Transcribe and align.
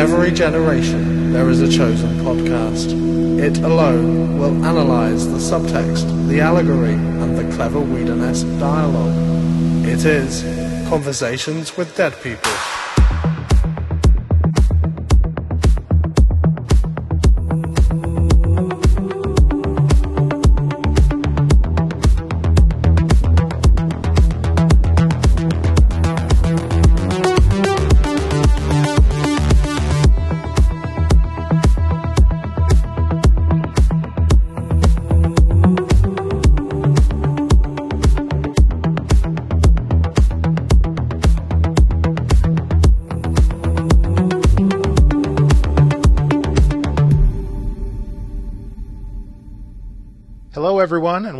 every 0.00 0.30
generation, 0.30 1.30
there 1.30 1.50
is 1.50 1.60
a 1.60 1.70
chosen 1.70 2.08
podcast. 2.20 2.88
It 3.38 3.58
alone 3.58 4.38
will 4.38 4.64
analyze 4.64 5.26
the 5.28 5.36
subtext, 5.36 6.26
the 6.26 6.40
allegory, 6.40 6.94
and 6.94 7.36
the 7.36 7.44
clever 7.54 7.80
Whedon-esque 7.80 8.46
dialogue. 8.58 9.14
It 9.84 10.06
is 10.06 10.42
Conversations 10.88 11.76
with 11.76 11.94
Dead 11.98 12.14
People. 12.22 12.69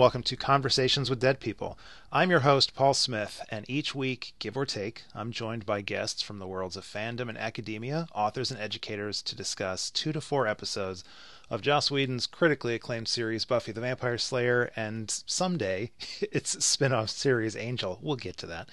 Welcome 0.01 0.23
to 0.23 0.35
Conversations 0.35 1.11
with 1.11 1.21
Dead 1.21 1.41
People. 1.41 1.79
I'm 2.11 2.31
your 2.31 2.41
host, 2.41 2.75
Paul 2.75 2.95
Smith, 2.95 3.43
and 3.51 3.69
each 3.69 3.95
week, 3.95 4.33
give 4.39 4.57
or 4.57 4.65
take, 4.65 5.03
I'm 5.15 5.31
joined 5.31 5.67
by 5.67 5.83
guests 5.83 6.23
from 6.23 6.39
the 6.39 6.47
worlds 6.47 6.75
of 6.75 6.87
fandom 6.87 7.29
and 7.29 7.37
academia, 7.37 8.09
authors 8.15 8.51
and 8.51 8.59
educators 8.59 9.21
to 9.21 9.37
discuss 9.37 9.91
two 9.91 10.11
to 10.13 10.23
four 10.23 10.47
episodes 10.47 11.05
of 11.51 11.61
Joss 11.61 11.91
Whedon's 11.91 12.27
critically 12.27 12.75
acclaimed 12.75 13.09
series 13.09 13.45
Buffy 13.45 13.73
the 13.73 13.83
Vampire 13.83 14.17
Slayer, 14.17 14.71
and 14.75 15.23
someday 15.27 15.91
its 16.33 16.65
spin 16.65 16.95
off 16.95 17.11
series 17.11 17.55
Angel. 17.55 17.99
We'll 18.01 18.17
get 18.17 18.39
to 18.39 18.47
that. 18.47 18.71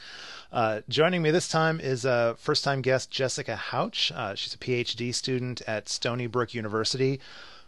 Uh, 0.50 0.80
joining 0.88 1.22
me 1.22 1.32
this 1.32 1.50
time 1.50 1.82
is 1.82 2.06
a 2.06 2.10
uh, 2.10 2.34
first 2.36 2.64
time 2.64 2.82
guest 2.82 3.12
Jessica 3.12 3.58
Houch. 3.58 4.14
Uh, 4.14 4.34
she's 4.36 4.54
a 4.54 4.58
PhD 4.58 5.14
student 5.14 5.62
at 5.68 5.90
Stony 5.90 6.28
Brook 6.28 6.54
University 6.54 7.20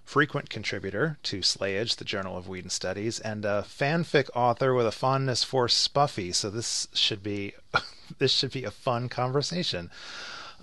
frequent 0.10 0.50
contributor 0.50 1.20
to 1.22 1.42
Slayage, 1.42 1.98
the 1.98 2.04
Journal 2.04 2.36
of 2.36 2.48
Whedon 2.48 2.72
Studies, 2.72 3.20
and 3.20 3.46
a 3.46 3.64
fanfic 3.68 4.28
author 4.34 4.74
with 4.74 4.88
a 4.88 4.92
fondness 4.92 5.44
for 5.44 5.68
Spuffy. 5.68 6.34
So 6.34 6.50
this 6.50 6.88
should 6.96 7.22
be 7.22 7.54
this 8.18 8.32
should 8.32 8.52
be 8.52 8.64
a 8.64 8.72
fun 8.72 9.08
conversation. 9.08 9.92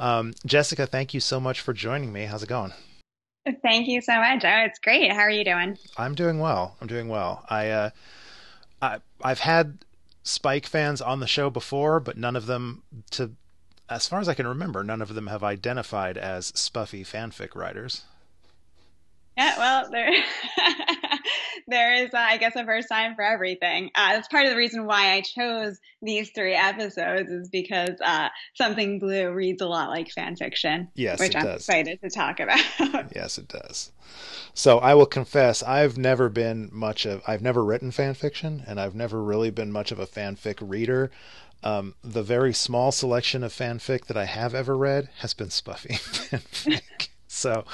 Um, 0.01 0.35
Jessica, 0.45 0.85
thank 0.85 1.15
you 1.15 1.21
so 1.21 1.39
much 1.39 1.61
for 1.61 1.73
joining 1.73 2.13
me. 2.13 2.25
How's 2.25 2.43
it 2.43 2.49
going? 2.49 2.73
Thank 3.63 3.87
you 3.87 4.01
so 4.01 4.17
much. 4.17 4.45
Oh, 4.45 4.65
it's 4.67 4.81
great. 4.81 5.13
How 5.13 5.21
are 5.21 5.31
you 5.31 5.45
doing? 5.45 5.79
I'm 5.97 6.17
doing 6.17 6.41
well. 6.41 6.77
I'm 6.81 6.89
doing 6.89 7.07
well. 7.07 7.47
I, 7.49 7.69
uh, 7.69 7.91
I 8.83 8.99
I've 9.23 9.39
had 9.39 9.79
Spike 10.25 10.67
fans 10.67 11.01
on 11.01 11.21
the 11.21 11.29
show 11.29 11.51
before, 11.51 12.01
but 12.01 12.19
none 12.19 12.35
of 12.35 12.47
them 12.47 12.83
to 13.13 13.31
as 13.89 14.09
far 14.09 14.19
as 14.19 14.29
I 14.29 14.35
can 14.35 14.49
remember, 14.49 14.83
none 14.83 15.01
of 15.01 15.15
them 15.15 15.29
have 15.29 15.45
identified 15.45 16.19
as 16.19 16.51
Spuffy 16.51 17.07
fanfic 17.07 17.55
writers. 17.55 18.03
Yeah, 19.37 19.59
well, 19.59 19.91
there, 19.91 20.11
there 21.69 21.95
is, 22.05 22.15
uh, 22.15 22.19
I 22.19 22.39
guess, 22.39 22.57
a 22.57 22.65
first 22.65 22.89
time 22.89 23.15
for 23.15 23.23
everything. 23.23 23.91
Uh, 23.95 24.15
that's 24.15 24.29
part 24.29 24.45
of 24.47 24.51
the 24.51 24.57
reason 24.57 24.87
why 24.87 25.13
I 25.13 25.21
chose 25.21 25.79
these 26.01 26.31
three 26.31 26.55
episodes 26.55 27.31
is 27.31 27.49
because 27.51 28.01
uh, 28.03 28.29
Something 28.55 28.99
Blue 28.99 29.31
reads 29.31 29.61
a 29.61 29.67
lot 29.67 29.91
like 29.91 30.11
fan 30.11 30.37
fiction. 30.37 30.89
Yes, 30.95 31.21
which 31.21 31.37
I'm 31.37 31.45
does. 31.45 31.61
excited 31.61 32.01
to 32.03 32.09
talk 32.09 32.41
about. 32.41 32.59
yes, 33.15 33.37
it 33.37 33.49
does. 33.49 33.93
So 34.55 34.79
I 34.79 34.95
will 34.95 35.07
confess, 35.07 35.63
I've 35.63 35.99
never 35.99 36.31
been 36.31 36.71
much 36.73 37.05
of, 37.05 37.23
I've 37.27 37.43
never 37.43 37.63
written 37.63 37.91
fan 37.91 38.15
fiction, 38.15 38.63
and 38.67 38.81
I've 38.81 38.95
never 38.95 39.23
really 39.23 39.51
been 39.51 39.71
much 39.71 39.93
of 39.93 39.99
a 39.99 40.07
fanfic 40.07 40.57
reader. 40.61 41.11
Um, 41.63 41.95
the 42.03 42.23
very 42.23 42.55
small 42.55 42.91
selection 42.91 43.43
of 43.43 43.53
fanfic 43.53 44.07
that 44.07 44.17
I 44.17 44.25
have 44.25 44.55
ever 44.55 44.77
read 44.77 45.11
has 45.19 45.35
been 45.35 45.49
Spuffy 45.49 45.99
fanfic. 46.01 47.09
so 47.29 47.65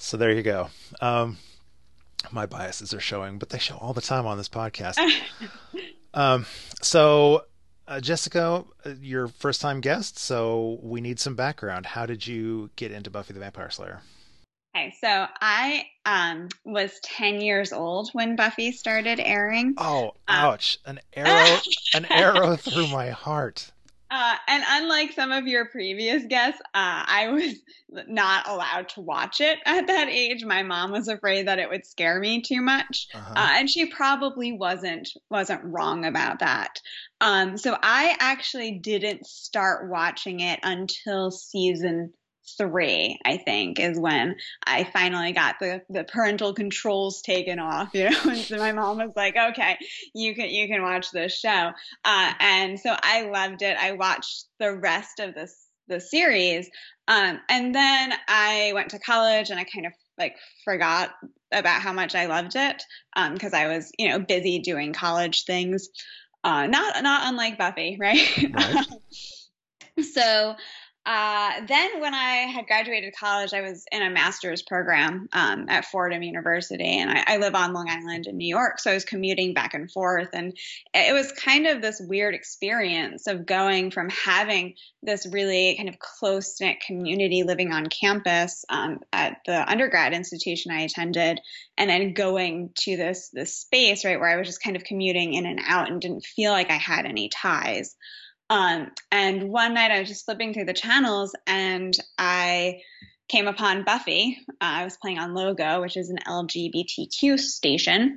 so 0.00 0.16
there 0.16 0.32
you 0.32 0.42
go. 0.42 0.68
Um, 1.00 1.38
my 2.30 2.46
biases 2.46 2.92
are 2.94 3.00
showing, 3.00 3.38
but 3.38 3.50
they 3.50 3.58
show 3.58 3.76
all 3.76 3.92
the 3.92 4.00
time 4.00 4.26
on 4.26 4.36
this 4.38 4.48
podcast. 4.48 4.98
um, 6.14 6.46
so, 6.82 7.44
uh, 7.88 8.00
Jessica, 8.00 8.64
uh, 8.84 8.90
your 9.00 9.28
first 9.28 9.60
time 9.60 9.80
guest, 9.80 10.18
so 10.18 10.78
we 10.82 11.00
need 11.00 11.20
some 11.20 11.34
background. 11.34 11.86
How 11.86 12.06
did 12.06 12.26
you 12.26 12.70
get 12.76 12.92
into 12.92 13.10
Buffy 13.10 13.32
the 13.32 13.40
Vampire 13.40 13.70
Slayer? 13.70 14.00
Okay, 14.76 14.94
so 15.00 15.26
I 15.40 15.86
um, 16.04 16.48
was 16.64 16.92
10 17.02 17.40
years 17.40 17.72
old 17.72 18.10
when 18.12 18.36
Buffy 18.36 18.70
started 18.70 19.18
airing. 19.18 19.74
Oh, 19.76 20.10
um, 20.28 20.36
ouch. 20.36 20.78
Um, 20.86 20.96
an 20.96 21.00
arrow 21.12 21.58
an 21.94 22.06
arrow 22.10 22.56
through 22.56 22.86
my 22.88 23.10
heart. 23.10 23.72
Uh, 24.10 24.34
and 24.48 24.64
unlike 24.66 25.12
some 25.12 25.30
of 25.30 25.46
your 25.46 25.66
previous 25.66 26.24
guests, 26.24 26.60
uh, 26.74 27.04
I 27.06 27.28
was 27.28 27.54
not 28.08 28.48
allowed 28.48 28.88
to 28.90 29.00
watch 29.00 29.40
it 29.40 29.58
at 29.64 29.86
that 29.86 30.08
age. 30.08 30.44
My 30.44 30.64
mom 30.64 30.90
was 30.90 31.06
afraid 31.06 31.46
that 31.46 31.60
it 31.60 31.68
would 31.68 31.86
scare 31.86 32.18
me 32.18 32.42
too 32.42 32.60
much, 32.60 33.06
uh-huh. 33.14 33.34
uh, 33.36 33.48
and 33.58 33.70
she 33.70 33.86
probably 33.86 34.52
wasn't 34.52 35.08
wasn't 35.30 35.62
wrong 35.64 36.04
about 36.04 36.40
that. 36.40 36.80
Um, 37.20 37.56
so 37.56 37.76
I 37.80 38.16
actually 38.18 38.78
didn't 38.78 39.26
start 39.26 39.88
watching 39.88 40.40
it 40.40 40.58
until 40.62 41.30
season 41.30 42.12
three, 42.56 43.18
I 43.24 43.36
think, 43.36 43.78
is 43.78 43.98
when 43.98 44.36
I 44.66 44.84
finally 44.84 45.32
got 45.32 45.56
the, 45.60 45.82
the 45.88 46.04
parental 46.04 46.54
controls 46.54 47.22
taken 47.22 47.58
off, 47.58 47.90
you 47.94 48.10
know, 48.10 48.18
and 48.28 48.38
so 48.38 48.58
my 48.58 48.72
mom 48.72 48.98
was 48.98 49.12
like, 49.16 49.36
okay, 49.36 49.78
you 50.14 50.34
can, 50.34 50.50
you 50.50 50.68
can 50.68 50.82
watch 50.82 51.10
this 51.10 51.38
show. 51.38 51.70
Uh, 52.04 52.32
and 52.40 52.78
so 52.78 52.94
I 53.02 53.22
loved 53.22 53.62
it. 53.62 53.76
I 53.78 53.92
watched 53.92 54.46
the 54.58 54.74
rest 54.74 55.20
of 55.20 55.34
this, 55.34 55.66
the 55.88 56.00
series. 56.00 56.70
Um, 57.08 57.40
and 57.48 57.74
then 57.74 58.12
I 58.28 58.72
went 58.74 58.90
to 58.90 58.98
college 58.98 59.50
and 59.50 59.58
I 59.58 59.64
kind 59.64 59.86
of 59.86 59.92
like 60.18 60.36
forgot 60.64 61.10
about 61.52 61.82
how 61.82 61.92
much 61.92 62.14
I 62.14 62.26
loved 62.26 62.54
it. 62.54 62.82
Um, 63.16 63.36
cause 63.36 63.52
I 63.52 63.66
was, 63.66 63.90
you 63.98 64.08
know, 64.08 64.18
busy 64.20 64.60
doing 64.60 64.92
college 64.92 65.44
things. 65.44 65.88
Uh, 66.44 66.66
not, 66.66 67.02
not 67.02 67.28
unlike 67.28 67.58
Buffy, 67.58 67.96
right? 68.00 68.26
right. 68.52 68.86
so, 70.12 70.54
uh, 71.06 71.64
then, 71.66 72.00
when 72.00 72.14
I 72.14 72.46
had 72.52 72.66
graduated 72.66 73.14
college, 73.18 73.54
I 73.54 73.62
was 73.62 73.86
in 73.90 74.02
a 74.02 74.10
master's 74.10 74.60
program 74.60 75.30
um, 75.32 75.64
at 75.70 75.86
Fordham 75.86 76.22
University, 76.22 76.98
and 76.98 77.10
I, 77.10 77.24
I, 77.26 77.36
live 77.38 77.54
on 77.54 77.72
Long 77.72 77.88
Island 77.88 78.26
in 78.26 78.36
New 78.36 78.46
York. 78.46 78.78
So 78.78 78.90
I 78.90 78.94
was 78.94 79.06
commuting 79.06 79.54
back 79.54 79.72
and 79.72 79.90
forth, 79.90 80.28
and 80.34 80.54
it 80.92 81.14
was 81.14 81.32
kind 81.32 81.66
of 81.66 81.80
this 81.80 82.02
weird 82.06 82.34
experience 82.34 83.26
of 83.28 83.46
going 83.46 83.90
from 83.90 84.10
having 84.10 84.74
this 85.02 85.26
really 85.26 85.74
kind 85.76 85.88
of 85.88 85.98
close 85.98 86.60
knit 86.60 86.80
community 86.86 87.44
living 87.44 87.72
on 87.72 87.86
campus 87.86 88.66
um, 88.68 89.00
at 89.10 89.38
the 89.46 89.70
undergrad 89.70 90.12
institution 90.12 90.70
I 90.70 90.82
attended, 90.82 91.40
and 91.78 91.88
then 91.88 92.12
going 92.12 92.72
to 92.80 92.98
this 92.98 93.30
this 93.32 93.56
space 93.56 94.04
right 94.04 94.20
where 94.20 94.28
I 94.28 94.36
was 94.36 94.46
just 94.46 94.62
kind 94.62 94.76
of 94.76 94.84
commuting 94.84 95.32
in 95.32 95.46
and 95.46 95.60
out 95.66 95.90
and 95.90 95.98
didn't 95.98 96.26
feel 96.26 96.52
like 96.52 96.70
I 96.70 96.76
had 96.76 97.06
any 97.06 97.30
ties. 97.30 97.96
Um, 98.50 98.90
and 99.12 99.48
one 99.48 99.74
night 99.74 99.92
I 99.92 100.00
was 100.00 100.08
just 100.08 100.24
flipping 100.24 100.52
through 100.52 100.64
the 100.66 100.72
channels 100.72 101.34
and 101.46 101.96
I 102.18 102.80
came 103.28 103.46
upon 103.46 103.84
Buffy. 103.84 104.38
Uh, 104.50 104.54
I 104.60 104.84
was 104.84 104.96
playing 104.96 105.20
on 105.20 105.34
Logo, 105.34 105.80
which 105.80 105.96
is 105.96 106.10
an 106.10 106.18
LGBTQ 106.26 107.38
station. 107.38 108.16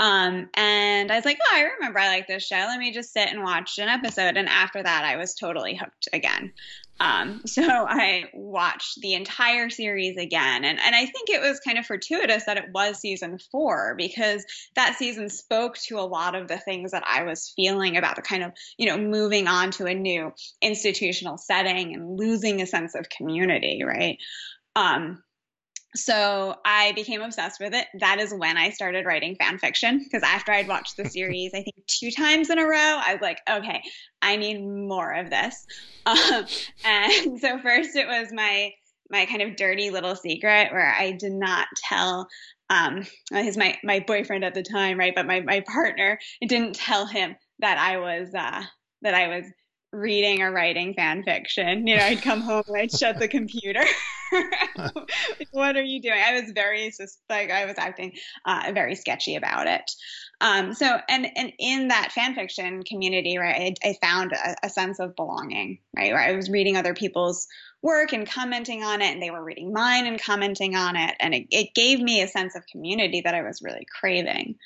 Um, 0.00 0.48
and 0.54 1.12
I 1.12 1.16
was 1.16 1.24
like, 1.26 1.38
oh, 1.40 1.56
I 1.56 1.62
remember 1.62 1.98
I 1.98 2.08
like 2.08 2.26
this 2.26 2.46
show. 2.46 2.56
Let 2.56 2.78
me 2.78 2.90
just 2.90 3.12
sit 3.12 3.28
and 3.28 3.42
watch 3.42 3.78
an 3.78 3.88
episode. 3.88 4.36
And 4.36 4.48
after 4.48 4.82
that, 4.82 5.04
I 5.04 5.16
was 5.16 5.34
totally 5.34 5.74
hooked 5.74 6.08
again. 6.12 6.52
Um, 7.00 7.42
so 7.46 7.62
I 7.62 8.24
watched 8.34 9.00
the 9.00 9.14
entire 9.14 9.70
series 9.70 10.16
again. 10.16 10.64
And, 10.64 10.78
and 10.78 10.94
I 10.94 11.06
think 11.06 11.28
it 11.28 11.40
was 11.40 11.60
kind 11.60 11.78
of 11.78 11.86
fortuitous 11.86 12.44
that 12.44 12.56
it 12.56 12.72
was 12.72 12.98
season 12.98 13.38
four 13.50 13.94
because 13.96 14.44
that 14.74 14.96
season 14.98 15.28
spoke 15.28 15.76
to 15.86 15.98
a 15.98 16.00
lot 16.00 16.34
of 16.34 16.48
the 16.48 16.58
things 16.58 16.92
that 16.92 17.04
I 17.06 17.24
was 17.24 17.52
feeling 17.56 17.96
about 17.96 18.16
the 18.16 18.22
kind 18.22 18.42
of, 18.42 18.52
you 18.78 18.86
know, 18.86 18.98
moving 18.98 19.48
on 19.48 19.70
to 19.72 19.86
a 19.86 19.94
new 19.94 20.32
institutional 20.62 21.38
setting 21.38 21.94
and 21.94 22.18
losing 22.18 22.62
a 22.62 22.66
sense 22.66 22.94
of 22.94 23.08
community, 23.08 23.82
right? 23.84 24.18
Um, 24.74 25.22
so 25.94 26.54
I 26.64 26.92
became 26.92 27.22
obsessed 27.22 27.60
with 27.60 27.74
it. 27.74 27.86
That 28.00 28.18
is 28.18 28.34
when 28.34 28.56
I 28.56 28.70
started 28.70 29.06
writing 29.06 29.36
fan 29.36 29.58
fiction 29.58 29.98
because 30.02 30.22
after 30.22 30.52
I'd 30.52 30.68
watched 30.68 30.96
the 30.96 31.08
series, 31.08 31.52
I 31.54 31.62
think 31.62 31.76
two 31.86 32.10
times 32.10 32.50
in 32.50 32.58
a 32.58 32.66
row, 32.66 32.76
I 32.76 33.12
was 33.14 33.22
like, 33.22 33.38
okay, 33.48 33.82
I 34.20 34.36
need 34.36 34.60
more 34.62 35.12
of 35.12 35.30
this. 35.30 35.66
Um, 36.06 36.46
and 36.84 37.40
so 37.40 37.58
first 37.58 37.96
it 37.96 38.06
was 38.06 38.28
my 38.32 38.70
my 39.10 39.26
kind 39.26 39.42
of 39.42 39.56
dirty 39.56 39.90
little 39.90 40.14
secret 40.14 40.70
where 40.70 40.94
I 40.96 41.10
did 41.10 41.32
not 41.32 41.66
tell 41.76 42.28
um 42.70 43.04
he's 43.32 43.56
my 43.56 43.76
my 43.82 43.98
boyfriend 44.06 44.44
at 44.44 44.54
the 44.54 44.62
time, 44.62 45.00
right? 45.00 45.14
But 45.16 45.26
my 45.26 45.40
my 45.40 45.64
partner 45.66 46.20
didn't 46.40 46.76
tell 46.76 47.06
him 47.06 47.34
that 47.58 47.78
I 47.78 47.96
was 47.96 48.32
uh 48.32 48.62
that 49.02 49.14
I 49.14 49.26
was 49.26 49.46
reading 49.92 50.42
or 50.42 50.52
writing 50.52 50.94
fan 50.94 51.22
fiction. 51.22 51.86
You 51.86 51.96
know, 51.96 52.04
I'd 52.04 52.22
come 52.22 52.40
home 52.40 52.64
and 52.68 52.76
I'd 52.76 52.92
shut 52.92 53.18
the 53.18 53.28
computer. 53.28 53.84
what 55.52 55.76
are 55.76 55.82
you 55.82 56.00
doing? 56.00 56.18
I 56.24 56.40
was 56.40 56.50
very 56.52 56.92
like 57.28 57.50
I 57.50 57.64
was 57.64 57.76
acting 57.78 58.12
uh, 58.44 58.70
very 58.74 58.94
sketchy 58.94 59.36
about 59.36 59.66
it. 59.66 59.90
Um, 60.40 60.74
so 60.74 60.98
and 61.08 61.26
and 61.36 61.52
in 61.58 61.88
that 61.88 62.12
fan 62.12 62.34
fiction 62.34 62.82
community, 62.82 63.38
right, 63.38 63.76
I, 63.82 63.88
I 63.88 63.96
found 64.02 64.32
a, 64.32 64.66
a, 64.66 64.68
sense 64.68 65.00
of 65.00 65.16
belonging, 65.16 65.78
right, 65.96 66.12
where 66.12 66.20
I 66.20 66.32
was 66.32 66.50
reading 66.50 66.76
other 66.76 66.92
people's 66.92 67.46
work 67.82 68.12
and 68.12 68.28
commenting 68.28 68.82
on 68.82 69.00
it, 69.00 69.12
and 69.12 69.22
they 69.22 69.30
were 69.30 69.42
reading 69.42 69.72
mine 69.72 70.06
and 70.06 70.20
commenting 70.20 70.74
on 70.74 70.96
it, 70.96 71.14
and 71.20 71.34
it, 71.34 71.46
it 71.50 71.74
gave 71.74 72.00
me 72.00 72.20
a 72.20 72.28
sense 72.28 72.54
of 72.54 72.66
community 72.66 73.22
that 73.22 73.34
I 73.34 73.42
was 73.42 73.62
really 73.62 73.86
craving. 73.98 74.56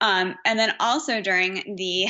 Um, 0.00 0.36
and 0.44 0.56
then 0.58 0.74
also 0.78 1.20
during 1.20 1.74
the 1.76 2.06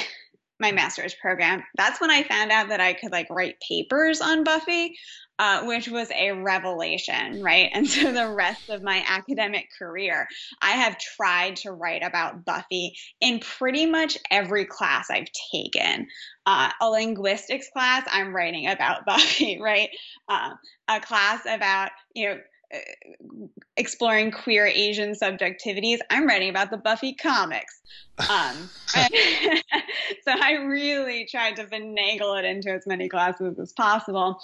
my 0.60 0.72
master's 0.72 1.14
program, 1.14 1.62
that's 1.76 2.00
when 2.00 2.10
I 2.10 2.22
found 2.22 2.50
out 2.50 2.68
that 2.68 2.80
I 2.80 2.92
could 2.94 3.12
like 3.12 3.28
write 3.30 3.60
papers 3.60 4.20
on 4.20 4.44
Buffy, 4.44 4.96
uh, 5.38 5.64
which 5.64 5.88
was 5.88 6.10
a 6.10 6.32
revelation, 6.32 7.42
right? 7.42 7.70
And 7.72 7.88
so 7.88 8.12
the 8.12 8.28
rest 8.28 8.68
of 8.70 8.82
my 8.82 9.04
academic 9.06 9.68
career, 9.78 10.26
I 10.60 10.72
have 10.72 10.98
tried 10.98 11.56
to 11.56 11.70
write 11.70 12.02
about 12.02 12.44
Buffy 12.44 12.94
in 13.20 13.38
pretty 13.38 13.86
much 13.86 14.18
every 14.30 14.64
class 14.64 15.10
I've 15.10 15.30
taken. 15.52 16.08
Uh, 16.44 16.70
a 16.80 16.90
linguistics 16.90 17.68
class, 17.72 18.06
I'm 18.10 18.34
writing 18.34 18.68
about 18.68 19.04
Buffy, 19.06 19.60
right? 19.60 19.90
Uh, 20.28 20.54
a 20.88 21.00
class 21.00 21.42
about, 21.46 21.90
you 22.14 22.28
know, 22.28 22.40
exploring 23.76 24.30
queer 24.30 24.66
Asian 24.66 25.12
subjectivities, 25.12 25.98
I'm 26.10 26.26
writing 26.26 26.50
about 26.50 26.70
the 26.70 26.76
Buffy 26.76 27.14
comics. 27.14 27.80
Um, 28.18 28.70
so 30.24 30.32
I 30.32 30.52
really 30.64 31.26
tried 31.30 31.56
to 31.56 31.64
finagle 31.64 32.38
it 32.38 32.44
into 32.44 32.70
as 32.70 32.86
many 32.86 33.08
classes 33.08 33.58
as 33.58 33.72
possible. 33.72 34.38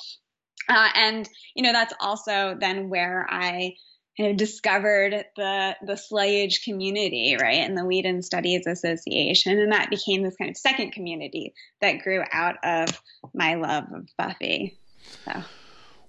Uh, 0.68 0.88
and, 0.94 1.28
you 1.54 1.62
know, 1.62 1.72
that's 1.72 1.92
also 2.00 2.56
then 2.58 2.88
where 2.88 3.26
I 3.28 3.74
kind 4.16 4.30
of 4.30 4.36
discovered 4.36 5.24
the 5.36 5.76
the 5.84 5.94
Slayage 5.94 6.62
community, 6.64 7.36
right, 7.40 7.58
and 7.58 7.76
the 7.76 7.84
Whedon 7.84 8.22
Studies 8.22 8.66
Association, 8.66 9.58
and 9.58 9.72
that 9.72 9.90
became 9.90 10.22
this 10.22 10.36
kind 10.36 10.50
of 10.50 10.56
second 10.56 10.92
community 10.92 11.52
that 11.80 11.98
grew 11.98 12.22
out 12.32 12.56
of 12.62 13.00
my 13.34 13.54
love 13.54 13.84
of 13.92 14.08
Buffy. 14.16 14.78
So, 15.24 15.42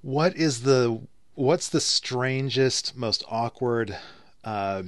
what 0.02 0.36
is 0.36 0.62
the 0.62 1.02
what's 1.36 1.70
the 1.70 1.82
strangest, 1.82 2.98
most 2.98 3.24
awkward 3.30 3.96
uh, 4.44 4.84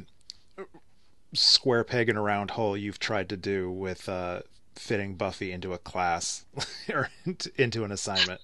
square 1.34 1.84
peg 1.84 2.10
in 2.10 2.18
a 2.18 2.22
round 2.22 2.52
hole 2.52 2.76
you've 2.76 3.00
tried 3.00 3.30
to 3.30 3.38
do 3.38 3.70
with 3.70 4.10
uh, 4.10 4.42
fitting 4.76 5.16
Buffy 5.16 5.52
into 5.52 5.74
a 5.74 5.78
class 5.78 6.46
or 6.90 7.10
into 7.58 7.84
an 7.84 7.92
assignment? 7.92 8.42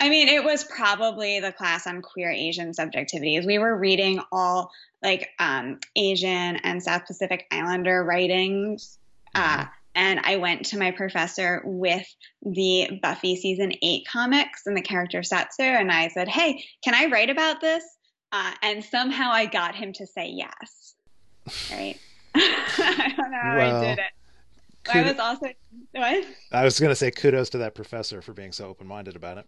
I 0.00 0.08
mean, 0.08 0.28
it 0.28 0.42
was 0.42 0.64
probably 0.64 1.38
the 1.38 1.52
class 1.52 1.86
on 1.86 2.02
queer 2.02 2.30
Asian 2.30 2.72
subjectivities. 2.72 3.46
We 3.46 3.58
were 3.58 3.76
reading 3.76 4.20
all 4.32 4.72
like 5.02 5.30
um, 5.38 5.78
Asian 5.94 6.56
and 6.56 6.82
South 6.82 7.06
Pacific 7.06 7.46
Islander 7.52 8.02
writings. 8.02 8.98
Uh, 9.34 9.58
mm-hmm 9.58 9.72
and 9.94 10.20
I 10.24 10.36
went 10.36 10.66
to 10.66 10.78
my 10.78 10.90
professor 10.90 11.62
with 11.64 12.06
the 12.42 12.98
Buffy 13.02 13.36
season 13.36 13.72
eight 13.82 14.06
comics 14.10 14.62
and 14.66 14.76
the 14.76 14.82
character 14.82 15.20
Satsu, 15.20 15.60
and 15.60 15.90
I 15.90 16.08
said, 16.08 16.28
"Hey, 16.28 16.64
can 16.82 16.94
I 16.94 17.06
write 17.06 17.30
about 17.30 17.60
this?" 17.60 17.84
Uh, 18.32 18.52
and 18.62 18.84
somehow 18.84 19.30
I 19.30 19.46
got 19.46 19.74
him 19.74 19.92
to 19.92 20.06
say 20.06 20.28
yes. 20.28 20.94
Right? 21.70 21.98
I 22.34 23.12
don't 23.16 23.30
know 23.30 23.38
how 23.42 23.56
well, 23.56 23.82
I 23.82 23.84
did 23.84 23.98
it. 23.98 24.12
I 24.92 25.02
was 25.02 25.18
also 25.18 25.46
what? 25.92 26.26
I 26.50 26.64
was 26.64 26.80
going 26.80 26.90
to 26.90 26.96
say 26.96 27.10
kudos 27.10 27.50
to 27.50 27.58
that 27.58 27.74
professor 27.74 28.22
for 28.22 28.32
being 28.32 28.52
so 28.52 28.66
open-minded 28.66 29.16
about 29.16 29.38
it. 29.38 29.46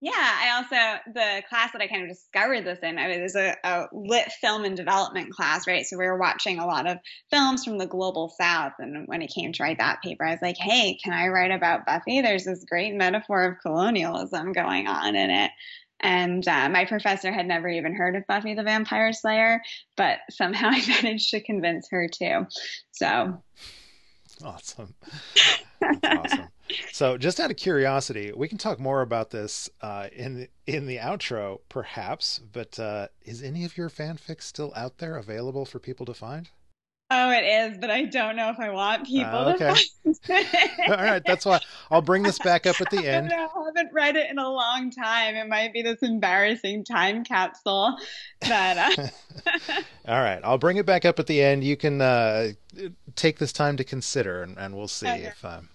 Yeah, 0.00 0.12
I 0.14 0.50
also 0.56 1.12
the 1.14 1.42
class 1.48 1.72
that 1.72 1.80
I 1.80 1.86
kind 1.86 2.02
of 2.02 2.08
discovered 2.08 2.64
this 2.64 2.80
in. 2.82 2.98
I 2.98 3.22
was 3.22 3.34
a, 3.34 3.56
a, 3.64 3.86
lit 3.92 4.30
film 4.40 4.64
and 4.64 4.76
development 4.76 5.32
class, 5.32 5.66
right? 5.66 5.86
So 5.86 5.96
we 5.96 6.04
were 6.04 6.18
watching 6.18 6.58
a 6.58 6.66
lot 6.66 6.86
of 6.86 6.98
films 7.30 7.64
from 7.64 7.78
the 7.78 7.86
global 7.86 8.28
south, 8.28 8.72
and 8.78 9.08
when 9.08 9.22
it 9.22 9.32
came 9.34 9.52
to 9.52 9.62
write 9.62 9.78
that 9.78 10.02
paper, 10.02 10.24
I 10.24 10.32
was 10.32 10.42
like, 10.42 10.58
"Hey, 10.58 10.98
can 11.02 11.14
I 11.14 11.28
write 11.28 11.50
about 11.50 11.86
Buffy? 11.86 12.20
There's 12.20 12.44
this 12.44 12.64
great 12.68 12.94
metaphor 12.94 13.44
of 13.44 13.60
colonialism 13.62 14.52
going 14.52 14.86
on 14.86 15.16
in 15.16 15.30
it." 15.30 15.50
And 16.00 16.46
uh, 16.46 16.68
my 16.68 16.84
professor 16.84 17.32
had 17.32 17.46
never 17.46 17.68
even 17.68 17.94
heard 17.94 18.16
of 18.16 18.26
Buffy 18.26 18.52
the 18.52 18.62
Vampire 18.62 19.14
Slayer, 19.14 19.62
but 19.96 20.18
somehow 20.30 20.68
I 20.72 20.86
managed 21.02 21.30
to 21.30 21.40
convince 21.40 21.88
her 21.90 22.06
too. 22.06 22.46
So 22.92 23.42
awesome. 24.44 24.94
That's 25.80 25.98
awesome. 26.04 26.48
So, 26.92 27.16
just 27.16 27.40
out 27.40 27.50
of 27.50 27.56
curiosity, 27.56 28.32
we 28.34 28.48
can 28.48 28.58
talk 28.58 28.80
more 28.80 29.02
about 29.02 29.30
this 29.30 29.70
uh, 29.80 30.08
in 30.12 30.34
the, 30.34 30.48
in 30.66 30.86
the 30.86 30.98
outro, 30.98 31.60
perhaps. 31.68 32.40
But 32.52 32.78
uh, 32.78 33.08
is 33.22 33.42
any 33.42 33.64
of 33.64 33.76
your 33.76 33.88
fanfic 33.88 34.42
still 34.42 34.72
out 34.74 34.98
there, 34.98 35.16
available 35.16 35.64
for 35.64 35.78
people 35.78 36.06
to 36.06 36.14
find? 36.14 36.50
Oh, 37.08 37.30
it 37.30 37.44
is, 37.44 37.78
but 37.78 37.88
I 37.88 38.02
don't 38.02 38.34
know 38.34 38.50
if 38.50 38.58
I 38.58 38.70
want 38.70 39.06
people 39.06 39.30
uh, 39.30 39.54
okay. 39.54 39.74
to 39.74 40.14
find 40.14 40.46
it. 40.48 40.90
All 40.90 41.04
right, 41.04 41.22
that's 41.24 41.46
why 41.46 41.60
I'll 41.88 42.02
bring 42.02 42.24
this 42.24 42.38
back 42.40 42.66
up 42.66 42.80
at 42.80 42.90
the 42.90 43.06
end. 43.08 43.32
I, 43.32 43.44
I 43.44 43.64
haven't 43.64 43.92
read 43.92 44.16
it 44.16 44.28
in 44.28 44.38
a 44.38 44.50
long 44.50 44.90
time. 44.90 45.36
It 45.36 45.46
might 45.46 45.72
be 45.72 45.82
this 45.82 46.02
embarrassing 46.02 46.82
time 46.82 47.22
capsule 47.22 47.96
that. 48.40 48.98
Uh... 48.98 49.82
All 50.08 50.20
right, 50.20 50.40
I'll 50.42 50.58
bring 50.58 50.78
it 50.78 50.86
back 50.86 51.04
up 51.04 51.20
at 51.20 51.28
the 51.28 51.40
end. 51.40 51.62
You 51.62 51.76
can 51.76 52.00
uh, 52.00 52.48
take 53.14 53.38
this 53.38 53.52
time 53.52 53.76
to 53.76 53.84
consider, 53.84 54.42
and, 54.42 54.58
and 54.58 54.76
we'll 54.76 54.88
see 54.88 55.06
okay. 55.06 55.24
if. 55.26 55.44
Um, 55.44 55.68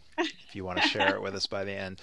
if 0.48 0.56
you 0.56 0.66
want 0.66 0.82
to 0.82 0.88
share 0.88 1.16
it 1.16 1.22
with 1.22 1.36
us 1.36 1.46
by 1.48 1.64
the 1.64 1.74
end. 1.74 2.02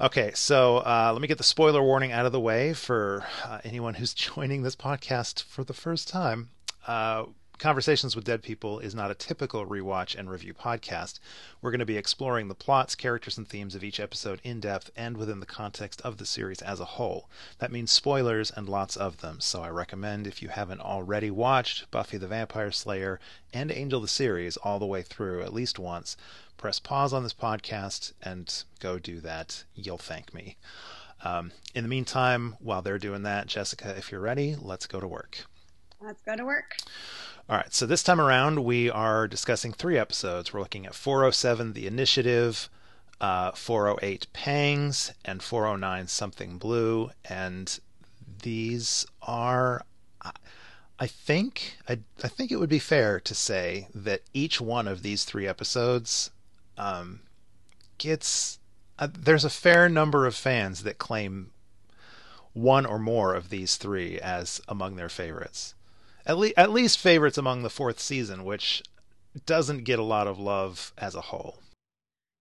Okay, 0.00 0.30
so 0.34 0.78
uh, 0.78 1.10
let 1.12 1.20
me 1.20 1.26
get 1.26 1.38
the 1.38 1.44
spoiler 1.44 1.82
warning 1.82 2.12
out 2.12 2.24
of 2.24 2.30
the 2.30 2.38
way 2.40 2.72
for 2.72 3.24
uh, 3.44 3.58
anyone 3.64 3.94
who's 3.94 4.14
joining 4.34 4.62
this 4.62 4.76
podcast 4.76 5.42
for 5.42 5.64
the 5.64 5.74
first 5.74 6.08
time. 6.08 6.50
Uh, 6.86 7.24
Conversations 7.58 8.14
with 8.14 8.24
Dead 8.24 8.40
People 8.40 8.78
is 8.78 8.94
not 8.94 9.10
a 9.10 9.16
typical 9.16 9.66
rewatch 9.66 10.14
and 10.16 10.30
review 10.30 10.54
podcast. 10.54 11.18
We're 11.60 11.72
going 11.72 11.80
to 11.80 11.84
be 11.84 11.96
exploring 11.96 12.46
the 12.46 12.54
plots, 12.54 12.94
characters, 12.94 13.36
and 13.36 13.48
themes 13.48 13.74
of 13.74 13.82
each 13.82 13.98
episode 13.98 14.40
in 14.44 14.60
depth 14.60 14.92
and 14.94 15.16
within 15.16 15.40
the 15.40 15.46
context 15.46 16.00
of 16.02 16.18
the 16.18 16.24
series 16.24 16.62
as 16.62 16.78
a 16.78 16.84
whole. 16.84 17.28
That 17.58 17.72
means 17.72 17.90
spoilers 17.90 18.52
and 18.52 18.68
lots 18.68 18.96
of 18.96 19.22
them, 19.22 19.40
so 19.40 19.60
I 19.60 19.70
recommend 19.70 20.28
if 20.28 20.40
you 20.40 20.50
haven't 20.50 20.80
already 20.80 21.32
watched 21.32 21.90
Buffy 21.90 22.16
the 22.16 22.28
Vampire 22.28 22.70
Slayer 22.70 23.18
and 23.52 23.72
Angel 23.72 24.00
the 24.00 24.06
series 24.06 24.56
all 24.58 24.78
the 24.78 24.86
way 24.86 25.02
through 25.02 25.42
at 25.42 25.52
least 25.52 25.80
once, 25.80 26.16
press 26.58 26.78
pause 26.78 27.12
on 27.12 27.24
this 27.24 27.34
podcast 27.34 28.12
and 28.22 28.62
go 28.78 29.00
do 29.00 29.18
that. 29.22 29.64
You'll 29.74 29.98
thank 29.98 30.32
me. 30.32 30.58
Um, 31.24 31.50
in 31.74 31.82
the 31.82 31.90
meantime, 31.90 32.56
while 32.60 32.82
they're 32.82 33.00
doing 33.00 33.24
that, 33.24 33.48
Jessica, 33.48 33.96
if 33.98 34.12
you're 34.12 34.20
ready, 34.20 34.54
let's 34.54 34.86
go 34.86 35.00
to 35.00 35.08
work. 35.08 35.46
Let's 36.00 36.22
go 36.22 36.36
to 36.36 36.44
work. 36.44 36.76
All 37.48 37.56
right, 37.56 37.74
so 37.74 37.84
this 37.84 38.04
time 38.04 38.20
around, 38.20 38.64
we 38.64 38.88
are 38.88 39.26
discussing 39.26 39.72
three 39.72 39.98
episodes. 39.98 40.52
We're 40.52 40.60
looking 40.60 40.86
at 40.86 40.94
407, 40.94 41.72
The 41.72 41.88
Initiative, 41.88 42.68
uh, 43.20 43.50
408, 43.52 44.32
Pangs, 44.32 45.12
and 45.24 45.42
409, 45.42 46.06
Something 46.06 46.58
Blue. 46.58 47.10
And 47.24 47.80
these 48.42 49.06
are, 49.22 49.84
I 51.00 51.06
think, 51.08 51.78
I, 51.88 51.98
I 52.22 52.28
think 52.28 52.52
it 52.52 52.60
would 52.60 52.68
be 52.68 52.78
fair 52.78 53.18
to 53.18 53.34
say 53.34 53.88
that 53.92 54.22
each 54.32 54.60
one 54.60 54.86
of 54.86 55.02
these 55.02 55.24
three 55.24 55.48
episodes 55.48 56.30
um, 56.76 57.20
gets. 57.98 58.60
Uh, 59.00 59.08
there's 59.12 59.44
a 59.44 59.50
fair 59.50 59.88
number 59.88 60.26
of 60.26 60.34
fans 60.34 60.82
that 60.84 60.98
claim 60.98 61.50
one 62.52 62.86
or 62.86 62.98
more 62.98 63.34
of 63.34 63.48
these 63.48 63.76
three 63.76 64.20
as 64.20 64.60
among 64.68 64.96
their 64.96 65.08
favorites 65.08 65.74
at 66.28 66.36
least 66.38 66.54
at 66.56 66.70
least 66.70 66.98
favorites 66.98 67.38
among 67.38 67.62
the 67.62 67.70
fourth 67.70 67.98
season, 67.98 68.44
which 68.44 68.82
doesn't 69.46 69.84
get 69.84 69.98
a 69.98 70.04
lot 70.04 70.26
of 70.26 70.38
love 70.38 70.92
as 70.98 71.14
a 71.14 71.20
whole. 71.20 71.58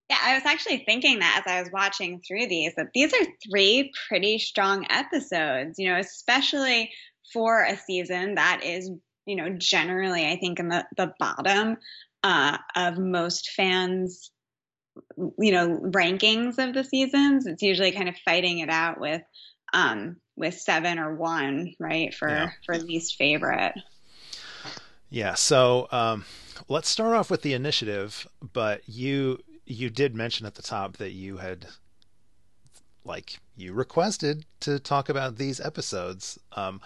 Yeah, 0.09 0.19
I 0.21 0.35
was 0.35 0.45
actually 0.45 0.83
thinking 0.85 1.19
that 1.19 1.43
as 1.45 1.51
I 1.51 1.61
was 1.61 1.71
watching 1.71 2.21
through 2.25 2.47
these, 2.47 2.73
that 2.75 2.89
these 2.93 3.13
are 3.13 3.25
three 3.49 3.91
pretty 4.07 4.39
strong 4.39 4.85
episodes, 4.89 5.77
you 5.77 5.89
know, 5.89 5.97
especially 5.97 6.91
for 7.33 7.63
a 7.63 7.75
season 7.75 8.35
that 8.35 8.61
is, 8.63 8.89
you 9.25 9.35
know, 9.35 9.49
generally, 9.49 10.25
I 10.25 10.37
think, 10.37 10.59
in 10.59 10.69
the, 10.69 10.85
the 10.95 11.13
bottom 11.19 11.75
uh, 12.23 12.57
of 12.75 12.97
most 12.97 13.51
fans, 13.51 14.31
you 15.17 15.51
know, 15.51 15.81
rankings 15.91 16.57
of 16.57 16.73
the 16.73 16.85
seasons. 16.85 17.45
It's 17.45 17.61
usually 17.61 17.91
kind 17.91 18.07
of 18.07 18.15
fighting 18.23 18.59
it 18.59 18.69
out 18.69 19.01
with 19.01 19.21
um, 19.73 20.15
with 20.37 20.57
seven 20.57 20.99
or 20.99 21.15
one, 21.15 21.73
right? 21.79 22.13
For 22.13 22.29
yeah. 22.29 22.49
for 22.65 22.77
least 22.77 23.17
favorite. 23.17 23.73
Yeah. 25.09 25.33
So 25.33 25.87
um, 25.91 26.25
let's 26.69 26.87
start 26.87 27.15
off 27.15 27.29
with 27.29 27.41
the 27.41 27.53
initiative. 27.53 28.27
But 28.53 28.81
you 28.87 29.39
you 29.65 29.89
did 29.89 30.15
mention 30.15 30.45
at 30.45 30.55
the 30.55 30.61
top 30.61 30.97
that 30.97 31.11
you 31.11 31.37
had 31.37 31.67
like 33.03 33.39
you 33.55 33.73
requested 33.73 34.45
to 34.61 34.79
talk 34.79 35.09
about 35.09 35.37
these 35.37 35.59
episodes. 35.59 36.39
Um, 36.53 36.79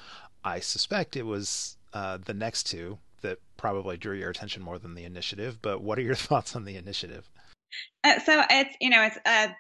I 0.44 0.60
suspect 0.60 1.16
it 1.16 1.26
was 1.26 1.78
uh, 1.94 2.18
the 2.24 2.34
next 2.34 2.64
two 2.64 3.00
that 3.22 3.40
probably 3.58 3.98
drew 3.98 4.16
your 4.16 4.30
attention 4.30 4.64
more 4.64 4.80
than 4.80 4.96
the 4.96 5.04
initiative. 5.04 5.62
But 5.62 5.82
what 5.82 6.00
are 6.00 6.04
your 6.04 6.16
thoughts 6.30 6.56
on 6.56 6.66
the 6.66 6.78
initiative? 6.78 7.30
Uh, 8.04 8.20
so 8.20 8.44
it's 8.50 8.76
you 8.80 8.90
know 8.90 9.04
it's 9.04 9.18
a 9.26 9.56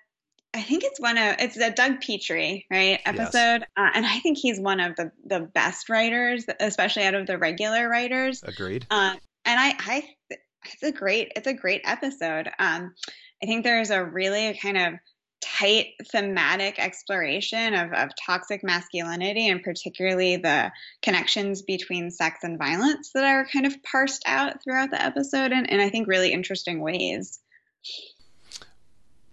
I 0.54 0.62
think 0.62 0.84
it's 0.84 1.00
one 1.00 1.18
of 1.18 1.36
it's 1.40 1.56
a 1.58 1.72
Doug 1.72 2.02
Petrie 2.02 2.66
right 2.70 3.00
episode, 3.06 3.62
yes. 3.62 3.68
uh, 3.78 3.90
and 3.94 4.06
I 4.06 4.20
think 4.20 4.38
he's 4.38 4.60
one 4.60 4.80
of 4.80 4.96
the 4.98 5.12
the 5.26 5.40
best 5.40 5.90
writers, 5.90 6.46
especially 6.60 7.04
out 7.04 7.16
of 7.16 7.26
the 7.26 7.38
regular 7.38 7.88
writers. 7.88 8.44
Agreed. 8.44 8.86
Um, 8.90 9.18
and 9.46 9.60
I, 9.60 9.76
I, 9.80 10.04
it's 10.30 10.84
a 10.84 10.92
great, 10.92 11.32
it's 11.36 11.48
a 11.48 11.54
great 11.54 11.82
episode. 11.86 12.50
Um, 12.60 12.94
I 13.42 13.46
think 13.46 13.64
there's 13.64 13.90
a 13.90 14.04
really 14.04 14.58
kind 14.62 14.78
of 14.78 14.94
tight 15.42 15.88
thematic 16.12 16.78
exploration 16.78 17.74
of, 17.74 17.92
of 17.94 18.10
toxic 18.24 18.64
masculinity 18.64 19.48
and 19.48 19.64
particularly 19.64 20.38
the 20.38 20.72
connections 21.02 21.64
between 21.64 22.12
sex 22.12 22.40
and 22.44 22.60
violence 22.60 23.12
that 23.16 23.24
are 23.24 23.48
kind 23.48 23.66
of 23.66 23.82
parsed 23.84 24.22
out 24.28 24.64
throughout 24.64 24.92
the 24.92 25.02
episode 25.02 25.52
and, 25.52 25.68
in 25.68 25.80
I 25.80 25.90
think 25.90 26.08
really 26.08 26.32
interesting 26.32 26.80
ways. 26.80 27.40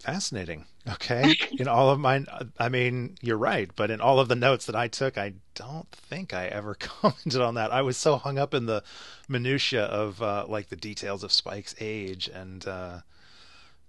Fascinating. 0.00 0.66
Okay. 0.88 1.34
in 1.58 1.68
all 1.68 1.90
of 1.90 1.98
mine, 1.98 2.26
I 2.58 2.68
mean, 2.68 3.16
you're 3.20 3.36
right, 3.36 3.70
but 3.74 3.90
in 3.90 4.00
all 4.00 4.20
of 4.20 4.28
the 4.28 4.36
notes 4.36 4.66
that 4.66 4.76
I 4.76 4.88
took, 4.88 5.18
I 5.18 5.34
don't 5.54 5.90
think 5.90 6.32
I 6.32 6.46
ever 6.46 6.74
commented 6.78 7.40
on 7.40 7.54
that. 7.54 7.72
I 7.72 7.82
was 7.82 7.96
so 7.96 8.16
hung 8.16 8.38
up 8.38 8.54
in 8.54 8.66
the 8.66 8.82
minutia 9.28 9.84
of 9.84 10.22
uh, 10.22 10.46
like 10.48 10.68
the 10.68 10.76
details 10.76 11.22
of 11.24 11.32
Spike's 11.32 11.74
age 11.80 12.28
and 12.32 12.66
uh, 12.66 13.00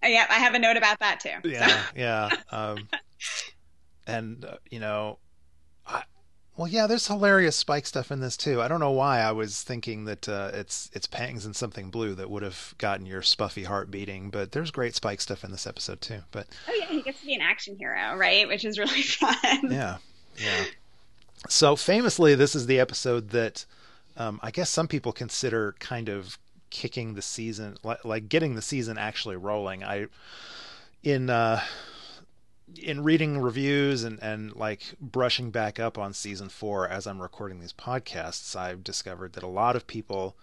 uh, 0.04 0.08
yeah, 0.08 0.26
I 0.30 0.36
have 0.36 0.54
a 0.54 0.60
note 0.60 0.78
about 0.78 1.00
that 1.00 1.20
too. 1.20 1.50
Yeah, 1.50 1.68
so. 1.68 1.84
yeah. 1.96 2.30
Um, 2.52 2.88
and 4.08 4.46
uh, 4.46 4.58
you 4.70 4.80
know, 4.80 5.20
I, 5.86 6.04
well, 6.60 6.68
yeah, 6.68 6.88
there's 6.88 7.08
hilarious 7.08 7.56
Spike 7.56 7.86
stuff 7.86 8.12
in 8.12 8.20
this 8.20 8.36
too. 8.36 8.62
I 8.62 8.68
don't 8.68 8.82
know 8.82 8.92
why 8.92 9.22
I 9.22 9.32
was 9.32 9.64
thinking 9.64 10.04
that 10.04 10.28
uh, 10.28 10.52
it's 10.54 10.92
it's 10.92 11.08
pangs 11.08 11.46
and 11.46 11.56
something 11.56 11.90
blue 11.90 12.14
that 12.16 12.30
would 12.30 12.44
have 12.44 12.76
gotten 12.78 13.06
your 13.06 13.22
spuffy 13.22 13.64
heart 13.64 13.90
beating, 13.90 14.30
but 14.30 14.52
there's 14.52 14.70
great 14.70 14.94
Spike 14.94 15.22
stuff 15.22 15.46
in 15.46 15.52
this 15.52 15.66
episode 15.66 16.02
too. 16.02 16.20
But 16.32 16.48
oh 16.68 16.78
yeah, 16.78 16.88
he 16.88 17.02
gets 17.02 17.22
to 17.22 17.28
be 17.28 17.34
an 17.34 17.40
action 17.40 17.78
hero, 17.78 18.14
right? 18.18 18.46
Which 18.46 18.66
is 18.66 18.78
really 18.78 19.02
fun. 19.04 19.72
Yeah, 19.72 20.00
yeah. 20.38 20.66
So 21.48 21.78
famously, 21.78 22.36
this 22.36 22.56
is 22.56 22.66
the 22.66 22.82
episode 22.82 23.30
that 23.30 23.66
um, 24.18 24.42
I 24.44 24.52
guess 24.52 24.70
some 24.70 24.90
people 24.90 25.14
consider 25.14 25.76
kind 25.80 26.10
of 26.10 26.38
kicking 26.72 27.14
the 27.14 27.22
season, 27.22 27.78
like, 27.84 28.04
like 28.04 28.28
getting 28.28 28.56
the 28.56 28.62
season 28.62 28.98
actually 28.98 29.38
rolling. 29.38 29.82
I 29.82 30.08
in 31.04 31.30
uh, 31.30 31.62
in 32.78 33.04
reading 33.04 33.40
reviews 33.40 34.04
and 34.04 34.22
and 34.22 34.56
like 34.56 34.94
brushing 35.00 35.52
back 35.52 35.80
up 35.80 35.98
on 35.98 36.14
season 36.14 36.50
four 36.50 36.88
as 36.88 37.08
I'm 37.08 37.22
recording 37.22 37.60
these 37.60 37.74
podcasts, 37.74 38.56
I've 38.56 38.84
discovered 38.84 39.34
that 39.34 39.44
a 39.44 39.48
lot 39.48 39.76
of 39.76 39.88
people. 39.88 40.36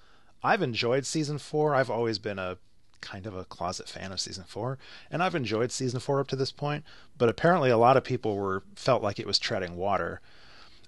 I've 0.42 0.62
enjoyed 0.62 1.06
season 1.06 1.38
four. 1.38 1.74
I've 1.74 1.90
always 1.90 2.18
been 2.18 2.38
a 2.38 2.58
kind 3.00 3.26
of 3.26 3.36
a 3.36 3.44
closet 3.44 3.88
fan 3.88 4.12
of 4.12 4.20
season 4.20 4.44
four, 4.46 4.78
and 5.10 5.22
I've 5.22 5.34
enjoyed 5.34 5.72
season 5.72 6.00
four 6.00 6.20
up 6.20 6.28
to 6.28 6.36
this 6.36 6.52
point. 6.52 6.84
But 7.16 7.28
apparently, 7.28 7.70
a 7.70 7.78
lot 7.78 7.96
of 7.96 8.04
people 8.04 8.36
were 8.36 8.62
felt 8.74 9.02
like 9.02 9.18
it 9.18 9.26
was 9.26 9.38
treading 9.38 9.76
water, 9.76 10.20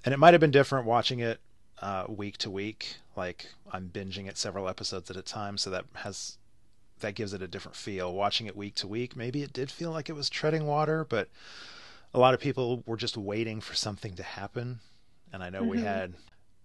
and 0.04 0.12
it 0.12 0.18
might 0.18 0.34
have 0.34 0.40
been 0.40 0.50
different 0.50 0.86
watching 0.86 1.20
it 1.20 1.40
uh, 1.80 2.04
week 2.08 2.36
to 2.38 2.50
week. 2.50 2.96
Like 3.16 3.48
I'm 3.72 3.88
binging 3.88 4.28
it 4.28 4.38
several 4.38 4.68
episodes 4.68 5.10
at 5.10 5.16
a 5.16 5.22
time, 5.22 5.58
so 5.58 5.70
that 5.70 5.84
has 5.94 6.38
that 7.00 7.14
gives 7.14 7.32
it 7.32 7.42
a 7.42 7.48
different 7.48 7.76
feel. 7.76 8.12
Watching 8.12 8.46
it 8.46 8.56
week 8.56 8.74
to 8.76 8.86
week, 8.86 9.16
maybe 9.16 9.42
it 9.42 9.52
did 9.52 9.70
feel 9.70 9.90
like 9.90 10.08
it 10.08 10.14
was 10.14 10.28
treading 10.28 10.66
water, 10.66 11.04
but 11.08 11.28
a 12.14 12.18
lot 12.18 12.34
of 12.34 12.40
people 12.40 12.82
were 12.86 12.96
just 12.96 13.16
waiting 13.16 13.60
for 13.60 13.74
something 13.74 14.14
to 14.14 14.22
happen. 14.22 14.80
And 15.32 15.42
I 15.42 15.50
know 15.50 15.60
mm-hmm. 15.60 15.70
we 15.70 15.80
had, 15.82 16.14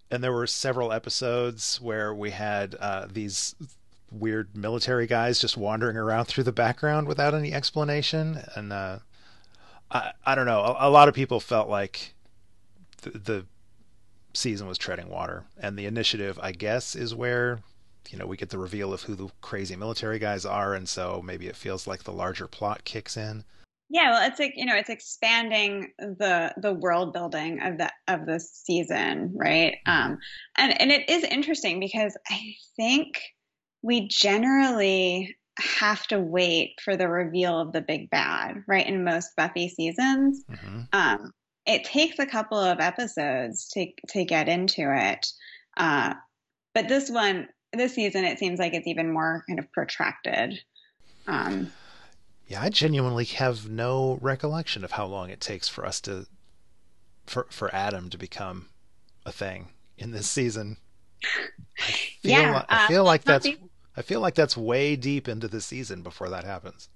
and 0.09 0.23
there 0.23 0.31
were 0.31 0.47
several 0.47 0.91
episodes 0.91 1.79
where 1.81 2.13
we 2.13 2.31
had 2.31 2.75
uh, 2.79 3.07
these 3.11 3.55
weird 4.11 4.55
military 4.55 5.07
guys 5.07 5.39
just 5.39 5.57
wandering 5.57 5.97
around 5.97 6.25
through 6.25 6.43
the 6.43 6.51
background 6.51 7.07
without 7.07 7.33
any 7.33 7.53
explanation. 7.53 8.39
And 8.55 8.71
uh, 8.71 8.99
I, 9.91 10.11
I 10.25 10.35
don't 10.35 10.45
know. 10.45 10.61
A, 10.61 10.87
a, 10.87 10.91
lot 10.91 11.07
of 11.07 11.15
people 11.15 11.39
felt 11.39 11.67
like 11.67 12.13
the, 13.01 13.09
the 13.11 13.45
season 14.33 14.67
was 14.67 14.77
treading 14.77 15.09
water. 15.09 15.45
And 15.59 15.77
the 15.77 15.85
initiative, 15.85 16.39
I 16.41 16.51
guess, 16.51 16.95
is 16.95 17.15
where 17.15 17.59
you 18.09 18.17
know 18.17 18.25
we 18.25 18.37
get 18.37 18.49
the 18.49 18.57
reveal 18.57 18.93
of 18.93 19.03
who 19.03 19.15
the 19.15 19.29
crazy 19.41 19.75
military 19.75 20.19
guys 20.19 20.45
are, 20.45 20.73
and 20.73 20.87
so 20.87 21.21
maybe 21.23 21.47
it 21.47 21.55
feels 21.55 21.87
like 21.87 22.03
the 22.03 22.11
larger 22.11 22.47
plot 22.47 22.83
kicks 22.83 23.17
in. 23.17 23.43
Yeah, 23.89 24.11
well, 24.11 24.27
it's 24.27 24.39
like 24.39 24.53
you 24.55 24.65
know, 24.65 24.75
it's 24.75 24.89
expanding 24.89 25.91
the 25.99 26.53
the 26.57 26.73
world 26.73 27.13
building 27.13 27.61
of 27.61 27.77
the 27.77 27.91
of 28.07 28.25
the 28.25 28.39
season, 28.39 29.33
right? 29.35 29.77
Mm-hmm. 29.87 30.11
Um, 30.13 30.17
and 30.57 30.81
and 30.81 30.91
it 30.91 31.09
is 31.09 31.23
interesting 31.23 31.79
because 31.79 32.17
I 32.29 32.55
think 32.75 33.19
we 33.83 34.07
generally 34.07 35.37
have 35.59 36.07
to 36.07 36.19
wait 36.19 36.79
for 36.83 36.95
the 36.95 37.07
reveal 37.07 37.59
of 37.59 37.73
the 37.73 37.81
big 37.81 38.09
bad, 38.09 38.63
right? 38.67 38.87
In 38.87 39.03
most 39.03 39.35
Buffy 39.37 39.69
seasons, 39.69 40.43
mm-hmm. 40.49 40.81
um, 40.93 41.31
it 41.67 41.83
takes 41.83 42.17
a 42.17 42.25
couple 42.25 42.57
of 42.57 42.79
episodes 42.79 43.69
to 43.69 43.87
to 44.09 44.25
get 44.25 44.49
into 44.49 44.91
it. 44.91 45.27
Uh, 45.77 46.15
but 46.73 46.87
this 46.87 47.09
one, 47.09 47.47
this 47.79 47.95
season, 47.95 48.23
it 48.25 48.39
seems 48.39 48.59
like 48.59 48.73
it's 48.73 48.87
even 48.87 49.11
more 49.11 49.43
kind 49.47 49.59
of 49.59 49.71
protracted. 49.71 50.59
Um, 51.27 51.71
yeah, 52.47 52.61
I 52.61 52.69
genuinely 52.69 53.25
have 53.25 53.69
no 53.69 54.19
recollection 54.21 54.83
of 54.83 54.91
how 54.91 55.05
long 55.05 55.29
it 55.29 55.39
takes 55.39 55.69
for 55.69 55.85
us 55.85 56.01
to 56.01 56.27
for 57.25 57.47
for 57.49 57.73
Adam 57.73 58.09
to 58.09 58.17
become 58.17 58.67
a 59.25 59.31
thing 59.31 59.69
in 59.97 60.11
this 60.11 60.27
season. 60.27 60.77
I 61.79 61.81
feel 62.21 62.31
yeah, 62.31 62.53
like, 62.53 62.65
I 62.69 62.87
feel 62.87 63.01
uh, 63.01 63.05
like 63.05 63.23
that's 63.23 63.47
I 63.95 64.01
feel 64.01 64.19
like 64.19 64.35
that's 64.35 64.57
way 64.57 64.95
deep 64.95 65.27
into 65.27 65.47
the 65.47 65.61
season 65.61 66.01
before 66.01 66.29
that 66.29 66.43
happens. 66.43 66.89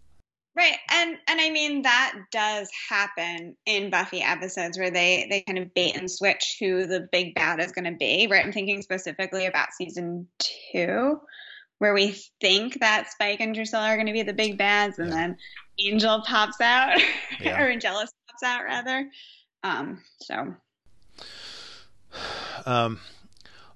Right. 0.58 0.78
And 0.90 1.18
and 1.28 1.40
I 1.40 1.52
mean 1.52 1.84
that 1.84 2.16
does 2.32 2.68
happen 2.90 3.56
in 3.68 3.92
Buffy 3.92 4.24
episodes 4.24 4.76
where 4.76 4.90
they 4.90 5.28
they 5.30 5.42
kind 5.42 5.60
of 5.60 5.72
bait 5.76 5.96
and 5.96 6.10
switch 6.10 6.58
who 6.60 6.88
the 6.88 7.08
big 7.12 7.36
bad 7.36 7.60
is 7.60 7.72
going 7.72 7.86
to 7.86 7.92
be, 7.92 8.26
right? 8.26 8.44
I'm 8.44 8.52
thinking 8.52 8.82
specifically 8.82 9.46
about 9.46 9.74
season 9.74 10.28
2 10.74 11.22
where 11.78 11.94
we 11.94 12.20
think 12.42 12.80
that 12.80 13.12
Spike 13.12 13.40
and 13.40 13.54
Drusilla 13.54 13.88
are 13.88 13.98
going 13.98 14.08
to 14.08 14.14
be 14.14 14.24
the 14.24 14.34
big 14.34 14.58
bads 14.58 14.98
and 14.98 15.10
yeah. 15.10 15.16
then 15.16 15.38
Angel 15.80 16.24
pops 16.26 16.60
out 16.60 17.00
yeah. 17.40 17.62
or 17.62 17.70
Angelus 17.70 18.12
pops 18.28 18.44
out 18.44 18.64
rather. 18.64 19.08
Um 19.64 20.02
so 20.22 20.56
um 22.66 23.00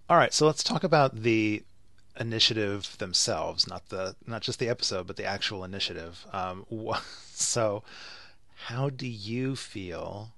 all 0.09 0.17
right, 0.17 0.33
so 0.33 0.47
let's 0.47 0.63
talk 0.63 0.83
about 0.83 1.21
the 1.21 1.61
initiative 2.21 2.97
themselves, 2.99 3.67
not 3.67 3.89
the 3.89 4.15
not 4.25 4.43
just 4.43 4.59
the 4.59 4.69
episode, 4.69 5.07
but 5.07 5.17
the 5.17 5.25
actual 5.25 5.63
initiative. 5.63 6.25
Um, 6.31 6.65
so, 7.33 7.83
how 8.67 8.89
do 8.89 9.07
you 9.07 9.55
feel 9.55 10.31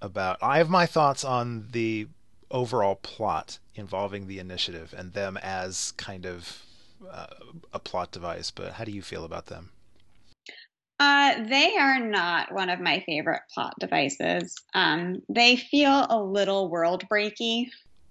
about? 0.00 0.38
I 0.42 0.58
have 0.58 0.70
my 0.70 0.86
thoughts 0.86 1.22
on 1.24 1.68
the 1.70 2.08
overall 2.50 2.96
plot 2.96 3.58
involving 3.74 4.26
the 4.26 4.38
initiative 4.38 4.94
and 4.96 5.12
them 5.12 5.38
as 5.42 5.92
kind 5.96 6.26
of 6.26 6.62
uh, 7.10 7.26
a 7.72 7.78
plot 7.78 8.10
device. 8.10 8.50
But 8.50 8.72
how 8.72 8.84
do 8.84 8.92
you 8.92 9.02
feel 9.02 9.24
about 9.24 9.46
them? 9.46 9.70
Uh, 10.98 11.44
they 11.44 11.76
are 11.76 11.98
not 11.98 12.52
one 12.52 12.70
of 12.70 12.78
my 12.80 13.02
favorite 13.06 13.42
plot 13.52 13.74
devices. 13.80 14.54
Um, 14.74 15.22
they 15.28 15.56
feel 15.56 16.06
a 16.08 16.22
little 16.22 16.70
world 16.70 17.04
breaky. 17.10 17.66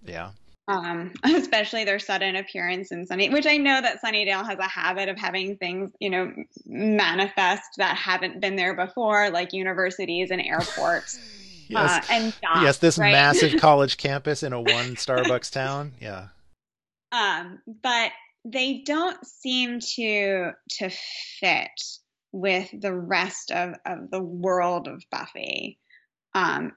Yeah 0.05 0.31
um, 0.67 1.13
especially 1.23 1.83
their 1.83 1.99
sudden 1.99 2.35
appearance 2.35 2.91
in 2.91 3.05
Sunny, 3.05 3.29
which 3.29 3.45
I 3.45 3.57
know 3.57 3.81
that 3.81 4.01
Sunnydale 4.01 4.45
has 4.45 4.59
a 4.59 4.67
habit 4.67 5.09
of 5.09 5.17
having 5.17 5.57
things, 5.57 5.91
you 5.99 6.09
know, 6.09 6.31
manifest 6.65 7.63
that 7.77 7.95
haven't 7.95 8.39
been 8.39 8.55
there 8.55 8.75
before, 8.75 9.29
like 9.29 9.53
universities 9.53 10.31
and 10.31 10.41
airports. 10.41 11.19
yes. 11.67 12.09
Uh, 12.09 12.13
and 12.13 12.33
docks, 12.41 12.61
yes, 12.61 12.77
this 12.77 12.97
right? 12.97 13.11
massive 13.11 13.55
college 13.59 13.97
campus 13.97 14.43
in 14.43 14.53
a 14.53 14.61
one 14.61 14.95
Starbucks 14.95 15.51
town. 15.51 15.93
Yeah. 15.99 16.27
Um, 17.11 17.59
but 17.81 18.11
they 18.45 18.81
don't 18.85 19.23
seem 19.25 19.79
to 19.95 20.51
to 20.77 20.89
fit 21.39 21.69
with 22.31 22.69
the 22.79 22.93
rest 22.93 23.51
of, 23.51 23.75
of 23.85 24.09
the 24.09 24.21
world 24.21 24.87
of 24.87 25.03
Buffy. 25.11 25.77
Um, 26.33 26.71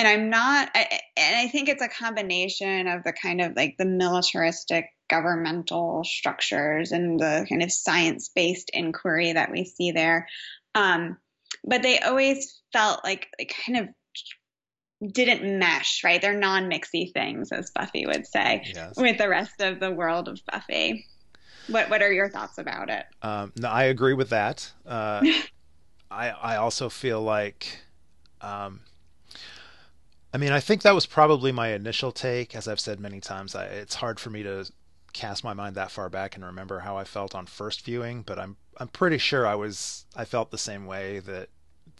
and 0.00 0.08
I'm 0.08 0.30
not, 0.30 0.70
I, 0.74 0.98
and 1.18 1.36
I 1.36 1.48
think 1.48 1.68
it's 1.68 1.82
a 1.82 1.88
combination 1.88 2.86
of 2.88 3.04
the 3.04 3.12
kind 3.12 3.42
of 3.42 3.54
like 3.54 3.76
the 3.76 3.84
militaristic 3.84 4.86
governmental 5.10 6.04
structures 6.04 6.90
and 6.90 7.20
the 7.20 7.44
kind 7.46 7.62
of 7.62 7.70
science 7.70 8.30
based 8.34 8.70
inquiry 8.72 9.34
that 9.34 9.52
we 9.52 9.66
see 9.66 9.92
there. 9.92 10.26
Um, 10.74 11.18
but 11.64 11.82
they 11.82 11.98
always 11.98 12.62
felt 12.72 13.04
like 13.04 13.28
they 13.36 13.44
kind 13.44 13.76
of 13.76 15.12
didn't 15.12 15.58
mesh, 15.58 16.00
right? 16.02 16.22
They're 16.22 16.32
non 16.32 16.70
mixy 16.70 17.12
things, 17.12 17.52
as 17.52 17.70
Buffy 17.70 18.06
would 18.06 18.26
say, 18.26 18.62
yes. 18.74 18.96
with 18.96 19.18
the 19.18 19.28
rest 19.28 19.60
of 19.60 19.80
the 19.80 19.90
world 19.90 20.28
of 20.28 20.40
Buffy. 20.50 21.04
What 21.68 21.90
What 21.90 22.00
are 22.00 22.10
your 22.12 22.30
thoughts 22.30 22.56
about 22.56 22.88
it? 22.88 23.04
Um, 23.20 23.52
no, 23.56 23.68
I 23.68 23.84
agree 23.84 24.14
with 24.14 24.30
that. 24.30 24.72
Uh, 24.86 25.20
I 26.10 26.30
I 26.30 26.56
also 26.56 26.88
feel 26.88 27.20
like 27.20 27.82
um, 28.40 28.80
I 30.32 30.38
mean, 30.38 30.52
I 30.52 30.60
think 30.60 30.82
that 30.82 30.94
was 30.94 31.06
probably 31.06 31.52
my 31.52 31.68
initial 31.68 32.12
take. 32.12 32.54
As 32.54 32.68
I've 32.68 32.80
said 32.80 33.00
many 33.00 33.20
times, 33.20 33.54
I, 33.54 33.64
it's 33.64 33.96
hard 33.96 34.20
for 34.20 34.30
me 34.30 34.42
to 34.44 34.70
cast 35.12 35.42
my 35.42 35.52
mind 35.52 35.74
that 35.74 35.90
far 35.90 36.08
back 36.08 36.36
and 36.36 36.44
remember 36.44 36.80
how 36.80 36.96
I 36.96 37.04
felt 37.04 37.34
on 37.34 37.46
first 37.46 37.84
viewing, 37.84 38.22
but 38.22 38.38
I'm 38.38 38.56
I'm 38.76 38.88
pretty 38.88 39.18
sure 39.18 39.46
I 39.46 39.54
was 39.56 40.06
I 40.14 40.24
felt 40.24 40.50
the 40.50 40.58
same 40.58 40.86
way 40.86 41.18
that 41.20 41.48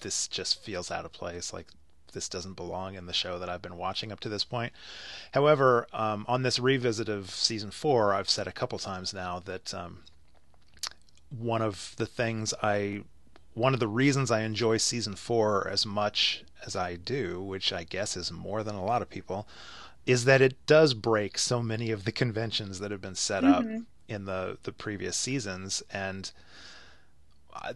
this 0.00 0.28
just 0.28 0.62
feels 0.62 0.90
out 0.90 1.04
of 1.04 1.12
place. 1.12 1.52
Like 1.52 1.66
this 2.12 2.28
doesn't 2.28 2.54
belong 2.54 2.94
in 2.94 3.06
the 3.06 3.12
show 3.12 3.38
that 3.38 3.48
I've 3.48 3.62
been 3.62 3.76
watching 3.76 4.12
up 4.12 4.20
to 4.20 4.28
this 4.28 4.44
point. 4.44 4.72
However, 5.32 5.86
um, 5.92 6.24
on 6.28 6.42
this 6.42 6.58
revisit 6.58 7.08
of 7.08 7.30
season 7.30 7.70
four, 7.70 8.14
I've 8.14 8.30
said 8.30 8.46
a 8.46 8.52
couple 8.52 8.78
times 8.78 9.14
now 9.14 9.40
that 9.40 9.72
um, 9.74 10.04
one 11.30 11.62
of 11.62 11.94
the 11.96 12.06
things 12.06 12.52
I, 12.62 13.02
one 13.54 13.74
of 13.74 13.80
the 13.80 13.88
reasons 13.88 14.30
I 14.30 14.42
enjoy 14.42 14.76
season 14.76 15.14
four 15.16 15.68
as 15.68 15.84
much 15.84 16.44
as 16.64 16.76
I 16.76 16.96
do, 16.96 17.42
which 17.42 17.72
I 17.72 17.84
guess 17.84 18.16
is 18.16 18.30
more 18.30 18.62
than 18.62 18.74
a 18.74 18.84
lot 18.84 19.02
of 19.02 19.10
people, 19.10 19.46
is 20.06 20.24
that 20.24 20.40
it 20.40 20.66
does 20.66 20.94
break 20.94 21.38
so 21.38 21.62
many 21.62 21.90
of 21.90 22.04
the 22.04 22.12
conventions 22.12 22.78
that 22.80 22.90
have 22.90 23.00
been 23.00 23.14
set 23.14 23.42
mm-hmm. 23.42 23.76
up 23.76 23.82
in 24.08 24.24
the 24.24 24.58
the 24.64 24.72
previous 24.72 25.16
seasons 25.16 25.82
and 25.92 26.32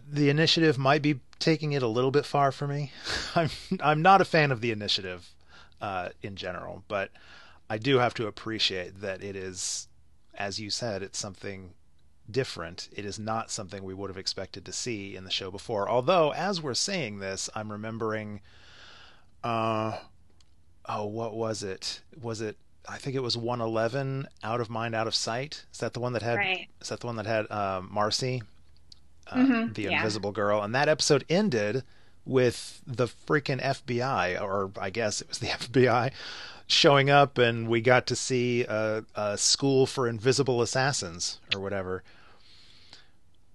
the 0.07 0.29
initiative 0.29 0.77
might 0.77 1.01
be 1.01 1.19
taking 1.39 1.73
it 1.73 1.83
a 1.83 1.87
little 1.87 2.11
bit 2.11 2.25
far 2.25 2.51
for 2.51 2.67
me. 2.67 2.91
I'm 3.35 3.49
I'm 3.81 4.01
not 4.01 4.21
a 4.21 4.25
fan 4.25 4.51
of 4.51 4.61
the 4.61 4.71
initiative 4.71 5.29
uh, 5.81 6.09
in 6.21 6.35
general, 6.35 6.83
but 6.87 7.11
I 7.69 7.77
do 7.77 7.99
have 7.99 8.13
to 8.15 8.27
appreciate 8.27 9.01
that 9.01 9.23
it 9.23 9.35
is, 9.35 9.87
as 10.33 10.59
you 10.59 10.69
said, 10.69 11.01
it's 11.03 11.19
something 11.19 11.73
different. 12.29 12.89
It 12.91 13.05
is 13.05 13.19
not 13.19 13.51
something 13.51 13.83
we 13.83 13.93
would 13.93 14.09
have 14.09 14.17
expected 14.17 14.65
to 14.65 14.73
see 14.73 15.15
in 15.15 15.23
the 15.23 15.31
show 15.31 15.51
before. 15.51 15.89
Although, 15.89 16.31
as 16.33 16.61
we're 16.61 16.73
saying 16.73 17.19
this, 17.19 17.49
I'm 17.55 17.71
remembering, 17.71 18.41
uh, 19.43 19.97
oh, 20.87 21.05
what 21.05 21.35
was 21.35 21.63
it? 21.63 22.01
Was 22.21 22.41
it? 22.41 22.57
I 22.87 22.97
think 22.97 23.15
it 23.15 23.23
was 23.23 23.35
111, 23.35 24.27
Out 24.43 24.61
of 24.61 24.69
Mind, 24.69 24.93
Out 24.93 25.07
of 25.07 25.15
Sight. 25.15 25.65
Is 25.73 25.79
that 25.79 25.93
the 25.93 25.99
one 25.99 26.13
that 26.13 26.21
had? 26.21 26.37
Right. 26.37 26.67
Is 26.81 26.89
that 26.89 26.99
the 26.99 27.07
one 27.07 27.15
that 27.15 27.25
had 27.25 27.49
um, 27.51 27.89
Marcy 27.91 28.43
uh, 29.27 29.35
mm-hmm. 29.35 29.73
the 29.73 29.83
yeah. 29.83 29.97
Invisible 29.97 30.31
Girl, 30.31 30.61
and 30.61 30.73
that 30.75 30.89
episode 30.89 31.25
ended 31.29 31.83
with 32.25 32.81
the 32.85 33.07
freaking 33.07 33.61
FBI, 33.61 34.41
or 34.41 34.71
I 34.79 34.89
guess 34.89 35.21
it 35.21 35.29
was 35.29 35.39
the 35.39 35.47
FBI, 35.47 36.11
showing 36.67 37.09
up, 37.09 37.37
and 37.37 37.67
we 37.67 37.81
got 37.81 38.07
to 38.07 38.15
see 38.15 38.63
a, 38.63 39.03
a 39.15 39.37
school 39.37 39.85
for 39.85 40.07
invisible 40.07 40.61
assassins 40.61 41.39
or 41.53 41.61
whatever, 41.61 42.03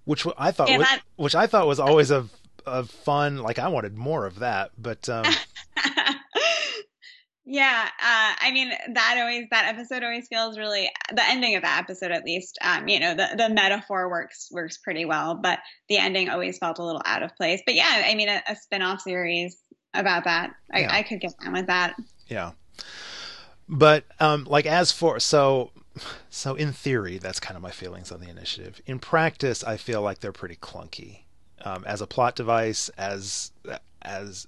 which 0.04 0.26
I 0.38 0.50
thought, 0.50 0.70
was, 0.70 0.88
which 1.16 1.34
I 1.34 1.46
thought 1.46 1.66
was 1.66 1.80
always 1.80 2.10
a, 2.10 2.26
a 2.66 2.84
fun. 2.84 3.38
Like 3.38 3.58
I 3.58 3.68
wanted 3.68 3.96
more 3.96 4.26
of 4.26 4.38
that, 4.40 4.70
but 4.78 5.08
um, 5.08 5.24
Yeah, 7.52 7.84
uh, 7.84 8.32
I 8.40 8.52
mean 8.52 8.70
that 8.94 9.16
always 9.18 9.46
that 9.50 9.64
episode 9.74 10.04
always 10.04 10.28
feels 10.28 10.56
really 10.56 10.88
the 11.12 11.28
ending 11.28 11.56
of 11.56 11.62
that 11.62 11.80
episode 11.80 12.12
at 12.12 12.24
least. 12.24 12.56
Um, 12.62 12.86
you 12.86 13.00
know 13.00 13.16
the 13.16 13.28
the 13.36 13.48
metaphor 13.48 14.08
works 14.08 14.48
works 14.52 14.78
pretty 14.78 15.04
well, 15.04 15.34
but 15.34 15.58
the 15.88 15.98
ending 15.98 16.28
always 16.28 16.58
felt 16.58 16.78
a 16.78 16.84
little 16.84 17.02
out 17.04 17.24
of 17.24 17.34
place. 17.34 17.60
But 17.66 17.74
yeah, 17.74 18.04
I 18.06 18.14
mean 18.14 18.28
a, 18.28 18.40
a 18.46 18.54
spin 18.54 18.82
off 18.82 19.00
series 19.00 19.56
about 19.94 20.24
that, 20.24 20.52
I, 20.72 20.80
yeah. 20.82 20.94
I 20.94 21.02
could 21.02 21.20
get 21.20 21.32
down 21.42 21.54
with 21.54 21.66
that. 21.66 21.96
Yeah, 22.28 22.52
but 23.68 24.04
um, 24.18 24.44
like 24.44 24.66
as 24.66 24.92
for 24.92 25.20
so 25.20 25.70
so 26.28 26.54
in 26.54 26.72
theory, 26.72 27.18
that's 27.18 27.40
kind 27.40 27.56
of 27.56 27.62
my 27.62 27.70
feelings 27.70 28.12
on 28.12 28.20
the 28.20 28.28
initiative. 28.28 28.80
In 28.86 28.98
practice, 28.98 29.64
I 29.64 29.76
feel 29.76 30.02
like 30.02 30.20
they're 30.20 30.32
pretty 30.32 30.56
clunky 30.56 31.20
um, 31.64 31.84
as 31.84 32.00
a 32.00 32.06
plot 32.06 32.36
device, 32.36 32.88
as 32.90 33.52
as 34.02 34.46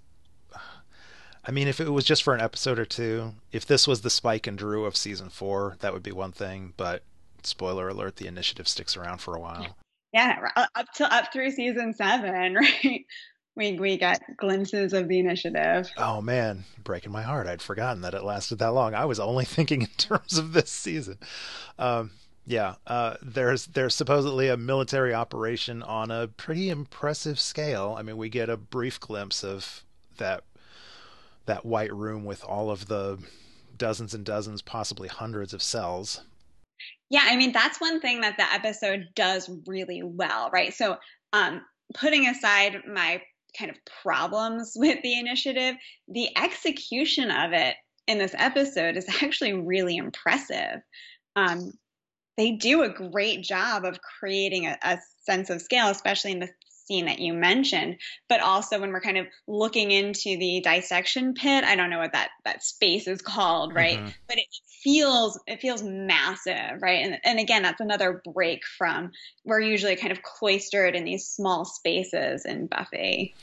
I 1.45 1.51
mean, 1.51 1.67
if 1.67 1.81
it 1.81 1.91
was 1.91 2.05
just 2.05 2.23
for 2.23 2.35
an 2.35 2.41
episode 2.41 2.79
or 2.79 2.85
two, 2.85 3.35
if 3.51 3.67
this 3.67 3.89
was 3.89 4.03
the 4.03 4.11
Spike 4.11 4.47
and 4.47 4.57
Dru 4.57 4.85
of 4.85 4.97
season 4.97 5.29
four, 5.29 5.77
that 5.81 5.93
would 5.93 6.03
be 6.03 6.13
one 6.13 6.33
thing. 6.33 6.73
But 6.77 7.03
spoiler 7.43 7.89
alert: 7.89 8.17
the 8.17 8.29
initiative 8.29 8.69
sticks 8.69 8.97
around 8.97 9.19
for 9.19 9.35
a 9.35 9.41
while. 9.41 9.77
Yeah, 10.13 10.49
up 10.57 10.93
to 10.97 11.13
up 11.13 11.33
through 11.33 11.51
season 11.53 11.95
seven, 11.95 12.55
right? 12.85 13.05
We 13.55 13.79
we 13.79 13.99
got 13.99 14.21
glimpses 14.39 14.93
of 14.93 15.09
the 15.09 15.19
initiative. 15.19 15.91
Oh 15.97 16.23
man, 16.23 16.65
breaking 16.83 17.13
my 17.13 17.23
heart! 17.23 17.47
I'd 17.47 17.61
forgotten 17.61 18.03
that 18.03 18.15
it 18.15 18.25
lasted 18.25 18.59
that 18.61 18.73
long. 18.73 18.95
I 18.95 19.05
was 19.05 19.21
only 19.21 19.45
thinking 19.47 19.83
in 19.83 19.89
terms 19.99 20.39
of 20.39 20.53
this 20.53 20.71
season. 20.71 21.19
Um, 21.79 22.13
yeah, 22.47 22.75
uh, 22.87 23.17
there's 23.23 23.67
there's 23.67 23.95
supposedly 23.95 24.49
a 24.49 24.57
military 24.57 25.15
operation 25.15 25.83
on 25.83 26.11
a 26.11 26.29
pretty 26.29 26.71
impressive 26.71 27.39
scale. 27.39 27.95
I 27.99 28.03
mean, 28.03 28.17
we 28.17 28.29
get 28.29 28.49
a 28.49 28.57
brief 28.57 28.99
glimpse 28.99 29.45
of 29.45 29.85
that 30.19 30.45
that 31.47 31.67
white 31.67 31.93
room 31.93 32.25
with 32.25 32.43
all 32.45 32.71
of 32.71 32.87
the 32.87 33.19
dozens 33.77 34.15
and 34.15 34.25
dozens, 34.25 34.63
possibly 34.63 35.09
hundreds 35.09 35.53
of 35.53 35.63
cells. 35.63 36.23
Yeah, 37.11 37.25
I 37.25 37.37
mean 37.37 37.53
that's 37.53 37.81
one 37.81 38.01
thing 38.01 38.23
that 38.23 38.37
the 38.39 38.53
episode 38.53 39.09
does 39.15 39.51
really 39.67 40.03
well, 40.03 40.51
right? 40.53 40.73
So, 40.73 40.97
um, 41.33 41.63
putting 41.95 42.27
aside 42.27 42.79
my 42.93 43.23
kind 43.59 43.71
of 43.71 43.77
problems 44.03 44.73
with 44.77 45.03
the 45.03 45.19
initiative, 45.19 45.77
the 46.09 46.29
execution 46.37 47.31
of 47.31 47.53
it 47.53 47.77
in 48.07 48.19
this 48.19 48.35
episode 48.37 48.97
is 48.97 49.07
actually 49.23 49.53
really 49.53 49.97
impressive. 49.97 50.81
Um, 51.37 51.73
they 52.37 52.53
do 52.53 52.83
a 52.83 52.89
great 52.89 53.43
job 53.43 53.85
of 53.85 54.01
creating 54.01 54.67
a, 54.67 54.79
a 54.83 54.99
sense 55.25 55.51
of 55.51 55.61
scale, 55.61 55.89
especially 55.89 56.33
in 56.33 56.41
the 56.41 56.51
scene 56.69 57.07
that 57.07 57.21
you 57.21 57.33
mentioned, 57.33 57.97
but 58.29 58.41
also 58.41 58.81
when 58.81 58.91
we're 58.91 59.01
kind 59.01 59.19
of 59.19 59.27
looking 59.47 59.91
into 59.91 60.37
the 60.37 60.61
dissection 60.65 61.35
pit, 61.35 61.65
I 61.65 61.77
don't 61.77 61.91
know 61.91 61.99
what 61.99 62.13
that 62.13 62.31
that 62.45 62.65
space 62.65 63.07
is 63.07 63.23
called, 63.23 63.75
right? 63.75 63.99
Mm-hmm. 63.99 64.09
But 64.29 64.39
it 64.39 64.47
feels 64.83 65.39
it 65.47 65.61
feels 65.61 65.83
massive, 65.83 66.81
right? 66.81 67.05
And 67.05 67.19
and 67.25 67.39
again, 67.39 67.63
that's 67.63 67.81
another 67.81 68.23
break 68.33 68.65
from 68.67 69.13
we're 69.45 69.61
usually 69.61 69.97
kind 69.97 70.13
of 70.13 70.23
cloistered 70.23 70.95
in 70.95 71.05
these 71.05 71.27
small 71.27 71.65
spaces 71.65 72.45
in 72.45 72.67
Buffy. 72.67 73.35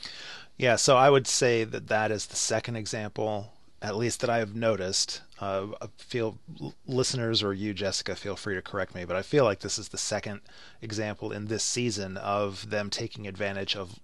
Yeah, 0.56 0.76
so 0.76 0.96
I 0.96 1.08
would 1.08 1.26
say 1.26 1.64
that 1.64 1.88
that 1.88 2.10
is 2.10 2.26
the 2.26 2.36
second 2.36 2.76
example 2.76 3.52
at 3.82 3.96
least 3.96 4.20
that 4.20 4.30
I 4.30 4.38
have 4.38 4.54
noticed. 4.54 5.22
Uh, 5.40 5.68
I 5.80 5.86
feel 5.96 6.38
listeners 6.86 7.42
or 7.42 7.54
you, 7.54 7.72
Jessica, 7.72 8.14
feel 8.14 8.36
free 8.36 8.54
to 8.54 8.62
correct 8.62 8.94
me, 8.94 9.04
but 9.04 9.16
I 9.16 9.22
feel 9.22 9.44
like 9.44 9.60
this 9.60 9.78
is 9.78 9.88
the 9.88 9.98
second 9.98 10.40
example 10.82 11.32
in 11.32 11.46
this 11.46 11.64
season 11.64 12.16
of 12.18 12.68
them 12.70 12.90
taking 12.90 13.26
advantage 13.26 13.76
of 13.76 13.98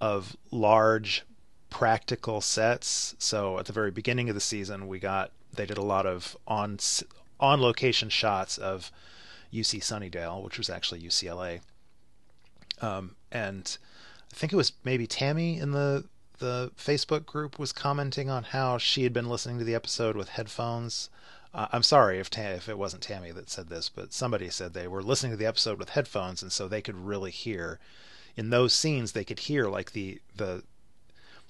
of 0.00 0.36
large 0.50 1.22
practical 1.70 2.40
sets. 2.40 3.14
So 3.18 3.58
at 3.58 3.66
the 3.66 3.72
very 3.72 3.90
beginning 3.90 4.28
of 4.28 4.34
the 4.34 4.40
season, 4.40 4.88
we 4.88 4.98
got 4.98 5.30
they 5.56 5.66
did 5.66 5.78
a 5.78 5.82
lot 5.82 6.06
of 6.06 6.36
on 6.46 6.78
on 7.40 7.60
location 7.60 8.08
shots 8.08 8.58
of 8.58 8.90
UC 9.52 9.80
Sunnydale, 9.80 10.42
which 10.42 10.58
was 10.58 10.70
actually 10.70 11.00
UCLA, 11.00 11.60
um, 12.80 13.16
and 13.30 13.76
I 14.32 14.34
think 14.34 14.52
it 14.52 14.56
was 14.56 14.72
maybe 14.84 15.06
Tammy 15.06 15.58
in 15.58 15.72
the 15.72 16.04
the 16.38 16.72
Facebook 16.76 17.24
group 17.24 17.58
was 17.58 17.72
commenting 17.72 18.28
on 18.28 18.42
how 18.44 18.76
she 18.78 19.04
had 19.04 19.12
been 19.12 19.28
listening 19.28 19.58
to 19.58 19.64
the 19.64 19.74
episode 19.74 20.16
with 20.16 20.30
headphones. 20.30 21.08
Uh, 21.54 21.68
I'm 21.72 21.84
sorry 21.84 22.18
if 22.18 22.36
if 22.36 22.68
it 22.68 22.78
wasn't 22.78 23.02
Tammy 23.02 23.30
that 23.30 23.48
said 23.48 23.68
this, 23.68 23.88
but 23.88 24.12
somebody 24.12 24.50
said 24.50 24.72
they 24.72 24.88
were 24.88 25.02
listening 25.02 25.32
to 25.32 25.36
the 25.38 25.46
episode 25.46 25.78
with 25.78 25.90
headphones, 25.90 26.42
and 26.42 26.50
so 26.50 26.66
they 26.66 26.82
could 26.82 26.96
really 26.96 27.30
hear 27.30 27.78
in 28.36 28.50
those 28.50 28.74
scenes. 28.74 29.12
They 29.12 29.24
could 29.24 29.40
hear 29.40 29.68
like 29.68 29.92
the 29.92 30.20
the 30.34 30.64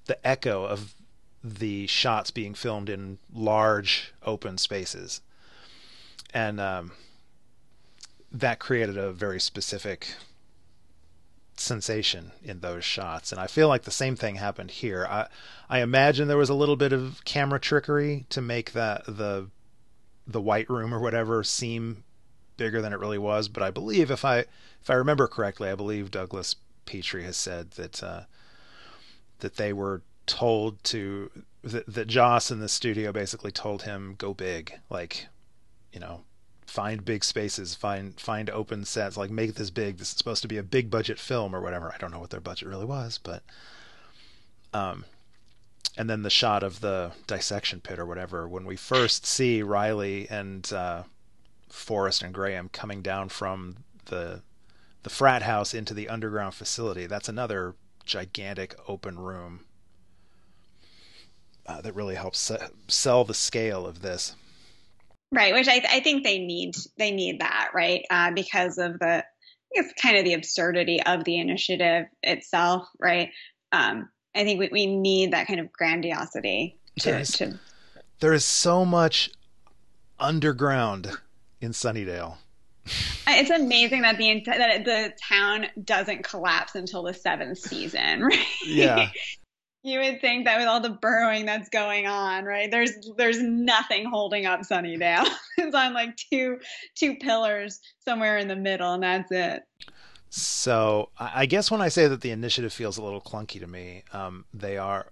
the 0.07 0.27
echo 0.27 0.64
of 0.64 0.95
the 1.44 1.87
shots 1.87 2.30
being 2.30 2.54
filmed 2.54 2.88
in 2.88 3.18
large 3.33 4.14
open 4.24 4.57
spaces, 4.57 5.20
and 6.33 6.59
um, 6.59 6.92
that 8.33 8.59
created 8.59 8.96
a 8.96 9.12
very 9.12 9.38
specific 9.38 10.09
sensation 11.57 12.33
in 12.42 12.61
those 12.61 12.85
shots. 12.85 13.30
And 13.30 13.40
i 13.40 13.46
feel 13.46 13.68
like 13.68 13.83
the 13.83 13.90
same 13.90 14.16
thing 14.16 14.37
happened 14.37 14.72
here. 14.72 15.07
I 15.09 15.28
i 15.68 15.80
imagine 15.80 16.26
there 16.26 16.37
was 16.37 16.48
a 16.48 16.54
little 16.54 16.76
bit 16.76 16.92
of 16.92 17.24
camera 17.24 17.61
trickery 17.61 18.26
to 18.30 18.40
make 18.40 18.72
that 18.72 19.04
the 19.07 19.50
the 20.26 20.40
white 20.40 20.68
room 20.68 20.92
or 20.92 20.98
whatever 20.98 21.44
seem 21.44 22.02
bigger 22.57 22.80
than 22.80 22.92
it 22.92 22.98
really 22.98 23.18
was. 23.18 23.48
But 23.48 23.62
i 23.62 23.70
believe 23.70 24.11
if 24.11 24.24
i 24.24 24.38
if 24.38 24.88
i 24.90 24.94
remember 24.94 25.28
correctly 25.28 25.68
i 25.68 25.74
believe 25.74 26.11
douglas 26.11 26.57
petrie 26.87 27.24
has 27.24 27.37
said 27.37 27.72
that 27.72 28.02
uh, 28.02 28.22
that 29.38 29.57
they 29.57 29.72
were 29.72 30.02
told 30.27 30.83
to 30.85 31.31
that, 31.63 31.87
that 31.87 32.09
joss 32.09 32.51
in 32.51 32.61
the 32.61 32.69
studio 32.69 33.13
basically 33.13 33.51
told 33.51 33.83
him 33.83 34.15
go 34.19 34.35
big 34.35 34.75
like 34.91 35.27
you 35.93 36.01
know 36.01 36.23
find 36.67 37.05
big 37.05 37.23
spaces, 37.23 37.75
find 37.75 38.19
find 38.19 38.51
open 38.51 38.85
sets, 38.85 39.17
like 39.17 39.31
make 39.31 39.55
this 39.55 39.71
big. 39.71 39.99
This 39.99 40.09
is 40.09 40.17
supposed 40.17 40.43
to 40.43 40.49
be 40.49 40.57
a 40.57 40.63
big 40.63 40.91
budget 40.91 41.19
film 41.19 41.55
or 41.55 41.61
whatever. 41.61 41.93
I 41.93 41.99
don't 41.99 42.11
know 42.11 42.19
what 42.19 42.31
their 42.31 42.41
budget 42.41 42.69
really 42.69 42.85
was, 42.85 43.19
but 43.19 43.43
um 44.73 45.05
and 45.97 46.11
then 46.11 46.23
the 46.23 46.31
shot 46.31 46.63
of 46.63 46.81
the 46.81 47.13
dissection 47.27 47.81
pit 47.81 47.99
or 47.99 48.07
whatever 48.07 48.49
when 48.49 48.65
we 48.65 48.77
first 48.77 49.25
see 49.25 49.63
Riley 49.63 50.29
and 50.29 50.73
uh, 50.73 51.05
Forrest 51.69 52.23
and 52.23 52.35
Graham 52.35 52.69
coming 52.69 53.01
down 53.01 53.29
from 53.29 53.77
the 54.07 54.43
the 55.05 55.11
frat 55.11 55.43
house 55.43 55.75
into 55.75 55.93
the 55.93 56.09
underground 56.09 56.55
facility. 56.55 57.07
That's 57.07 57.29
another 57.29 57.75
gigantic 58.05 58.75
open 58.89 59.19
room 59.19 59.61
uh, 61.66 61.81
that 61.81 61.94
really 61.94 62.14
helps 62.14 62.50
sell 62.88 63.24
the 63.24 63.35
scale 63.35 63.87
of 63.87 64.03
this. 64.03 64.35
Right, 65.33 65.53
which 65.53 65.68
I, 65.68 65.83
I 65.90 66.00
think 66.00 66.24
they 66.24 66.38
need 66.38 66.77
they 66.96 67.11
need 67.11 67.40
that 67.40 67.70
right 67.74 68.05
uh, 68.11 68.31
because 68.31 68.79
of 68.79 68.98
the 69.00 69.24
it's 69.72 69.92
kind 70.00 70.16
of 70.16 70.24
the 70.24 70.35
absurdity 70.35 71.03
of 71.03 71.24
the 71.24 71.38
initiative 71.38 72.07
itself, 72.22 72.87
right? 73.00 73.31
Um, 73.72 74.09
I 74.37 74.44
think 74.44 74.61
we, 74.61 74.68
we 74.70 74.87
need 74.87 75.33
that 75.33 75.48
kind 75.48 75.59
of 75.59 75.72
grandiosity 75.72 76.79
to, 77.00 77.24
to 77.24 77.59
there 78.20 78.33
is 78.33 78.44
so 78.44 78.85
much 78.85 79.31
underground 80.18 81.11
in 81.61 81.72
Sunnydale. 81.72 82.37
It's 83.27 83.50
amazing 83.50 84.03
that 84.03 84.18
the 84.18 84.42
that 84.46 84.85
the 84.85 85.12
town 85.29 85.66
doesn't 85.83 86.24
collapse 86.24 86.74
until 86.74 87.03
the 87.03 87.14
seventh 87.14 87.59
season, 87.59 88.22
right? 88.24 88.46
Yeah. 88.64 89.11
You 89.85 90.01
would 90.01 90.20
think 90.23 90.47
that 90.47 90.59
with 90.59 90.66
all 90.66 90.81
the 90.81 90.90
burrowing 90.90 91.44
that's 91.44 91.68
going 91.68 92.07
on, 92.07 92.47
right? 92.47 92.70
There's 92.70 92.92
there's 93.18 93.40
nothing 93.40 94.07
holding 94.07 94.47
up 94.47 94.61
Sunnydale. 94.61 95.29
it's 95.59 95.75
on 95.75 95.92
like 95.92 96.16
two 96.16 96.59
two 96.94 97.16
pillars 97.16 97.81
somewhere 98.01 98.38
in 98.38 98.49
the 98.49 98.57
middle, 98.57 98.94
and 98.94 99.03
that's 99.03 99.31
it. 99.31 99.62
So 100.31 101.11
I 101.18 101.47
guess 101.47 101.70
when 101.70 101.83
I 101.83 101.88
say 101.88 102.09
that 102.09 102.23
the 102.23 102.31
initiative 102.31 102.73
feels 102.73 102.97
a 102.97 103.03
little 103.03 103.20
clunky 103.20 103.61
to 103.61 103.66
me, 103.66 104.03
um, 104.12 104.47
they 104.55 104.79
are 104.79 105.07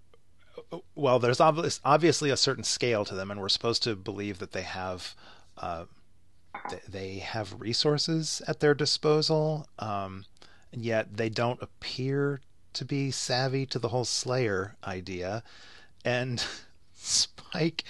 well. 0.94 1.18
There's 1.18 1.38
obvious, 1.38 1.78
obviously 1.84 2.30
a 2.30 2.36
certain 2.36 2.64
scale 2.64 3.04
to 3.04 3.14
them, 3.14 3.30
and 3.30 3.40
we're 3.40 3.50
supposed 3.50 3.82
to 3.82 3.94
believe 3.94 4.38
that 4.38 4.52
they 4.52 4.62
have 4.62 5.14
uh, 5.58 5.84
they 6.88 7.18
have 7.18 7.60
resources 7.60 8.40
at 8.48 8.60
their 8.60 8.74
disposal, 8.74 9.68
um, 9.78 10.24
and 10.72 10.82
yet 10.82 11.14
they 11.18 11.28
don't 11.28 11.60
appear 11.60 12.40
to 12.74 12.84
be 12.84 13.10
savvy 13.10 13.66
to 13.66 13.78
the 13.78 13.88
whole 13.88 14.04
Slayer 14.04 14.76
idea. 14.84 15.42
And 16.04 16.44
Spike, 16.94 17.84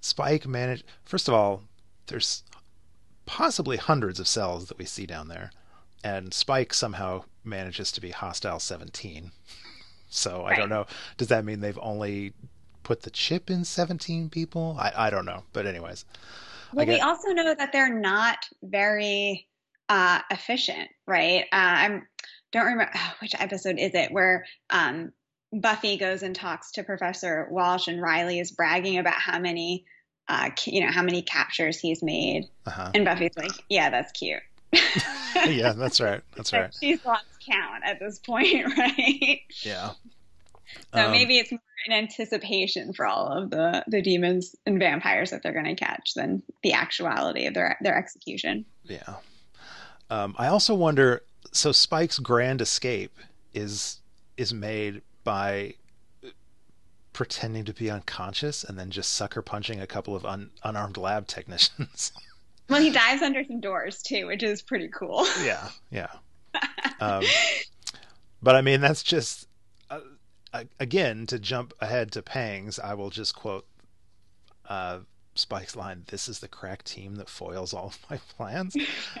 Spike 0.00 0.46
managed. 0.46 0.84
First 1.04 1.28
of 1.28 1.34
all, 1.34 1.62
there's 2.06 2.42
possibly 3.26 3.76
hundreds 3.76 4.20
of 4.20 4.28
cells 4.28 4.66
that 4.66 4.78
we 4.78 4.84
see 4.84 5.06
down 5.06 5.28
there, 5.28 5.50
and 6.02 6.34
Spike 6.34 6.74
somehow 6.74 7.24
manages 7.42 7.92
to 7.92 8.00
be 8.00 8.10
hostile 8.10 8.58
17. 8.60 9.32
So 10.10 10.44
I 10.44 10.54
don't 10.54 10.68
know. 10.68 10.86
Does 11.16 11.26
that 11.26 11.44
mean 11.44 11.58
they've 11.58 11.78
only 11.82 12.34
put 12.84 13.02
the 13.02 13.10
chip 13.10 13.50
in 13.50 13.64
17 13.64 14.30
people? 14.30 14.76
I, 14.78 14.92
I 14.94 15.10
don't 15.10 15.24
know. 15.24 15.42
But 15.52 15.66
anyways. 15.66 16.04
Well, 16.72 16.86
we 16.86 17.00
also 17.00 17.32
know 17.32 17.52
that 17.52 17.72
they're 17.72 17.92
not 17.92 18.38
very 18.62 19.48
uh, 19.88 20.20
efficient, 20.30 20.88
right? 21.06 21.46
Uh, 21.52 21.56
I 21.56 22.00
don't 22.54 22.66
remember 22.66 22.92
oh, 22.94 23.12
which 23.20 23.34
episode 23.38 23.78
is 23.78 23.94
it 23.94 24.10
where 24.10 24.46
um, 24.70 25.12
Buffy 25.52 25.98
goes 25.98 26.22
and 26.22 26.34
talks 26.34 26.72
to 26.72 26.82
Professor 26.82 27.46
Walsh, 27.50 27.86
and 27.88 28.00
Riley 28.00 28.38
is 28.40 28.50
bragging 28.50 28.98
about 28.98 29.14
how 29.14 29.38
many, 29.38 29.84
uh, 30.28 30.50
you 30.66 30.84
know, 30.84 30.90
how 30.90 31.02
many 31.02 31.22
captures 31.22 31.78
he's 31.78 32.02
made, 32.02 32.48
uh-huh. 32.66 32.92
and 32.94 33.04
Buffy's 33.04 33.36
like, 33.36 33.52
"Yeah, 33.68 33.90
that's 33.90 34.12
cute." 34.12 34.42
yeah, 35.46 35.72
that's 35.76 36.00
right. 36.00 36.22
That's 36.36 36.52
right. 36.52 36.74
She's 36.80 37.04
lost 37.04 37.26
count 37.46 37.84
at 37.84 38.00
this 38.00 38.18
point, 38.18 38.66
right? 38.78 39.40
Yeah. 39.62 39.90
So 40.92 41.04
um, 41.04 41.10
maybe 41.12 41.38
it's 41.38 41.52
more 41.52 41.60
an 41.86 41.92
anticipation 41.92 42.94
for 42.94 43.06
all 43.06 43.26
of 43.28 43.50
the 43.50 43.84
the 43.86 44.02
demons 44.02 44.56
and 44.66 44.78
vampires 44.78 45.30
that 45.30 45.42
they're 45.42 45.52
going 45.52 45.64
to 45.66 45.76
catch 45.76 46.14
than 46.14 46.42
the 46.62 46.72
actuality 46.72 47.46
of 47.46 47.54
their 47.54 47.76
their 47.80 47.96
execution. 47.96 48.64
Yeah. 48.84 49.16
Um, 50.10 50.34
I 50.38 50.48
also 50.48 50.74
wonder. 50.74 51.22
So 51.54 51.72
Spike's 51.72 52.18
grand 52.18 52.60
escape 52.60 53.16
is 53.52 54.00
is 54.36 54.52
made 54.52 55.02
by 55.22 55.74
pretending 57.12 57.64
to 57.64 57.72
be 57.72 57.90
unconscious 57.90 58.64
and 58.64 58.78
then 58.78 58.90
just 58.90 59.12
sucker 59.12 59.40
punching 59.40 59.80
a 59.80 59.86
couple 59.86 60.16
of 60.16 60.26
un, 60.26 60.50
unarmed 60.64 60.96
lab 60.96 61.28
technicians. 61.28 62.12
well, 62.68 62.82
he 62.82 62.90
dives 62.90 63.22
under 63.22 63.44
some 63.44 63.60
doors 63.60 64.02
too, 64.02 64.26
which 64.26 64.42
is 64.42 64.60
pretty 64.60 64.88
cool. 64.88 65.26
yeah, 65.42 65.68
yeah. 65.90 66.10
Um, 67.00 67.24
but 68.40 68.54
I 68.54 68.60
mean, 68.60 68.80
that's 68.80 69.02
just 69.02 69.48
again, 70.78 71.26
to 71.26 71.38
jump 71.38 71.72
ahead 71.80 72.12
to 72.12 72.22
Pangs, 72.22 72.78
I 72.78 72.94
will 72.94 73.10
just 73.10 73.34
quote 73.34 73.66
uh, 74.68 75.00
Spike's 75.34 75.76
line: 75.76 76.04
"This 76.08 76.28
is 76.28 76.38
the 76.38 76.48
crack 76.48 76.84
team 76.84 77.16
that 77.16 77.28
foils 77.28 77.74
all 77.74 77.86
of 77.86 77.98
my 78.10 78.18
plans." 78.36 78.76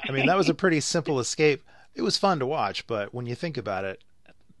I 0.08 0.12
mean, 0.12 0.26
that 0.26 0.36
was 0.36 0.48
a 0.48 0.54
pretty 0.54 0.80
simple 0.80 1.18
escape. 1.20 1.64
It 1.94 2.02
was 2.02 2.16
fun 2.16 2.38
to 2.40 2.46
watch, 2.46 2.86
but 2.86 3.14
when 3.14 3.26
you 3.26 3.34
think 3.34 3.56
about 3.56 3.84
it, 3.84 4.02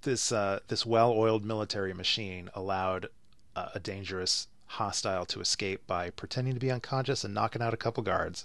this 0.02 0.30
uh, 0.30 0.60
this 0.68 0.86
well-oiled 0.86 1.44
military 1.44 1.92
machine 1.94 2.50
allowed 2.54 3.08
uh, 3.56 3.68
a 3.74 3.80
dangerous 3.80 4.48
hostile 4.66 5.24
to 5.26 5.40
escape 5.40 5.86
by 5.86 6.10
pretending 6.10 6.54
to 6.54 6.60
be 6.60 6.70
unconscious 6.70 7.24
and 7.24 7.34
knocking 7.34 7.62
out 7.62 7.74
a 7.74 7.78
couple 7.78 8.02
guards. 8.02 8.44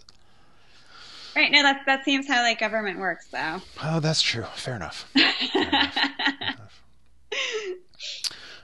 Right. 1.36 1.52
No, 1.52 1.62
that 1.62 1.82
that 1.86 2.04
seems 2.04 2.28
how 2.28 2.42
like 2.42 2.60
government 2.60 3.00
works, 3.00 3.28
though. 3.28 3.62
Oh, 3.84 4.00
that's 4.00 4.22
true. 4.22 4.46
Fair 4.56 4.76
enough. 4.76 5.08
Fair 5.14 5.68
enough. 5.68 5.94
Fair 5.94 6.42
enough. 6.42 6.84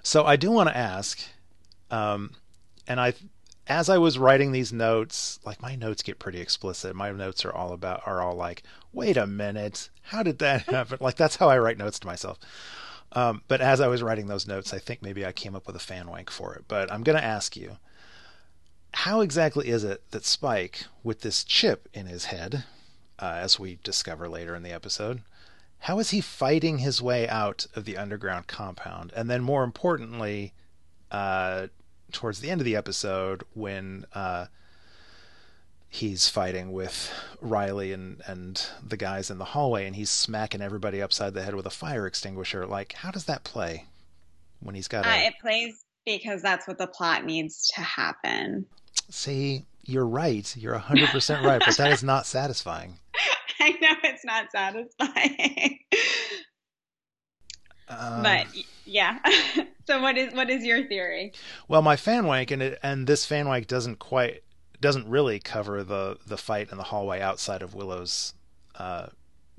So 0.01 0.25
I 0.25 0.35
do 0.35 0.51
want 0.51 0.69
to 0.69 0.77
ask, 0.77 1.19
um, 1.89 2.31
and 2.87 2.99
I, 2.99 3.13
as 3.67 3.89
I 3.89 3.97
was 3.97 4.19
writing 4.19 4.51
these 4.51 4.71
notes, 4.71 5.39
like 5.45 5.61
my 5.61 5.75
notes 5.75 6.03
get 6.03 6.19
pretty 6.19 6.39
explicit. 6.39 6.95
My 6.95 7.11
notes 7.11 7.43
are 7.45 7.51
all 7.51 7.73
about 7.73 8.03
are 8.05 8.21
all 8.21 8.35
like, 8.35 8.63
wait 8.93 9.17
a 9.17 9.25
minute, 9.27 9.89
how 10.05 10.23
did 10.23 10.39
that 10.39 10.61
happen? 10.69 10.97
like 11.01 11.15
that's 11.15 11.35
how 11.35 11.49
I 11.49 11.57
write 11.57 11.77
notes 11.77 11.99
to 11.99 12.07
myself. 12.07 12.39
Um, 13.11 13.43
but 13.47 13.61
as 13.61 13.79
I 13.79 13.87
was 13.87 14.03
writing 14.03 14.27
those 14.27 14.47
notes, 14.47 14.73
I 14.73 14.79
think 14.79 15.01
maybe 15.01 15.25
I 15.25 15.31
came 15.31 15.55
up 15.55 15.67
with 15.67 15.75
a 15.75 15.79
fan 15.79 16.07
wank 16.09 16.29
for 16.29 16.53
it. 16.55 16.65
But 16.67 16.91
I'm 16.91 17.03
going 17.03 17.17
to 17.17 17.23
ask 17.23 17.55
you, 17.55 17.77
how 18.93 19.21
exactly 19.21 19.69
is 19.69 19.83
it 19.83 20.03
that 20.11 20.25
Spike, 20.25 20.85
with 21.03 21.21
this 21.21 21.43
chip 21.43 21.87
in 21.93 22.07
his 22.07 22.25
head, 22.25 22.65
uh, 23.19 23.37
as 23.37 23.59
we 23.59 23.79
discover 23.83 24.27
later 24.27 24.55
in 24.55 24.63
the 24.63 24.71
episode, 24.71 25.21
how 25.79 25.99
is 25.99 26.09
he 26.09 26.19
fighting 26.19 26.79
his 26.79 27.01
way 27.01 27.27
out 27.27 27.67
of 27.75 27.85
the 27.85 27.97
underground 27.97 28.47
compound? 28.47 29.13
And 29.15 29.29
then, 29.29 29.43
more 29.43 29.63
importantly, 29.63 30.53
uh, 31.11 31.67
towards 32.11 32.39
the 32.39 32.49
end 32.49 32.59
of 32.59 32.65
the 32.65 32.75
episode, 32.75 33.43
when 33.53 34.05
uh, 34.13 34.47
he's 35.95 36.27
fighting 36.27 36.71
with 36.73 37.11
Riley 37.41 37.93
and, 37.93 38.21
and 38.27 38.61
the 38.85 38.97
guys 38.97 39.31
in 39.31 39.37
the 39.37 39.45
hallway, 39.45 39.87
and 39.87 39.95
he's 39.95 40.11
smacking 40.11 40.61
everybody 40.61 41.01
upside 41.01 41.33
the 41.33 41.41
head 41.41 41.55
with 41.55 41.65
a 41.65 41.71
fire 41.71 42.05
extinguisher. 42.05 42.65
Like, 42.65 42.93
how 42.93 43.11
does 43.11 43.25
that 43.25 43.43
play 43.43 43.85
when 44.59 44.75
he's 44.75 44.87
got? 44.87 45.05
A... 45.05 45.09
Uh, 45.09 45.27
it 45.27 45.33
plays 45.41 45.85
because 46.05 46.41
that's 46.41 46.67
what 46.67 46.77
the 46.77 46.87
plot 46.87 47.25
needs 47.25 47.71
to 47.75 47.81
happen. 47.81 48.65
See, 49.09 49.63
you're 49.83 50.05
right. 50.05 50.55
You're 50.57 50.77
100% 50.77 51.43
right, 51.43 51.61
but 51.65 51.77
that 51.77 51.91
is 51.91 52.03
not 52.03 52.25
satisfying. 52.25 52.99
I 53.59 53.69
know 53.81 53.95
it's 54.03 54.25
not 54.25 54.51
satisfying. 54.51 55.79
Uh, 57.87 58.21
but 58.21 58.47
yeah. 58.85 59.19
so 59.87 60.01
what 60.01 60.17
is 60.17 60.33
what 60.33 60.49
is 60.49 60.63
your 60.65 60.87
theory? 60.87 61.33
Well, 61.67 61.81
my 61.81 61.95
fan 61.95 62.25
wank 62.25 62.51
and 62.51 62.61
it, 62.61 62.79
and 62.81 63.05
this 63.07 63.25
fan 63.25 63.47
wank 63.47 63.67
doesn't 63.67 63.99
quite 63.99 64.41
doesn't 64.85 65.09
really 65.09 65.39
cover 65.39 65.83
the 65.83 66.17
the 66.25 66.37
fight 66.37 66.71
in 66.71 66.77
the 66.77 66.83
hallway 66.83 67.19
outside 67.19 67.61
of 67.61 67.73
Willow's 67.73 68.33
uh, 68.75 69.07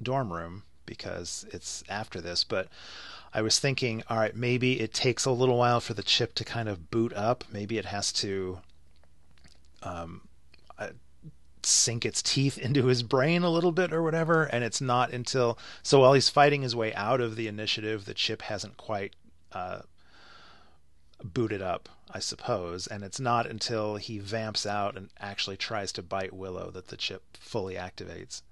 dorm 0.01 0.33
room 0.33 0.63
because 0.87 1.45
it's 1.53 1.83
after 1.89 2.21
this, 2.21 2.45
but 2.45 2.69
I 3.35 3.43
was 3.43 3.59
thinking, 3.59 4.05
all 4.09 4.19
right, 4.19 4.37
maybe 4.37 4.81
it 4.81 4.95
takes 4.95 5.25
a 5.25 5.33
little 5.33 5.59
while 5.59 5.81
for 5.81 5.95
the 5.95 6.03
chip 6.03 6.35
to 6.37 6.45
kind 6.45 6.69
of 6.69 6.91
boot 6.91 7.13
up. 7.13 7.45
Maybe 7.53 7.77
it 7.77 7.87
has 7.87 8.13
to 8.13 8.61
um, 9.83 10.29
sink 11.67 12.07
its 12.07 12.23
teeth 12.23 12.57
into 12.67 12.87
his 12.87 13.03
brain 13.03 13.43
a 13.43 13.51
little 13.51 13.73
bit 13.73 13.93
or 13.93 14.03
whatever. 14.03 14.45
And 14.45 14.65
it's 14.65 14.81
not 14.81 15.13
until 15.13 15.59
so 15.83 16.01
while 16.01 16.13
he's 16.13 16.29
fighting 16.29 16.63
his 16.63 16.77
way 16.77 16.95
out 16.95 17.21
of 17.21 17.37
the 17.37 17.49
initiative, 17.49 18.05
the 18.05 18.15
chip 18.15 18.43
hasn't 18.43 18.77
quite 18.77 19.15
uh, 19.53 19.81
booted 21.23 21.63
up, 21.63 21.89
I 22.11 22.19
suppose. 22.19 22.87
And 22.87 23.03
it's 23.03 23.21
not 23.21 23.47
until 23.47 23.97
he 23.97 24.19
vamps 24.19 24.67
out 24.67 24.97
and 24.97 25.11
actually 25.19 25.57
tries 25.57 25.93
to 25.93 26.03
bite 26.03 26.33
Willow 26.33 26.71
that 26.71 26.89
the 26.89 26.97
chip 26.97 27.37
fully 27.39 27.75
activates. 27.75 28.43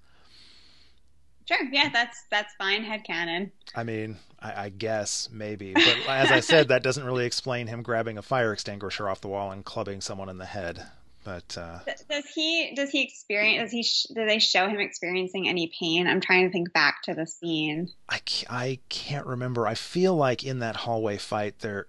Sure, 1.47 1.63
yeah, 1.71 1.89
that's 1.93 2.23
that's 2.31 2.53
fine. 2.55 2.83
Head 2.83 3.03
canon. 3.03 3.51
I 3.75 3.83
mean, 3.83 4.17
I, 4.39 4.65
I, 4.65 4.69
guess 4.69 5.29
maybe, 5.31 5.73
but 5.73 5.97
as 6.07 6.31
I 6.31 6.39
said, 6.39 6.69
that 6.69 6.81
doesn't 6.81 7.03
really 7.03 7.25
explain 7.27 7.67
him 7.67 7.83
grabbing 7.83 8.17
a 8.17 8.23
fire 8.23 8.51
extinguisher 8.51 9.07
off 9.07 9.21
the 9.21 9.27
wall 9.27 9.51
and 9.51 9.63
clubbing 9.63 10.01
someone 10.01 10.29
in 10.29 10.39
the 10.39 10.45
head. 10.45 10.83
But 11.23 11.57
uh, 11.57 11.79
does 12.09 12.25
he 12.33 12.73
does 12.75 12.91
he 12.91 13.03
experience 13.03 13.71
does 13.71 14.07
he 14.07 14.13
do 14.13 14.25
they 14.25 14.37
show 14.37 14.67
him 14.67 14.79
experiencing 14.79 15.47
any 15.47 15.71
pain? 15.79 16.07
I'm 16.07 16.21
trying 16.21 16.45
to 16.45 16.51
think 16.51 16.71
back 16.71 17.01
to 17.03 17.13
the 17.13 17.25
scene. 17.25 17.89
I 18.09 18.21
I 18.49 18.79
can't 18.89 19.25
remember. 19.25 19.67
I 19.67 19.73
feel 19.73 20.15
like 20.15 20.43
in 20.43 20.59
that 20.59 20.75
hallway 20.75 21.17
fight 21.17 21.59
there 21.59 21.87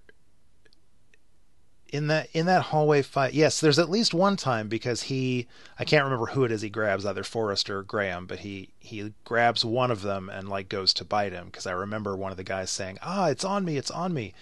in 1.96 2.08
that 2.08 2.28
in 2.32 2.46
that 2.46 2.62
hallway 2.62 3.00
fight 3.00 3.32
yes 3.32 3.60
there's 3.60 3.78
at 3.78 3.90
least 3.90 4.12
one 4.12 4.36
time 4.36 4.68
because 4.68 5.02
he 5.02 5.46
i 5.78 5.84
can't 5.84 6.04
remember 6.04 6.26
who 6.26 6.44
it 6.44 6.52
is 6.52 6.60
he 6.60 6.68
grabs 6.68 7.06
either 7.06 7.24
forrest 7.24 7.70
or 7.70 7.82
graham 7.82 8.26
but 8.26 8.40
he 8.40 8.68
he 8.78 9.12
grabs 9.24 9.64
one 9.64 9.90
of 9.90 10.02
them 10.02 10.28
and 10.28 10.48
like 10.48 10.68
goes 10.68 10.92
to 10.92 11.04
bite 11.04 11.32
him 11.32 11.46
because 11.46 11.66
i 11.66 11.72
remember 11.72 12.14
one 12.14 12.30
of 12.30 12.36
the 12.36 12.44
guys 12.44 12.70
saying 12.70 12.98
ah 13.02 13.28
it's 13.28 13.44
on 13.44 13.64
me 13.64 13.76
it's 13.76 13.90
on 13.90 14.12
me 14.12 14.34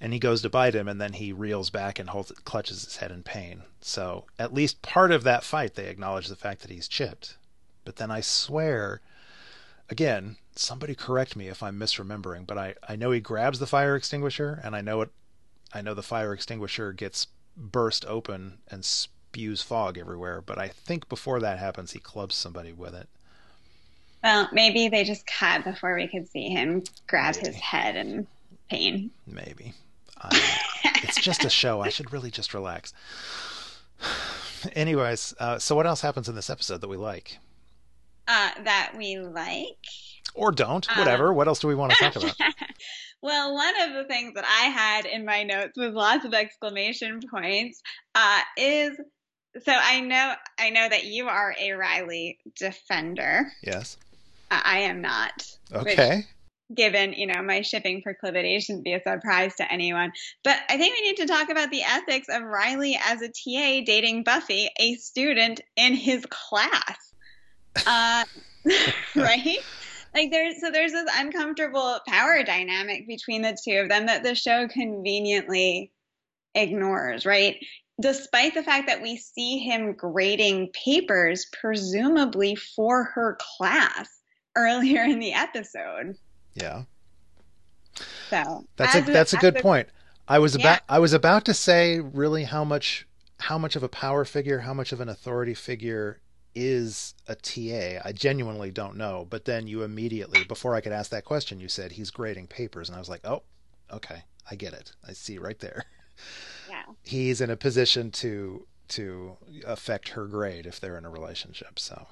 and 0.00 0.12
he 0.12 0.18
goes 0.18 0.42
to 0.42 0.50
bite 0.50 0.74
him 0.74 0.86
and 0.86 1.00
then 1.00 1.14
he 1.14 1.32
reels 1.32 1.70
back 1.70 1.98
and 1.98 2.10
holds 2.10 2.30
clutches 2.44 2.84
his 2.84 2.96
head 2.96 3.10
in 3.10 3.22
pain 3.22 3.62
so 3.80 4.24
at 4.38 4.52
least 4.52 4.82
part 4.82 5.10
of 5.10 5.24
that 5.24 5.44
fight 5.44 5.74
they 5.74 5.88
acknowledge 5.88 6.28
the 6.28 6.36
fact 6.36 6.60
that 6.60 6.70
he's 6.70 6.88
chipped 6.88 7.36
but 7.84 7.96
then 7.96 8.10
i 8.10 8.20
swear 8.20 9.00
again, 9.92 10.36
somebody 10.56 10.94
correct 10.94 11.36
me 11.36 11.48
if 11.48 11.62
I'm 11.62 11.78
misremembering, 11.78 12.46
but 12.46 12.58
I, 12.58 12.74
I 12.88 12.96
know 12.96 13.10
he 13.10 13.20
grabs 13.20 13.58
the 13.58 13.66
fire 13.66 13.94
extinguisher, 13.94 14.60
and 14.64 14.74
I 14.74 14.80
know 14.80 15.02
it. 15.02 15.10
I 15.74 15.82
know 15.82 15.94
the 15.94 16.02
fire 16.02 16.32
extinguisher 16.32 16.92
gets 16.92 17.28
burst 17.56 18.04
open 18.06 18.58
and 18.68 18.84
spews 18.84 19.62
fog 19.62 19.98
everywhere. 19.98 20.40
But 20.40 20.58
I 20.58 20.68
think 20.68 21.08
before 21.08 21.40
that 21.40 21.58
happens, 21.58 21.92
he 21.92 21.98
clubs 21.98 22.34
somebody 22.34 22.72
with 22.72 22.94
it. 22.94 23.08
Well, 24.22 24.48
maybe 24.52 24.88
they 24.88 25.04
just 25.04 25.26
cut 25.26 25.64
before 25.64 25.94
we 25.94 26.06
could 26.06 26.28
see 26.28 26.48
him 26.48 26.84
grab 27.08 27.34
maybe. 27.36 27.48
his 27.48 27.56
head 27.56 27.96
in 27.96 28.26
pain. 28.70 29.10
Maybe. 29.26 29.74
it's 31.02 31.20
just 31.20 31.44
a 31.44 31.50
show. 31.50 31.80
I 31.80 31.88
should 31.88 32.12
really 32.12 32.30
just 32.30 32.54
relax. 32.54 32.92
Anyways, 34.74 35.34
uh, 35.40 35.58
so 35.58 35.74
what 35.74 35.86
else 35.86 36.02
happens 36.02 36.28
in 36.28 36.36
this 36.36 36.50
episode 36.50 36.80
that 36.82 36.88
we 36.88 36.96
like? 36.96 37.38
Uh, 38.28 38.50
that 38.62 38.92
we 38.96 39.18
like 39.18 39.86
or 40.34 40.52
don't, 40.52 40.86
whatever. 40.96 41.30
Um, 41.30 41.36
what 41.36 41.48
else 41.48 41.58
do 41.58 41.68
we 41.68 41.74
want 41.74 41.92
to 41.92 41.98
talk 41.98 42.16
about? 42.16 42.36
well, 43.22 43.54
one 43.54 43.80
of 43.80 43.94
the 43.94 44.04
things 44.04 44.34
that 44.34 44.44
I 44.44 44.66
had 44.66 45.06
in 45.06 45.24
my 45.24 45.44
notes 45.44 45.76
with 45.76 45.94
lots 45.94 46.24
of 46.24 46.34
exclamation 46.34 47.20
points 47.30 47.80
uh, 48.14 48.40
is 48.56 48.96
so 49.64 49.72
I 49.72 50.00
know 50.00 50.34
I 50.58 50.70
know 50.70 50.88
that 50.88 51.04
you 51.04 51.28
are 51.28 51.54
a 51.58 51.72
Riley 51.72 52.38
defender. 52.58 53.46
Yes. 53.62 53.96
Uh, 54.50 54.60
I 54.62 54.78
am 54.80 55.00
not. 55.00 55.46
Okay. 55.72 56.26
given 56.74 57.12
you 57.12 57.26
know 57.26 57.42
my 57.42 57.60
shipping 57.60 58.02
proclivity 58.02 58.58
shouldn't 58.60 58.84
be 58.84 58.94
a 58.94 59.02
surprise 59.02 59.54
to 59.56 59.72
anyone 59.72 60.10
but 60.42 60.56
i 60.70 60.78
think 60.78 60.94
we 60.94 61.06
need 61.06 61.16
to 61.16 61.26
talk 61.26 61.50
about 61.50 61.70
the 61.70 61.82
ethics 61.82 62.28
of 62.30 62.42
riley 62.42 62.98
as 63.04 63.20
a 63.20 63.28
ta 63.28 63.84
dating 63.84 64.22
buffy 64.22 64.70
a 64.78 64.94
student 64.94 65.60
in 65.76 65.94
his 65.94 66.24
class 66.26 67.12
uh, 67.86 68.24
right 69.16 69.58
like 70.14 70.30
there's 70.30 70.60
so 70.60 70.70
there's 70.70 70.92
this 70.92 71.10
uncomfortable 71.16 71.98
power 72.06 72.42
dynamic 72.42 73.06
between 73.06 73.42
the 73.42 73.56
two 73.64 73.78
of 73.78 73.88
them 73.88 74.06
that 74.06 74.22
the 74.22 74.34
show 74.34 74.68
conveniently 74.68 75.92
ignores, 76.54 77.24
right? 77.24 77.56
Despite 78.00 78.54
the 78.54 78.62
fact 78.62 78.86
that 78.86 79.02
we 79.02 79.16
see 79.16 79.58
him 79.58 79.94
grading 79.94 80.70
papers, 80.72 81.46
presumably 81.52 82.54
for 82.54 83.04
her 83.04 83.38
class 83.38 84.08
earlier 84.56 85.02
in 85.02 85.18
the 85.18 85.32
episode. 85.32 86.16
Yeah. 86.54 86.82
So 88.30 88.66
that's 88.76 88.94
a 88.94 89.00
that's 89.02 89.32
a 89.32 89.38
good 89.38 89.56
point. 89.56 89.88
I 90.28 90.38
was 90.38 90.56
yeah. 90.56 90.62
about 90.62 90.80
I 90.88 90.98
was 90.98 91.12
about 91.12 91.44
to 91.46 91.54
say 91.54 92.00
really 92.00 92.44
how 92.44 92.64
much 92.64 93.06
how 93.40 93.58
much 93.58 93.76
of 93.76 93.82
a 93.82 93.88
power 93.88 94.24
figure, 94.24 94.60
how 94.60 94.74
much 94.74 94.92
of 94.92 95.00
an 95.00 95.08
authority 95.08 95.54
figure 95.54 96.20
is 96.54 97.14
a 97.26 97.34
TA? 97.34 98.00
I 98.04 98.12
genuinely 98.12 98.70
don't 98.70 98.96
know. 98.96 99.26
But 99.28 99.44
then 99.44 99.66
you 99.66 99.82
immediately, 99.82 100.44
before 100.44 100.74
I 100.74 100.80
could 100.80 100.92
ask 100.92 101.10
that 101.10 101.24
question, 101.24 101.60
you 101.60 101.68
said 101.68 101.92
he's 101.92 102.10
grading 102.10 102.48
papers. 102.48 102.88
And 102.88 102.96
I 102.96 102.98
was 102.98 103.08
like, 103.08 103.26
oh, 103.26 103.42
okay, 103.92 104.24
I 104.50 104.54
get 104.54 104.72
it. 104.72 104.92
I 105.06 105.12
see 105.12 105.38
right 105.38 105.58
there. 105.58 105.84
Yeah. 106.68 106.82
He's 107.02 107.40
in 107.40 107.50
a 107.50 107.56
position 107.56 108.10
to 108.12 108.66
to 108.88 109.38
affect 109.66 110.10
her 110.10 110.26
grade 110.26 110.66
if 110.66 110.78
they're 110.78 110.98
in 110.98 111.06
a 111.06 111.10
relationship. 111.10 111.78
So. 111.78 112.08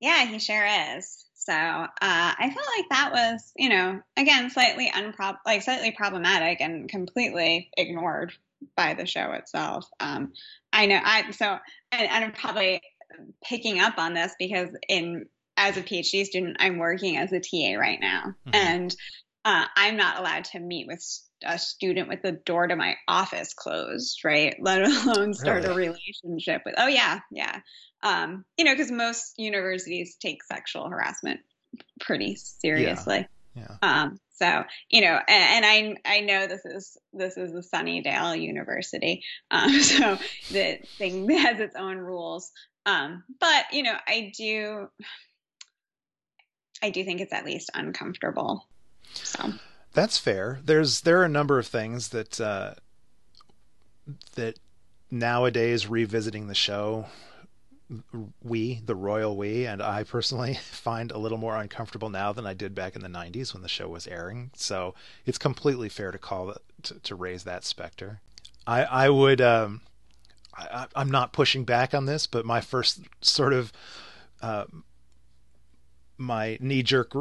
Yeah, 0.00 0.24
he 0.24 0.38
sure 0.38 0.66
is. 0.96 1.24
So 1.34 1.52
uh, 1.52 1.88
I 2.00 2.52
felt 2.54 2.66
like 2.78 2.88
that 2.90 3.10
was, 3.12 3.52
you 3.56 3.68
know, 3.68 4.00
again, 4.16 4.48
slightly 4.50 4.90
unprob 4.90 5.38
like 5.44 5.62
slightly 5.62 5.90
problematic 5.90 6.60
and 6.60 6.88
completely 6.88 7.70
ignored 7.76 8.32
by 8.76 8.94
the 8.94 9.06
show 9.06 9.32
itself. 9.32 9.88
Um, 9.98 10.32
I 10.72 10.86
know 10.86 11.00
I 11.02 11.30
so 11.32 11.58
and, 11.90 12.08
and 12.08 12.34
probably 12.34 12.80
picking 13.44 13.80
up 13.80 13.98
on 13.98 14.14
this 14.14 14.34
because 14.38 14.68
in 14.88 15.26
as 15.56 15.76
a 15.76 15.82
PhD 15.82 16.24
student, 16.24 16.56
I'm 16.60 16.78
working 16.78 17.16
as 17.18 17.32
a 17.32 17.40
TA 17.40 17.78
right 17.78 18.00
now, 18.00 18.34
mm-hmm. 18.46 18.54
and 18.54 18.96
uh, 19.44 19.66
I'm 19.76 19.96
not 19.96 20.18
allowed 20.18 20.44
to 20.44 20.60
meet 20.60 20.86
with 20.86 21.04
a 21.44 21.58
student 21.58 22.08
with 22.08 22.22
the 22.22 22.32
door 22.32 22.66
to 22.66 22.76
my 22.76 22.96
office 23.08 23.54
closed, 23.54 24.20
right? 24.24 24.54
Let 24.60 24.82
alone 24.82 25.34
start 25.34 25.64
really? 25.64 25.86
a 25.86 25.92
relationship 25.92 26.62
with. 26.64 26.74
Oh 26.78 26.88
yeah, 26.88 27.20
yeah. 27.30 27.60
Um, 28.02 28.44
you 28.56 28.64
know, 28.64 28.72
because 28.72 28.90
most 28.90 29.34
universities 29.38 30.16
take 30.20 30.42
sexual 30.42 30.88
harassment 30.88 31.40
pretty 32.00 32.36
seriously. 32.36 33.28
Yeah. 33.54 33.66
yeah. 33.82 34.02
Um, 34.02 34.18
so 34.30 34.64
you 34.90 35.02
know, 35.02 35.18
and, 35.28 35.64
and, 35.64 35.96
I 36.06 36.16
I 36.16 36.20
know 36.20 36.46
this 36.46 36.64
is 36.64 36.96
this 37.12 37.36
is 37.36 37.52
the 37.52 37.60
Sunnydale 37.60 38.40
University, 38.40 39.22
um, 39.50 39.70
so 39.82 40.18
the 40.50 40.78
thing 40.98 41.28
has 41.38 41.60
its 41.60 41.76
own 41.76 41.98
rules. 41.98 42.50
Um, 42.86 43.24
but 43.40 43.66
you 43.72 43.82
know, 43.82 43.96
I 44.06 44.32
do, 44.36 44.88
I 46.82 46.90
do 46.90 47.04
think 47.04 47.20
it's 47.20 47.32
at 47.32 47.44
least 47.44 47.70
uncomfortable. 47.74 48.66
So 49.14 49.52
that's 49.92 50.18
fair. 50.18 50.60
There's 50.64 51.02
there 51.02 51.20
are 51.20 51.24
a 51.24 51.28
number 51.28 51.58
of 51.58 51.66
things 51.66 52.08
that 52.08 52.40
uh, 52.40 52.74
that 54.34 54.58
nowadays 55.10 55.86
revisiting 55.86 56.48
the 56.48 56.54
show 56.54 57.06
we, 58.42 58.80
the 58.84 58.94
royal 58.94 59.36
we, 59.36 59.66
and 59.66 59.82
I 59.82 60.04
personally 60.04 60.54
find 60.62 61.10
a 61.10 61.18
little 61.18 61.38
more 61.38 61.56
uncomfortable 61.56 62.10
now 62.10 62.32
than 62.32 62.46
I 62.46 62.54
did 62.54 62.74
back 62.74 62.96
in 62.96 63.02
the 63.02 63.08
90s 63.08 63.52
when 63.52 63.62
the 63.62 63.68
show 63.68 63.88
was 63.88 64.06
airing. 64.06 64.50
So 64.54 64.94
it's 65.26 65.38
completely 65.38 65.88
fair 65.88 66.10
to 66.10 66.18
call 66.18 66.50
it, 66.50 66.62
to, 66.84 66.98
to 67.00 67.14
raise 67.14 67.44
that 67.44 67.64
specter. 67.64 68.20
I, 68.66 68.84
I 68.84 69.10
would, 69.10 69.40
um, 69.40 69.82
I, 70.54 70.86
am 70.96 71.10
not 71.10 71.32
pushing 71.32 71.64
back 71.64 71.94
on 71.94 72.06
this, 72.06 72.26
but 72.26 72.44
my 72.44 72.60
first 72.60 73.00
sort 73.20 73.52
of 73.52 73.72
uh, 74.40 74.64
my 76.18 76.58
knee 76.60 76.82
jerk 76.82 77.12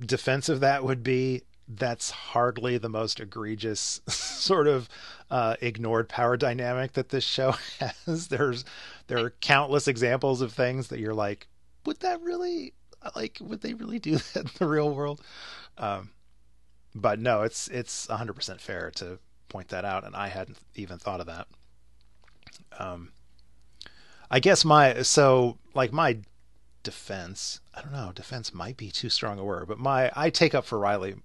defense 0.00 0.48
of 0.48 0.60
that 0.60 0.84
would 0.84 1.02
be 1.02 1.42
that's 1.68 2.10
hardly 2.10 2.78
the 2.78 2.88
most 2.88 3.18
egregious 3.18 4.00
sort 4.08 4.68
of 4.68 4.88
uh, 5.30 5.56
ignored 5.60 6.08
power 6.08 6.36
dynamic 6.36 6.92
that 6.92 7.08
this 7.08 7.24
show 7.24 7.52
has. 8.06 8.28
There's 8.28 8.64
there 9.08 9.18
are 9.18 9.30
countless 9.40 9.88
examples 9.88 10.40
of 10.40 10.52
things 10.52 10.88
that 10.88 11.00
you're 11.00 11.14
like, 11.14 11.48
would 11.84 12.00
that 12.00 12.20
really 12.22 12.74
like 13.14 13.38
would 13.40 13.62
they 13.62 13.74
really 13.74 13.98
do 13.98 14.16
that 14.34 14.44
in 14.44 14.50
the 14.58 14.66
real 14.66 14.94
world? 14.94 15.20
Um, 15.78 16.10
but 16.94 17.18
no, 17.20 17.42
it's 17.42 17.68
it's 17.68 18.06
100% 18.06 18.60
fair 18.60 18.90
to 18.96 19.18
point 19.48 19.68
that 19.68 19.84
out, 19.84 20.04
and 20.04 20.16
I 20.16 20.28
hadn't 20.28 20.58
even 20.74 20.98
thought 20.98 21.20
of 21.20 21.26
that. 21.26 21.46
Um, 22.78 23.12
I 24.30 24.40
guess 24.40 24.64
my 24.64 25.02
so 25.02 25.58
like 25.74 25.92
my 25.92 26.18
defense. 26.82 27.60
I 27.74 27.82
don't 27.82 27.92
know. 27.92 28.12
Defense 28.14 28.54
might 28.54 28.76
be 28.76 28.90
too 28.90 29.08
strong 29.10 29.38
a 29.38 29.44
word, 29.44 29.68
but 29.68 29.78
my 29.78 30.10
I 30.14 30.30
take 30.30 30.54
up 30.54 30.64
for 30.64 30.78
Riley 30.78 31.16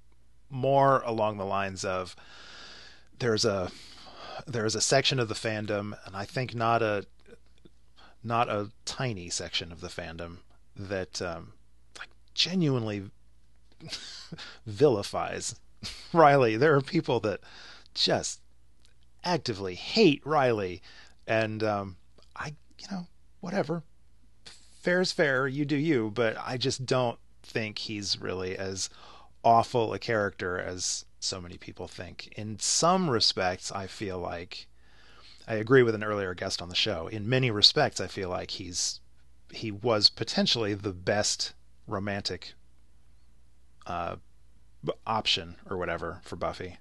more 0.49 1.01
along 1.05 1.37
the 1.37 1.45
lines 1.45 1.85
of 1.85 2.15
there's 3.19 3.45
a 3.45 3.71
there's 4.47 4.75
a 4.75 4.81
section 4.81 5.19
of 5.19 5.27
the 5.27 5.35
fandom, 5.35 5.97
and 6.05 6.15
I 6.15 6.25
think 6.25 6.55
not 6.55 6.81
a 6.81 7.05
not 8.23 8.49
a 8.49 8.69
tiny 8.85 9.29
section 9.29 9.71
of 9.71 9.81
the 9.81 9.87
fandom 9.87 10.37
that 10.75 11.21
um, 11.21 11.53
like 11.97 12.09
genuinely 12.33 13.09
vilifies 14.65 15.59
Riley. 16.13 16.55
There 16.55 16.75
are 16.75 16.81
people 16.81 17.19
that 17.21 17.39
just 17.93 18.41
actively 19.23 19.75
hate 19.75 20.21
Riley 20.25 20.81
and 21.27 21.63
um, 21.63 21.97
I, 22.35 22.55
you 22.77 22.87
know, 22.91 23.07
whatever. 23.39 23.83
Fair's 24.81 25.11
fair. 25.11 25.47
You 25.47 25.65
do 25.65 25.75
you. 25.77 26.11
But 26.13 26.37
I 26.43 26.57
just 26.57 26.85
don't 26.85 27.19
think 27.43 27.79
he's 27.79 28.19
really 28.19 28.57
as 28.57 28.89
awful 29.43 29.93
a 29.93 29.99
character 29.99 30.59
as 30.59 31.05
so 31.19 31.39
many 31.39 31.57
people 31.57 31.87
think. 31.87 32.33
In 32.35 32.59
some 32.59 33.09
respects, 33.09 33.71
I 33.71 33.87
feel 33.87 34.19
like 34.19 34.67
I 35.47 35.55
agree 35.55 35.83
with 35.83 35.95
an 35.95 36.03
earlier 36.03 36.33
guest 36.33 36.61
on 36.61 36.69
the 36.69 36.75
show. 36.75 37.07
In 37.07 37.29
many 37.29 37.51
respects, 37.51 37.99
I 37.99 38.07
feel 38.07 38.29
like 38.29 38.51
he's 38.51 38.99
he 39.51 39.69
was 39.69 40.09
potentially 40.09 40.73
the 40.73 40.93
best 40.93 41.53
romantic 41.85 42.53
uh, 43.85 44.15
option 45.05 45.57
or 45.69 45.77
whatever 45.77 46.21
for 46.23 46.37
Buffy. 46.37 46.77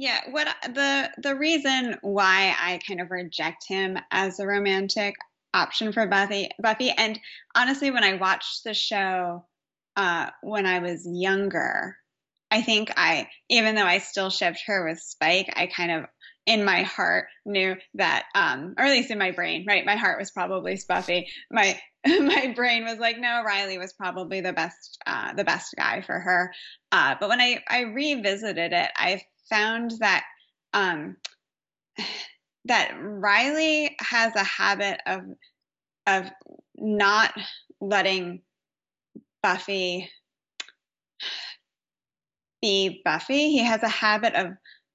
Yeah, 0.00 0.18
what 0.30 0.48
the 0.62 1.10
the 1.18 1.34
reason 1.34 1.98
why 2.00 2.56
I 2.58 2.80
kind 2.88 3.02
of 3.02 3.10
reject 3.10 3.68
him 3.68 3.98
as 4.10 4.40
a 4.40 4.46
romantic 4.46 5.14
option 5.52 5.92
for 5.92 6.06
Buffy 6.06 6.48
Buffy 6.58 6.90
and 6.90 7.20
honestly 7.54 7.90
when 7.90 8.02
I 8.02 8.14
watched 8.14 8.64
the 8.64 8.72
show 8.72 9.44
uh, 9.96 10.30
when 10.42 10.64
I 10.64 10.78
was 10.78 11.06
younger, 11.06 11.98
I 12.50 12.62
think 12.62 12.90
I 12.96 13.28
even 13.50 13.74
though 13.74 13.84
I 13.84 13.98
still 13.98 14.30
shipped 14.30 14.62
her 14.68 14.88
with 14.88 15.00
Spike, 15.00 15.52
I 15.54 15.66
kind 15.66 15.90
of 15.90 16.06
in 16.46 16.64
my 16.64 16.82
heart 16.84 17.26
knew 17.44 17.76
that 17.96 18.24
um 18.34 18.76
or 18.78 18.86
at 18.86 18.92
least 18.92 19.10
in 19.10 19.18
my 19.18 19.32
brain, 19.32 19.66
right? 19.68 19.84
My 19.84 19.96
heart 19.96 20.18
was 20.18 20.30
probably 20.30 20.80
Buffy. 20.88 21.28
My 21.50 21.78
my 22.06 22.54
brain 22.56 22.84
was 22.86 22.98
like, 22.98 23.18
no, 23.18 23.42
Riley 23.44 23.76
was 23.76 23.92
probably 23.92 24.40
the 24.40 24.54
best 24.54 24.96
uh, 25.06 25.34
the 25.34 25.44
best 25.44 25.74
guy 25.76 26.00
for 26.00 26.18
her. 26.18 26.54
Uh, 26.90 27.16
but 27.20 27.28
when 27.28 27.42
I 27.42 27.62
I 27.68 27.80
revisited 27.82 28.72
it, 28.72 28.90
I 28.96 29.20
found 29.50 29.92
that 30.00 30.24
um, 30.72 31.16
that 32.66 32.92
Riley 33.00 33.96
has 34.00 34.34
a 34.36 34.44
habit 34.44 35.00
of 35.06 35.22
of 36.06 36.30
not 36.76 37.32
letting 37.80 38.42
Buffy 39.42 40.10
be 42.62 43.00
Buffy. 43.04 43.50
He 43.50 43.64
has 43.64 43.82
a 43.82 43.88
habit 43.88 44.34
of 44.34 44.52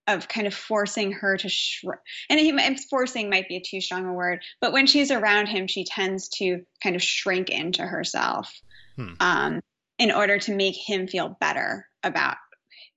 of 0.08 0.28
kind 0.28 0.46
of 0.46 0.54
forcing 0.54 1.12
her 1.14 1.36
to 1.36 1.50
shrink. 1.50 2.00
And 2.30 2.40
he, 2.40 2.78
forcing 2.90 3.30
might 3.30 3.48
be 3.48 3.58
a 3.58 3.62
too 3.62 3.82
strong 3.82 4.06
a 4.06 4.14
word, 4.14 4.44
but 4.62 4.72
when 4.72 4.86
she's 4.86 5.10
around 5.10 5.48
him, 5.48 5.66
she 5.66 5.84
tends 5.84 6.30
to 6.38 6.62
kind 6.84 6.96
of 6.96 7.02
shrink 7.02 7.50
into 7.50 7.82
herself 7.82 8.54
hmm. 8.96 9.14
um, 9.20 9.62
in 9.98 10.12
order 10.12 10.38
to 10.38 10.56
make 10.56 10.76
him 10.76 11.08
feel 11.08 11.36
better 11.40 11.88
about 12.04 12.38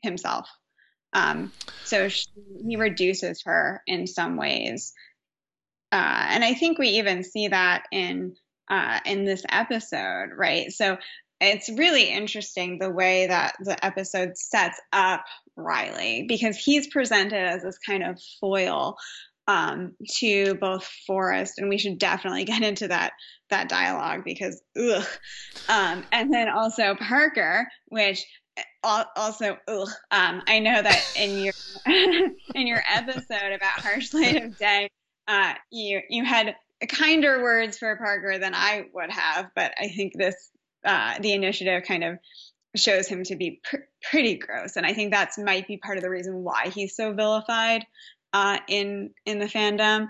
himself. 0.02 0.48
Um, 1.12 1.52
so 1.84 2.08
she, 2.08 2.26
he 2.66 2.76
reduces 2.76 3.42
her 3.44 3.82
in 3.86 4.06
some 4.06 4.36
ways. 4.36 4.92
Uh, 5.90 6.26
and 6.30 6.44
I 6.44 6.54
think 6.54 6.78
we 6.78 6.88
even 6.90 7.24
see 7.24 7.48
that 7.48 7.84
in 7.90 8.36
uh, 8.70 9.00
in 9.06 9.24
this 9.24 9.44
episode, 9.48 10.30
right? 10.36 10.70
So 10.70 10.98
it's 11.40 11.70
really 11.70 12.04
interesting 12.04 12.78
the 12.78 12.90
way 12.90 13.26
that 13.28 13.54
the 13.60 13.82
episode 13.84 14.36
sets 14.36 14.78
up 14.92 15.24
Riley 15.56 16.26
because 16.28 16.56
he's 16.56 16.88
presented 16.88 17.38
as 17.38 17.62
this 17.62 17.78
kind 17.78 18.02
of 18.02 18.20
foil 18.40 18.96
um, 19.46 19.94
to 20.18 20.54
both 20.56 20.84
Forrest, 21.06 21.54
and 21.58 21.68
we 21.68 21.78
should 21.78 21.98
definitely 21.98 22.44
get 22.44 22.62
into 22.62 22.88
that 22.88 23.12
that 23.50 23.68
dialogue 23.68 24.22
because 24.24 24.60
ugh. 24.78 25.06
Um, 25.68 26.04
and 26.12 26.32
then 26.32 26.48
also 26.50 26.94
Parker, 26.96 27.66
which 27.86 28.24
also 28.82 29.58
ugh. 29.66 29.88
Um, 30.10 30.42
I 30.46 30.58
know 30.58 30.80
that 30.82 31.04
in 31.14 31.38
your 31.38 31.54
in 31.86 32.66
your 32.66 32.82
episode 32.90 33.52
about 33.52 33.80
Harsh 33.80 34.12
Light 34.14 34.42
of 34.42 34.56
Day, 34.56 34.90
uh, 35.26 35.54
you 35.70 36.00
you 36.08 36.24
had 36.24 36.56
kinder 36.88 37.42
words 37.42 37.78
for 37.78 37.96
Parker 37.96 38.38
than 38.38 38.54
I 38.54 38.86
would 38.92 39.10
have, 39.10 39.50
but 39.54 39.72
I 39.78 39.88
think 39.88 40.12
this 40.16 40.50
uh, 40.84 41.18
the 41.20 41.32
initiative 41.32 41.82
kind 41.84 42.04
of 42.04 42.18
shows 42.76 43.08
him 43.08 43.24
to 43.24 43.36
be 43.36 43.60
pr- 43.64 43.76
pretty 44.10 44.36
gross, 44.36 44.76
and 44.76 44.86
I 44.86 44.92
think 44.92 45.12
that's 45.12 45.38
might 45.38 45.66
be 45.66 45.78
part 45.78 45.98
of 45.98 46.02
the 46.02 46.10
reason 46.10 46.44
why 46.44 46.68
he's 46.68 46.94
so 46.96 47.12
vilified 47.12 47.84
uh, 48.32 48.58
in 48.68 49.10
in 49.26 49.38
the 49.38 49.46
fandom. 49.46 50.08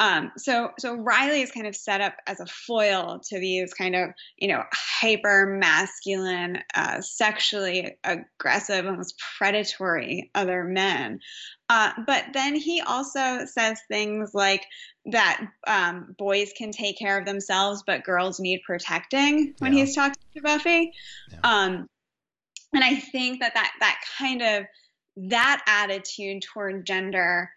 Um, 0.00 0.30
so 0.36 0.70
so 0.78 0.94
Riley 0.94 1.42
is 1.42 1.50
kind 1.50 1.66
of 1.66 1.74
set 1.74 2.00
up 2.00 2.14
as 2.26 2.38
a 2.38 2.46
foil 2.46 3.20
to 3.28 3.40
these 3.40 3.74
kind 3.74 3.96
of 3.96 4.10
you 4.36 4.48
know 4.48 4.62
hyper 4.72 5.46
masculine, 5.46 6.58
uh, 6.74 7.00
sexually 7.00 7.96
aggressive, 8.04 8.86
almost 8.86 9.20
predatory 9.38 10.30
other 10.34 10.64
men. 10.64 11.20
Uh, 11.68 11.92
but 12.06 12.24
then 12.32 12.54
he 12.54 12.80
also 12.80 13.44
says 13.44 13.80
things 13.88 14.30
like 14.34 14.64
that 15.06 15.46
um, 15.66 16.14
boys 16.16 16.52
can 16.56 16.70
take 16.70 16.98
care 16.98 17.18
of 17.18 17.26
themselves, 17.26 17.82
but 17.86 18.04
girls 18.04 18.40
need 18.40 18.60
protecting 18.64 19.54
when 19.58 19.72
yeah. 19.72 19.84
he's 19.84 19.94
talking 19.94 20.22
to 20.34 20.42
Buffy. 20.42 20.92
Yeah. 21.30 21.38
Um, 21.42 21.88
and 22.72 22.84
I 22.84 22.96
think 22.96 23.40
that 23.40 23.54
that 23.54 23.72
that 23.80 24.00
kind 24.18 24.42
of 24.42 24.64
that 25.30 25.62
attitude 25.66 26.42
toward 26.42 26.86
gender 26.86 27.50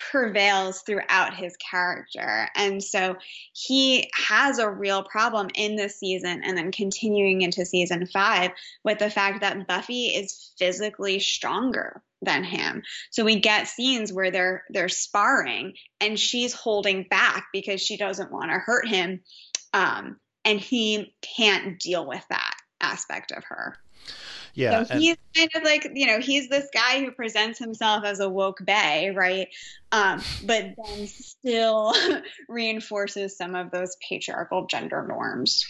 prevails 0.00 0.80
throughout 0.80 1.34
his 1.34 1.56
character. 1.58 2.48
And 2.56 2.82
so 2.82 3.16
he 3.52 4.10
has 4.14 4.58
a 4.58 4.68
real 4.68 5.02
problem 5.04 5.48
in 5.54 5.76
this 5.76 5.98
season 6.00 6.42
and 6.44 6.56
then 6.56 6.72
continuing 6.72 7.42
into 7.42 7.64
season 7.64 8.06
five 8.06 8.50
with 8.82 8.98
the 8.98 9.10
fact 9.10 9.42
that 9.42 9.66
Buffy 9.68 10.06
is 10.06 10.52
physically 10.58 11.20
stronger 11.20 12.02
than 12.22 12.44
him. 12.44 12.82
So 13.10 13.24
we 13.24 13.38
get 13.38 13.68
scenes 13.68 14.12
where 14.12 14.30
they're 14.30 14.64
they're 14.70 14.88
sparring 14.88 15.74
and 16.00 16.18
she's 16.18 16.52
holding 16.52 17.04
back 17.04 17.46
because 17.52 17.80
she 17.80 17.96
doesn't 17.96 18.32
want 18.32 18.50
to 18.50 18.58
hurt 18.58 18.88
him. 18.88 19.20
Um, 19.72 20.18
and 20.44 20.58
he 20.58 21.14
can't 21.22 21.78
deal 21.78 22.06
with 22.06 22.24
that 22.30 22.54
aspect 22.80 23.32
of 23.32 23.44
her. 23.44 23.76
Yeah. 24.54 24.84
So 24.84 24.98
he's 24.98 25.16
kind 25.36 25.50
of 25.54 25.62
like, 25.62 25.90
you 25.94 26.06
know, 26.06 26.20
he's 26.20 26.48
this 26.48 26.68
guy 26.72 27.00
who 27.00 27.12
presents 27.12 27.58
himself 27.58 28.04
as 28.04 28.20
a 28.20 28.28
woke 28.28 28.64
bay, 28.64 29.10
right? 29.14 29.48
Um, 29.92 30.22
but 30.44 30.74
then 30.76 31.06
still 31.06 31.94
reinforces 32.48 33.36
some 33.36 33.54
of 33.54 33.70
those 33.70 33.96
patriarchal 34.06 34.66
gender 34.66 35.04
norms. 35.06 35.66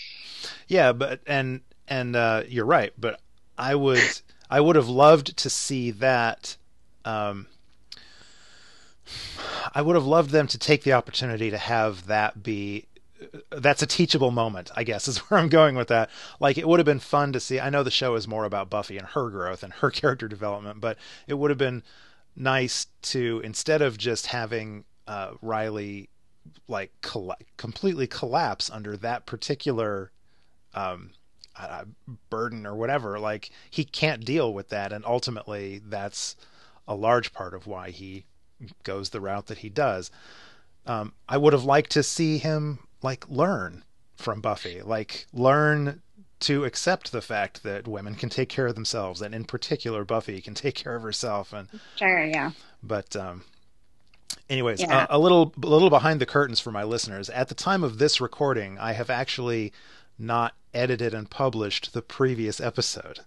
Yeah, 0.68 0.92
but 0.92 1.20
and 1.26 1.60
and 1.88 2.16
uh, 2.16 2.44
you're 2.48 2.66
right, 2.66 2.92
but 2.98 3.20
I 3.58 3.74
would 3.74 4.20
I 4.48 4.60
would 4.60 4.76
have 4.76 4.88
loved 4.88 5.36
to 5.38 5.50
see 5.50 5.90
that 5.92 6.56
um, 7.04 7.46
I 9.74 9.82
would 9.82 9.96
have 9.96 10.06
loved 10.06 10.30
them 10.30 10.46
to 10.48 10.58
take 10.58 10.82
the 10.82 10.92
opportunity 10.92 11.50
to 11.50 11.58
have 11.58 12.06
that 12.06 12.42
be 12.42 12.86
that's 13.50 13.82
a 13.82 13.86
teachable 13.86 14.30
moment, 14.30 14.70
I 14.74 14.84
guess, 14.84 15.08
is 15.08 15.18
where 15.30 15.40
I'm 15.40 15.48
going 15.48 15.74
with 15.74 15.88
that. 15.88 16.10
Like, 16.38 16.58
it 16.58 16.66
would 16.66 16.78
have 16.78 16.86
been 16.86 17.00
fun 17.00 17.32
to 17.32 17.40
see. 17.40 17.60
I 17.60 17.70
know 17.70 17.82
the 17.82 17.90
show 17.90 18.14
is 18.14 18.28
more 18.28 18.44
about 18.44 18.70
Buffy 18.70 18.98
and 18.98 19.08
her 19.08 19.30
growth 19.30 19.62
and 19.62 19.72
her 19.74 19.90
character 19.90 20.28
development, 20.28 20.80
but 20.80 20.98
it 21.26 21.34
would 21.34 21.50
have 21.50 21.58
been 21.58 21.82
nice 22.36 22.86
to, 23.02 23.40
instead 23.44 23.82
of 23.82 23.98
just 23.98 24.26
having 24.26 24.84
uh, 25.06 25.32
Riley 25.42 26.08
like 26.68 26.92
coll- 27.02 27.36
completely 27.56 28.06
collapse 28.06 28.70
under 28.70 28.96
that 28.96 29.26
particular 29.26 30.10
um, 30.74 31.10
uh, 31.56 31.84
burden 32.30 32.66
or 32.66 32.74
whatever, 32.74 33.18
like, 33.18 33.50
he 33.70 33.84
can't 33.84 34.24
deal 34.24 34.52
with 34.52 34.68
that. 34.70 34.92
And 34.92 35.04
ultimately, 35.04 35.80
that's 35.84 36.36
a 36.88 36.94
large 36.94 37.32
part 37.32 37.54
of 37.54 37.66
why 37.66 37.90
he 37.90 38.24
goes 38.82 39.10
the 39.10 39.20
route 39.20 39.46
that 39.46 39.58
he 39.58 39.68
does. 39.68 40.10
Um, 40.86 41.12
I 41.28 41.36
would 41.36 41.52
have 41.52 41.64
liked 41.64 41.90
to 41.92 42.02
see 42.02 42.38
him 42.38 42.80
like 43.02 43.28
learn 43.28 43.84
from 44.16 44.40
Buffy, 44.40 44.82
like 44.82 45.26
learn 45.32 46.02
to 46.40 46.64
accept 46.64 47.12
the 47.12 47.20
fact 47.20 47.62
that 47.62 47.86
women 47.86 48.14
can 48.14 48.28
take 48.28 48.48
care 48.48 48.66
of 48.66 48.74
themselves, 48.74 49.20
and 49.20 49.34
in 49.34 49.44
particular, 49.44 50.04
Buffy 50.04 50.40
can 50.40 50.54
take 50.54 50.74
care 50.74 50.96
of 50.96 51.02
herself. 51.02 51.52
And 51.52 51.68
sure, 51.96 52.24
yeah. 52.24 52.52
But 52.82 53.14
um, 53.14 53.44
anyways, 54.48 54.80
yeah. 54.80 55.06
a 55.10 55.18
little 55.18 55.52
a 55.62 55.66
little 55.66 55.90
behind 55.90 56.20
the 56.20 56.26
curtains 56.26 56.60
for 56.60 56.70
my 56.70 56.82
listeners. 56.82 57.28
At 57.30 57.48
the 57.48 57.54
time 57.54 57.84
of 57.84 57.98
this 57.98 58.20
recording, 58.20 58.78
I 58.78 58.92
have 58.92 59.10
actually 59.10 59.72
not 60.18 60.54
edited 60.72 61.14
and 61.14 61.28
published 61.28 61.92
the 61.92 62.02
previous 62.02 62.60
episode. 62.60 63.20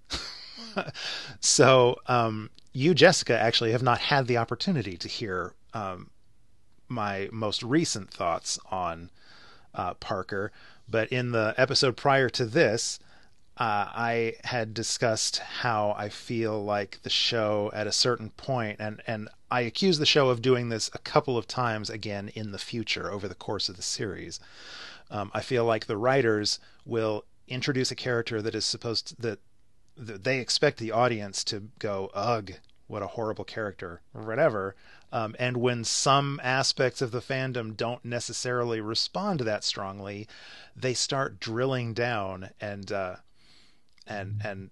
so 1.40 1.98
um, 2.08 2.50
you, 2.72 2.94
Jessica, 2.94 3.40
actually 3.40 3.72
have 3.72 3.84
not 3.84 4.00
had 4.00 4.28
the 4.28 4.38
opportunity 4.38 4.98
to 4.98 5.08
hear 5.08 5.54
um, 5.74 6.10
my 6.88 7.30
most 7.32 7.64
recent 7.64 8.12
thoughts 8.12 8.60
on 8.72 9.10
uh, 9.76 9.94
Parker. 9.96 10.52
But 10.88 11.10
in 11.10 11.32
the 11.32 11.54
episode 11.58 11.98
prior 11.98 12.30
to 12.30 12.46
this, 12.46 13.00
uh, 13.58 13.88
I 13.94 14.36
had 14.44 14.74
discussed 14.74 15.38
how 15.38 15.94
I 15.98 16.10
feel 16.10 16.64
like 16.64 17.00
the 17.04 17.10
show 17.10 17.70
at 17.74 17.86
a 17.86 17.92
certain 17.92 18.32
point, 18.32 18.80
and 18.80 19.02
and 19.06 19.30
I 19.52 19.62
accuse 19.62 20.00
the 20.00 20.08
show 20.08 20.30
of 20.30 20.42
doing 20.42 20.70
this 20.70 20.90
a 20.94 20.98
couple 20.98 21.38
of 21.38 21.48
times 21.48 21.90
again 21.90 22.30
in 22.34 22.52
the 22.52 22.58
future 22.58 23.12
over 23.12 23.28
the 23.28 23.36
course 23.36 23.70
of 23.70 23.76
the 23.76 23.84
series. 23.84 24.40
Um, 25.12 25.30
I 25.34 25.42
feel 25.42 25.66
like 25.66 25.86
the 25.86 25.98
writers 25.98 26.60
will 26.86 27.26
introduce 27.48 27.92
a 27.92 27.96
character 27.96 28.42
that 28.42 28.56
is 28.56 28.66
supposed 28.66 29.10
to, 29.10 29.22
that, 29.22 29.40
that 29.96 30.24
they 30.24 30.40
expect 30.40 30.80
the 30.80 30.92
audience 30.92 31.44
to 31.44 31.70
go, 31.78 32.10
ugh, 32.16 32.54
what 32.88 33.04
a 33.04 33.08
horrible 33.08 33.44
character, 33.44 34.02
or 34.16 34.24
whatever. 34.24 34.76
Um, 35.14 35.36
and 35.38 35.58
when 35.58 35.84
some 35.84 36.42
aspects 36.44 37.00
of 37.00 37.12
the 37.12 37.22
fandom 37.22 37.78
don't 37.78 38.04
necessarily 38.04 38.82
respond 38.82 39.42
that 39.42 39.64
strongly, 39.64 40.28
they 40.76 40.96
start 40.96 41.40
drilling 41.40 41.94
down 41.94 42.50
and 42.60 42.92
uh, 42.92 43.18
and 44.08 44.42
and 44.44 44.72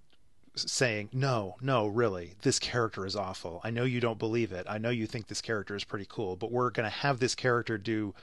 saying, 0.56 1.10
"No, 1.14 1.58
no, 1.62 1.86
really, 1.86 2.34
this 2.42 2.58
character 2.58 3.06
is 3.06 3.16
awful. 3.16 3.62
I 3.64 3.70
know 3.70 3.84
you 3.84 4.00
don't 4.00 4.18
believe 4.18 4.52
it. 4.52 4.66
I 4.68 4.80
know 4.80 4.90
you 4.90 5.06
think 5.06 5.28
this 5.28 5.44
character 5.44 5.76
is 5.76 5.84
pretty 5.84 6.08
cool, 6.10 6.36
but 6.36 6.52
we're 6.52 6.72
going 6.72 6.90
to 6.90 6.98
have 6.98 7.20
this 7.20 7.36
character 7.36 7.78
do 7.78 8.16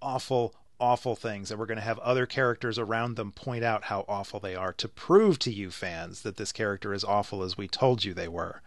awful, 0.00 0.54
awful 0.80 1.16
things, 1.16 1.50
and 1.50 1.60
we're 1.60 1.66
going 1.66 1.76
to 1.76 1.84
have 1.84 1.98
other 1.98 2.24
characters 2.24 2.78
around 2.78 3.16
them 3.16 3.30
point 3.30 3.62
out 3.62 3.84
how 3.84 4.06
awful 4.08 4.40
they 4.40 4.56
are 4.56 4.72
to 4.72 4.88
prove 4.88 5.38
to 5.40 5.52
you 5.52 5.70
fans 5.70 6.22
that 6.22 6.38
this 6.38 6.50
character 6.50 6.94
is 6.94 7.04
awful 7.04 7.42
as 7.42 7.58
we 7.58 7.68
told 7.68 8.04
you 8.04 8.14
they 8.14 8.26
were." 8.26 8.62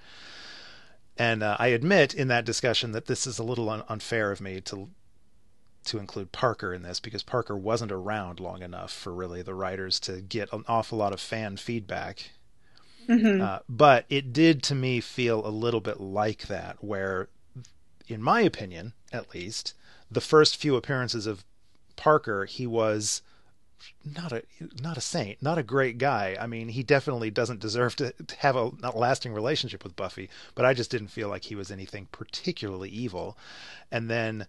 And 1.22 1.44
uh, 1.44 1.56
I 1.60 1.68
admit 1.68 2.16
in 2.16 2.30
that 2.30 2.46
discussion 2.46 2.94
that 2.94 3.06
this 3.06 3.28
is 3.28 3.38
a 3.38 3.44
little 3.44 3.70
un- 3.70 3.84
unfair 3.88 4.32
of 4.32 4.42
me 4.42 4.60
to 4.62 4.90
to 5.86 6.00
include 6.00 6.32
Parker 6.32 6.74
in 6.74 6.82
this 6.82 7.00
because 7.00 7.22
Parker 7.22 7.56
wasn't 7.56 7.92
around 7.92 8.40
long 8.40 8.64
enough 8.64 8.92
for 8.92 9.14
really 9.14 9.44
the 9.44 9.54
writers 9.54 10.00
to 10.00 10.22
get 10.22 10.52
an 10.52 10.64
awful 10.68 10.98
lot 10.98 11.14
of 11.14 11.20
fan 11.20 11.58
feedback. 11.58 12.32
Mm-hmm. 13.08 13.40
Uh, 13.40 13.60
but 13.70 14.06
it 14.10 14.34
did 14.34 14.64
to 14.64 14.76
me 14.76 15.00
feel 15.00 15.46
a 15.46 15.50
little 15.50 15.80
bit 15.80 16.00
like 16.00 16.48
that, 16.48 16.84
where, 16.84 17.30
in 18.08 18.24
my 18.24 18.42
opinion, 18.42 18.94
at 19.12 19.32
least, 19.34 19.76
the 20.10 20.22
first 20.22 20.58
few 20.58 20.76
appearances 20.76 21.28
of 21.28 21.46
Parker, 21.96 22.46
he 22.46 22.66
was 22.66 23.22
not 24.04 24.32
a 24.32 24.44
not 24.82 24.98
a 24.98 25.02
saint, 25.02 25.42
not 25.42 25.58
a 25.58 25.64
great 25.64 25.98
guy. 25.98 26.38
I 26.40 26.48
mean, 26.48 26.70
he 26.70 26.84
definitely 26.84 27.30
doesn't 27.32 27.60
deserve 27.60 27.96
to, 27.98 28.12
to 28.12 28.36
have 28.38 28.56
a, 28.56 28.72
a 28.84 28.98
lasting 28.98 29.34
relationship 29.34 29.84
with 29.84 29.96
Buffy, 29.96 30.30
but 30.56 30.66
I 30.66 30.74
just 30.74 30.92
didn't 30.92 31.10
feel 31.10 31.30
like 31.30 31.46
he 31.46 31.56
was 31.56 31.72
anything 31.72 32.08
particularly 32.12 32.90
evil. 32.90 33.38
And 33.92 34.10
then 34.10 34.48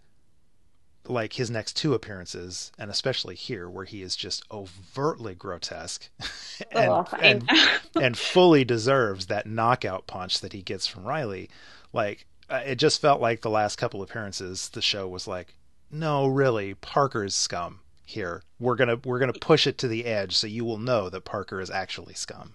like 1.08 1.32
his 1.34 1.50
next 1.50 1.76
two 1.76 1.94
appearances, 1.94 2.72
and 2.78 2.90
especially 2.90 3.34
here, 3.34 3.68
where 3.68 3.84
he 3.84 4.02
is 4.02 4.14
just 4.14 4.44
overtly 4.50 5.34
grotesque 5.34 6.08
and, 6.70 6.90
Oh, 6.90 7.06
and, 7.20 7.50
and 8.00 8.16
fully 8.16 8.64
deserves 8.64 9.26
that 9.26 9.46
knockout 9.46 10.06
punch 10.06 10.40
that 10.40 10.52
he 10.52 10.62
gets 10.62 10.86
from 10.86 11.04
Riley. 11.04 11.50
Like, 11.92 12.26
uh, 12.48 12.62
it 12.64 12.76
just 12.76 13.00
felt 13.00 13.20
like 13.20 13.40
the 13.40 13.50
last 13.50 13.76
couple 13.76 14.02
appearances, 14.02 14.68
the 14.70 14.82
show 14.82 15.08
was 15.08 15.26
like, 15.26 15.54
no, 15.90 16.26
really, 16.26 16.74
Parker's 16.74 17.34
scum 17.34 17.80
here. 18.12 18.42
We're 18.58 18.76
gonna 18.76 18.98
we're 19.04 19.18
gonna 19.18 19.32
push 19.32 19.66
it 19.66 19.78
to 19.78 19.88
the 19.88 20.06
edge, 20.06 20.36
so 20.36 20.46
you 20.46 20.64
will 20.64 20.78
know 20.78 21.08
that 21.10 21.24
Parker 21.24 21.60
is 21.60 21.70
actually 21.70 22.14
scum. 22.14 22.54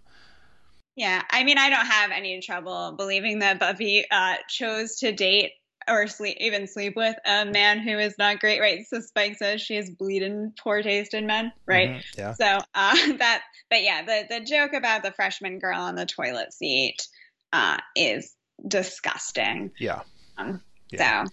Yeah, 0.96 1.22
I 1.30 1.44
mean, 1.44 1.60
I 1.60 1.70
don't 1.70 1.86
have 1.86 2.12
any 2.12 2.42
trouble 2.42 2.96
believing 2.98 3.40
that 3.40 3.60
Buffy 3.60 4.06
uh, 4.10 4.36
chose 4.50 4.96
to 4.98 5.12
date 5.12 5.52
or 5.88 6.08
sleep, 6.08 6.38
even 6.40 6.68
sleep 6.68 6.96
with 6.96 7.16
a 7.26 7.46
man 7.46 7.80
who 7.80 8.00
is 8.00 8.16
not 8.18 8.40
great, 8.40 8.60
right? 8.60 8.86
So 8.88 9.00
Spike 9.00 9.38
says 9.38 9.62
she 9.62 9.76
has 9.76 9.90
bleeding 9.92 10.54
poor 10.62 10.82
taste 10.82 11.14
in 11.14 11.28
men, 11.28 11.54
right? 11.68 11.90
Mhm, 11.90 12.04
yeah. 12.18 12.34
So 12.34 12.46
uh, 12.74 12.96
that, 13.18 13.44
but 13.70 13.84
yeah, 13.84 14.04
the 14.04 14.26
the 14.30 14.46
joke 14.46 14.74
about 14.74 15.04
the 15.04 15.12
freshman 15.12 15.60
girl 15.60 15.80
on 15.80 15.96
the 15.96 16.06
toilet 16.06 16.54
seat 16.54 16.98
uh, 17.54 17.78
is 17.96 18.36
disgusting. 18.68 19.72
Yeah. 19.80 20.02
Um, 20.38 20.62
Yeah. 20.92 21.26
So, 21.26 21.32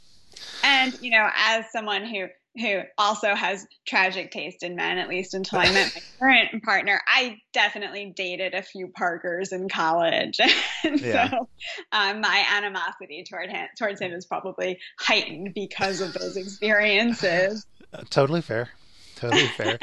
and 0.62 0.98
you 1.00 1.10
know, 1.10 1.28
as 1.34 1.64
someone 1.72 2.04
who 2.04 2.26
who 2.56 2.80
also 2.98 3.34
has 3.34 3.66
tragic 3.86 4.30
taste 4.30 4.62
in 4.62 4.76
men, 4.76 4.98
at 4.98 5.08
least 5.08 5.34
until 5.34 5.58
I 5.58 5.72
met 5.72 5.92
my 5.94 6.02
current 6.20 6.62
partner, 6.62 7.00
I 7.06 7.38
definitely 7.52 8.12
dated 8.16 8.54
a 8.54 8.62
few 8.62 8.88
Parkers 8.88 9.52
in 9.52 9.68
college, 9.68 10.38
and 10.84 11.00
Yeah. 11.00 11.30
so 11.30 11.48
um, 11.92 12.20
my 12.20 12.46
animosity 12.52 13.24
toward 13.28 13.50
him 13.50 13.66
towards 13.78 14.00
him 14.00 14.12
is 14.12 14.26
probably 14.26 14.78
heightened 15.00 15.52
because 15.54 16.00
of 16.00 16.12
those 16.14 16.36
experiences. 16.36 17.66
Uh, 17.92 18.02
totally 18.10 18.40
fair. 18.40 18.70
Totally 19.16 19.46
fair. 19.48 19.78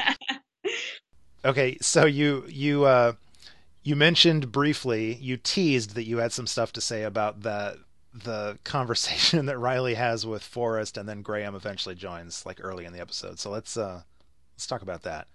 okay, 1.44 1.76
so 1.80 2.06
you 2.06 2.44
you 2.48 2.84
uh 2.84 3.12
you 3.82 3.96
mentioned 3.96 4.52
briefly, 4.52 5.14
you 5.14 5.36
teased 5.36 5.94
that 5.96 6.04
you 6.04 6.18
had 6.18 6.32
some 6.32 6.46
stuff 6.46 6.72
to 6.74 6.80
say 6.80 7.02
about 7.02 7.42
the 7.42 7.78
the 8.14 8.58
conversation 8.64 9.46
that 9.46 9.58
Riley 9.58 9.94
has 9.94 10.26
with 10.26 10.42
Forrest 10.42 10.96
and 10.96 11.08
then 11.08 11.22
Graham 11.22 11.54
eventually 11.54 11.94
joins 11.94 12.44
like 12.46 12.58
early 12.60 12.84
in 12.84 12.92
the 12.92 13.00
episode. 13.00 13.38
So 13.38 13.50
let's 13.50 13.76
uh 13.76 14.02
let's 14.54 14.66
talk 14.66 14.82
about 14.82 15.02
that. 15.02 15.26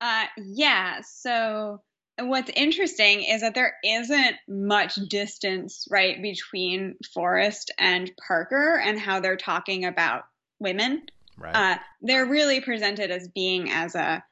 Uh, 0.00 0.26
yeah. 0.36 1.00
So 1.02 1.80
what's 2.18 2.50
interesting 2.54 3.22
is 3.22 3.40
that 3.40 3.54
there 3.54 3.74
isn't 3.84 4.36
much 4.48 4.96
distance, 5.08 5.86
right, 5.90 6.20
between 6.20 6.96
Forrest 7.12 7.72
and 7.78 8.10
Parker 8.26 8.80
and 8.84 8.98
how 8.98 9.20
they're 9.20 9.36
talking 9.36 9.84
about 9.84 10.24
women. 10.58 11.02
Right? 11.38 11.54
Uh, 11.54 11.78
they're 12.02 12.26
really 12.26 12.60
presented 12.60 13.10
as 13.10 13.28
being 13.28 13.70
as 13.70 13.94
a 13.94 14.24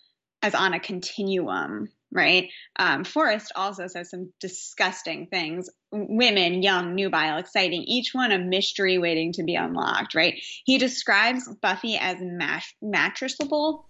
as 0.43 0.55
on 0.55 0.75
a 0.75 0.81
continuum, 0.81 1.89
right? 2.15 2.49
Um, 2.79 3.05
Forrest 3.05 3.53
also 3.57 3.87
says 3.89 4.11
some 4.11 4.33
disgusting 4.41 5.27
things. 5.27 5.69
Women, 5.93 6.63
young, 6.63 6.95
nubile, 6.95 7.39
exciting, 7.39 7.83
each 7.83 8.15
one 8.15 8.33
a 8.33 8.39
mystery 8.39 8.99
waiting 8.99 9.33
to 9.35 9.43
be 9.43 9.57
unlocked, 9.57 10.15
right? 10.15 10.35
He 10.65 10.79
describes 10.79 11.49
Buffy 11.61 11.97
as 11.97 12.17
mat- 12.21 12.65
mattressable. 12.83 13.85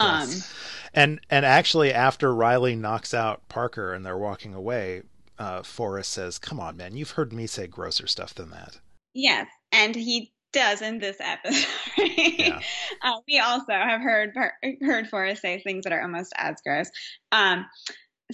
Um, 0.00 0.28
Yes. 0.28 0.54
And 0.94 1.20
and 1.28 1.44
actually 1.44 1.92
after 1.92 2.34
Riley 2.34 2.76
knocks 2.76 3.12
out 3.12 3.46
Parker 3.48 3.92
and 3.92 4.06
they're 4.06 4.16
walking 4.16 4.54
away, 4.54 5.02
uh 5.38 5.62
Forrest 5.62 6.12
says, 6.12 6.38
"Come 6.38 6.60
on, 6.60 6.76
man, 6.76 6.96
you've 6.96 7.12
heard 7.12 7.32
me 7.32 7.46
say 7.46 7.66
grosser 7.66 8.06
stuff 8.06 8.32
than 8.34 8.50
that." 8.50 8.78
Yes, 9.14 9.48
and 9.72 9.94
he 9.94 10.32
does 10.58 10.82
in 10.82 10.98
this 10.98 11.16
episode. 11.20 11.66
Yeah. 11.96 12.60
Uh, 13.00 13.20
we 13.28 13.38
also 13.38 13.72
have 13.72 14.00
heard 14.00 14.32
heard 14.82 15.08
Forrest 15.08 15.42
say 15.42 15.60
things 15.60 15.84
that 15.84 15.92
are 15.92 16.02
almost 16.02 16.32
as 16.36 16.56
gross. 16.66 16.90
Um, 17.30 17.66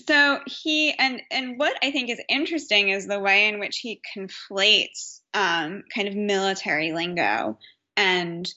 so 0.07 0.41
he 0.47 0.93
and 0.93 1.21
and 1.31 1.59
what 1.59 1.77
I 1.83 1.91
think 1.91 2.09
is 2.09 2.21
interesting 2.31 2.89
is 2.89 3.07
the 3.07 3.21
way 3.21 3.49
in 3.49 3.61
which 3.61 3.77
he 3.79 4.01
conflates 4.17 5.21
um, 5.35 5.83
kind 5.95 6.09
of 6.09 6.17
military 6.17 6.93
lingo 6.93 7.59
and 7.97 8.51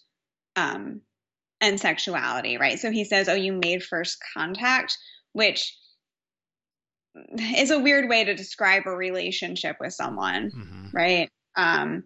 um, 0.55 1.01
and 1.59 1.77
sexuality, 1.77 2.57
right? 2.57 2.79
So 2.79 2.89
he 2.89 3.03
says, 3.03 3.27
"Oh, 3.27 3.35
you 3.35 3.51
made 3.51 3.83
first 3.83 4.17
contact," 4.33 4.97
which 5.33 5.75
is 7.37 7.71
a 7.71 7.79
weird 7.79 8.07
way 8.07 8.23
to 8.23 8.33
describe 8.33 8.83
a 8.85 8.91
relationship 8.91 9.75
with 9.81 9.93
someone 9.93 10.51
hmm 10.51 10.87
right? 10.93 11.29
Um, 11.57 12.05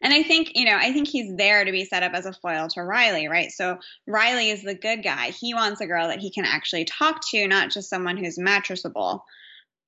and 0.00 0.12
I 0.12 0.22
think, 0.22 0.52
you 0.54 0.64
know, 0.64 0.76
I 0.76 0.92
think 0.92 1.08
he's 1.08 1.34
there 1.36 1.64
to 1.64 1.72
be 1.72 1.84
set 1.84 2.02
up 2.02 2.12
as 2.14 2.26
a 2.26 2.32
foil 2.32 2.68
to 2.68 2.82
Riley, 2.82 3.28
right? 3.28 3.50
So 3.50 3.78
Riley 4.06 4.50
is 4.50 4.62
the 4.62 4.74
good 4.74 5.02
guy. 5.02 5.30
He 5.30 5.54
wants 5.54 5.80
a 5.80 5.86
girl 5.86 6.08
that 6.08 6.20
he 6.20 6.30
can 6.30 6.44
actually 6.44 6.84
talk 6.84 7.20
to, 7.30 7.46
not 7.48 7.70
just 7.70 7.90
someone 7.90 8.16
who's 8.16 8.38
mattressable. 8.38 9.20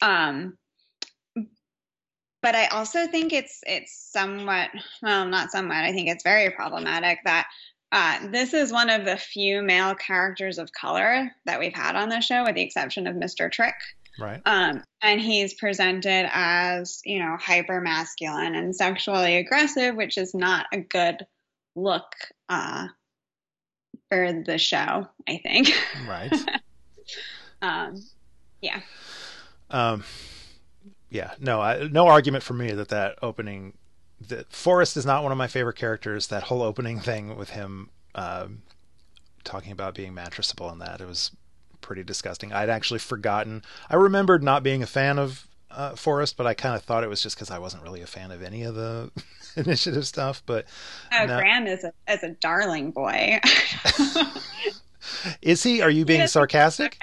Um, 0.02 0.58
but 2.42 2.54
I 2.54 2.66
also 2.68 3.06
think 3.06 3.32
it's 3.32 3.60
it's 3.66 4.10
somewhat 4.12 4.70
well, 5.02 5.26
not 5.26 5.50
somewhat. 5.50 5.76
I 5.76 5.92
think 5.92 6.08
it's 6.08 6.24
very 6.24 6.50
problematic 6.50 7.18
that 7.24 7.46
uh, 7.92 8.28
this 8.28 8.54
is 8.54 8.72
one 8.72 8.88
of 8.88 9.04
the 9.04 9.16
few 9.16 9.62
male 9.62 9.94
characters 9.94 10.58
of 10.58 10.72
color 10.72 11.30
that 11.44 11.58
we've 11.58 11.74
had 11.74 11.96
on 11.96 12.08
the 12.08 12.20
show, 12.20 12.44
with 12.44 12.54
the 12.54 12.62
exception 12.62 13.06
of 13.06 13.16
Mr. 13.16 13.50
Trick. 13.50 13.74
Right? 14.20 14.40
Um, 14.44 14.82
and 15.02 15.20
he's 15.20 15.54
presented 15.54 16.28
as, 16.32 17.00
you 17.04 17.18
know, 17.18 17.36
hyper 17.38 17.80
masculine 17.80 18.54
and 18.54 18.74
sexually 18.74 19.36
aggressive, 19.36 19.96
which 19.96 20.18
is 20.18 20.34
not 20.34 20.66
a 20.72 20.78
good 20.78 21.26
look 21.74 22.12
uh, 22.48 22.88
for 24.10 24.32
the 24.44 24.58
show, 24.58 25.08
I 25.28 25.40
think. 25.42 25.70
Right. 26.06 26.32
um, 27.62 28.02
yeah. 28.60 28.80
Um, 29.70 30.04
yeah, 31.08 31.32
no, 31.40 31.60
I, 31.60 31.88
no 31.88 32.06
argument 32.06 32.44
for 32.44 32.54
me 32.54 32.72
that 32.72 32.88
that 32.88 33.18
opening, 33.22 33.74
that 34.28 34.52
Forrest 34.52 34.96
is 34.96 35.06
not 35.06 35.22
one 35.22 35.32
of 35.32 35.38
my 35.38 35.46
favorite 35.46 35.76
characters. 35.76 36.26
That 36.26 36.44
whole 36.44 36.62
opening 36.62 37.00
thing 37.00 37.36
with 37.36 37.50
him 37.50 37.90
um, 38.14 38.62
talking 39.44 39.72
about 39.72 39.94
being 39.94 40.14
mattressable 40.14 40.70
and 40.70 40.80
that 40.80 41.00
it 41.00 41.06
was 41.06 41.30
pretty 41.90 42.04
disgusting. 42.04 42.52
I'd 42.52 42.70
actually 42.70 43.00
forgotten. 43.00 43.64
I 43.90 43.96
remembered 43.96 44.44
not 44.44 44.62
being 44.62 44.80
a 44.80 44.86
fan 44.86 45.18
of 45.18 45.48
uh, 45.72 45.96
Forrest, 45.96 46.36
but 46.36 46.46
I 46.46 46.54
kind 46.54 46.76
of 46.76 46.84
thought 46.84 47.02
it 47.02 47.08
was 47.08 47.20
just 47.20 47.34
because 47.34 47.50
I 47.50 47.58
wasn't 47.58 47.82
really 47.82 48.00
a 48.00 48.06
fan 48.06 48.30
of 48.30 48.44
any 48.44 48.62
of 48.62 48.76
the 48.76 49.10
initiative 49.56 50.06
stuff. 50.06 50.40
But 50.46 50.66
Oh, 51.12 51.26
No. 51.26 51.36
Graham 51.36 51.66
is 51.66 51.82
a, 51.82 51.92
is 52.08 52.22
a 52.22 52.30
darling 52.40 52.92
boy. 52.92 53.40
is 55.42 55.64
he? 55.64 55.82
Are 55.82 55.90
you 55.90 56.04
being 56.04 56.28
sarcastic? 56.28 56.96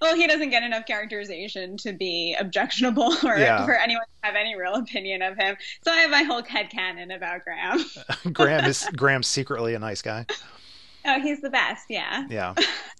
Well, 0.00 0.16
he 0.16 0.26
doesn't 0.26 0.50
get 0.50 0.64
enough 0.64 0.86
characterization 0.86 1.76
to 1.76 1.92
be 1.92 2.34
objectionable 2.36 3.14
or 3.24 3.38
Yeah. 3.38 3.64
for 3.64 3.76
anyone 3.76 4.06
to 4.06 4.26
have 4.26 4.34
any 4.34 4.56
real 4.56 4.74
opinion 4.74 5.22
of 5.22 5.36
him. 5.36 5.56
So 5.84 5.92
I 5.92 5.98
have 5.98 6.10
my 6.10 6.24
whole 6.24 6.42
head 6.42 6.68
headcanon 6.72 7.14
about 7.14 7.42
Graham. 7.44 7.78
Graham 8.32 8.64
is 8.64 8.88
Graham's 8.96 9.28
secretly 9.28 9.74
a 9.74 9.78
nice 9.78 10.02
guy. 10.02 10.26
Oh, 11.04 11.20
he's 11.20 11.40
the 11.40 11.50
best, 11.50 11.86
yeah. 11.88 12.26
Yeah. 12.28 12.54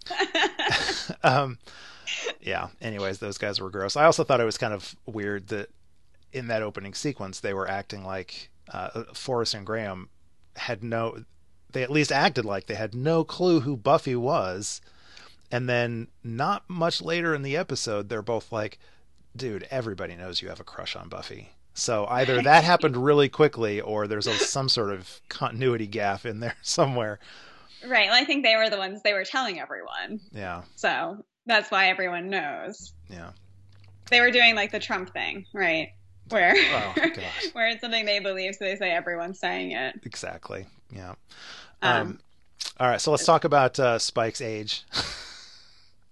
um, 1.22 1.58
yeah. 2.40 2.68
Anyways, 2.80 3.18
those 3.18 3.38
guys 3.38 3.60
were 3.60 3.70
gross. 3.70 3.96
I 3.96 4.04
also 4.04 4.24
thought 4.24 4.40
it 4.40 4.44
was 4.44 4.58
kind 4.58 4.74
of 4.74 4.94
weird 5.06 5.48
that 5.48 5.70
in 6.32 6.48
that 6.48 6.62
opening 6.62 6.94
sequence 6.94 7.40
they 7.40 7.54
were 7.54 7.68
acting 7.68 8.04
like 8.04 8.50
uh, 8.72 9.04
Forrest 9.14 9.54
and 9.54 9.66
Graham 9.66 10.08
had 10.56 10.82
no. 10.82 11.24
They 11.72 11.82
at 11.82 11.90
least 11.90 12.12
acted 12.12 12.44
like 12.44 12.66
they 12.66 12.74
had 12.74 12.94
no 12.94 13.24
clue 13.24 13.60
who 13.60 13.76
Buffy 13.76 14.14
was, 14.14 14.80
and 15.50 15.68
then 15.68 16.08
not 16.22 16.68
much 16.68 17.02
later 17.02 17.34
in 17.34 17.42
the 17.42 17.56
episode, 17.56 18.08
they're 18.08 18.22
both 18.22 18.52
like, 18.52 18.78
"Dude, 19.34 19.66
everybody 19.70 20.14
knows 20.14 20.40
you 20.40 20.48
have 20.48 20.60
a 20.60 20.64
crush 20.64 20.94
on 20.94 21.08
Buffy." 21.08 21.50
So 21.74 22.06
either 22.06 22.40
that 22.42 22.62
happened 22.62 22.96
really 22.96 23.28
quickly, 23.28 23.80
or 23.80 24.06
there's 24.06 24.28
a, 24.28 24.34
some 24.34 24.68
sort 24.68 24.92
of 24.92 25.20
continuity 25.28 25.88
gap 25.88 26.24
in 26.24 26.38
there 26.40 26.56
somewhere. 26.62 27.18
Right. 27.86 28.08
Well, 28.10 28.20
I 28.20 28.24
think 28.24 28.44
they 28.44 28.56
were 28.56 28.70
the 28.70 28.76
ones 28.78 29.02
they 29.02 29.12
were 29.12 29.24
telling 29.24 29.60
everyone. 29.60 30.20
Yeah, 30.32 30.62
So 30.76 31.24
that's 31.46 31.70
why 31.70 31.88
everyone 31.88 32.28
knows. 32.30 32.92
yeah. 33.08 33.30
They 34.10 34.20
were 34.20 34.30
doing 34.30 34.54
like 34.54 34.70
the 34.72 34.78
Trump 34.80 35.12
thing, 35.12 35.46
right? 35.54 35.88
Where 36.28 36.54
Oh, 36.56 36.94
where 37.52 37.68
it's 37.68 37.80
something 37.80 38.04
they 38.04 38.18
believe, 38.20 38.54
so 38.54 38.64
they 38.64 38.76
say 38.76 38.90
everyone's 38.90 39.38
saying 39.40 39.72
it. 39.72 40.00
Exactly. 40.04 40.66
Yeah. 40.90 41.14
Um, 41.82 42.00
Um, 42.00 42.18
all 42.80 42.88
right. 42.88 43.00
So 43.00 43.10
let's 43.10 43.24
talk 43.24 43.44
about 43.44 43.78
uh, 43.78 43.98
Spike's 43.98 44.40
age. 44.40 44.84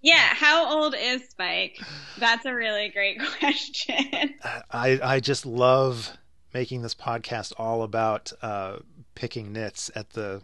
Yeah, 0.05 0.33
how 0.33 0.81
old 0.81 0.95
is 0.99 1.29
Spike? 1.29 1.79
That's 2.17 2.45
a 2.45 2.53
really 2.53 2.89
great 2.89 3.21
question. 3.39 4.33
I 4.69 4.99
I 5.01 5.19
just 5.21 5.45
love 5.45 6.11
making 6.53 6.81
this 6.81 6.93
podcast 6.93 7.53
all 7.57 7.83
about 7.83 8.33
uh, 8.41 8.79
picking 9.15 9.53
nits 9.53 9.89
at 9.95 10.09
the 10.09 10.41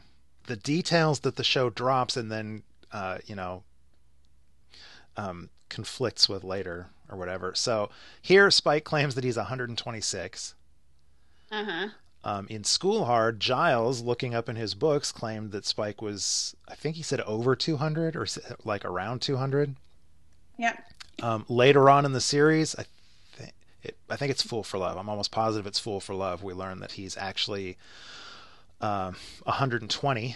the 0.50 0.58
details 0.58 1.22
that 1.22 1.38
the 1.38 1.43
show 1.43 1.70
drops 1.70 2.18
and 2.18 2.32
then 2.32 2.64
uh, 2.91 3.20
you 3.26 3.36
know 3.36 3.64
um, 5.16 5.50
conflicts 5.70 6.28
with 6.28 6.43
later 6.43 6.88
or 7.10 7.18
whatever. 7.18 7.54
So 7.56 7.89
here 8.22 8.52
Spike 8.52 8.84
claims 8.84 9.16
that 9.16 9.24
he's 9.24 9.38
126. 9.38 10.56
Uh 11.52 11.64
huh. 11.64 11.88
Um, 12.22 12.47
in 12.50 12.66
School 12.66 13.06
Hard, 13.06 13.39
Giles, 13.39 14.02
looking 14.02 14.36
up 14.36 14.50
in 14.50 14.58
his 14.58 14.76
books, 14.76 15.12
claimed 15.12 15.52
that 15.52 15.66
Spike 15.66 16.02
was, 16.02 16.54
I 16.68 16.76
think 16.76 16.97
he 16.97 17.04
said 17.04 17.22
over 17.22 17.56
200 17.56 18.16
or 18.16 18.28
like 18.66 18.84
around 18.84 19.22
200. 19.22 19.76
Yeah. 20.58 20.76
Um, 21.22 21.45
later 21.47 21.89
on 21.89 22.06
in 22.06 22.12
the 22.12 22.20
series, 22.20 22.76
I 22.76 22.84
think 23.32 23.54
it, 23.84 23.97
I 24.10 24.18
think 24.18 24.32
it's 24.32 24.43
Fool 24.43 24.64
for 24.64 24.78
Love. 24.78 24.97
I'm 24.97 25.08
almost 25.08 25.32
positive 25.32 25.66
it's 25.66 25.80
Fool 25.80 26.02
for 26.02 26.14
Love. 26.14 26.43
We 26.43 26.54
learn 26.54 26.80
that 26.80 26.93
he's 26.93 27.16
actually 27.16 27.78
um, 28.82 29.15
120. 29.43 30.36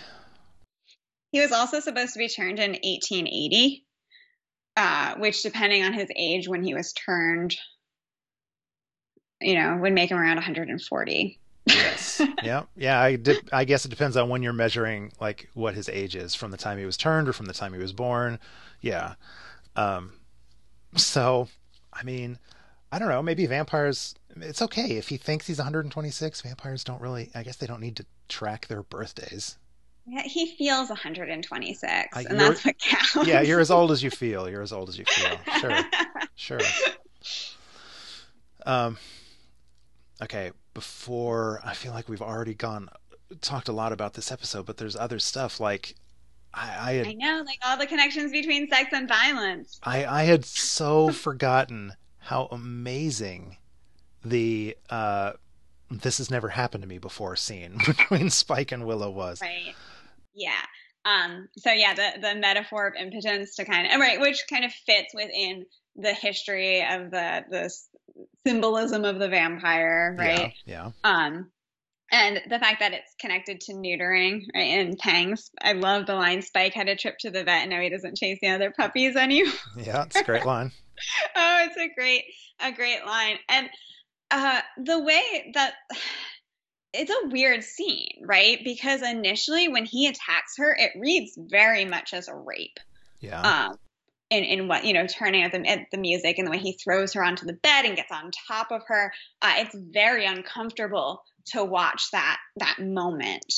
He 1.32 1.40
was 1.40 1.52
also 1.52 1.80
supposed 1.80 2.14
to 2.14 2.20
be 2.20 2.28
turned 2.28 2.60
in 2.60 2.72
1880, 2.72 3.86
uh, 4.78 5.16
which, 5.16 5.42
depending 5.42 5.84
on 5.84 5.94
his 5.94 6.10
age 6.16 6.48
when 6.48 6.64
he 6.64 6.74
was 6.74 6.94
turned, 6.94 7.56
you 9.42 9.56
know, 9.56 9.78
would 9.78 9.94
make 9.94 10.12
him 10.12 10.20
around 10.20 10.36
140. 10.36 11.40
yes. 11.66 12.22
Yeah. 12.44 12.64
Yeah. 12.76 13.00
I, 13.00 13.16
did, 13.16 13.50
I 13.52 13.64
guess 13.66 13.86
it 13.86 13.90
depends 13.90 14.18
on 14.18 14.30
when 14.30 14.44
you're 14.44 14.54
measuring, 14.54 15.12
like, 15.20 15.50
what 15.54 15.74
his 15.76 15.90
age 15.90 16.16
is 16.16 16.36
from 16.36 16.52
the 16.52 16.58
time 16.58 16.78
he 16.78 16.86
was 16.86 16.98
turned 16.98 17.28
or 17.28 17.34
from 17.34 17.46
the 17.48 17.54
time 17.54 17.74
he 17.74 17.80
was 17.80 17.94
born. 17.94 18.38
Yeah. 18.82 19.16
Um, 19.76 20.14
so, 20.96 21.48
I 21.92 22.04
mean, 22.04 22.38
I 22.92 23.00
don't 23.00 23.10
know. 23.10 23.24
Maybe 23.24 23.46
vampires. 23.48 24.14
It's 24.38 24.62
okay 24.62 24.98
if 24.98 25.10
he 25.10 25.18
thinks 25.18 25.48
he's 25.48 25.58
126. 25.58 26.42
Vampires 26.42 26.84
don't 26.84 27.02
really. 27.02 27.30
I 27.36 27.44
guess 27.44 27.58
they 27.58 27.68
don't 27.68 27.82
need 27.82 27.98
to 27.98 28.06
track 28.30 28.68
their 28.68 28.84
birthdays. 28.84 29.58
Yeah, 30.06 30.24
he 30.24 30.56
feels 30.58 30.90
126, 30.90 31.84
uh, 31.84 32.24
and 32.30 32.40
that's 32.40 32.66
what 32.66 32.78
counts. 32.78 33.28
Yeah, 33.28 33.42
you're 33.42 33.62
as 33.62 33.72
old 33.72 33.92
as 33.92 34.04
you 34.04 34.10
feel. 34.12 34.50
You're 34.50 34.62
as 34.62 34.74
old 34.74 34.90
as 34.90 34.98
you 34.98 35.06
feel. 35.06 35.38
Sure, 35.60 35.80
sure. 36.36 36.60
Um. 38.66 38.98
Okay, 40.22 40.52
before 40.74 41.62
I 41.64 41.74
feel 41.74 41.94
like 41.94 42.10
we've 42.10 42.22
already 42.22 42.54
gone 42.54 42.90
talked 43.42 43.68
a 43.68 43.74
lot 43.74 43.92
about 43.92 44.14
this 44.14 44.32
episode, 44.32 44.66
but 44.66 44.78
there's 44.78 44.96
other 44.96 45.20
stuff 45.20 45.60
like 45.60 45.96
I, 46.54 46.92
I, 46.92 46.94
had, 46.94 47.08
I 47.08 47.14
know, 47.14 47.44
like 47.46 47.60
all 47.66 47.78
the 47.78 47.88
connections 47.88 48.32
between 48.32 48.68
sex 48.70 48.90
and 48.94 49.08
violence. 49.08 49.80
I, 49.84 50.06
I 50.06 50.24
had 50.24 50.46
so 50.46 51.10
forgotten 51.10 51.94
how 52.20 52.48
amazing 52.52 53.58
the 54.24 54.78
uh, 54.90 55.34
this 55.90 56.18
has 56.18 56.32
never 56.32 56.50
happened 56.50 56.84
to 56.84 56.88
me 56.88 56.98
before 56.98 57.36
scene 57.36 57.78
between 57.86 58.30
Spike 58.30 58.72
and 58.72 58.86
Willow 58.86 59.12
was. 59.12 59.42
Right. 59.42 59.76
Yeah. 60.34 60.62
Um, 61.06 61.50
so 61.58 61.72
yeah, 61.72 61.94
the 61.94 62.22
the 62.22 62.36
metaphor 62.36 62.88
of 62.88 62.94
impotence 62.96 63.56
to 63.56 63.66
kind 63.66 63.92
of 63.92 64.00
right, 64.00 64.20
which 64.20 64.44
kind 64.50 64.64
of 64.64 64.72
fits 64.72 65.14
within 65.14 65.66
the 65.96 66.14
history 66.14 66.82
of 66.82 67.12
the 67.12 67.44
the 67.50 67.74
symbolism 68.46 69.06
of 69.06 69.20
the 69.20 69.28
vampire, 69.28 70.16
right? 70.18 70.54
Yeah. 70.66 70.92
yeah. 71.04 71.26
Um, 71.28 71.52
and 72.12 72.42
the 72.48 72.60
fact 72.60 72.80
that 72.80 72.94
it's 72.94 73.16
connected 73.20 73.60
to 73.62 73.74
neutering, 73.74 74.44
right? 74.54 74.62
And 74.62 74.98
pangs. 74.98 75.50
I 75.62 75.74
love 75.74 76.06
the 76.06 76.14
line 76.14 76.44
Spike 76.44 76.74
had 76.74 76.88
a 76.88 76.96
trip 76.96 77.18
to 77.22 77.32
the 77.32 77.44
vet 77.44 77.64
and 77.64 77.72
now 77.72 77.82
he 77.82 77.90
doesn't 77.90 78.18
chase 78.18 78.38
the 78.40 78.50
other 78.50 78.72
puppies 78.72 79.16
anymore. 79.16 79.52
Yeah, 79.76 80.04
it's 80.04 80.16
a 80.16 80.24
great 80.24 80.46
line. 80.46 80.72
oh, 81.36 81.66
it's 81.66 81.78
a 81.78 81.90
great, 81.96 82.24
a 82.60 82.72
great 82.72 83.04
line. 83.06 83.38
And 83.50 83.68
uh, 84.34 84.62
the 84.78 85.00
way 85.00 85.52
that 85.54 85.76
it's 86.94 87.12
a 87.12 87.30
weird 87.30 87.64
scene, 87.64 88.22
right? 88.24 88.60
Because 88.64 89.02
initially 89.02 89.68
when 89.68 89.86
he 89.86 90.08
attacks 90.08 90.58
her, 90.58 90.76
it 90.78 90.92
reads 91.00 91.38
very 91.38 91.86
much 91.86 92.14
as 92.14 92.28
a 92.28 92.36
rape. 92.36 92.80
Yeah. 93.20 93.42
Um, 93.42 93.80
in, 94.30 94.44
in 94.44 94.68
what 94.68 94.84
you 94.84 94.94
know 94.94 95.06
turning 95.06 95.44
at 95.44 95.52
the, 95.52 95.66
at 95.68 95.86
the 95.92 95.98
music 95.98 96.38
and 96.38 96.48
the 96.48 96.52
way 96.52 96.58
he 96.58 96.74
throws 96.74 97.14
her 97.14 97.24
onto 97.24 97.46
the 97.46 97.54
bed 97.54 97.86
and 97.86 97.96
gets 97.96 98.12
on 98.12 98.32
top 98.48 98.72
of 98.72 98.82
her 98.88 99.14
uh, 99.44 99.54
it's 99.58 99.76
very 99.76 100.26
uncomfortable 100.26 101.24
to 101.46 101.64
watch 101.64 102.10
that 102.12 102.40
that 102.56 102.80
moment 102.80 103.54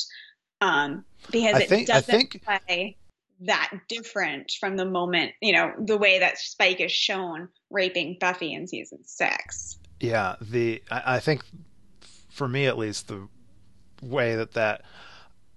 um, 0.60 1.04
because 1.30 1.54
I 1.54 1.74
it 1.74 1.86
doesn't 1.86 2.04
think... 2.04 2.44
play 2.44 2.96
that 3.40 3.70
different 3.88 4.52
from 4.60 4.76
the 4.76 4.84
moment 4.84 5.32
you 5.40 5.54
know 5.54 5.72
the 5.78 5.96
way 5.96 6.18
that 6.18 6.36
Spike 6.36 6.80
is 6.80 6.92
shown 6.92 7.48
raping 7.70 8.18
Buffy 8.20 8.52
in 8.52 8.66
season 8.66 8.98
six. 9.04 9.78
Yeah, 10.00 10.36
the 10.40 10.82
I, 10.90 11.16
I 11.16 11.20
think 11.20 11.42
for 12.30 12.48
me 12.48 12.66
at 12.66 12.78
least 12.78 13.08
the 13.08 13.28
way 14.02 14.36
that 14.36 14.52
that 14.52 14.82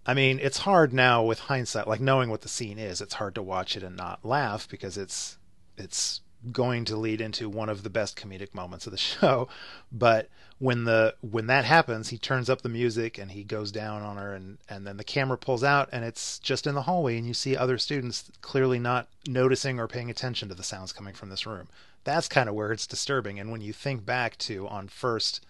I 0.06 0.14
mean, 0.14 0.40
it's 0.42 0.60
hard 0.60 0.92
now 0.92 1.24
with 1.24 1.40
hindsight, 1.40 1.88
like 1.88 2.00
knowing 2.00 2.30
what 2.30 2.42
the 2.42 2.50
scene 2.50 2.80
is. 2.80 3.00
It's 3.00 3.14
hard 3.16 3.36
to 3.36 3.44
watch 3.44 3.78
it 3.78 3.84
and 3.84 3.96
not 3.96 4.26
laugh 4.26 4.68
because 4.68 4.98
it's 4.98 5.38
it's 5.78 6.22
going 6.52 6.86
to 6.86 6.96
lead 6.96 7.20
into 7.20 7.50
one 7.50 7.70
of 7.70 7.84
the 7.84 7.90
best 7.90 8.18
comedic 8.18 8.56
moments 8.56 8.88
of 8.88 8.92
the 8.92 8.98
show. 8.98 9.50
But 9.92 10.30
when 10.58 10.86
the 10.86 11.16
when 11.22 11.48
that 11.48 11.66
happens, 11.66 12.10
he 12.10 12.18
turns 12.18 12.50
up 12.50 12.62
the 12.62 12.70
music 12.70 13.18
and 13.18 13.32
he 13.32 13.44
goes 13.44 13.72
down 13.72 14.02
on 14.02 14.18
her 14.18 14.34
and 14.34 14.58
and 14.68 14.88
then 14.88 14.98
the 14.98 15.04
camera 15.04 15.38
pulls 15.38 15.64
out 15.64 15.90
and 15.92 16.04
it's 16.04 16.40
just 16.40 16.66
in 16.66 16.76
the 16.76 16.84
hallway 16.84 17.18
and 17.18 17.28
you 17.28 17.34
see 17.34 17.56
other 17.56 17.78
students 17.78 18.32
clearly 18.42 18.80
not 18.80 19.08
noticing 19.28 19.80
or 19.80 19.88
paying 19.88 20.10
attention 20.10 20.50
to 20.50 20.56
the 20.56 20.64
sounds 20.64 20.92
coming 20.92 21.14
from 21.14 21.30
this 21.30 21.46
room. 21.46 21.68
That's 22.04 22.28
kind 22.28 22.50
of 22.50 22.56
where 22.56 22.72
it's 22.72 22.88
disturbing 22.88 23.40
and 23.40 23.52
when 23.52 23.62
you 23.62 23.74
think 23.74 24.06
back 24.06 24.38
to 24.40 24.68
on 24.68 24.88
first 24.88 25.46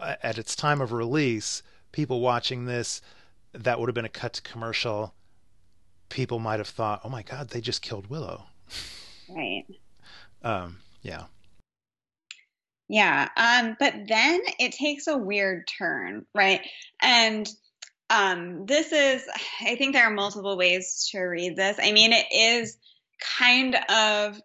at 0.00 0.38
its 0.38 0.56
time 0.56 0.80
of 0.80 0.92
release, 0.92 1.62
people 1.92 2.20
watching 2.20 2.66
this 2.66 3.00
that 3.52 3.78
would 3.78 3.88
have 3.88 3.94
been 3.94 4.04
a 4.04 4.08
cut 4.08 4.34
to 4.34 4.42
commercial. 4.42 5.14
People 6.08 6.38
might 6.38 6.58
have 6.58 6.68
thought, 6.68 7.00
"Oh 7.04 7.08
my 7.08 7.22
god, 7.22 7.50
they 7.50 7.60
just 7.60 7.82
killed 7.82 8.08
Willow." 8.08 8.44
Right. 9.28 9.64
Um, 10.42 10.78
yeah. 11.02 11.24
Yeah. 12.88 13.28
Um, 13.36 13.76
but 13.78 13.94
then 14.08 14.40
it 14.58 14.72
takes 14.72 15.06
a 15.06 15.16
weird 15.16 15.66
turn, 15.66 16.26
right? 16.34 16.60
And 17.00 17.48
um, 18.10 18.66
this 18.66 18.92
is, 18.92 19.26
I 19.62 19.76
think 19.76 19.94
there 19.94 20.04
are 20.04 20.10
multiple 20.10 20.56
ways 20.56 21.08
to 21.12 21.20
read 21.20 21.56
this. 21.56 21.78
I 21.82 21.92
mean, 21.92 22.12
it 22.12 22.26
is 22.30 22.76
kind 23.38 23.76
of 23.88 24.40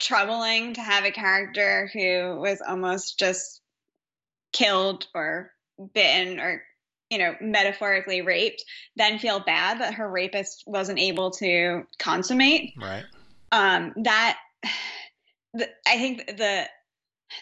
troubling 0.00 0.74
to 0.74 0.80
have 0.80 1.04
a 1.04 1.10
character 1.10 1.90
who 1.92 2.40
was 2.40 2.60
almost 2.66 3.18
just 3.18 3.60
killed 4.52 5.06
or 5.14 5.52
bitten 5.94 6.40
or 6.40 6.62
you 7.08 7.18
know 7.18 7.34
metaphorically 7.40 8.22
raped 8.22 8.64
then 8.96 9.18
feel 9.18 9.40
bad 9.40 9.80
that 9.80 9.94
her 9.94 10.10
rapist 10.10 10.64
wasn't 10.66 10.98
able 10.98 11.30
to 11.30 11.84
consummate. 11.98 12.72
Right. 12.76 13.04
Um, 13.52 13.92
that 14.02 14.38
the, 15.54 15.68
I 15.86 15.96
think 15.98 16.26
the 16.26 16.66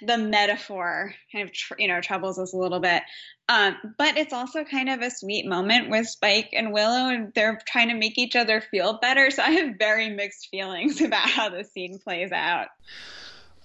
the 0.03 0.19
metaphor 0.19 1.15
kind 1.33 1.45
of 1.45 1.53
tr- 1.53 1.75
you 1.79 1.89
know 1.89 2.01
troubles 2.01 2.39
us 2.39 2.53
a 2.53 2.57
little 2.57 2.81
bit, 2.81 3.03
um, 3.49 3.77
but 3.97 4.17
it's 4.17 4.33
also 4.33 4.65
kind 4.65 4.89
of 4.89 5.01
a 5.01 5.11
sweet 5.11 5.47
moment 5.47 5.91
with 5.91 6.07
Spike 6.07 6.51
and 6.53 6.73
Willow, 6.73 7.09
and 7.09 7.33
they're 7.35 7.61
trying 7.67 7.89
to 7.89 7.95
make 7.95 8.19
each 8.19 8.37
other 8.37 8.61
feel 8.61 8.99
better. 9.01 9.31
So 9.31 9.43
I 9.43 9.51
have 9.51 9.77
very 9.79 10.11
mixed 10.11 10.49
feelings 10.51 11.01
about 11.03 11.29
how 11.29 11.49
the 11.49 11.65
scene 11.65 11.99
plays 11.99 12.33
out. 12.33 12.69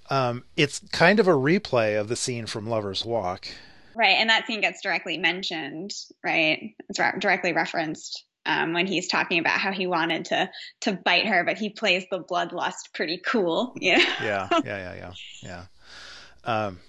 Um, 0.09 0.43
it's 0.57 0.80
kind 0.91 1.19
of 1.19 1.28
a 1.28 1.34
replay 1.34 1.99
of 1.99 2.07
the 2.07 2.15
scene 2.15 2.45
from 2.45 2.67
Lover's 2.67 3.05
Walk. 3.05 3.47
Right, 3.95 4.17
and 4.17 4.30
that 4.30 4.47
scene 4.47 4.61
gets 4.61 4.82
directly 4.82 5.17
mentioned, 5.17 5.91
right? 6.24 6.74
It's 6.89 6.99
re- 6.99 7.13
directly 7.19 7.53
referenced 7.53 8.26
um, 8.45 8.74
when 8.74 8.88
he's 8.88 9.07
talking 9.07 9.39
about 9.39 9.59
how 9.59 9.71
he 9.71 9.88
wanted 9.88 10.26
to 10.26 10.49
to 10.82 10.93
bite 10.93 11.28
her, 11.28 11.43
but 11.43 11.57
he 11.57 11.69
plays 11.69 12.05
the 12.09 12.19
bloodlust 12.19 12.93
pretty 12.93 13.21
cool. 13.26 13.74
You 13.76 13.97
know? 13.97 14.03
yeah, 14.21 14.47
yeah, 14.51 14.61
yeah, 14.65 14.95
yeah, 14.95 15.13
yeah. 15.41 15.65
Um, 16.44 16.80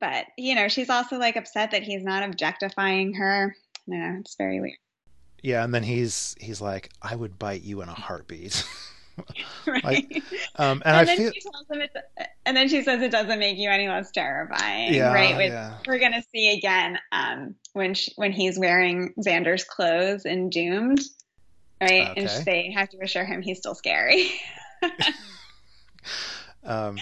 but 0.00 0.26
you 0.36 0.54
know, 0.54 0.68
she's 0.68 0.90
also 0.90 1.18
like 1.18 1.36
upset 1.36 1.70
that 1.72 1.82
he's 1.82 2.02
not 2.02 2.22
objectifying 2.22 3.14
her. 3.14 3.54
No, 3.86 4.16
it's 4.20 4.36
very 4.36 4.60
weird. 4.60 4.78
Yeah, 5.42 5.62
and 5.62 5.74
then 5.74 5.82
he's 5.82 6.34
he's 6.40 6.60
like, 6.60 6.90
"I 7.02 7.14
would 7.14 7.38
bite 7.38 7.62
you 7.62 7.82
in 7.82 7.88
a 7.88 7.94
heartbeat." 7.94 8.64
right. 9.66 9.84
Like, 9.84 10.22
um, 10.56 10.82
and, 10.84 10.96
and, 10.96 11.10
I 11.10 11.16
feel. 11.16 11.32
and 12.46 12.56
then 12.56 12.68
she 12.68 12.82
says 12.82 13.02
it 13.02 13.10
doesn't 13.10 13.38
make 13.38 13.58
you 13.58 13.68
any 13.68 13.88
less 13.88 14.10
terrifying. 14.10 14.94
Yeah, 14.94 15.12
right. 15.12 15.36
Which 15.36 15.50
yeah. 15.50 15.76
we're 15.86 15.98
gonna 15.98 16.22
see 16.32 16.56
again 16.56 16.98
um, 17.12 17.54
when 17.74 17.94
she, 17.94 18.12
when 18.16 18.32
he's 18.32 18.58
wearing 18.58 19.12
Xander's 19.20 19.64
clothes 19.64 20.24
in 20.24 20.48
Doomed, 20.48 21.00
right? 21.80 22.08
Okay. 22.10 22.20
And 22.22 22.46
they 22.46 22.70
have 22.70 22.88
to 22.90 22.98
assure 23.02 23.24
him 23.24 23.42
he's 23.42 23.58
still 23.58 23.74
scary. 23.74 24.30
um, 26.64 26.98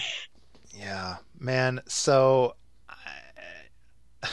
yeah, 0.77 1.15
man. 1.43 1.81
So 1.87 2.55
I, 4.23 4.29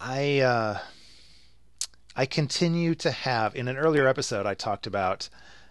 I 0.00 0.40
uh, 0.40 0.78
I 2.16 2.26
continue 2.26 2.94
to 2.96 3.10
have 3.10 3.54
in 3.54 3.68
an 3.68 3.76
earlier 3.76 4.08
episode 4.08 4.46
I 4.46 4.54
talked 4.54 4.86
about 4.86 5.28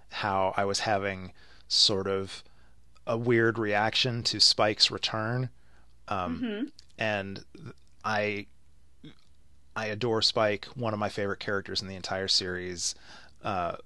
how 0.10 0.54
I 0.56 0.66
was 0.66 0.80
having 0.82 1.34
sort 1.68 2.08
of 2.08 2.44
a 3.06 3.18
weird 3.18 3.58
reaction 3.58 4.24
to 4.24 4.40
Spike's 4.40 4.92
return. 4.92 5.50
Um, 6.08 6.42
mm-hmm. 6.42 6.66
And 6.98 7.44
I 8.06 8.48
I 9.76 9.88
adore 9.88 10.22
Spike, 10.22 10.66
one 10.76 10.94
of 10.94 11.00
my 11.00 11.10
favorite 11.10 11.40
characters 11.40 11.82
in 11.82 11.88
the 11.88 11.96
entire 11.96 12.28
series. 12.28 12.96
Uh, 13.44 13.78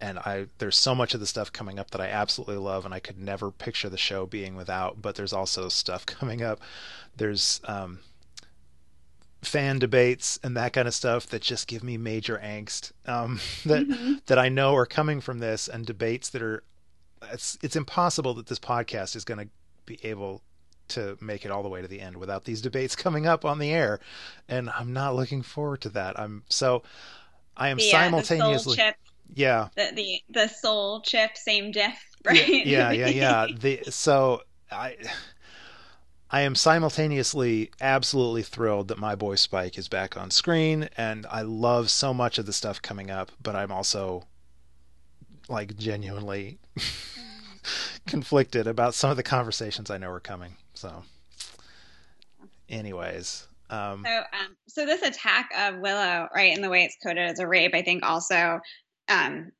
and 0.00 0.18
I 0.18 0.46
there's 0.58 0.78
so 0.78 0.94
much 0.94 1.14
of 1.14 1.20
the 1.20 1.26
stuff 1.26 1.52
coming 1.52 1.78
up 1.78 1.90
that 1.90 2.00
I 2.00 2.08
absolutely 2.08 2.56
love, 2.56 2.84
and 2.84 2.94
I 2.94 3.00
could 3.00 3.18
never 3.18 3.50
picture 3.50 3.88
the 3.88 3.98
show 3.98 4.26
being 4.26 4.56
without. 4.56 5.02
But 5.02 5.14
there's 5.14 5.32
also 5.32 5.68
stuff 5.68 6.06
coming 6.06 6.42
up. 6.42 6.60
There's 7.16 7.60
um, 7.64 8.00
fan 9.42 9.78
debates 9.78 10.38
and 10.42 10.56
that 10.56 10.72
kind 10.72 10.86
of 10.86 10.94
stuff 10.94 11.26
that 11.28 11.40
just 11.42 11.66
give 11.66 11.82
me 11.82 11.96
major 11.96 12.38
angst 12.42 12.92
um, 13.06 13.40
that 13.64 13.88
mm-hmm. 13.88 14.14
that 14.26 14.38
I 14.38 14.48
know 14.48 14.74
are 14.74 14.86
coming 14.86 15.20
from 15.20 15.38
this 15.38 15.68
and 15.68 15.86
debates 15.86 16.30
that 16.30 16.42
are 16.42 16.62
it's 17.32 17.58
it's 17.62 17.76
impossible 17.76 18.34
that 18.34 18.46
this 18.46 18.58
podcast 18.58 19.16
is 19.16 19.24
going 19.24 19.38
to 19.38 19.48
be 19.86 19.98
able 20.02 20.42
to 20.88 21.16
make 21.20 21.44
it 21.44 21.50
all 21.50 21.62
the 21.62 21.68
way 21.68 21.80
to 21.80 21.88
the 21.88 22.00
end 22.00 22.16
without 22.16 22.44
these 22.44 22.60
debates 22.60 22.96
coming 22.96 23.26
up 23.26 23.44
on 23.44 23.58
the 23.58 23.70
air 23.70 24.00
and 24.48 24.68
I'm 24.70 24.92
not 24.92 25.14
looking 25.14 25.42
forward 25.42 25.80
to 25.82 25.88
that. 25.90 26.18
I'm 26.18 26.42
so 26.48 26.82
I 27.56 27.68
am 27.68 27.78
yeah, 27.78 27.90
simultaneously 27.90 28.78
yeah 29.34 29.68
the, 29.76 29.90
the 29.94 30.22
the 30.30 30.48
soul 30.48 31.00
chip 31.02 31.36
same 31.36 31.70
diff 31.70 31.98
right 32.24 32.48
yeah 32.48 32.90
yeah 32.90 33.06
yeah, 33.06 33.06
yeah. 33.08 33.46
the 33.58 33.80
so 33.90 34.42
I 34.70 34.96
I 36.30 36.42
am 36.42 36.54
simultaneously 36.54 37.72
absolutely 37.80 38.44
thrilled 38.44 38.88
that 38.88 38.98
my 38.98 39.16
boy 39.16 39.34
Spike 39.34 39.76
is 39.76 39.88
back 39.88 40.16
on 40.16 40.30
screen, 40.30 40.88
and 40.96 41.26
I 41.28 41.42
love 41.42 41.90
so 41.90 42.14
much 42.14 42.38
of 42.38 42.46
the 42.46 42.52
stuff 42.52 42.80
coming 42.80 43.10
up, 43.10 43.32
but 43.42 43.56
I'm 43.56 43.72
also 43.72 44.28
like 45.48 45.76
genuinely 45.76 46.60
conflicted 48.06 48.68
about 48.68 48.94
some 48.94 49.10
of 49.10 49.16
the 49.16 49.24
conversations 49.24 49.90
I 49.90 49.98
know 49.98 50.10
are 50.10 50.20
coming. 50.20 50.54
So, 50.74 51.02
anyways. 52.68 53.48
Um, 53.68 54.04
so, 54.06 54.18
um, 54.18 54.56
so 54.68 54.86
this 54.86 55.02
attack 55.02 55.50
of 55.58 55.80
Willow, 55.80 56.28
right, 56.34 56.56
in 56.56 56.62
the 56.62 56.70
way 56.70 56.84
it's 56.84 56.96
coded 57.02 57.28
as 57.28 57.40
a 57.40 57.46
rape, 57.46 57.74
I 57.74 57.82
think 57.82 58.04
also, 58.04 58.60
um, 59.10 59.52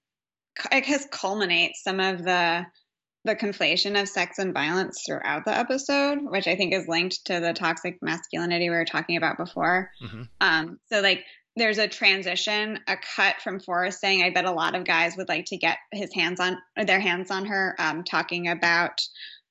I 0.70 0.80
guess 0.80 1.06
culminates 1.10 1.82
some 1.82 2.00
of 2.00 2.24
the 2.24 2.66
the 3.24 3.36
conflation 3.36 4.00
of 4.00 4.08
sex 4.08 4.38
and 4.38 4.54
violence 4.54 5.02
throughout 5.04 5.44
the 5.44 5.54
episode, 5.54 6.20
which 6.22 6.48
I 6.48 6.56
think 6.56 6.72
is 6.72 6.88
linked 6.88 7.26
to 7.26 7.38
the 7.38 7.52
toxic 7.52 7.98
masculinity 8.00 8.70
we 8.70 8.76
were 8.76 8.86
talking 8.86 9.18
about 9.18 9.36
before. 9.36 9.90
Mm-hmm. 10.02 10.22
Um, 10.40 10.80
so 10.90 11.00
like 11.00 11.24
there's 11.54 11.76
a 11.76 11.86
transition, 11.86 12.78
a 12.88 12.96
cut 13.16 13.36
from 13.42 13.60
Forrest 13.60 14.00
saying, 14.00 14.22
"I 14.22 14.30
bet 14.30 14.46
a 14.46 14.52
lot 14.52 14.74
of 14.74 14.84
guys 14.84 15.16
would 15.16 15.28
like 15.28 15.46
to 15.46 15.56
get 15.56 15.78
his 15.92 16.14
hands 16.14 16.40
on 16.40 16.56
their 16.86 17.00
hands 17.00 17.30
on 17.30 17.46
her," 17.46 17.74
um, 17.78 18.04
talking 18.04 18.48
about 18.48 19.00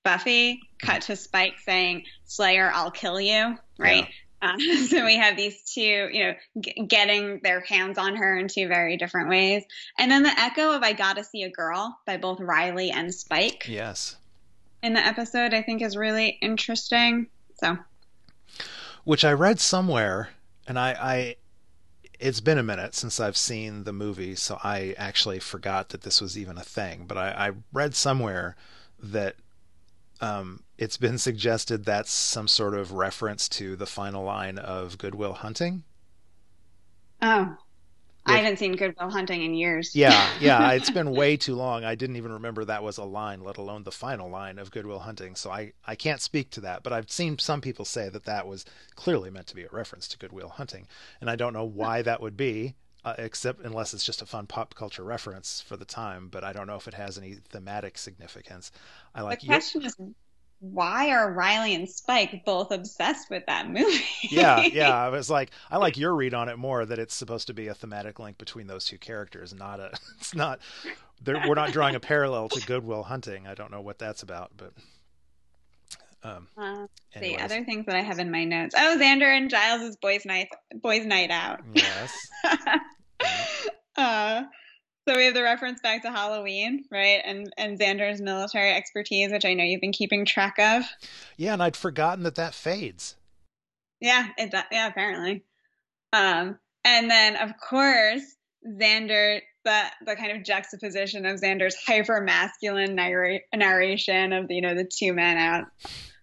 Buffy. 0.03 0.61
Cut 0.81 1.03
to 1.03 1.15
Spike 1.15 1.59
saying, 1.59 2.05
"Slayer, 2.25 2.71
I'll 2.73 2.91
kill 2.91 3.19
you." 3.21 3.57
Right. 3.77 4.05
Yeah. 4.05 4.13
Uh, 4.41 4.57
so 4.87 5.05
we 5.05 5.17
have 5.17 5.35
these 5.35 5.61
two, 5.63 6.09
you 6.11 6.23
know, 6.23 6.33
g- 6.59 6.85
getting 6.87 7.39
their 7.43 7.59
hands 7.61 7.97
on 7.97 8.15
her 8.15 8.37
in 8.37 8.47
two 8.47 8.67
very 8.67 8.97
different 8.97 9.29
ways. 9.29 9.63
And 9.97 10.11
then 10.11 10.23
the 10.23 10.39
echo 10.39 10.71
of 10.71 10.83
I 10.83 10.93
Gotta 10.93 11.23
See 11.23 11.43
a 11.43 11.49
Girl 11.49 11.97
by 12.05 12.17
both 12.17 12.39
Riley 12.39 12.91
and 12.91 13.13
Spike. 13.13 13.67
Yes. 13.67 14.15
In 14.81 14.93
the 14.93 15.05
episode, 15.05 15.53
I 15.53 15.61
think 15.61 15.81
is 15.81 15.97
really 15.97 16.37
interesting. 16.41 17.27
So. 17.55 17.77
Which 19.03 19.25
I 19.25 19.33
read 19.33 19.59
somewhere, 19.59 20.29
and 20.67 20.79
I, 20.79 20.91
I 20.91 21.35
it's 22.19 22.41
been 22.41 22.57
a 22.57 22.63
minute 22.63 22.95
since 22.95 23.19
I've 23.19 23.37
seen 23.37 23.85
the 23.85 23.93
movie, 23.93 24.35
so 24.35 24.59
I 24.63 24.93
actually 24.97 25.39
forgot 25.39 25.89
that 25.89 26.01
this 26.01 26.21
was 26.21 26.37
even 26.37 26.57
a 26.57 26.63
thing. 26.63 27.05
But 27.07 27.17
I, 27.17 27.47
I 27.47 27.51
read 27.71 27.95
somewhere 27.95 28.55
that 29.01 29.35
um, 30.19 30.63
it's 30.79 30.95
been 30.95 31.17
suggested 31.17 31.83
that's 31.83 32.11
some 32.11 32.47
sort 32.47 32.73
of 32.73 32.93
reference 32.93 33.49
to 33.49 33.75
the 33.75 33.85
final 33.85 34.23
line 34.23 34.57
of 34.57 34.97
Good 34.97 35.13
Will 35.13 35.33
Hunting. 35.33 35.83
Oh, 37.21 37.57
I 38.25 38.37
haven't 38.37 38.59
seen 38.59 38.77
Good 38.77 38.95
Will 38.97 39.09
Hunting 39.09 39.43
in 39.43 39.53
years. 39.55 39.93
Yeah, 39.93 40.29
yeah, 40.39 40.71
it's 40.73 40.89
been 40.89 41.11
way 41.11 41.35
too 41.35 41.55
long. 41.55 41.83
I 41.83 41.95
didn't 41.95 42.15
even 42.15 42.31
remember 42.31 42.63
that 42.63 42.81
was 42.81 42.97
a 42.97 43.03
line, 43.03 43.43
let 43.43 43.57
alone 43.57 43.83
the 43.83 43.91
final 43.91 44.29
line 44.29 44.57
of 44.57 44.71
Good 44.71 44.85
Will 44.85 44.99
Hunting. 44.99 45.35
So 45.35 45.51
I, 45.51 45.73
I 45.85 45.95
can't 45.95 46.21
speak 46.21 46.49
to 46.51 46.61
that, 46.61 46.81
but 46.81 46.93
I've 46.93 47.11
seen 47.11 47.37
some 47.39 47.59
people 47.59 47.83
say 47.83 48.07
that 48.07 48.23
that 48.23 48.47
was 48.47 48.63
clearly 48.95 49.29
meant 49.29 49.47
to 49.47 49.55
be 49.55 49.63
a 49.63 49.69
reference 49.73 50.07
to 50.09 50.17
Good 50.17 50.31
Will 50.31 50.49
Hunting, 50.49 50.87
and 51.19 51.29
I 51.29 51.35
don't 51.35 51.53
know 51.53 51.65
why 51.65 52.01
that 52.03 52.21
would 52.21 52.37
be. 52.37 52.75
Uh, 53.05 53.15
except 53.17 53.61
unless 53.61 53.93
it's 53.93 54.03
just 54.03 54.21
a 54.21 54.25
fun 54.25 54.45
pop 54.45 54.75
culture 54.75 55.05
reference 55.05 55.61
for 55.61 55.77
the 55.77 55.85
time, 55.85 56.27
but 56.27 56.43
I 56.43 56.51
don't 56.51 56.67
know 56.67 56.75
if 56.75 56.85
it 56.85 56.93
has 56.95 57.17
any 57.17 57.35
thematic 57.35 57.97
significance. 57.97 58.73
I 59.15 59.21
like 59.21 59.39
the 59.39 59.47
question 59.47 59.83
is 59.83 59.95
why 60.59 61.09
are 61.09 61.31
Riley 61.31 61.73
and 61.73 61.89
Spike 61.89 62.43
both 62.45 62.71
obsessed 62.71 63.29
with 63.29 63.45
that 63.47 63.69
movie? 63.69 64.03
yeah, 64.23 64.61
yeah. 64.61 64.93
I 64.93 65.09
was 65.09 65.29
like, 65.29 65.51
I 65.71 65.77
like 65.77 65.97
your 65.97 66.13
read 66.15 66.33
on 66.33 66.49
it 66.49 66.57
more 66.57 66.85
that 66.85 66.99
it's 66.99 67.15
supposed 67.15 67.47
to 67.47 67.53
be 67.53 67.67
a 67.67 67.73
thematic 67.73 68.19
link 68.19 68.37
between 68.37 68.67
those 68.67 68.85
two 68.85 68.97
characters, 68.97 69.53
not 69.53 69.79
a. 69.79 69.91
It's 70.19 70.35
not. 70.35 70.59
We're 71.25 71.55
not 71.55 71.71
drawing 71.71 71.95
a 71.95 71.99
parallel 71.99 72.49
to 72.49 72.65
Good 72.65 72.85
Will 72.85 73.03
Hunting. 73.03 73.47
I 73.47 73.53
don't 73.53 73.71
know 73.71 73.81
what 73.81 73.99
that's 73.99 74.23
about, 74.23 74.51
but. 74.55 74.73
Um, 76.21 76.49
uh, 76.57 76.87
the 77.17 77.39
other 77.39 77.63
things 77.63 77.85
that 77.85 77.95
I 77.95 78.01
have 78.01 78.19
in 78.19 78.29
my 78.29 78.43
notes. 78.43 78.75
Oh, 78.77 78.97
Xander 78.99 79.35
and 79.35 79.49
Giles' 79.49 79.95
boys' 79.95 80.25
night, 80.25 80.49
boys' 80.81 81.05
night 81.05 81.31
out. 81.31 81.61
Yes. 81.73 82.13
uh, 83.95 84.43
so 85.09 85.17
we 85.17 85.25
have 85.25 85.33
the 85.33 85.41
reference 85.41 85.81
back 85.81 86.03
to 86.03 86.11
Halloween, 86.11 86.85
right? 86.91 87.21
And 87.25 87.51
and 87.57 87.79
Xander's 87.79 88.21
military 88.21 88.71
expertise, 88.71 89.31
which 89.31 89.45
I 89.45 89.55
know 89.55 89.63
you've 89.63 89.81
been 89.81 89.91
keeping 89.91 90.23
track 90.23 90.59
of. 90.59 90.83
Yeah, 91.35 91.53
and 91.53 91.63
I'd 91.63 91.75
forgotten 91.75 92.23
that 92.25 92.35
that 92.35 92.53
fades. 92.53 93.15
Yeah, 93.99 94.27
it 94.37 94.53
yeah 94.71 94.87
apparently. 94.87 95.43
Um, 96.13 96.59
and 96.85 97.09
then 97.09 97.37
of 97.37 97.53
course 97.57 98.21
Xander, 98.67 99.39
the 99.65 99.81
the 100.05 100.15
kind 100.15 100.37
of 100.37 100.43
juxtaposition 100.43 101.25
of 101.25 101.39
Xander's 101.39 101.75
hyper 101.87 102.21
masculine 102.21 102.93
narr- 102.93 103.41
narration 103.55 104.31
of 104.31 104.51
you 104.51 104.61
know 104.61 104.75
the 104.75 104.85
two 104.85 105.13
men 105.13 105.37
out 105.37 105.65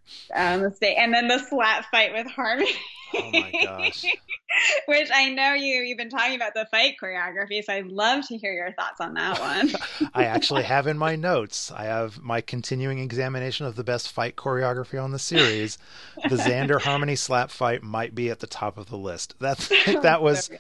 stage, 0.06 0.96
and 0.98 1.12
then 1.12 1.28
the 1.28 1.38
slap 1.38 1.86
fight 1.90 2.12
with 2.12 2.26
Harmony. 2.26 2.70
Oh 3.14 3.30
my 3.30 3.52
gosh. 3.62 4.04
Which 4.86 5.08
I 5.12 5.30
know 5.30 5.54
you 5.54 5.82
you've 5.82 5.98
been 5.98 6.10
talking 6.10 6.34
about 6.34 6.54
the 6.54 6.66
fight 6.70 6.96
choreography, 7.02 7.62
so 7.62 7.72
I'd 7.72 7.86
love 7.86 8.26
to 8.28 8.36
hear 8.36 8.52
your 8.52 8.72
thoughts 8.72 9.00
on 9.00 9.14
that 9.14 9.38
one. 9.38 9.70
I 10.14 10.24
actually 10.24 10.62
have 10.64 10.86
in 10.86 10.98
my 10.98 11.16
notes. 11.16 11.70
I 11.70 11.84
have 11.84 12.20
my 12.20 12.40
continuing 12.40 12.98
examination 12.98 13.66
of 13.66 13.76
the 13.76 13.84
best 13.84 14.10
fight 14.10 14.36
choreography 14.36 15.02
on 15.02 15.12
the 15.12 15.18
series. 15.18 15.78
The 16.16 16.36
Xander 16.36 16.80
Harmony 16.80 17.16
slap 17.16 17.50
fight 17.50 17.82
might 17.82 18.14
be 18.14 18.30
at 18.30 18.40
the 18.40 18.46
top 18.46 18.78
of 18.78 18.86
the 18.88 18.98
list. 18.98 19.34
That's 19.38 19.68
that 19.68 20.22
was 20.22 20.50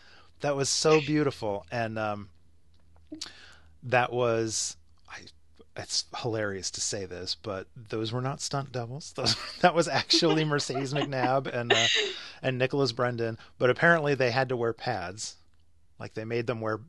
that 0.40 0.56
was 0.56 0.68
so 0.68 1.00
beautiful, 1.00 1.66
and 1.70 1.98
um, 1.98 2.28
that 3.82 4.12
was 4.12 4.76
it's 5.76 6.04
hilarious 6.22 6.70
to 6.72 6.80
say 6.80 7.04
this, 7.04 7.36
but 7.40 7.66
those 7.76 8.12
were 8.12 8.20
not 8.20 8.40
stunt 8.40 8.72
doubles. 8.72 9.12
Those, 9.16 9.36
that 9.60 9.74
was 9.74 9.88
actually 9.88 10.44
Mercedes 10.44 10.94
McNabb 10.94 11.46
and 11.46 11.72
uh, 11.72 11.86
and 12.42 12.58
Nicholas 12.58 12.92
Brendon. 12.92 13.38
But 13.58 13.70
apparently 13.70 14.14
they 14.14 14.30
had 14.30 14.48
to 14.48 14.56
wear 14.56 14.72
pads, 14.72 15.36
like 15.98 16.14
they 16.14 16.24
made 16.24 16.46
them 16.46 16.60
wear 16.60 16.80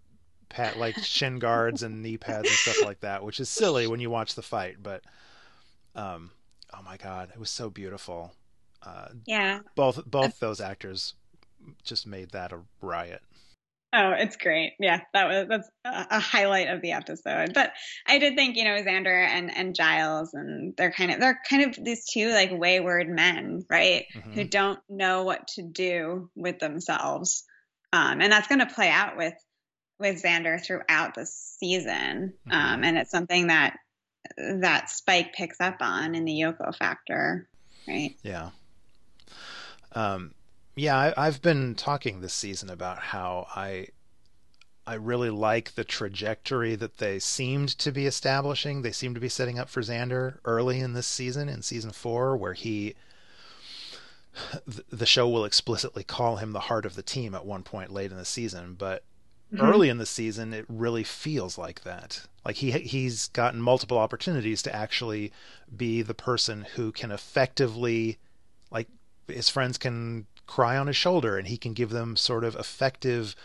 pad 0.50 0.78
like 0.78 0.98
shin 1.00 1.40
guards 1.40 1.84
and 1.84 2.02
knee 2.02 2.18
pads 2.18 2.48
and 2.48 2.58
stuff 2.58 2.86
like 2.86 3.02
that, 3.02 3.24
which 3.24 3.40
is 3.40 3.50
silly 3.50 3.88
when 3.88 4.00
you 4.00 4.10
watch 4.10 4.36
the 4.36 4.42
fight. 4.42 4.78
But 4.82 5.04
um, 5.96 6.32
oh 6.74 6.82
my 6.84 6.98
god, 6.98 7.32
it 7.34 7.40
was 7.40 7.50
so 7.50 7.70
beautiful. 7.70 8.34
Uh, 8.84 9.10
yeah, 9.26 9.60
both 9.76 10.06
both 10.06 10.40
those 10.40 10.62
actors 10.62 11.14
just 11.84 12.08
made 12.08 12.32
that 12.32 12.54
a 12.54 12.60
riot. 12.82 13.22
Oh, 13.94 14.12
it's 14.12 14.36
great. 14.36 14.74
Yeah, 14.80 15.00
that 15.14 15.28
was 15.28 15.48
that's 15.48 15.70
a 15.86 16.20
highlight 16.20 16.68
of 16.68 16.82
the 16.82 16.92
episode. 16.92 17.54
But 17.54 17.72
I 18.06 18.20
did 18.20 18.36
think, 18.36 18.58
you 18.58 18.66
know, 18.66 18.82
Xander 18.82 19.26
and 19.26 19.56
and 19.56 19.74
Giles 19.74 20.34
and 20.34 20.76
they're 20.76 20.92
kind 20.92 21.12
of 21.12 21.20
they're 21.22 21.40
kind 21.50 21.64
of 21.64 21.84
these 21.84 22.06
two 22.06 22.30
like 22.32 22.52
wayward 22.52 23.08
men, 23.08 23.66
right? 23.70 24.06
Mm-hmm. 24.14 24.34
Who 24.34 24.44
don't 24.44 24.80
know 24.90 25.24
what 25.24 25.48
to 25.56 25.64
do 25.64 26.30
with 26.36 26.60
themselves. 26.60 27.46
Um, 27.94 28.20
and 28.22 28.32
that's 28.32 28.50
going 28.50 28.60
to 28.60 28.74
play 28.74 28.90
out 28.90 29.16
with 29.16 29.36
with 30.00 30.22
Xander 30.22 30.64
throughout 30.64 31.16
the 31.16 31.26
season. 31.26 32.34
Mm-hmm. 32.46 32.52
Um, 32.52 32.84
and 32.84 32.98
it's 32.98 33.12
something 33.12 33.48
that 33.48 33.78
that 34.38 34.90
Spike 34.90 35.34
picks 35.34 35.62
up 35.62 35.78
on 35.80 36.14
in 36.14 36.26
the 36.26 36.34
Yoko 36.34 36.76
factor, 36.76 37.48
right? 37.88 38.16
Yeah. 38.22 38.50
Um 39.94 40.34
yeah, 40.78 41.14
I, 41.18 41.26
have 41.26 41.42
been 41.42 41.76
talking 41.76 42.22
this 42.22 42.34
season 42.34 42.70
about 42.70 43.00
how 43.00 43.48
I 43.56 43.88
I 44.86 44.94
really 44.94 45.32
like 45.32 45.76
the 45.76 45.84
trajectory 45.84 46.76
that 46.76 47.00
they 47.00 47.20
seemed 47.20 47.70
to 47.80 47.92
be 47.92 48.06
establishing. 48.06 48.82
They 48.82 48.94
seem 48.94 49.14
to 49.16 49.20
be 49.20 49.28
setting 49.28 49.60
up 49.60 49.70
for 49.70 49.82
Xander 49.82 50.38
early 50.46 50.80
in 50.80 50.94
this 50.94 51.08
season, 51.08 51.50
in 51.50 51.62
season 51.62 51.92
four, 51.92 52.38
where 52.38 52.54
he 52.54 52.96
the 54.90 55.06
show 55.06 55.28
will 55.28 55.46
explicitly 55.46 56.04
call 56.04 56.38
him 56.38 56.52
the 56.52 56.62
heart 56.62 56.86
of 56.86 56.96
the 56.96 57.02
team 57.02 57.34
at 57.34 57.46
one 57.46 57.64
point 57.64 57.92
late 57.92 58.12
in 58.12 58.18
the 58.18 58.24
season, 58.24 58.76
but 58.76 59.04
mm-hmm. 59.52 59.66
early 59.66 59.90
in 59.90 59.98
the 59.98 60.06
season 60.06 60.54
it 60.54 60.66
really 60.70 61.04
feels 61.04 61.58
like 61.58 61.84
that. 61.84 62.28
Like 62.46 62.58
he 62.58 62.72
he's 62.72 63.30
gotten 63.30 63.62
multiple 63.62 63.98
opportunities 63.98 64.62
to 64.62 64.76
actually 64.76 65.34
be 65.76 66.04
the 66.04 66.14
person 66.14 66.68
who 66.76 66.92
can 66.92 67.12
effectively 67.12 68.20
like 68.72 68.88
his 69.28 69.50
friends 69.50 69.78
can 69.78 70.28
cry 70.48 70.78
on 70.78 70.88
his 70.88 70.96
shoulder 70.96 71.38
and 71.38 71.48
he 71.48 71.58
can 71.58 71.74
give 71.74 71.90
them 71.90 72.16
sort 72.16 72.44
of 72.44 72.56
effective, 72.56 73.36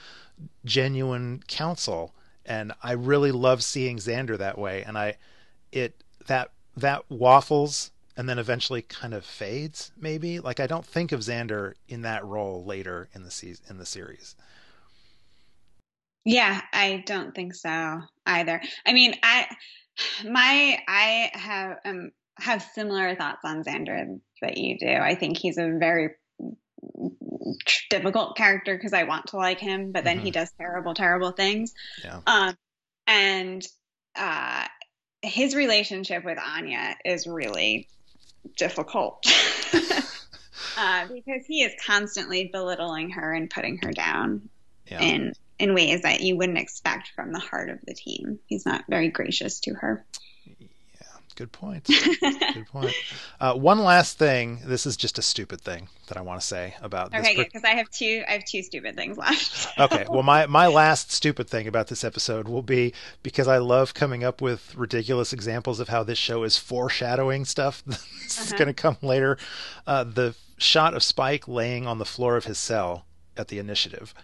genuine 0.65 1.43
counsel. 1.47 2.15
And 2.47 2.73
I 2.83 2.93
really 2.93 3.33
love 3.33 3.63
seeing 3.63 3.99
Xander 3.99 4.39
that 4.39 4.59
way. 4.59 4.83
And 4.83 4.97
I, 4.97 5.17
it, 5.71 6.03
that, 6.27 6.51
that 6.77 7.05
waffles 7.11 7.91
and 8.17 8.29
then 8.29 8.39
eventually 8.39 8.83
kind 8.83 9.15
of 9.15 9.25
fades 9.25 9.91
maybe 9.99 10.41
like 10.41 10.61
i 10.61 10.67
don't 10.67 10.85
think 10.85 11.13
of 11.13 11.21
xander 11.21 11.75
in 11.89 12.03
that 12.03 12.25
role 12.25 12.65
later 12.65 13.09
in 13.15 13.23
the 13.23 13.31
season 13.31 13.65
in 13.71 13.79
the 13.79 13.87
series 13.87 14.35
yeah 16.25 16.61
i 16.73 17.03
don't 17.07 17.35
think 17.35 17.55
so 17.55 18.01
either 18.27 18.61
i 18.87 18.93
mean 18.93 19.15
i 19.23 19.47
my 20.25 20.79
i 20.89 21.31
have 21.35 21.79
um 21.85 22.11
have 22.39 22.63
similar 22.63 23.15
thoughts 23.15 23.41
on 23.45 23.63
xander 23.63 24.19
that 24.41 24.57
you 24.57 24.79
do 24.79 24.89
i 24.89 25.15
think 25.15 25.37
he's 25.37 25.59
a 25.59 25.77
very 25.79 26.11
difficult 27.91 28.37
character 28.37 28.75
because 28.75 28.93
i 28.93 29.05
want 29.05 29.27
to 29.27 29.37
like 29.37 29.59
him 29.59 29.93
but 29.93 30.05
then 30.05 30.17
mm-hmm. 30.17 30.27
he 30.27 30.31
does 30.31 30.51
terrible 30.59 30.95
terrible 30.95 31.31
things 31.31 31.75
yeah 32.03 32.21
um 32.27 32.55
and 33.07 33.67
uh 34.17 34.65
his 35.23 35.55
relationship 35.55 36.25
with 36.25 36.39
anya 36.39 36.97
is 37.05 37.27
really 37.27 37.89
difficult 38.57 39.25
uh, 40.77 41.07
because 41.09 41.47
he 41.47 41.63
is 41.63 41.73
constantly 41.85 42.49
belittling 42.53 43.11
her 43.11 43.33
and 43.33 43.51
putting 43.51 43.79
her 43.79 43.93
down 43.93 44.49
yeah. 44.87 45.01
in 45.01 45.33
in 45.59 45.75
ways 45.75 46.03
that 46.03 46.21
you 46.21 46.37
wouldn't 46.37 46.59
expect 46.59 47.13
from 47.15 47.33
the 47.33 47.39
heart 47.39 47.71
of 47.71 47.79
the 47.87 47.95
team. 47.95 48.41
He's 48.47 48.67
not 48.67 48.85
very 48.89 49.09
gracious 49.09 49.61
to 49.61 49.75
her. 49.75 50.05
Good 51.35 51.53
point. 51.53 51.87
Good 51.87 52.67
point. 52.71 52.95
Uh, 53.41 53.55
one 53.55 53.79
last 53.79 54.19
thing. 54.19 54.61
This 54.65 54.87
is 54.87 54.97
just 54.97 55.19
a 55.19 55.23
stupid 55.23 55.61
thing 55.61 55.89
that 56.09 56.17
I 56.17 56.21
want 56.21 56.41
to 56.41 56.47
say 56.47 56.75
about 56.83 57.11
this. 57.11 57.21
Okay, 57.21 57.37
because 57.37 57.65
I 57.65 57.71
have 57.71 57.91
two. 57.91 58.23
I 58.29 58.33
have 58.33 58.45
two 58.45 58.63
stupid 58.63 58.97
things 58.97 59.17
left. 59.17 59.69
okay. 59.79 60.05
Well, 60.09 60.23
my 60.23 60.47
my 60.47 60.67
last 60.69 61.11
stupid 61.11 61.49
thing 61.49 61.67
about 61.67 61.89
this 61.89 62.05
episode 62.05 62.49
will 62.49 62.63
be 62.63 62.93
because 63.23 63.49
I 63.49 63.59
love 63.59 63.95
coming 63.95 64.25
up 64.25 64.43
with 64.43 64.75
ridiculous 64.75 65.33
examples 65.33 65.81
of 65.81 65.89
how 65.89 66.03
this 66.03 66.19
show 66.19 66.43
is 66.43 66.57
foreshadowing 66.57 67.45
stuff 67.45 67.83
that's 67.87 68.51
uh-huh. 68.51 68.59
going 68.59 68.69
to 68.69 68.75
come 68.75 68.99
later. 69.01 69.39
Uh, 69.87 70.05
the 70.05 70.35
shot 70.59 70.95
of 70.95 71.03
Spike 71.03 71.49
laying 71.49 71.87
on 71.87 71.99
the 71.99 72.05
floor 72.05 72.37
of 72.37 72.45
his 72.45 72.59
cell 72.59 73.07
at 73.37 73.49
the 73.49 73.59
initiative, 73.59 74.15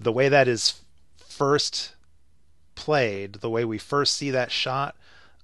the 0.00 0.12
way 0.12 0.28
that 0.28 0.48
is 0.48 0.80
first 1.16 1.94
played, 2.74 3.34
the 3.34 3.50
way 3.50 3.64
we 3.64 3.78
first 3.78 4.14
see 4.14 4.30
that 4.30 4.50
shot. 4.50 4.96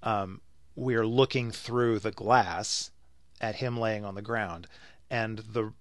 Um, 0.02 0.40
we're 0.77 1.07
looking 1.07 1.51
through 1.51 1.99
the 1.99 2.11
glass 2.11 2.91
at 3.41 3.57
him 3.57 3.79
laying 3.79 4.05
on 4.05 4.14
the 4.14 4.22
ground 4.22 4.66
and 5.11 5.39
the 5.39 5.72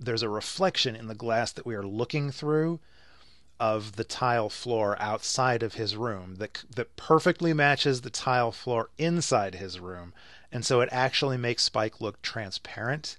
there's 0.00 0.22
a 0.22 0.28
reflection 0.28 0.94
in 0.94 1.08
the 1.08 1.14
glass 1.14 1.50
that 1.52 1.66
we 1.66 1.74
are 1.74 1.82
looking 1.82 2.30
through 2.30 2.78
of 3.58 3.96
the 3.96 4.04
tile 4.04 4.48
floor 4.48 4.96
outside 5.00 5.62
of 5.62 5.74
his 5.74 5.96
room 5.96 6.36
that 6.36 6.62
that 6.74 6.96
perfectly 6.96 7.52
matches 7.52 8.00
the 8.00 8.10
tile 8.10 8.52
floor 8.52 8.90
inside 8.98 9.56
his 9.56 9.80
room 9.80 10.12
and 10.50 10.64
so 10.64 10.80
it 10.80 10.88
actually 10.92 11.36
makes 11.36 11.62
Spike 11.64 12.00
look 12.00 12.22
transparent. 12.22 13.16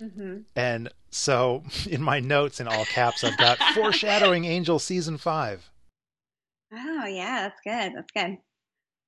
Mm-hmm. 0.00 0.38
And 0.54 0.90
so 1.10 1.64
in 1.88 2.02
my 2.02 2.20
notes 2.20 2.60
in 2.60 2.68
all 2.68 2.84
caps 2.86 3.24
I've 3.24 3.38
got 3.38 3.58
foreshadowing 3.74 4.44
Angel 4.44 4.78
season 4.78 5.18
5. 5.18 5.70
Oh 6.72 7.06
yeah, 7.06 7.48
that's 7.48 7.60
good. 7.64 7.96
That's 7.96 8.12
good. 8.12 8.38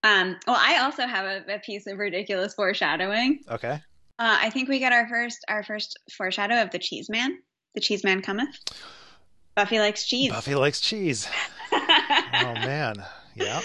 Um, 0.02 0.36
well, 0.46 0.56
I 0.58 0.78
also 0.78 1.06
have 1.06 1.24
a, 1.24 1.54
a 1.54 1.58
piece 1.58 1.86
of 1.86 1.98
ridiculous 1.98 2.54
foreshadowing. 2.54 3.40
Okay. 3.50 3.80
Uh, 4.18 4.38
I 4.40 4.50
think 4.50 4.68
we 4.68 4.78
get 4.78 4.92
our 4.92 5.08
first 5.08 5.44
our 5.48 5.62
first 5.62 5.98
foreshadow 6.16 6.62
of 6.62 6.70
the 6.70 6.78
cheese 6.78 7.08
man. 7.08 7.38
The 7.74 7.80
cheese 7.80 8.04
man 8.04 8.22
cometh. 8.22 8.56
Buffy 9.54 9.78
likes 9.78 10.06
cheese. 10.06 10.30
Buffy 10.30 10.54
likes 10.54 10.80
cheese. 10.80 11.28
oh 11.72 12.54
man, 12.54 12.96
yeah. 13.34 13.60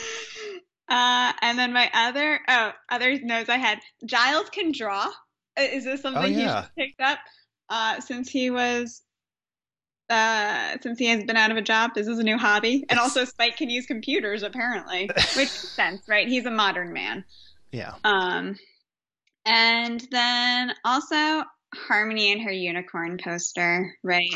Uh, 0.90 1.34
and 1.42 1.58
then 1.58 1.74
my 1.74 1.90
other 1.94 2.40
oh 2.48 2.72
other 2.90 3.20
notes 3.22 3.50
I 3.50 3.58
had 3.58 3.80
Giles 4.06 4.50
can 4.50 4.72
draw. 4.72 5.08
Uh, 5.58 5.62
is 5.62 5.86
this 5.86 6.02
something 6.02 6.24
oh, 6.24 6.28
yeah. 6.28 6.66
he 6.76 6.88
picked 6.88 7.02
up 7.02 7.20
uh, 7.70 8.00
since 8.00 8.30
he 8.30 8.50
was 8.50 9.02
uh, 10.14 10.78
since 10.82 11.00
he 11.00 11.08
has 11.08 11.24
been 11.24 11.36
out 11.36 11.52
of 11.52 11.58
a 11.58 11.62
job. 11.62 11.92
This 11.96 12.08
is 12.08 12.20
a 12.20 12.24
new 12.24 12.38
hobby. 12.38 12.86
And 12.90 13.00
also, 13.00 13.26
Spike 13.26 13.58
can 13.58 13.70
use 13.70 13.86
computers, 13.86 14.44
apparently, 14.44 15.10
which 15.16 15.36
makes 15.36 15.52
sense, 15.76 16.08
right? 16.08 16.28
He's 16.28 16.46
a 16.46 16.52
modern 16.52 16.94
man. 16.94 17.26
Yeah. 17.72 17.94
Um, 18.04 18.58
and 19.46 20.06
then 20.12 20.74
also, 20.86 21.44
Harmony 21.76 22.32
and 22.32 22.42
her 22.42 22.52
unicorn 22.52 23.18
poster, 23.24 23.96
right? 24.04 24.30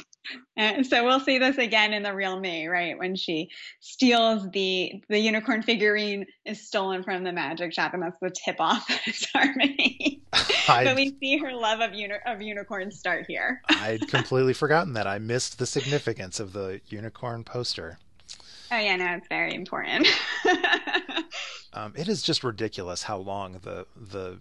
And 0.55 0.85
so 0.85 1.05
we'll 1.05 1.19
see 1.19 1.37
this 1.37 1.57
again 1.57 1.93
in 1.93 2.03
the 2.03 2.13
real 2.13 2.39
me, 2.39 2.67
right? 2.67 2.97
When 2.97 3.15
she 3.15 3.49
steals 3.79 4.49
the 4.51 5.01
the 5.09 5.19
unicorn 5.19 5.61
figurine 5.61 6.25
is 6.45 6.65
stolen 6.65 7.03
from 7.03 7.23
the 7.23 7.31
magic 7.31 7.73
shop, 7.73 7.93
and 7.93 8.03
that's 8.03 8.17
the 8.21 8.31
tip 8.31 8.57
off 8.59 8.85
it's 9.05 9.29
Harmony. 9.33 10.21
I, 10.67 10.83
but 10.83 10.95
we 10.95 11.15
see 11.19 11.37
her 11.37 11.53
love 11.53 11.79
of 11.79 11.93
uni- 11.93 12.15
of 12.25 12.41
unicorns 12.41 12.97
start 12.97 13.25
here. 13.27 13.61
I'd 13.69 14.07
completely 14.07 14.53
forgotten 14.53 14.93
that. 14.93 15.07
I 15.07 15.19
missed 15.19 15.59
the 15.59 15.65
significance 15.65 16.39
of 16.39 16.53
the 16.53 16.81
unicorn 16.87 17.43
poster. 17.43 17.99
Oh 18.71 18.77
yeah, 18.77 18.95
no, 18.97 19.05
it's 19.13 19.27
very 19.29 19.53
important. 19.53 20.07
um, 21.73 21.93
it 21.95 22.09
is 22.09 22.21
just 22.21 22.43
ridiculous 22.43 23.03
how 23.03 23.17
long 23.17 23.59
the 23.63 23.85
the 23.95 24.39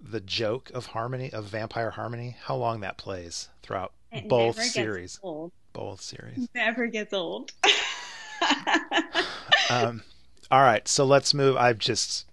the 0.00 0.20
joke 0.20 0.70
of 0.74 0.86
harmony 0.86 1.30
of 1.32 1.44
vampire 1.44 1.90
harmony 1.90 2.36
how 2.44 2.56
long 2.56 2.80
that 2.80 2.96
plays 2.96 3.48
throughout 3.62 3.92
it 4.12 4.28
both 4.28 4.60
series. 4.60 5.20
both 5.72 6.00
series. 6.00 6.48
Never 6.54 6.86
gets 6.86 7.12
old. 7.12 7.52
Um, 9.70 10.02
all 10.50 10.62
right 10.62 10.88
so 10.88 11.04
let's 11.04 11.32
move. 11.32 11.56
I've 11.56 11.78
just 11.78 12.26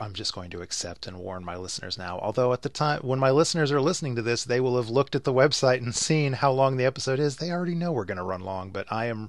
i'm 0.00 0.14
just 0.14 0.34
going 0.34 0.50
to 0.50 0.62
accept 0.62 1.06
and 1.06 1.18
warn 1.18 1.44
my 1.44 1.56
listeners 1.56 1.98
now. 1.98 2.18
Although 2.20 2.52
at 2.52 2.62
the 2.62 2.68
time 2.68 3.00
when 3.02 3.18
my 3.18 3.30
listeners 3.30 3.70
are 3.70 3.80
listening 3.80 4.16
to 4.16 4.22
this 4.22 4.44
they 4.44 4.60
will 4.60 4.76
have 4.76 4.88
looked 4.88 5.14
at 5.14 5.24
the 5.24 5.32
website 5.32 5.78
and 5.78 5.94
seen 5.94 6.32
how 6.32 6.50
long 6.50 6.76
the 6.76 6.86
episode 6.86 7.18
is. 7.20 7.36
They 7.36 7.50
already 7.50 7.74
know 7.74 7.92
we're 7.92 8.04
going 8.06 8.16
to 8.18 8.24
run 8.24 8.40
long 8.40 8.70
but 8.70 8.86
i 8.90 9.06
am 9.06 9.28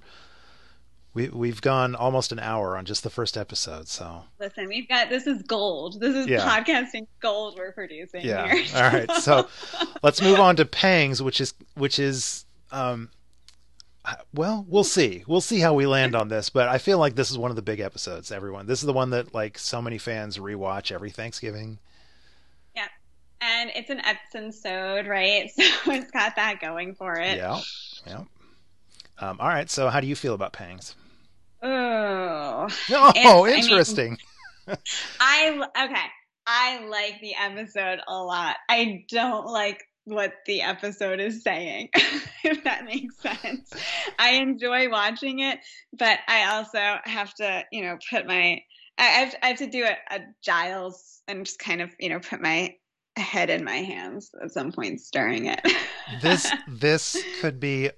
we 1.20 1.30
we've 1.30 1.62
gone 1.62 1.96
almost 1.96 2.32
an 2.32 2.40
hour 2.40 2.78
on 2.78 2.86
just 2.86 3.04
the 3.04 3.10
first 3.10 3.38
episode. 3.38 3.88
So 3.88 4.24
listen, 4.40 4.68
we've 4.68 4.88
got 4.88 5.10
this 5.10 5.28
is 5.28 5.42
gold. 5.44 6.00
This 6.00 6.16
is 6.16 6.28
yeah. 6.28 6.40
podcasting 6.40 7.08
gold 7.20 7.58
we're 7.58 7.74
producing 7.74 8.24
yeah. 8.24 8.54
here. 8.54 8.66
All 8.76 8.82
right, 8.84 9.12
so 9.14 9.48
let's 10.04 10.22
move 10.22 10.40
on 10.40 10.56
to 10.56 10.66
Pangs, 10.66 11.22
which 11.22 11.42
is 11.42 11.54
which 11.76 12.00
is 12.00 12.46
um, 12.72 13.10
well, 14.34 14.66
we'll 14.68 14.84
see. 14.84 15.24
We'll 15.28 15.42
see 15.42 15.60
how 15.60 15.74
we 15.74 15.86
land 15.86 16.16
on 16.16 16.30
this, 16.30 16.50
but 16.50 16.70
I 16.70 16.78
feel 16.78 16.98
like 16.98 17.16
this 17.16 17.30
is 17.30 17.38
one 17.38 17.52
of 17.52 17.56
the 17.56 17.62
big 17.62 17.80
episodes. 17.80 18.32
Everyone, 18.32 18.66
this 18.66 18.80
is 18.80 18.86
the 18.86 18.94
one 18.94 19.10
that 19.10 19.34
like 19.34 19.60
so 19.60 19.82
many 19.82 19.98
fans 19.98 20.38
rewatch 20.38 20.92
every 20.92 21.12
Thanksgiving. 21.12 21.80
Yeah, 22.76 22.88
and 23.42 23.72
it's 23.76 23.90
an 23.90 24.02
episode, 24.06 25.06
right? 25.06 25.52
So 25.58 25.92
it's 25.92 26.12
got 26.12 26.38
that 26.38 26.62
going 26.62 26.96
for 26.96 27.16
it. 27.16 27.38
Yeah, 27.38 27.60
yeah. 28.08 28.24
Um, 29.20 29.38
all 29.42 29.50
right. 29.50 29.70
So, 29.70 29.90
how 29.90 30.00
do 30.00 30.08
you 30.08 30.16
feel 30.16 30.34
about 30.34 30.54
Pangs? 30.54 30.96
Oh, 31.62 32.68
oh, 32.92 33.48
interesting. 33.48 34.18
I, 34.68 35.52
mean, 35.52 35.64
I 35.76 35.86
okay. 35.86 36.06
I 36.48 36.86
like 36.88 37.20
the 37.22 37.36
episode 37.36 38.00
a 38.08 38.24
lot. 38.24 38.56
I 38.70 39.06
don't 39.10 39.46
like 39.46 39.84
what 40.06 40.34
the 40.48 40.62
episode 40.62 41.20
is 41.20 41.44
saying, 41.44 41.90
if 42.44 42.64
that 42.64 42.86
makes 42.86 43.20
sense. 43.20 43.72
I 44.18 44.32
enjoy 44.32 44.90
watching 44.90 45.40
it, 45.40 45.60
but 45.94 46.20
I 46.28 46.56
also 46.56 46.98
have 47.04 47.34
to, 47.36 47.64
you 47.72 47.84
know, 47.84 47.98
put 48.10 48.26
my 48.26 48.62
I 48.98 49.04
have, 49.04 49.36
I 49.42 49.48
have 49.48 49.58
to 49.60 49.68
do 49.68 49.86
a, 49.86 50.16
a 50.16 50.20
Giles 50.44 51.22
and 51.28 51.46
just 51.46 51.60
kind 51.60 51.82
of, 51.82 51.90
you 52.00 52.10
know, 52.10 52.20
put 52.20 52.42
my 52.42 52.76
head 53.16 53.50
in 53.50 53.64
my 53.64 53.78
hands 53.78 54.32
at 54.42 54.52
some 54.52 54.72
point 54.72 55.00
during 55.14 55.46
it. 55.46 55.62
this 56.22 56.52
this 56.68 57.22
could 57.40 57.60
be 57.60 57.92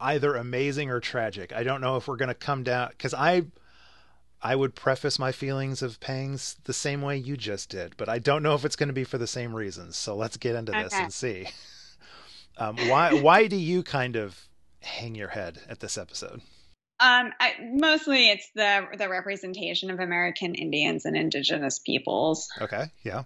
either 0.00 0.34
amazing 0.34 0.90
or 0.90 1.00
tragic. 1.00 1.52
I 1.52 1.62
don't 1.62 1.80
know 1.80 1.96
if 1.96 2.08
we're 2.08 2.16
going 2.16 2.28
to 2.28 2.34
come 2.34 2.62
down 2.62 2.90
because 2.90 3.14
I 3.14 3.44
I 4.40 4.54
would 4.54 4.74
preface 4.74 5.18
my 5.18 5.32
feelings 5.32 5.82
of 5.82 5.98
pangs 5.98 6.56
the 6.64 6.72
same 6.72 7.02
way 7.02 7.16
you 7.16 7.36
just 7.36 7.70
did, 7.70 7.96
but 7.96 8.08
I 8.08 8.18
don't 8.18 8.42
know 8.42 8.54
if 8.54 8.64
it's 8.64 8.76
going 8.76 8.88
to 8.88 8.92
be 8.92 9.04
for 9.04 9.18
the 9.18 9.26
same 9.26 9.54
reasons. 9.54 9.96
So 9.96 10.14
let's 10.14 10.36
get 10.36 10.54
into 10.54 10.72
this 10.72 10.92
okay. 10.92 11.02
and 11.02 11.12
see. 11.12 11.48
Um, 12.60 12.76
why 12.88 13.14
why 13.14 13.46
do 13.46 13.54
you 13.54 13.84
kind 13.84 14.16
of 14.16 14.48
hang 14.80 15.14
your 15.14 15.28
head 15.28 15.60
at 15.68 15.78
this 15.78 15.96
episode? 15.96 16.40
Um, 17.00 17.32
I, 17.38 17.54
mostly 17.62 18.30
it's 18.30 18.50
the 18.56 18.86
the 18.96 19.08
representation 19.08 19.90
of 19.92 20.00
American 20.00 20.56
Indians 20.56 21.04
and 21.04 21.16
Indigenous 21.16 21.78
peoples. 21.78 22.48
Okay, 22.60 22.86
yeah. 23.04 23.22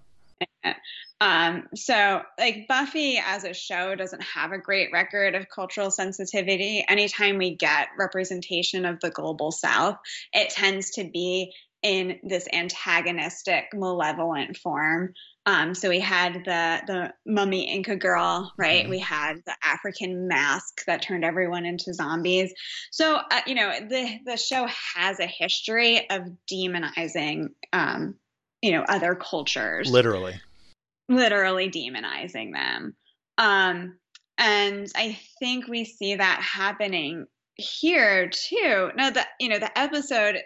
Um, 1.22 1.68
so, 1.76 2.22
like 2.36 2.66
Buffy 2.66 3.22
as 3.24 3.44
a 3.44 3.54
show 3.54 3.94
doesn't 3.94 4.24
have 4.24 4.50
a 4.50 4.58
great 4.58 4.90
record 4.92 5.36
of 5.36 5.48
cultural 5.48 5.92
sensitivity. 5.92 6.84
Anytime 6.88 7.38
we 7.38 7.54
get 7.54 7.90
representation 7.96 8.84
of 8.84 8.98
the 8.98 9.10
global 9.10 9.52
South, 9.52 9.98
it 10.32 10.50
tends 10.50 10.90
to 10.92 11.04
be 11.04 11.52
in 11.80 12.18
this 12.24 12.48
antagonistic, 12.52 13.66
malevolent 13.72 14.56
form. 14.56 15.14
Um, 15.46 15.76
so 15.76 15.90
we 15.90 16.00
had 16.00 16.44
the 16.44 16.80
the 16.88 17.12
mummy 17.24 17.72
Inca 17.72 17.94
girl, 17.94 18.52
right? 18.58 18.82
Mm-hmm. 18.82 18.90
We 18.90 18.98
had 18.98 19.36
the 19.46 19.54
African 19.62 20.26
mask 20.26 20.84
that 20.86 21.02
turned 21.02 21.24
everyone 21.24 21.66
into 21.66 21.94
zombies. 21.94 22.52
So 22.90 23.14
uh, 23.14 23.40
you 23.46 23.54
know 23.54 23.70
the 23.78 24.18
the 24.26 24.36
show 24.36 24.66
has 24.96 25.20
a 25.20 25.26
history 25.26 26.10
of 26.10 26.22
demonizing, 26.52 27.50
um, 27.72 28.16
you 28.60 28.72
know, 28.72 28.82
other 28.88 29.14
cultures. 29.14 29.88
Literally 29.88 30.40
literally 31.16 31.70
demonizing 31.70 32.52
them. 32.52 32.96
Um, 33.38 33.98
and 34.38 34.90
I 34.96 35.18
think 35.38 35.68
we 35.68 35.84
see 35.84 36.16
that 36.16 36.40
happening 36.42 37.26
here 37.54 38.30
too. 38.30 38.90
Now 38.96 39.10
the 39.10 39.24
you 39.38 39.48
know 39.48 39.58
the 39.58 39.76
episode 39.78 40.38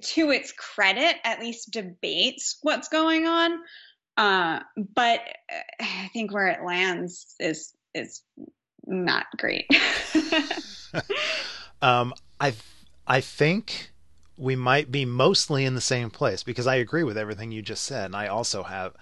to 0.00 0.30
its 0.30 0.52
credit 0.52 1.16
at 1.24 1.40
least 1.40 1.70
debates 1.70 2.58
what's 2.62 2.88
going 2.88 3.26
on. 3.26 3.58
Uh, 4.16 4.60
but 4.94 5.20
I 5.80 6.10
think 6.12 6.32
where 6.32 6.48
it 6.48 6.64
lands 6.64 7.34
is 7.38 7.72
is 7.94 8.22
not 8.86 9.26
great. 9.36 9.66
um, 11.82 12.14
I 12.40 12.54
I 13.06 13.20
think 13.20 13.90
we 14.36 14.56
might 14.56 14.90
be 14.90 15.04
mostly 15.04 15.64
in 15.64 15.74
the 15.74 15.80
same 15.80 16.10
place 16.10 16.42
because 16.42 16.66
I 16.66 16.76
agree 16.76 17.04
with 17.04 17.18
everything 17.18 17.52
you 17.52 17.62
just 17.62 17.84
said, 17.84 18.06
and 18.06 18.16
I 18.16 18.26
also 18.26 18.62
have. 18.64 18.94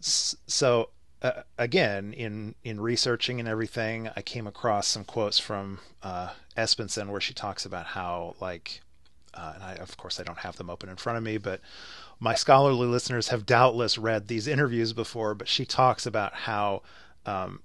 So 0.00 0.90
uh, 1.22 1.42
again, 1.58 2.12
in 2.14 2.54
in 2.64 2.80
researching 2.80 3.40
and 3.40 3.48
everything, 3.48 4.10
I 4.16 4.22
came 4.22 4.46
across 4.46 4.86
some 4.86 5.04
quotes 5.04 5.38
from 5.38 5.80
uh, 6.02 6.30
Espenson 6.56 7.10
where 7.10 7.20
she 7.20 7.34
talks 7.34 7.66
about 7.66 7.86
how 7.86 8.36
like, 8.40 8.80
uh, 9.34 9.52
and 9.54 9.62
I, 9.62 9.74
of 9.74 9.96
course 9.96 10.18
I 10.18 10.22
don't 10.22 10.38
have 10.38 10.56
them 10.56 10.70
open 10.70 10.88
in 10.88 10.96
front 10.96 11.18
of 11.18 11.22
me, 11.24 11.36
but 11.36 11.60
my 12.18 12.34
scholarly 12.34 12.86
listeners 12.86 13.28
have 13.28 13.44
doubtless 13.46 13.98
read 13.98 14.28
these 14.28 14.46
interviews 14.46 14.92
before. 14.92 15.34
But 15.34 15.48
she 15.48 15.64
talks 15.64 16.06
about 16.06 16.34
how. 16.34 16.82
Um, 17.26 17.60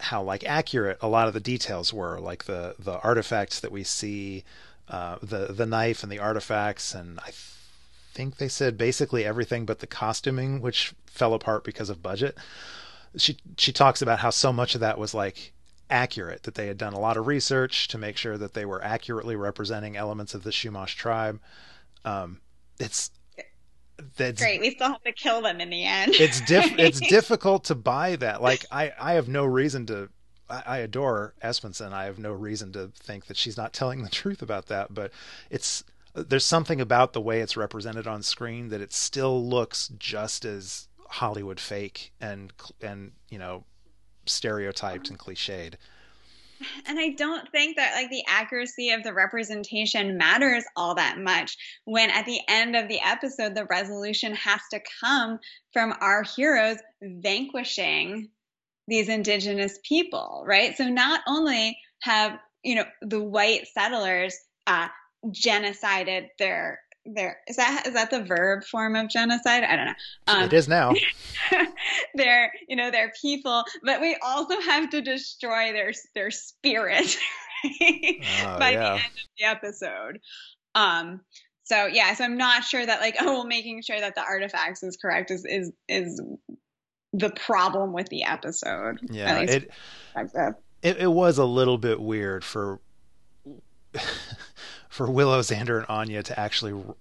how 0.00 0.22
like 0.22 0.44
accurate 0.44 0.98
a 1.00 1.08
lot 1.08 1.28
of 1.28 1.34
the 1.34 1.40
details 1.40 1.92
were, 1.92 2.18
like 2.18 2.44
the 2.44 2.74
the 2.78 2.98
artifacts 2.98 3.60
that 3.60 3.70
we 3.72 3.84
see, 3.84 4.44
uh, 4.88 5.16
the 5.22 5.52
the 5.52 5.66
knife 5.66 6.02
and 6.02 6.10
the 6.10 6.18
artifacts, 6.18 6.94
and 6.94 7.20
I 7.20 7.30
think 8.14 8.36
they 8.36 8.48
said 8.48 8.78
basically 8.78 9.24
everything 9.24 9.66
but 9.66 9.80
the 9.80 9.86
costuming, 9.86 10.60
which 10.60 10.94
fell 11.06 11.34
apart 11.34 11.64
because 11.64 11.90
of 11.90 12.02
budget. 12.02 12.36
She 13.16 13.36
she 13.58 13.72
talks 13.72 14.02
about 14.02 14.20
how 14.20 14.30
so 14.30 14.52
much 14.52 14.74
of 14.74 14.80
that 14.80 14.98
was 14.98 15.14
like 15.14 15.52
accurate, 15.90 16.44
that 16.44 16.54
they 16.54 16.66
had 16.66 16.78
done 16.78 16.92
a 16.92 16.98
lot 16.98 17.16
of 17.16 17.26
research 17.26 17.88
to 17.88 17.98
make 17.98 18.16
sure 18.16 18.38
that 18.38 18.54
they 18.54 18.64
were 18.64 18.82
accurately 18.82 19.36
representing 19.36 19.96
elements 19.96 20.34
of 20.34 20.42
the 20.42 20.50
Chumash 20.50 20.96
tribe. 20.96 21.40
Um, 22.04 22.40
it's 22.78 23.10
that's 24.16 24.40
great. 24.40 24.60
We 24.60 24.70
still 24.70 24.88
have 24.88 25.02
to 25.04 25.12
kill 25.12 25.42
them 25.42 25.60
in 25.60 25.70
the 25.70 25.84
end. 25.84 26.14
it's 26.14 26.40
diff- 26.40 26.74
it's 26.78 27.00
difficult 27.00 27.64
to 27.64 27.74
buy 27.74 28.16
that. 28.16 28.42
Like 28.42 28.64
I, 28.70 28.92
I 29.00 29.12
have 29.14 29.28
no 29.28 29.44
reason 29.44 29.86
to 29.86 30.08
I, 30.48 30.78
adore 30.78 31.34
Espenson. 31.42 31.92
I 31.92 32.04
have 32.04 32.18
no 32.18 32.32
reason 32.32 32.72
to 32.72 32.88
think 32.88 33.26
that 33.26 33.36
she's 33.36 33.56
not 33.56 33.72
telling 33.72 34.02
the 34.02 34.10
truth 34.10 34.42
about 34.42 34.66
that, 34.66 34.92
but 34.92 35.10
it's 35.50 35.84
there's 36.14 36.44
something 36.44 36.80
about 36.80 37.12
the 37.12 37.20
way 37.20 37.40
it's 37.40 37.56
represented 37.56 38.06
on 38.06 38.22
screen 38.22 38.68
that 38.68 38.80
it 38.80 38.92
still 38.92 39.44
looks 39.44 39.88
just 39.98 40.44
as 40.44 40.88
Hollywood 41.08 41.60
fake 41.60 42.12
and 42.20 42.52
and 42.80 43.12
you 43.28 43.38
know 43.38 43.64
stereotyped 44.26 45.08
and 45.10 45.18
cliched. 45.18 45.74
And 46.86 46.98
I 46.98 47.10
don't 47.10 47.50
think 47.50 47.76
that 47.76 47.94
like 47.94 48.10
the 48.10 48.24
accuracy 48.28 48.90
of 48.90 49.02
the 49.02 49.12
representation 49.12 50.16
matters 50.16 50.64
all 50.76 50.94
that 50.94 51.18
much 51.18 51.56
when 51.84 52.10
at 52.10 52.26
the 52.26 52.40
end 52.48 52.76
of 52.76 52.88
the 52.88 53.00
episode 53.04 53.54
the 53.54 53.66
resolution 53.66 54.34
has 54.34 54.60
to 54.72 54.80
come 55.02 55.40
from 55.72 55.94
our 56.00 56.22
heroes 56.22 56.78
vanquishing 57.02 58.30
these 58.86 59.08
indigenous 59.08 59.78
people, 59.86 60.44
right? 60.46 60.76
So 60.76 60.88
not 60.88 61.20
only 61.26 61.76
have, 62.02 62.38
you 62.62 62.76
know, 62.76 62.84
the 63.02 63.22
white 63.22 63.66
settlers 63.66 64.36
uh, 64.66 64.88
genocided 65.26 66.28
their 66.38 66.80
their 67.06 67.38
is 67.46 67.56
that 67.56 67.86
is 67.86 67.94
that 67.94 68.10
the 68.10 68.22
verb 68.22 68.64
form 68.64 68.96
of 68.96 69.08
genocide? 69.08 69.64
I 69.64 69.76
don't 69.76 69.86
know. 69.86 69.92
Um, 70.26 70.42
it 70.44 70.52
is 70.52 70.68
now. 70.68 70.94
their 72.14 72.52
you 72.68 72.76
know 72.76 72.90
their 72.90 73.12
people, 73.20 73.64
but 73.82 74.00
we 74.00 74.16
also 74.24 74.60
have 74.60 74.90
to 74.90 75.02
destroy 75.02 75.72
their 75.72 75.92
their 76.14 76.30
spirit 76.30 77.16
right? 77.64 78.24
oh, 78.44 78.58
by 78.58 78.70
yeah. 78.70 78.78
the 78.78 78.92
end 78.94 79.02
of 79.02 79.28
the 79.38 79.44
episode. 79.44 80.20
Um. 80.74 81.20
So 81.64 81.86
yeah, 81.86 82.12
so 82.14 82.24
I'm 82.24 82.36
not 82.36 82.64
sure 82.64 82.84
that 82.84 83.00
like 83.00 83.16
oh, 83.20 83.32
well, 83.32 83.44
making 83.44 83.82
sure 83.82 84.00
that 84.00 84.14
the 84.14 84.22
artifacts 84.22 84.82
is 84.82 84.96
correct 84.96 85.30
is 85.30 85.44
is 85.44 85.72
is 85.88 86.22
the 87.12 87.30
problem 87.30 87.92
with 87.92 88.08
the 88.08 88.24
episode. 88.24 88.98
Yeah, 89.10 89.40
it, 89.40 89.70
it 90.82 90.96
it 90.98 91.12
was 91.12 91.38
a 91.38 91.44
little 91.44 91.78
bit 91.78 92.00
weird 92.00 92.44
for 92.44 92.80
for 94.94 95.10
Willow, 95.10 95.40
Xander, 95.40 95.78
and 95.78 95.86
Anya 95.88 96.22
to 96.22 96.38
actually 96.38 96.72
r- 96.72 96.94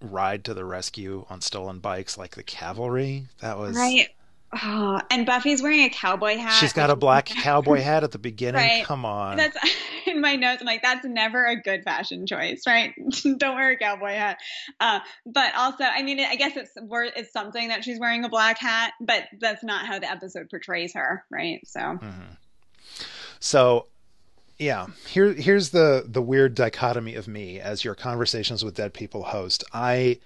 ride 0.00 0.44
to 0.44 0.54
the 0.54 0.64
rescue 0.64 1.26
on 1.28 1.40
stolen 1.40 1.80
bikes 1.80 2.16
like 2.16 2.36
the 2.36 2.44
cavalry. 2.44 3.26
That 3.40 3.58
was 3.58 3.76
right. 3.76 4.08
Oh, 4.52 5.00
and 5.10 5.26
Buffy's 5.26 5.60
wearing 5.60 5.80
a 5.80 5.90
cowboy 5.90 6.36
hat. 6.36 6.52
She's 6.52 6.72
got 6.72 6.90
a 6.90 6.96
black 6.96 7.24
cowboy 7.42 7.80
hat 7.80 8.04
at 8.04 8.12
the 8.12 8.18
beginning. 8.18 8.60
Right. 8.60 8.84
Come 8.84 9.04
on. 9.04 9.36
That's 9.36 9.56
in 10.06 10.20
my 10.20 10.36
notes. 10.36 10.60
I'm 10.60 10.66
like, 10.66 10.82
that's 10.82 11.04
never 11.04 11.44
a 11.44 11.60
good 11.60 11.82
fashion 11.82 12.24
choice, 12.24 12.62
right? 12.68 12.92
Don't 13.22 13.56
wear 13.56 13.70
a 13.70 13.76
cowboy 13.76 14.12
hat. 14.12 14.38
Uh, 14.78 15.00
but 15.26 15.52
also, 15.56 15.82
I 15.82 16.02
mean, 16.02 16.20
I 16.20 16.36
guess 16.36 16.56
it's 16.56 16.70
it's 16.76 17.32
something 17.32 17.68
that 17.68 17.82
she's 17.82 17.98
wearing 17.98 18.24
a 18.24 18.28
black 18.28 18.58
hat, 18.58 18.92
but 19.00 19.24
that's 19.40 19.64
not 19.64 19.86
how 19.86 19.98
the 19.98 20.08
episode 20.08 20.48
portrays 20.50 20.94
her, 20.94 21.24
right? 21.30 21.60
So. 21.66 21.80
Mm-hmm. 21.80 22.34
So 23.40 23.86
yeah. 24.60 24.86
Here 25.08 25.32
here's 25.32 25.70
the 25.70 26.04
the 26.06 26.22
weird 26.22 26.54
dichotomy 26.54 27.16
of 27.16 27.26
me 27.26 27.58
as 27.58 27.84
your 27.84 27.96
conversations 27.96 28.64
with 28.64 28.76
dead 28.76 28.94
people 28.94 29.24
host. 29.24 29.64
I 29.72 30.20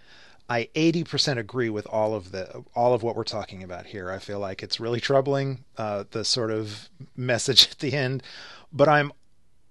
i 0.51 0.69
80% 0.75 1.39
agree 1.39 1.71
with 1.71 1.87
all 1.87 2.15
of 2.15 2.33
the 2.33 2.65
all 2.75 2.93
of 2.93 3.03
what 3.03 3.17
we're 3.17 3.25
talking 3.25 3.63
about 3.63 3.87
here. 3.87 4.11
I 4.11 4.19
feel 4.19 4.41
like 4.41 4.63
it's 4.63 4.79
really 4.79 5.01
troubling 5.01 5.65
uh, 5.79 6.05
the 6.11 6.25
sort 6.25 6.51
of 6.51 6.91
message 7.17 7.69
at 7.71 7.79
the 7.79 7.95
end 7.95 8.23
but 8.75 8.89
i'm 8.89 9.13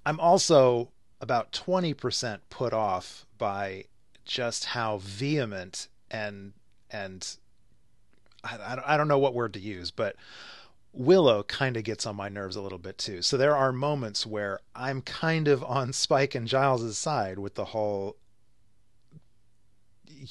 i'm 0.06 0.20
also 0.20 0.90
about 1.22 1.52
20% 1.52 2.40
put 2.50 2.74
off 2.74 3.26
by 3.38 3.86
just 4.26 4.66
how 4.66 4.98
vehement 4.98 5.88
and 6.10 6.54
and 6.90 7.38
I, 8.44 8.82
I 8.86 8.98
don't 8.98 9.08
know 9.08 9.20
what 9.20 9.34
word 9.34 9.54
to 9.54 9.60
use 9.60 9.92
but 9.92 10.16
Willow 10.94 11.42
kind 11.44 11.76
of 11.76 11.84
gets 11.84 12.06
on 12.06 12.16
my 12.16 12.30
nerves 12.30 12.56
a 12.56 12.62
little 12.62 12.78
bit 12.78 13.00
too. 13.00 13.24
So 13.24 13.36
there 13.36 13.56
are 13.56 13.72
moments 13.72 14.26
where 14.26 14.60
I'm 14.76 15.02
kind 15.02 15.48
of 15.48 15.64
on 15.64 15.92
Spike 15.92 16.36
and 16.36 16.48
Giles's 16.48 16.98
side 16.98 17.40
with 17.40 17.56
the 17.56 17.66
whole 17.66 18.16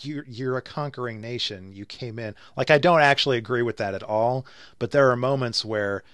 you're 0.01 0.25
you're 0.27 0.57
a 0.57 0.63
conquering 0.63 1.21
nation. 1.21 1.73
You 1.73 1.85
came 1.85 2.19
in 2.19 2.35
like 2.57 2.71
I 2.71 2.79
don't 2.79 3.01
actually 3.01 3.39
agree 3.39 3.63
with 3.63 3.77
that 3.79 3.95
at 3.95 4.03
all, 4.03 4.47
but 4.79 4.93
there 4.93 5.11
are 5.11 5.17
moments 5.17 5.65
where 5.65 6.05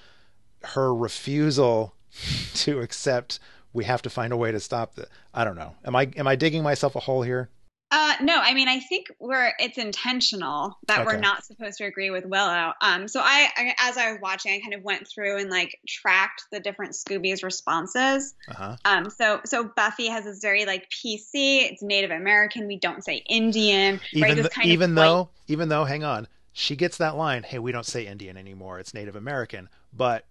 her 0.62 0.94
refusal 0.94 1.94
to 2.54 2.80
accept 2.80 3.38
we 3.72 3.84
have 3.84 4.02
to 4.02 4.10
find 4.10 4.32
a 4.32 4.36
way 4.36 4.50
to 4.50 4.60
stop 4.60 4.94
the 4.94 5.08
I 5.34 5.44
don't 5.44 5.56
know. 5.56 5.74
Am 5.84 5.94
I 5.94 6.10
am 6.16 6.26
I 6.26 6.36
digging 6.36 6.62
myself 6.62 6.96
a 6.96 7.00
hole 7.00 7.22
here? 7.22 7.50
Uh, 7.90 8.14
no, 8.20 8.36
I 8.36 8.52
mean, 8.52 8.68
I 8.68 8.80
think 8.80 9.06
we're 9.18 9.52
it's 9.58 9.78
intentional 9.78 10.78
that 10.88 11.00
okay. 11.00 11.06
we're 11.06 11.20
not 11.20 11.44
supposed 11.44 11.78
to 11.78 11.84
agree 11.84 12.10
with 12.10 12.26
Willow. 12.26 12.72
Um, 12.82 13.08
so 13.08 13.20
I, 13.20 13.48
I, 13.56 13.74
as 13.78 13.96
I 13.96 14.12
was 14.12 14.20
watching, 14.20 14.52
I 14.52 14.60
kind 14.60 14.74
of 14.74 14.82
went 14.82 15.08
through 15.08 15.38
and 15.38 15.48
like 15.48 15.78
tracked 15.86 16.44
the 16.52 16.60
different 16.60 16.92
Scooby's 16.92 17.42
responses. 17.42 18.34
Uh-huh. 18.48 18.76
Um, 18.84 19.08
so 19.08 19.40
so 19.44 19.64
Buffy 19.74 20.08
has 20.08 20.24
this 20.24 20.40
very 20.40 20.66
like 20.66 20.90
PC. 20.90 21.70
It's 21.70 21.82
Native 21.82 22.10
American. 22.10 22.66
We 22.66 22.78
don't 22.78 23.02
say 23.02 23.22
Indian. 23.28 24.00
Even 24.12 24.38
right? 24.38 24.50
Kind 24.50 24.68
even 24.68 24.94
though 24.94 25.16
white... 25.16 25.28
even 25.46 25.70
though, 25.70 25.84
hang 25.84 26.04
on, 26.04 26.28
she 26.52 26.76
gets 26.76 26.98
that 26.98 27.16
line. 27.16 27.42
Hey, 27.42 27.58
we 27.58 27.72
don't 27.72 27.86
say 27.86 28.06
Indian 28.06 28.36
anymore. 28.36 28.78
It's 28.78 28.92
Native 28.92 29.16
American. 29.16 29.70
But 29.94 30.26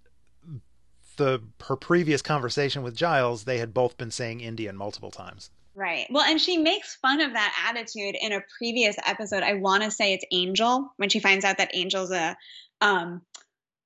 the 1.18 1.42
her 1.66 1.76
previous 1.76 2.22
conversation 2.22 2.84
with 2.84 2.96
Giles, 2.96 3.46
they 3.46 3.58
had 3.58 3.74
both 3.74 3.98
been 3.98 4.12
saying 4.12 4.42
Indian 4.42 4.78
multiple 4.78 5.12
times. 5.12 5.50
Right. 5.78 6.08
Well, 6.10 6.24
and 6.24 6.42
she 6.42 6.58
makes 6.58 6.96
fun 6.96 7.22
of 7.22 7.34
that 7.34 7.70
attitude 7.70 8.16
in 8.20 8.34
a 8.34 8.42
previous 8.58 8.96
episode. 9.06 9.44
I 9.44 9.54
want 9.54 9.84
to 9.84 9.92
say 9.92 10.14
it's 10.14 10.26
Angel 10.32 10.92
when 10.98 11.10
she 11.10 11.20
finds 11.20 11.46
out 11.46 11.60
that 11.60 11.76
Angel's 11.76 12.10
a 12.10 12.36
um 12.82 13.22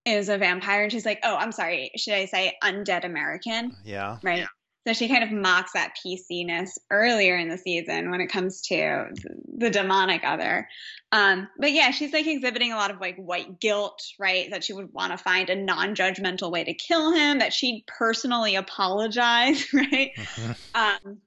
is 0.05 0.29
a 0.29 0.37
vampire 0.37 0.83
and 0.83 0.91
she's 0.91 1.05
like, 1.05 1.19
"Oh, 1.23 1.35
I'm 1.35 1.51
sorry. 1.51 1.91
Should 1.97 2.13
I 2.13 2.25
say 2.25 2.57
undead 2.63 3.03
American?" 3.03 3.75
Yeah. 3.83 4.19
Right. 4.23 4.39
Yeah. 4.39 4.47
So 4.87 4.93
she 4.93 5.09
kind 5.09 5.23
of 5.23 5.31
mocks 5.31 5.73
that 5.73 5.93
PC-ness 6.03 6.79
earlier 6.89 7.37
in 7.37 7.49
the 7.49 7.57
season 7.57 8.09
when 8.09 8.21
it 8.21 8.27
comes 8.27 8.61
to 8.63 9.09
the 9.57 9.69
demonic 9.69 10.23
other. 10.23 10.69
Um, 11.11 11.49
but 11.59 11.73
yeah, 11.73 11.91
she's 11.91 12.13
like 12.13 12.25
exhibiting 12.25 12.71
a 12.71 12.77
lot 12.77 12.89
of 12.89 13.01
like 13.01 13.17
white 13.17 13.59
guilt, 13.59 14.01
right? 14.17 14.49
That 14.49 14.63
she 14.63 14.71
would 14.71 14.91
want 14.93 15.11
to 15.11 15.17
find 15.17 15.49
a 15.49 15.55
non-judgmental 15.55 16.51
way 16.51 16.63
to 16.63 16.73
kill 16.73 17.11
him, 17.11 17.39
that 17.39 17.53
she'd 17.53 17.83
personally 17.85 18.55
apologize, 18.55 19.67
right? 19.73 20.13
Mm-hmm. 20.15 20.51
Um, 20.73 21.21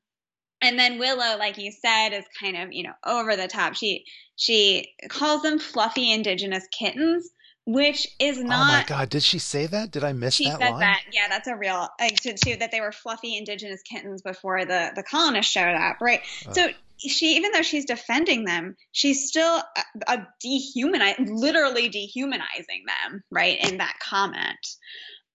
and 0.65 0.79
then 0.79 0.99
Willow, 0.99 1.37
like 1.39 1.59
you 1.59 1.71
said, 1.71 2.11
is 2.11 2.25
kind 2.41 2.57
of, 2.57 2.73
you 2.73 2.83
know, 2.83 2.95
over 3.05 3.37
the 3.37 3.47
top. 3.47 3.75
She 3.75 4.05
she 4.37 4.89
calls 5.09 5.43
them 5.43 5.59
fluffy 5.59 6.11
indigenous 6.11 6.67
kittens, 6.77 7.31
which 7.67 8.09
is 8.19 8.43
not. 8.43 8.55
Oh 8.55 8.79
my 8.79 8.85
god! 8.87 9.11
Did 9.11 9.23
she 9.23 9.39
say 9.39 9.67
that? 9.67 9.91
Did 9.91 10.05
I 10.05 10.13
miss 10.13 10.35
she 10.35 10.47
that 10.47 10.59
said 10.59 10.71
line? 10.71 10.81
That. 10.81 11.03
Yeah, 11.13 11.29
that's 11.29 11.49
a 11.49 11.57
real 11.57 11.89
like 12.01 12.17
to, 12.23 12.35
to, 12.35 12.57
that 12.57 12.71
they 12.73 12.81
were 12.81 12.93
fluffy 12.93 13.37
indigenous 13.37 13.83
kittens 13.83 14.23
before 14.23 14.65
the 14.65 14.91
the 14.97 15.03
colonists 15.03 15.53
showed 15.53 15.75
up, 15.75 15.99
right? 16.01 16.21
So 16.53 16.69
she 16.99 17.37
even 17.37 17.53
though 17.53 17.63
she's 17.63 17.85
defending 17.85 18.45
them 18.45 18.77
she's 18.93 19.29
still 19.29 19.63
a, 19.77 20.13
a 20.13 20.29
dehumanize 20.45 21.17
literally 21.29 21.89
dehumanizing 21.89 22.85
them 22.87 23.23
right 23.31 23.59
in 23.69 23.79
that 23.79 23.95
comment 24.01 24.77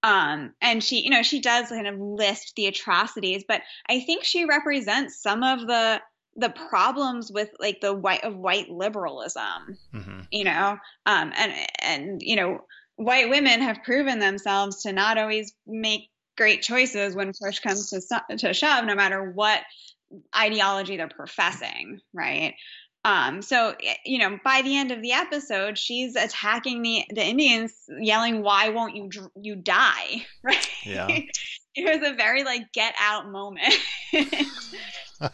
um 0.04 0.54
and 0.62 0.84
she 0.84 1.02
you 1.02 1.10
know 1.10 1.24
she 1.24 1.41
does 1.41 1.70
kind 1.70 1.88
of 1.88 2.00
list 2.00 2.54
the 2.56 2.68
atrocities 2.68 3.43
but 3.47 3.62
i 3.89 4.00
think 4.00 4.24
she 4.24 4.45
represents 4.45 5.22
some 5.22 5.43
of 5.43 5.68
the 5.68 6.02
the 6.36 6.50
problems 6.50 7.32
with 7.32 7.50
like 7.60 7.82
the 7.82 7.93
white 7.93 8.24
of 8.24 8.36
white 8.36 8.70
liberalism 8.70 9.78
mm-hmm. 9.93 10.22
you 10.32 10.43
know 10.43 10.78
um 11.06 11.34
and 11.36 11.54
and 11.82 12.22
you 12.22 12.36
know 12.36 12.60
white 12.95 13.30
women 13.30 13.62
have 13.62 13.84
proven 13.84 14.20
themselves 14.20 14.84
to 14.84 14.93
not 14.93 15.18
always 15.18 15.54
make 15.68 16.10
great 16.38 16.62
choices 16.62 17.16
when 17.16 17.34
push 17.41 17.60
comes 17.60 17.89
to 17.89 18.38
to 18.38 18.54
shove 18.54 18.86
no 18.86 18.95
matter 18.95 19.32
what 19.32 19.62
ideology 20.36 20.95
they're 20.97 21.10
professing 21.10 22.00
right 22.14 22.56
um, 23.06 23.41
so 23.41 23.76
you 24.06 24.20
know, 24.20 24.38
by 24.43 24.62
the 24.62 24.76
end 24.76 24.91
of 24.91 25.02
the 25.02 25.14
episode, 25.14 25.78
she's 25.78 26.16
attacking 26.16 26.82
the 26.82 27.06
the 27.10 27.26
Indians, 27.26 27.74
yelling, 28.00 28.41
"Why 28.43 28.70
won't 28.70 28.95
you 28.95 29.10
you 29.36 29.56
die?" 29.56 30.26
Right? 30.43 30.70
Yeah. 30.86 31.08
it 31.76 32.00
was 32.00 32.10
a 32.10 32.14
very 32.16 32.43
like 32.43 32.74
get 32.74 32.93
out 33.00 33.30
moment. 33.30 33.74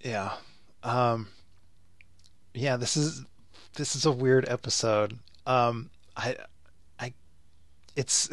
yeah. 0.00 0.32
Um. 0.82 1.28
Yeah. 2.54 2.76
This 2.78 2.96
is 2.96 3.22
this 3.74 3.94
is 3.94 4.06
a 4.06 4.12
weird 4.12 4.48
episode. 4.48 5.18
Um. 5.46 5.90
I. 6.16 6.36
I. 6.98 7.12
It's. 7.94 8.30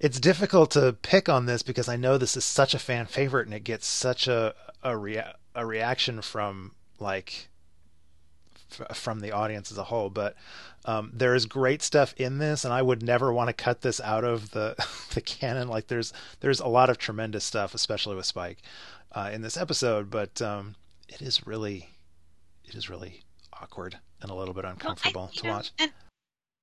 it's 0.00 0.20
difficult 0.20 0.72
to 0.72 0.96
pick 1.00 1.28
on 1.28 1.46
this 1.46 1.62
because 1.62 1.88
I 1.88 1.96
know 1.96 2.18
this 2.18 2.36
is 2.36 2.44
such 2.44 2.74
a 2.74 2.78
fan 2.78 3.06
favorite 3.06 3.46
and 3.46 3.54
it 3.54 3.64
gets 3.64 3.86
such 3.86 4.26
a 4.28 4.54
a 4.86 4.96
rea- 4.96 5.32
a 5.54 5.66
reaction 5.66 6.22
from 6.22 6.72
like 6.98 7.48
f- 8.78 8.96
from 8.96 9.20
the 9.20 9.32
audience 9.32 9.70
as 9.72 9.78
a 9.78 9.84
whole. 9.84 10.08
But 10.10 10.36
um, 10.84 11.10
there 11.12 11.34
is 11.34 11.46
great 11.46 11.82
stuff 11.82 12.14
in 12.16 12.38
this, 12.38 12.64
and 12.64 12.72
I 12.72 12.82
would 12.82 13.02
never 13.02 13.32
want 13.32 13.48
to 13.48 13.52
cut 13.52 13.80
this 13.82 14.00
out 14.00 14.24
of 14.24 14.50
the 14.52 14.74
the 15.14 15.20
canon. 15.20 15.68
Like 15.68 15.88
there's 15.88 16.12
there's 16.40 16.60
a 16.60 16.68
lot 16.68 16.88
of 16.90 16.98
tremendous 16.98 17.44
stuff, 17.44 17.74
especially 17.74 18.16
with 18.16 18.26
Spike 18.26 18.58
uh, 19.12 19.30
in 19.32 19.42
this 19.42 19.56
episode. 19.56 20.10
But 20.10 20.40
um, 20.40 20.76
it 21.08 21.20
is 21.20 21.46
really 21.46 21.90
it 22.64 22.74
is 22.74 22.88
really 22.88 23.22
awkward 23.52 23.98
and 24.22 24.30
a 24.30 24.34
little 24.34 24.54
bit 24.54 24.64
uncomfortable 24.64 25.22
well, 25.22 25.30
I, 25.32 25.36
to 25.38 25.46
know, 25.46 25.52
watch. 25.52 25.72
And- 25.78 25.92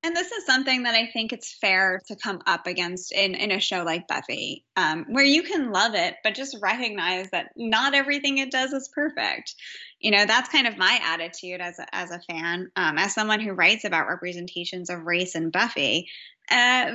and 0.03 0.13
this 0.13 0.33
is 0.33 0.45
something 0.45 0.83
that 0.83 0.95
I 0.95 1.09
think 1.11 1.31
it's 1.31 1.57
fair 1.59 2.01
to 2.07 2.15
come 2.17 2.41
up 2.45 2.67
against 2.67 3.13
in, 3.13 3.35
in 3.35 3.51
a 3.51 3.59
show 3.61 3.83
like 3.83 4.07
Buffy, 4.07 4.65
um, 4.75 5.05
where 5.07 5.23
you 5.23 5.43
can 5.43 5.71
love 5.71 5.95
it, 5.95 6.15
but 6.25 6.35
just 6.35 6.57
recognize 6.61 7.29
that 7.31 7.51
not 7.55 7.95
everything 7.95 8.37
it 8.37 8.51
does 8.51 8.73
is 8.73 8.89
perfect. 8.93 9.55
You 10.01 10.11
know, 10.11 10.25
that's 10.25 10.49
kind 10.49 10.67
of 10.67 10.77
my 10.77 10.99
attitude 11.01 11.61
as 11.61 11.79
a, 11.79 11.95
as 11.95 12.11
a 12.11 12.19
fan, 12.19 12.69
um, 12.75 12.97
as 12.97 13.13
someone 13.13 13.39
who 13.39 13.53
writes 13.53 13.85
about 13.85 14.09
representations 14.09 14.89
of 14.89 15.05
race 15.05 15.35
in 15.35 15.51
Buffy. 15.51 16.09
Uh, 16.51 16.91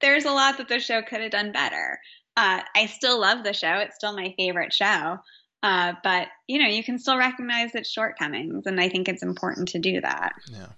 there's 0.00 0.24
a 0.24 0.32
lot 0.32 0.56
that 0.56 0.68
the 0.68 0.80
show 0.80 1.02
could 1.02 1.20
have 1.20 1.32
done 1.32 1.52
better. 1.52 2.00
Uh, 2.38 2.62
I 2.74 2.86
still 2.86 3.20
love 3.20 3.44
the 3.44 3.52
show; 3.52 3.74
it's 3.74 3.96
still 3.96 4.16
my 4.16 4.32
favorite 4.38 4.72
show. 4.72 5.18
Uh, 5.62 5.92
but 6.02 6.28
you 6.46 6.58
know, 6.58 6.68
you 6.68 6.82
can 6.82 6.98
still 6.98 7.18
recognize 7.18 7.74
its 7.74 7.90
shortcomings, 7.90 8.64
and 8.64 8.80
I 8.80 8.88
think 8.88 9.08
it's 9.08 9.22
important 9.22 9.68
to 9.68 9.78
do 9.78 10.00
that. 10.00 10.32
Yeah. 10.50 10.68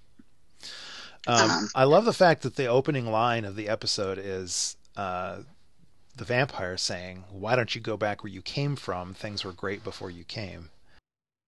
Um, 1.27 1.51
um, 1.51 1.69
I 1.75 1.85
love 1.85 2.05
the 2.05 2.13
fact 2.13 2.43
that 2.43 2.57
the 2.57 2.67
opening 2.67 3.07
line 3.07 3.45
of 3.45 3.57
the 3.57 3.69
episode 3.69 4.19
is 4.19 4.77
uh, 4.97 5.39
the 6.17 6.25
vampire 6.25 6.77
saying, 6.77 7.25
"Why 7.31 7.57
don't 7.57 7.75
you 7.75 7.81
go 7.81 7.97
back 7.97 8.23
where 8.23 8.33
you 8.33 8.43
came 8.43 8.77
from? 8.77 9.15
Things 9.15 9.45
were 9.45 9.53
great 9.53 9.85
before 9.85 10.11
you 10.11 10.25
came." 10.25 10.71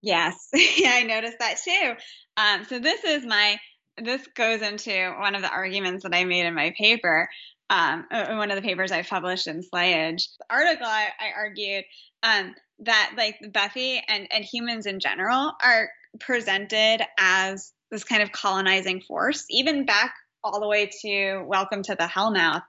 Yes, 0.02 0.48
yeah, 0.54 0.92
I 0.94 1.02
noticed 1.02 1.38
that 1.38 1.56
too. 1.64 1.94
Um, 2.36 2.64
so 2.64 2.78
this 2.78 3.04
is 3.04 3.24
my 3.24 3.58
this 3.96 4.26
goes 4.34 4.62
into 4.62 5.14
one 5.18 5.34
of 5.34 5.42
the 5.42 5.50
arguments 5.50 6.02
that 6.02 6.14
I 6.14 6.24
made 6.24 6.46
in 6.46 6.54
my 6.54 6.74
paper. 6.76 7.28
Um, 7.70 8.06
uh, 8.10 8.34
one 8.34 8.50
of 8.50 8.56
the 8.56 8.62
papers 8.62 8.92
I 8.92 9.02
published 9.02 9.46
in 9.46 9.62
Slayage. 9.62 10.24
The 10.38 10.46
article 10.50 10.86
I, 10.86 11.08
I 11.18 11.32
argued 11.36 11.84
um, 12.22 12.54
that 12.80 13.12
like 13.16 13.38
Buffy 13.52 14.02
and, 14.06 14.28
and 14.30 14.44
humans 14.44 14.86
in 14.86 15.00
general 15.00 15.52
are 15.62 15.88
presented 16.20 17.00
as 17.18 17.72
this 17.90 18.04
kind 18.04 18.22
of 18.22 18.32
colonizing 18.32 19.00
force, 19.00 19.44
even 19.50 19.84
back 19.84 20.14
all 20.42 20.60
the 20.60 20.68
way 20.68 20.90
to 21.02 21.42
Welcome 21.46 21.82
to 21.84 21.94
the 21.94 22.04
Hellmouth, 22.04 22.62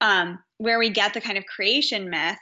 um, 0.00 0.38
where 0.58 0.78
we 0.78 0.90
get 0.90 1.14
the 1.14 1.20
kind 1.20 1.38
of 1.38 1.44
creation 1.46 2.10
myth 2.10 2.38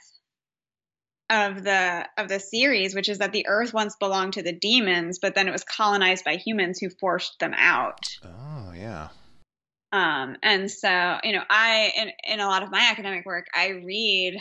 of 1.29 1.63
the 1.63 2.07
of 2.17 2.29
the 2.29 2.39
series, 2.39 2.95
which 2.95 3.09
is 3.09 3.17
that 3.17 3.33
the 3.33 3.47
Earth 3.47 3.73
once 3.73 3.95
belonged 3.99 4.33
to 4.33 4.43
the 4.43 4.53
demons, 4.53 5.19
but 5.19 5.35
then 5.35 5.47
it 5.47 5.51
was 5.51 5.63
colonized 5.63 6.23
by 6.23 6.35
humans 6.35 6.79
who 6.79 6.89
forced 6.89 7.39
them 7.39 7.53
out. 7.55 7.99
Oh 8.23 8.71
yeah. 8.75 9.09
Um, 9.91 10.37
and 10.43 10.69
so 10.69 11.17
you 11.23 11.33
know, 11.33 11.43
I 11.49 11.91
in 11.97 12.11
in 12.35 12.39
a 12.39 12.47
lot 12.47 12.63
of 12.63 12.71
my 12.71 12.87
academic 12.91 13.25
work, 13.25 13.47
I 13.53 13.69
read 13.69 14.37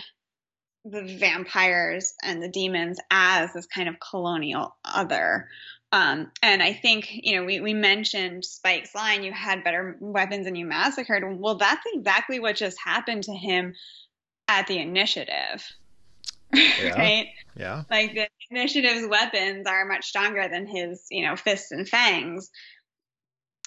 the 0.85 1.03
vampires 1.19 2.15
and 2.23 2.41
the 2.41 2.49
demons 2.49 2.99
as 3.11 3.53
this 3.53 3.67
kind 3.67 3.89
of 3.89 3.97
colonial 3.99 4.77
other 4.85 5.49
um, 5.93 6.31
and 6.43 6.63
I 6.63 6.73
think, 6.73 7.09
you 7.11 7.37
know, 7.37 7.45
we, 7.45 7.61
we 7.61 7.73
mentioned 7.73 8.45
Spike's 8.45 8.95
line, 8.95 9.23
you 9.23 9.33
had 9.33 9.63
better 9.63 9.97
weapons 10.01 10.47
and 10.47 10.59
you 10.59 10.67
massacred. 10.67 11.23
Well, 11.39 11.57
that's 11.57 11.85
exactly 11.95 12.41
what 12.41 12.57
just 12.57 12.77
happened 12.85 13.25
to 13.25 13.33
him 13.33 13.75
at 14.49 14.67
the 14.67 14.79
initiative. 14.79 15.65
Yeah. 16.55 16.91
right? 16.91 17.27
Yeah. 17.57 17.83
Like 17.91 18.15
the 18.15 18.29
initiative's 18.51 19.09
weapons 19.09 19.67
are 19.67 19.85
much 19.85 20.07
stronger 20.07 20.49
than 20.49 20.67
his, 20.67 21.05
you 21.11 21.27
know, 21.27 21.35
fists 21.35 21.73
and 21.73 21.89
fangs. 21.89 22.51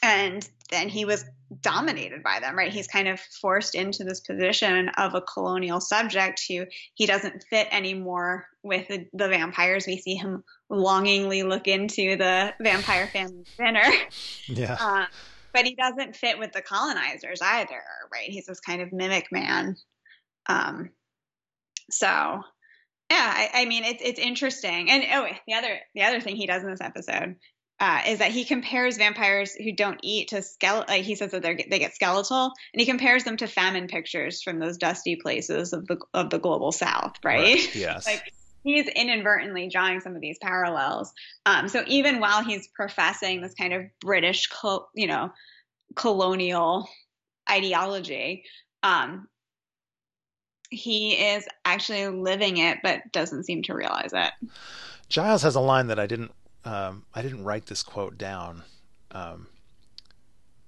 And 0.02 0.48
then 0.70 0.90
he 0.90 1.06
was 1.06 1.26
dominated 1.62 2.22
by 2.24 2.40
them, 2.40 2.56
right? 2.56 2.72
He's 2.72 2.88
kind 2.88 3.08
of 3.08 3.20
forced 3.20 3.76
into 3.76 4.04
this 4.04 4.20
position 4.20 4.90
of 4.90 5.16
a 5.16 5.22
colonial 5.22 5.82
subject 5.82 6.44
who 6.48 6.66
he 6.94 7.06
doesn't 7.06 7.44
fit 7.50 7.68
anymore 7.72 8.46
with 8.64 8.88
the, 8.88 9.08
the 9.14 9.28
vampires. 9.28 9.88
We 9.88 9.98
see 9.98 10.16
him 10.16 10.44
longingly 10.70 11.44
look 11.44 11.68
into 11.68 12.16
the 12.18 12.54
vampire 12.62 13.08
family 13.08 13.46
dinner. 13.58 13.84
Yeah. 14.48 14.78
Uh, 14.80 15.06
but 15.54 15.66
he 15.66 15.76
doesn't 15.76 16.16
fit 16.16 16.40
with 16.40 16.52
the 16.54 16.62
colonizers 16.62 17.40
either, 17.42 17.82
right? 18.12 18.30
He's 18.30 18.48
this 18.48 18.60
kind 18.60 18.82
of 18.82 18.92
mimic 18.92 19.32
man. 19.32 19.76
Um, 20.48 20.90
so 21.92 22.08
yeah, 22.08 22.42
I, 23.12 23.50
I 23.54 23.66
mean 23.66 23.84
it's 23.84 24.02
it's 24.04 24.20
interesting. 24.20 24.90
And 24.90 25.04
oh, 25.14 25.28
the 25.48 25.54
other 25.54 25.80
the 25.96 26.04
other 26.04 26.20
thing 26.20 26.36
he 26.36 26.48
does 26.48 26.64
in 26.64 26.70
this 26.70 26.82
episode 26.82 27.36
uh, 27.80 28.02
is 28.08 28.20
that 28.20 28.32
he 28.32 28.44
compares 28.44 28.98
vampires 28.98 29.54
who 29.54 29.72
don't 29.72 30.00
eat 30.04 30.30
to 30.30 30.42
skeletal. 30.42 30.94
Like 30.94 31.04
he 31.04 31.16
says 31.16 31.32
that 31.32 31.42
they 31.42 31.66
they 31.70 31.80
get 31.80 31.96
skeletal, 31.96 32.54
and 32.74 32.80
he 32.80 32.86
compares 32.86 33.24
them 33.24 33.38
to 33.38 33.48
famine 33.48 33.88
pictures 33.88 34.42
from 34.42 34.60
those 34.60 34.78
dusty 34.78 35.16
places 35.16 35.72
of 35.74 35.88
the 35.88 35.98
of 36.14 36.30
the 36.30 36.40
global 36.40 36.72
south, 36.72 37.14
right? 37.24 37.56
right. 37.56 37.76
Yes. 37.80 38.06
like 38.06 38.24
he's 38.64 38.88
inadvertently 38.88 39.70
drawing 39.70 40.02
some 40.02 40.16
of 40.16 40.22
these 40.22 40.38
parallels. 40.42 41.14
Um, 41.46 41.70
so 41.70 41.84
even 41.88 42.20
while 42.20 42.44
he's 42.44 42.68
professing 42.68 43.42
this 43.42 43.54
kind 43.54 43.74
of 43.74 43.84
British, 44.02 44.50
you 44.94 45.08
know, 45.08 45.32
colonial 45.96 46.90
ideology, 47.50 48.44
um, 48.84 49.28
he 50.70 51.14
is 51.14 51.48
actually 51.64 52.08
living 52.08 52.58
it, 52.58 52.80
but 52.84 53.12
doesn't 53.12 53.46
seem 53.46 53.64
to 53.64 53.74
realize 53.74 54.12
it. 54.14 54.32
Giles 55.08 55.42
has 55.42 55.56
a 55.56 55.62
line 55.62 55.88
that 55.88 56.00
I 56.00 56.06
didn't 56.06 56.32
um, 56.66 57.06
I 57.14 57.22
didn't 57.22 57.44
write 57.44 57.68
this 57.68 57.84
quote 57.84 58.18
down, 58.18 58.64
um, 59.12 59.48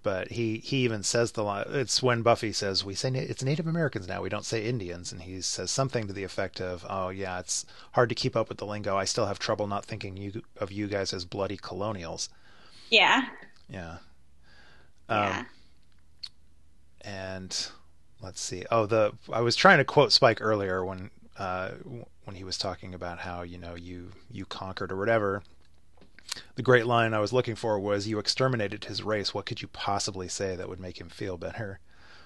but 0.04 0.32
he 0.32 0.58
he 0.58 0.78
even 0.78 1.04
says 1.04 1.34
the 1.34 1.44
line. 1.44 1.66
It's 1.70 2.02
when 2.02 2.22
Buffy 2.22 2.54
says, 2.54 2.86
"We 2.86 2.96
say 2.96 3.10
it's 3.10 3.44
Native 3.44 3.68
Americans 3.68 4.08
now. 4.08 4.22
We 4.22 4.30
don't 4.30 4.46
say 4.46 4.66
Indians," 4.66 5.12
and 5.12 5.22
he 5.22 5.42
says 5.42 5.70
something 5.70 6.08
to 6.08 6.14
the 6.14 6.24
effect 6.24 6.62
of, 6.62 6.86
"Oh 6.90 7.10
yeah, 7.10 7.40
it's 7.40 7.66
hard 7.94 8.10
to 8.10 8.16
keep 8.16 8.36
up 8.36 8.50
with 8.50 8.58
the 8.58 8.66
lingo. 8.66 8.96
I 8.96 9.06
still 9.06 9.28
have 9.28 9.38
trouble 9.38 9.68
not 9.68 9.86
thinking 9.86 10.18
you 10.18 10.42
of 10.58 10.72
you 10.72 10.88
guys 10.88 11.14
as 11.14 11.26
bloody 11.26 11.58
colonials." 11.58 12.30
Yeah. 12.90 13.26
Yeah. 13.70 13.98
Um, 15.10 15.24
yeah. 15.24 15.44
And 17.02 17.68
let's 18.22 18.42
see. 18.42 18.66
Oh, 18.72 18.86
the 18.86 19.14
I 19.32 19.42
was 19.42 19.56
trying 19.56 19.80
to 19.80 19.86
quote 19.86 20.12
Spike 20.12 20.42
earlier 20.42 20.86
when 20.86 21.12
uh, 21.38 21.72
when 22.24 22.36
he 22.36 22.44
was 22.44 22.58
talking 22.58 22.94
about 22.94 23.20
how 23.20 23.42
you 23.42 23.58
know 23.58 23.76
you 23.76 24.12
you 24.32 24.46
conquered 24.46 24.92
or 24.92 24.98
whatever 24.98 25.44
the 26.56 26.62
great 26.62 26.86
line 26.86 27.14
I 27.14 27.20
was 27.20 27.34
looking 27.34 27.56
for 27.56 27.80
was, 27.80 28.08
"You 28.08 28.20
exterminated 28.20 28.86
his 28.86 29.04
race. 29.04 29.34
What 29.34 29.46
could 29.46 29.62
you 29.62 29.68
possibly 29.68 30.28
say 30.28 30.56
that 30.56 30.70
would 30.70 30.80
make 30.80 31.00
him 31.00 31.10
feel 31.10 31.38
better?" 31.38 31.80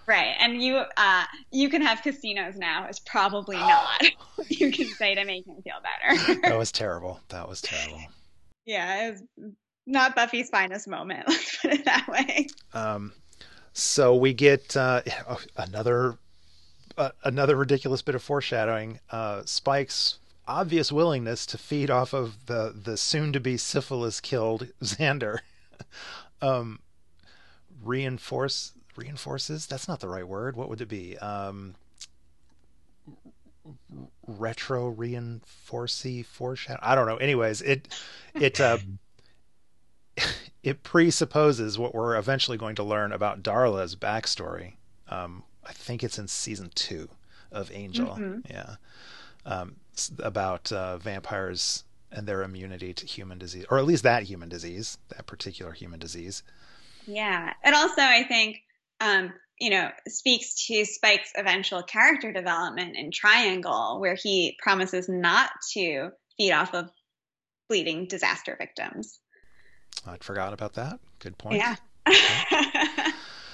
Right, 0.08 0.36
and 0.39 0.62
you 0.62 0.84
uh, 0.97 1.24
you 1.51 1.70
can 1.70 1.82
have 1.82 2.03
casinos 2.03 2.58
now. 2.58 2.88
Is 2.88 2.99
probably 2.99 3.58
not 3.58 4.03
you 4.49 4.72
can 4.72 4.88
say 4.88 5.16
to 5.16 5.26
make 5.26 5.47
him 5.47 5.62
feel 5.64 5.82
better. 5.82 6.41
that 6.41 6.58
was 6.58 6.72
terrible. 6.72 7.20
That 7.30 7.49
was 7.49 7.62
terrible. 7.62 8.01
Yeah, 8.66 9.08
it 9.08 9.12
was 9.12 9.51
not 9.88 10.16
Buffy's 10.16 10.49
finest 10.49 10.88
moment. 10.88 11.24
Let's 11.28 11.58
put 11.58 11.74
it 11.74 11.86
that 11.86 12.08
way. 12.08 12.47
Um, 12.74 13.14
so 13.74 14.16
we 14.16 14.34
get 14.34 14.78
uh, 14.78 15.01
another 15.58 16.18
uh, 16.97 17.10
another 17.24 17.56
ridiculous 17.56 18.01
bit 18.01 18.16
of 18.16 18.22
foreshadowing. 18.22 18.99
Uh, 19.10 19.41
Spike's 19.45 20.20
obvious 20.47 20.91
willingness 20.91 21.45
to 21.45 21.57
feed 21.57 21.89
off 21.89 22.13
of 22.13 22.45
the 22.45 22.73
the 22.83 22.97
soon 22.97 23.33
to 23.33 23.39
be 23.39 23.57
syphilis 23.57 24.19
killed 24.19 24.67
Xander. 24.83 25.39
um, 26.41 26.79
reinforce 27.83 28.73
reinforces 28.95 29.67
that's 29.67 29.87
not 29.87 29.99
the 29.99 30.07
right 30.07 30.27
word 30.27 30.55
what 30.55 30.69
would 30.69 30.81
it 30.81 30.87
be 30.87 31.17
um, 31.17 31.75
retro 34.27 34.93
reinforcey 34.93 36.25
foreshadow 36.25 36.79
i 36.81 36.95
don't 36.95 37.07
know 37.07 37.17
anyways 37.17 37.61
it 37.61 37.87
it 38.33 38.59
uh, 38.61 38.77
it 40.63 40.83
presupposes 40.83 41.77
what 41.77 41.93
we're 41.93 42.15
eventually 42.15 42.57
going 42.57 42.75
to 42.75 42.83
learn 42.83 43.11
about 43.11 43.43
darla's 43.43 43.95
backstory 43.95 44.73
um, 45.09 45.43
i 45.67 45.73
think 45.73 46.03
it's 46.03 46.17
in 46.17 46.27
season 46.27 46.71
two 46.73 47.09
of 47.51 47.69
angel 47.73 48.15
mm-hmm. 48.15 48.39
yeah 48.49 48.75
um, 49.45 49.75
about 50.19 50.71
uh, 50.71 50.97
vampires 50.97 51.83
and 52.11 52.27
their 52.27 52.43
immunity 52.43 52.93
to 52.93 53.05
human 53.05 53.37
disease 53.37 53.65
or 53.69 53.77
at 53.77 53.85
least 53.85 54.03
that 54.03 54.23
human 54.23 54.49
disease 54.49 54.97
that 55.09 55.25
particular 55.25 55.71
human 55.71 55.99
disease 55.99 56.43
yeah. 57.07 57.53
And 57.63 57.75
also, 57.75 58.01
I 58.01 58.23
think, 58.23 58.61
um, 58.99 59.33
you 59.59 59.69
know, 59.69 59.89
speaks 60.07 60.65
to 60.67 60.85
Spike's 60.85 61.31
eventual 61.37 61.83
character 61.83 62.31
development 62.31 62.97
in 62.97 63.11
Triangle, 63.11 63.99
where 63.99 64.17
he 64.21 64.57
promises 64.61 65.07
not 65.07 65.49
to 65.73 66.09
feed 66.37 66.51
off 66.51 66.73
of 66.73 66.89
bleeding 67.69 68.07
disaster 68.07 68.55
victims. 68.59 69.19
I'd 70.05 70.23
forgotten 70.23 70.53
about 70.53 70.73
that. 70.73 70.99
Good 71.19 71.37
point. 71.37 71.57
Yeah. 71.57 71.75
Okay. 72.07 73.11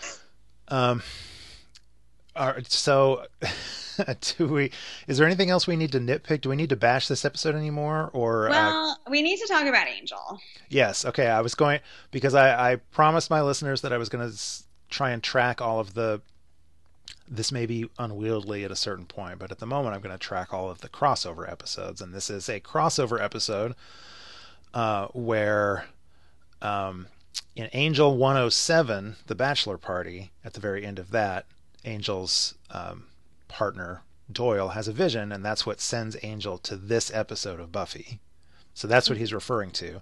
um, 0.67 1.03
all 2.35 2.47
right, 2.47 2.71
so 2.71 3.25
do 4.37 4.47
we 4.47 4.71
is 5.07 5.17
there 5.17 5.27
anything 5.27 5.49
else 5.49 5.67
we 5.67 5.75
need 5.75 5.91
to 5.91 5.99
nitpick? 5.99 6.41
Do 6.41 6.49
we 6.49 6.55
need 6.55 6.69
to 6.69 6.75
bash 6.75 7.07
this 7.07 7.25
episode 7.25 7.55
anymore 7.55 8.09
or 8.13 8.47
uh, 8.47 8.51
well 8.51 8.91
uh, 8.91 9.09
we 9.09 9.21
need 9.21 9.37
to 9.37 9.47
talk 9.47 9.65
about 9.65 9.87
angel. 9.87 10.39
Yes 10.69 11.05
okay 11.05 11.27
i 11.27 11.41
was 11.41 11.55
going 11.55 11.79
because 12.11 12.33
i 12.33 12.73
i 12.73 12.75
promised 12.75 13.29
my 13.29 13.41
listeners 13.41 13.81
that 13.81 13.93
i 13.93 13.97
was 13.97 14.09
going 14.09 14.29
to 14.29 14.37
try 14.89 15.11
and 15.11 15.21
track 15.21 15.61
all 15.61 15.79
of 15.79 15.93
the 15.93 16.21
this 17.27 17.51
may 17.51 17.65
be 17.65 17.89
unwieldy 17.97 18.63
at 18.63 18.71
a 18.71 18.75
certain 18.75 19.05
point 19.05 19.39
but 19.39 19.51
at 19.51 19.59
the 19.59 19.65
moment 19.65 19.95
i'm 19.95 20.01
going 20.01 20.13
to 20.13 20.19
track 20.19 20.53
all 20.53 20.69
of 20.69 20.81
the 20.81 20.89
crossover 20.89 21.49
episodes 21.49 22.01
and 22.01 22.13
this 22.13 22.29
is 22.29 22.49
a 22.49 22.59
crossover 22.59 23.21
episode 23.21 23.75
uh, 24.73 25.07
where 25.07 25.85
um, 26.61 27.07
in 27.55 27.69
angel 27.73 28.17
107 28.17 29.15
the 29.27 29.35
bachelor 29.35 29.77
party 29.77 30.31
at 30.43 30.53
the 30.53 30.59
very 30.59 30.85
end 30.85 30.99
of 30.99 31.11
that 31.11 31.45
angel's 31.83 32.55
um, 32.69 33.05
partner 33.47 34.01
Doyle 34.31 34.69
has 34.69 34.87
a 34.87 34.93
vision, 34.93 35.31
and 35.31 35.43
that's 35.43 35.65
what 35.65 35.81
sends 35.81 36.17
Angel 36.23 36.57
to 36.59 36.75
this 36.75 37.13
episode 37.13 37.59
of 37.59 37.71
Buffy. 37.71 38.19
So 38.73 38.87
that's 38.87 39.09
what 39.09 39.17
he's 39.17 39.33
referring 39.33 39.71
to. 39.71 40.01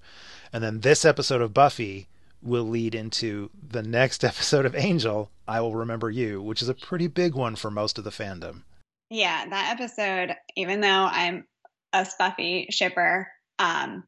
And 0.54 0.64
then 0.64 0.82
this 0.82 1.06
episode 1.06 1.42
of 1.42 1.54
Buffy 1.54 2.08
will 2.42 2.64
lead 2.64 2.96
into 2.96 3.50
the 3.68 3.84
next 3.84 4.24
episode 4.24 4.66
of 4.66 4.76
Angel, 4.76 5.32
I 5.48 5.62
Will 5.62 5.76
Remember 5.76 6.10
You, 6.10 6.42
which 6.42 6.62
is 6.62 6.70
a 6.70 6.74
pretty 6.74 7.08
big 7.08 7.34
one 7.34 7.56
for 7.56 7.72
most 7.72 7.98
of 7.98 8.04
the 8.04 8.10
fandom. 8.12 8.64
Yeah, 9.10 9.48
that 9.50 9.76
episode, 9.80 10.36
even 10.56 10.82
though 10.82 11.08
I'm 11.12 11.46
a 11.94 12.06
Buffy 12.20 12.68
shipper, 12.70 13.28
um, 13.58 14.04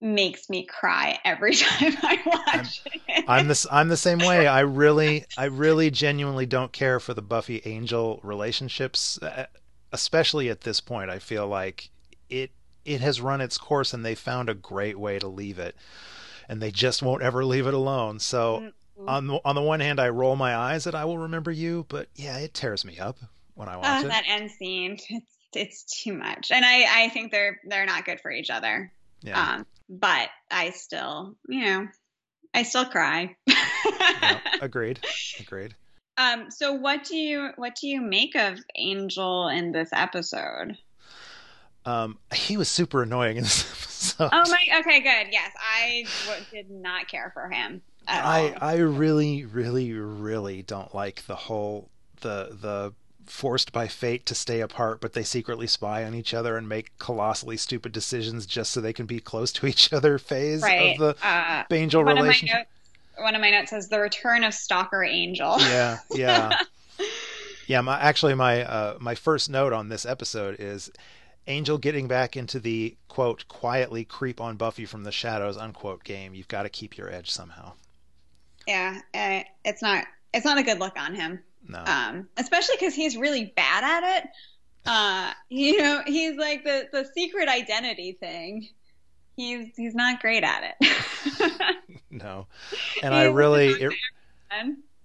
makes 0.00 0.48
me 0.48 0.64
cry 0.64 1.18
every 1.24 1.54
time 1.56 1.94
I 2.02 2.18
watch 2.24 2.82
I'm, 2.86 3.00
it. 3.08 3.24
I'm 3.28 3.48
the 3.48 3.66
I'm 3.70 3.88
the 3.88 3.96
same 3.96 4.18
way. 4.18 4.46
I 4.46 4.60
really 4.60 5.24
I 5.36 5.46
really 5.46 5.90
genuinely 5.90 6.46
don't 6.46 6.72
care 6.72 7.00
for 7.00 7.14
the 7.14 7.22
Buffy 7.22 7.62
Angel 7.64 8.20
relationships, 8.22 9.20
uh, 9.22 9.46
especially 9.92 10.48
at 10.48 10.62
this 10.62 10.80
point. 10.80 11.10
I 11.10 11.18
feel 11.18 11.46
like 11.46 11.90
it 12.28 12.50
it 12.84 13.00
has 13.00 13.20
run 13.20 13.40
its 13.40 13.58
course 13.58 13.92
and 13.92 14.04
they 14.04 14.14
found 14.14 14.48
a 14.48 14.54
great 14.54 14.98
way 14.98 15.18
to 15.18 15.28
leave 15.28 15.58
it, 15.58 15.76
and 16.48 16.62
they 16.62 16.70
just 16.70 17.02
won't 17.02 17.22
ever 17.22 17.44
leave 17.44 17.66
it 17.66 17.74
alone. 17.74 18.18
So. 18.18 18.58
Mm-hmm. 18.60 18.68
On 19.06 19.28
the, 19.28 19.38
on 19.44 19.54
the 19.54 19.62
one 19.62 19.78
hand, 19.78 20.00
I 20.00 20.08
roll 20.08 20.34
my 20.34 20.56
eyes 20.56 20.88
at 20.88 20.96
"I 20.96 21.04
Will 21.04 21.18
Remember 21.18 21.52
You," 21.52 21.86
but 21.88 22.08
yeah, 22.16 22.36
it 22.38 22.52
tears 22.52 22.84
me 22.84 22.98
up 22.98 23.16
when 23.54 23.68
I 23.68 23.76
watch 23.76 24.02
uh, 24.02 24.06
it. 24.06 24.08
That 24.08 24.24
end 24.26 24.50
scene, 24.50 24.98
it's 25.08 25.38
it's 25.54 26.02
too 26.02 26.14
much, 26.14 26.50
and 26.50 26.64
I 26.64 27.04
I 27.04 27.08
think 27.10 27.30
they're 27.30 27.60
they're 27.64 27.86
not 27.86 28.04
good 28.04 28.18
for 28.20 28.32
each 28.32 28.50
other. 28.50 28.90
Yeah. 29.22 29.40
Um, 29.40 29.66
but 29.88 30.28
I 30.50 30.70
still, 30.70 31.36
you 31.48 31.64
know, 31.64 31.88
I 32.54 32.62
still 32.62 32.84
cry. 32.86 33.36
yeah, 33.46 34.40
agreed. 34.60 35.00
Agreed. 35.40 35.74
Um, 36.16 36.50
so 36.50 36.72
what 36.72 37.04
do 37.04 37.16
you 37.16 37.50
what 37.56 37.76
do 37.80 37.86
you 37.86 38.00
make 38.00 38.34
of 38.34 38.58
Angel 38.74 39.48
in 39.48 39.72
this 39.72 39.90
episode? 39.92 40.76
Um, 41.84 42.18
he 42.34 42.56
was 42.56 42.68
super 42.68 43.02
annoying 43.02 43.36
in 43.36 43.44
this 43.44 43.62
episode. 44.18 44.30
Oh 44.32 44.50
my, 44.50 44.80
okay, 44.80 45.00
good. 45.00 45.32
Yes, 45.32 45.52
I 45.58 46.04
w- 46.26 46.44
did 46.50 46.70
not 46.70 47.08
care 47.08 47.30
for 47.32 47.48
him. 47.48 47.82
I 48.06 48.50
all. 48.50 48.58
I 48.60 48.76
really, 48.78 49.44
really, 49.44 49.92
really 49.92 50.62
don't 50.62 50.94
like 50.94 51.24
the 51.26 51.36
whole 51.36 51.88
the 52.20 52.56
the 52.60 52.94
forced 53.30 53.72
by 53.72 53.86
fate 53.86 54.26
to 54.26 54.34
stay 54.34 54.60
apart, 54.60 55.00
but 55.00 55.12
they 55.12 55.22
secretly 55.22 55.66
spy 55.66 56.04
on 56.04 56.14
each 56.14 56.34
other 56.34 56.56
and 56.56 56.68
make 56.68 56.96
colossally 56.98 57.56
stupid 57.56 57.92
decisions 57.92 58.46
just 58.46 58.70
so 58.70 58.80
they 58.80 58.92
can 58.92 59.06
be 59.06 59.20
close 59.20 59.52
to 59.52 59.66
each 59.66 59.92
other 59.92 60.18
phase 60.18 60.62
right. 60.62 60.98
of 60.98 60.98
the 60.98 61.26
uh, 61.26 61.64
Angel 61.70 62.04
one 62.04 62.16
relationship. 62.16 62.54
Of 62.54 62.58
notes, 62.58 63.22
one 63.22 63.34
of 63.34 63.40
my 63.40 63.50
notes 63.50 63.70
says 63.70 63.88
the 63.88 64.00
return 64.00 64.44
of 64.44 64.54
Stalker 64.54 65.04
Angel. 65.04 65.56
Yeah, 65.60 65.98
yeah, 66.10 66.58
yeah. 67.66 67.80
My 67.80 67.98
actually 68.00 68.34
my 68.34 68.64
uh, 68.64 68.96
my 69.00 69.14
first 69.14 69.50
note 69.50 69.72
on 69.72 69.88
this 69.88 70.06
episode 70.06 70.56
is 70.58 70.90
Angel 71.46 71.78
getting 71.78 72.08
back 72.08 72.36
into 72.36 72.60
the 72.60 72.96
quote 73.08 73.46
quietly 73.48 74.04
creep 74.04 74.40
on 74.40 74.56
Buffy 74.56 74.84
from 74.84 75.04
the 75.04 75.12
shadows 75.12 75.56
unquote 75.56 76.04
game. 76.04 76.34
You've 76.34 76.48
got 76.48 76.62
to 76.62 76.68
keep 76.68 76.96
your 76.96 77.12
edge 77.12 77.30
somehow. 77.30 77.72
Yeah, 78.66 79.00
uh, 79.14 79.42
it's 79.64 79.82
not 79.82 80.04
it's 80.32 80.44
not 80.44 80.58
a 80.58 80.62
good 80.62 80.78
look 80.78 80.98
on 80.98 81.14
him. 81.14 81.40
No. 81.68 81.84
Um, 81.84 82.28
especially 82.36 82.76
because 82.80 82.94
he's 82.94 83.16
really 83.16 83.52
bad 83.54 83.84
at 83.84 84.16
it. 84.18 84.30
Uh, 84.86 85.32
you 85.50 85.78
know, 85.78 86.02
he's 86.06 86.36
like 86.36 86.64
the 86.64 86.88
the 86.90 87.04
secret 87.14 87.48
identity 87.48 88.16
thing. 88.18 88.68
He's 89.36 89.76
he's 89.76 89.94
not 89.94 90.20
great 90.20 90.42
at 90.42 90.74
it. 90.80 91.76
no, 92.10 92.46
and 93.02 93.14
I 93.14 93.24
really 93.24 93.68
it, 93.68 93.92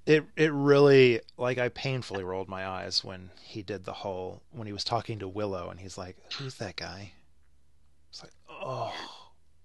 it 0.06 0.26
it 0.38 0.54
really 0.54 1.20
like 1.38 1.58
I 1.58 1.70
painfully 1.70 2.24
rolled 2.24 2.48
my 2.48 2.66
eyes 2.66 3.04
when 3.04 3.30
he 3.42 3.62
did 3.62 3.84
the 3.84 3.94
whole 3.94 4.42
when 4.52 4.68
he 4.68 4.74
was 4.74 4.86
talking 4.86 5.20
to 5.20 5.28
Willow 5.28 5.70
and 5.70 5.80
he's 5.80 5.98
like, 5.98 6.16
"Who's 6.38 6.56
that 6.56 6.78
guy?" 6.78 7.12
It's 8.10 8.24
like, 8.24 8.34
"Oh, 8.50 8.94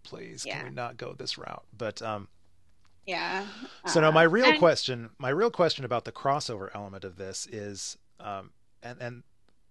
please, 0.02 0.44
yeah. 0.44 0.56
can 0.58 0.68
we 0.68 0.74
not 0.74 0.96
go 0.96 1.12
this 1.12 1.38
route?" 1.38 1.64
But 1.76 2.02
um, 2.02 2.28
yeah. 3.08 3.46
So 3.86 4.00
now 4.00 4.10
my 4.10 4.26
uh, 4.26 4.28
real 4.28 4.50
and... 4.50 4.58
question, 4.58 5.10
my 5.18 5.30
real 5.30 5.50
question 5.50 5.84
about 5.84 6.04
the 6.04 6.12
crossover 6.12 6.68
element 6.74 7.04
of 7.04 7.16
this 7.16 7.46
is, 7.50 7.96
um, 8.20 8.50
and 8.82 9.00
and 9.00 9.22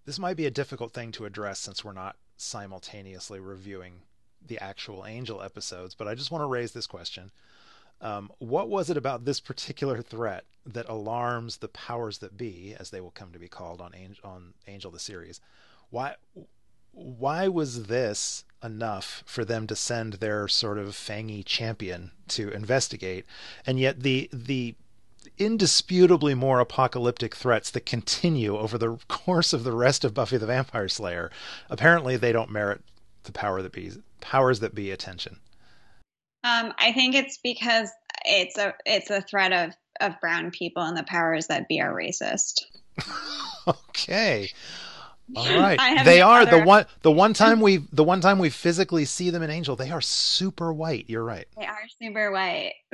this 0.04 0.18
might 0.18 0.36
be 0.36 0.46
a 0.46 0.50
difficult 0.50 0.92
thing 0.92 1.12
to 1.12 1.24
address 1.24 1.60
since 1.60 1.84
we're 1.84 1.92
not 1.92 2.16
simultaneously 2.36 3.38
reviewing 3.38 4.00
the 4.44 4.58
actual 4.58 5.06
Angel 5.06 5.42
episodes, 5.42 5.94
but 5.94 6.08
I 6.08 6.14
just 6.14 6.30
want 6.30 6.42
to 6.42 6.46
raise 6.46 6.72
this 6.72 6.86
question. 6.86 7.30
Um, 8.00 8.30
what 8.38 8.68
was 8.68 8.90
it 8.90 8.96
about 8.96 9.24
this 9.24 9.40
particular 9.40 10.02
threat 10.02 10.44
that 10.66 10.88
alarms 10.88 11.58
the 11.58 11.68
powers 11.68 12.18
that 12.18 12.36
be, 12.36 12.74
as 12.78 12.90
they 12.90 13.00
will 13.00 13.10
come 13.10 13.32
to 13.32 13.38
be 13.38 13.48
called 13.48 13.80
on 13.80 13.94
Angel, 13.94 14.24
on 14.24 14.54
Angel 14.66 14.90
the 14.90 14.98
series? 14.98 15.40
Why 15.90 16.16
why 16.92 17.48
was 17.48 17.84
this 17.84 18.44
enough 18.62 19.22
for 19.24 19.44
them 19.44 19.66
to 19.66 19.76
send 19.76 20.14
their 20.14 20.48
sort 20.48 20.78
of 20.78 20.88
fangy 20.88 21.44
champion 21.44 22.10
to 22.28 22.50
investigate? 22.50 23.24
And 23.66 23.78
yet 23.78 24.00
the 24.00 24.28
the 24.32 24.74
indisputably 25.36 26.34
more 26.34 26.58
apocalyptic 26.58 27.34
threats 27.34 27.70
that 27.70 27.86
continue 27.86 28.56
over 28.56 28.78
the 28.78 28.98
course 29.08 29.52
of 29.52 29.64
the 29.64 29.72
rest 29.72 30.04
of 30.04 30.14
Buffy 30.14 30.36
the 30.36 30.46
Vampire 30.46 30.88
Slayer 30.88 31.30
apparently 31.70 32.16
they 32.16 32.32
don't 32.32 32.50
merit 32.50 32.80
the 33.24 33.32
power 33.32 33.62
that 33.62 33.72
be 33.72 33.92
powers 34.20 34.60
that 34.60 34.74
be 34.74 34.90
attention. 34.90 35.38
Um, 36.44 36.72
I 36.78 36.92
think 36.92 37.14
it's 37.14 37.38
because 37.38 37.90
it's 38.24 38.58
a 38.58 38.74
it's 38.86 39.10
a 39.10 39.20
threat 39.20 39.52
of 39.52 39.74
of 40.00 40.20
brown 40.20 40.50
people 40.50 40.82
and 40.82 40.96
the 40.96 41.02
powers 41.04 41.48
that 41.48 41.68
be 41.68 41.80
are 41.80 41.94
racist. 41.94 42.62
Okay 43.66 44.50
all 45.36 45.58
right. 45.58 45.78
They 46.04 46.20
are 46.20 46.42
other... 46.42 46.58
the 46.58 46.64
one 46.64 46.86
the 47.02 47.10
one 47.10 47.32
time 47.34 47.60
we 47.60 47.78
the 47.92 48.04
one 48.04 48.20
time 48.20 48.38
we 48.38 48.50
physically 48.50 49.04
see 49.04 49.30
them 49.30 49.42
in 49.42 49.50
Angel, 49.50 49.76
they 49.76 49.90
are 49.90 50.00
super 50.00 50.72
white. 50.72 51.04
You're 51.08 51.24
right. 51.24 51.46
They 51.56 51.66
are 51.66 51.78
super 52.00 52.30
white. 52.30 52.74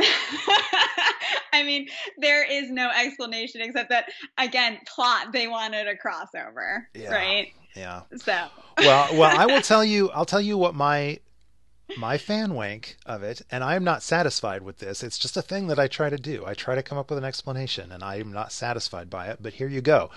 I 1.53 1.63
mean, 1.63 1.89
there 2.19 2.45
is 2.45 2.71
no 2.71 2.91
explanation 2.91 3.61
except 3.61 3.91
that 3.91 4.07
again, 4.39 4.79
plot 4.87 5.33
they 5.33 5.47
wanted 5.47 5.87
a 5.87 5.95
crossover, 5.95 6.85
yeah. 6.95 7.13
right? 7.13 7.53
Yeah. 7.77 8.03
So 8.17 8.47
Well, 8.79 9.17
well, 9.17 9.39
I 9.39 9.47
will 9.47 9.63
tell 9.63 9.85
you 9.85 10.11
I'll 10.11 10.27
tell 10.27 10.41
you 10.41 10.59
what 10.59 10.75
my 10.75 11.21
my 11.99 12.17
fan 12.19 12.55
wank 12.55 12.97
of 13.05 13.23
it, 13.23 13.43
and 13.51 13.63
I'm 13.63 13.85
not 13.85 14.03
satisfied 14.03 14.63
with 14.63 14.79
this. 14.79 15.03
It's 15.03 15.19
just 15.19 15.37
a 15.37 15.43
thing 15.43 15.67
that 15.69 15.79
I 15.79 15.87
try 15.87 16.09
to 16.09 16.17
do. 16.17 16.45
I 16.47 16.55
try 16.55 16.75
to 16.75 16.83
come 16.83 16.99
up 16.99 17.11
with 17.11 17.19
an 17.19 17.25
explanation, 17.25 17.93
and 17.93 18.03
I'm 18.03 18.33
not 18.33 18.53
satisfied 18.53 19.11
by 19.11 19.27
it, 19.27 19.39
but 19.41 19.55
here 19.55 19.69
you 19.69 19.81
go. 19.81 20.11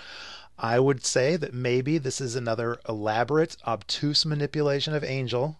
I 0.58 0.80
would 0.80 1.04
say 1.04 1.36
that 1.36 1.54
maybe 1.54 1.98
this 1.98 2.20
is 2.20 2.34
another 2.34 2.80
elaborate, 2.88 3.56
obtuse 3.66 4.26
manipulation 4.26 4.92
of 4.92 5.04
Angel 5.04 5.58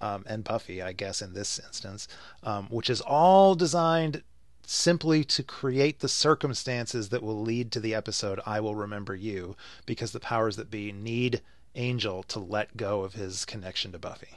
um, 0.00 0.24
and 0.26 0.44
Buffy, 0.44 0.82
I 0.82 0.92
guess, 0.92 1.22
in 1.22 1.32
this 1.32 1.58
instance, 1.58 2.06
um, 2.42 2.66
which 2.66 2.90
is 2.90 3.00
all 3.00 3.54
designed 3.54 4.22
simply 4.66 5.24
to 5.24 5.42
create 5.42 6.00
the 6.00 6.08
circumstances 6.08 7.08
that 7.08 7.22
will 7.22 7.40
lead 7.40 7.72
to 7.72 7.80
the 7.80 7.94
episode 7.94 8.40
I 8.44 8.60
Will 8.60 8.74
Remember 8.74 9.14
You, 9.14 9.56
because 9.86 10.12
the 10.12 10.20
powers 10.20 10.56
that 10.56 10.70
be 10.70 10.92
need 10.92 11.40
Angel 11.74 12.22
to 12.24 12.38
let 12.38 12.76
go 12.76 13.02
of 13.02 13.14
his 13.14 13.44
connection 13.44 13.92
to 13.92 13.98
Buffy. 13.98 14.36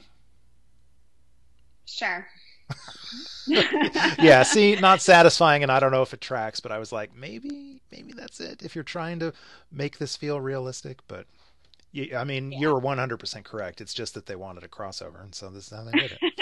Sure. 1.86 2.26
yeah, 4.18 4.42
see, 4.42 4.76
not 4.76 5.00
satisfying, 5.00 5.62
and 5.62 5.72
I 5.72 5.80
don't 5.80 5.92
know 5.92 6.02
if 6.02 6.12
it 6.12 6.20
tracks, 6.20 6.60
but 6.60 6.72
I 6.72 6.78
was 6.78 6.92
like, 6.92 7.14
maybe, 7.16 7.80
maybe 7.90 8.12
that's 8.12 8.40
it. 8.40 8.62
If 8.62 8.74
you're 8.74 8.84
trying 8.84 9.18
to 9.20 9.32
make 9.72 9.98
this 9.98 10.16
feel 10.16 10.40
realistic, 10.40 10.98
but 11.08 11.26
I 12.14 12.24
mean, 12.24 12.52
yeah. 12.52 12.60
you're 12.60 12.80
100% 12.80 13.44
correct. 13.44 13.80
It's 13.80 13.94
just 13.94 14.14
that 14.14 14.26
they 14.26 14.36
wanted 14.36 14.64
a 14.64 14.68
crossover, 14.68 15.22
and 15.22 15.34
so 15.34 15.48
this 15.50 15.66
is 15.66 15.72
how 15.72 15.84
they 15.84 15.92
did 15.92 16.18
it. 16.20 16.32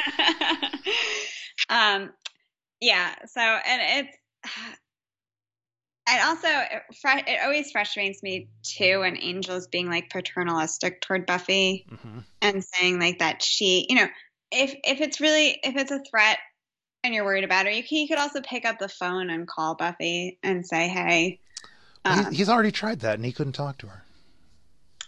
um, 1.69 2.12
yeah. 2.81 3.15
So, 3.27 3.40
and 3.40 4.07
it's, 4.07 4.16
and 6.09 6.23
also 6.23 6.48
it, 6.48 6.82
it 7.27 7.40
always 7.43 7.70
frustrates 7.70 8.23
me 8.23 8.48
too 8.62 9.01
when 9.01 9.16
Angel's 9.16 9.66
being 9.66 9.89
like 9.89 10.11
paternalistic 10.11 11.01
toward 11.01 11.27
Buffy 11.27 11.86
mm-hmm. 11.90 12.19
and 12.43 12.65
saying 12.65 13.01
like 13.01 13.19
that 13.19 13.43
she, 13.43 13.86
you 13.89 13.97
know, 13.97 14.07
if 14.51 14.74
if 14.85 15.01
it's 15.01 15.20
really 15.20 15.59
if 15.62 15.77
it's 15.77 15.90
a 15.90 16.01
threat 16.01 16.39
and 17.05 17.14
you're 17.14 17.24
worried 17.24 17.44
about 17.44 17.66
her, 17.66 17.73
you, 17.73 17.82
he 17.82 18.09
could 18.09 18.18
also 18.18 18.40
pick 18.40 18.64
up 18.64 18.78
the 18.78 18.89
phone 18.89 19.31
and 19.31 19.47
call 19.47 19.74
Buffy 19.74 20.39
and 20.43 20.66
say, 20.66 20.89
"Hey." 20.89 21.40
Well, 22.05 22.31
he's 22.31 22.48
already 22.48 22.70
tried 22.70 23.01
that 23.01 23.16
and 23.16 23.24
he 23.24 23.32
couldn't 23.32 23.55
talk 23.55 23.78
to 23.78 23.89
her. 23.89 24.05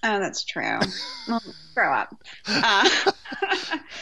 Oh, 0.03 0.19
that's 0.19 0.45
true. 0.45 0.79
well, 1.29 1.43
grow 1.75 1.93
up. 1.93 2.15
Uh, 2.47 2.89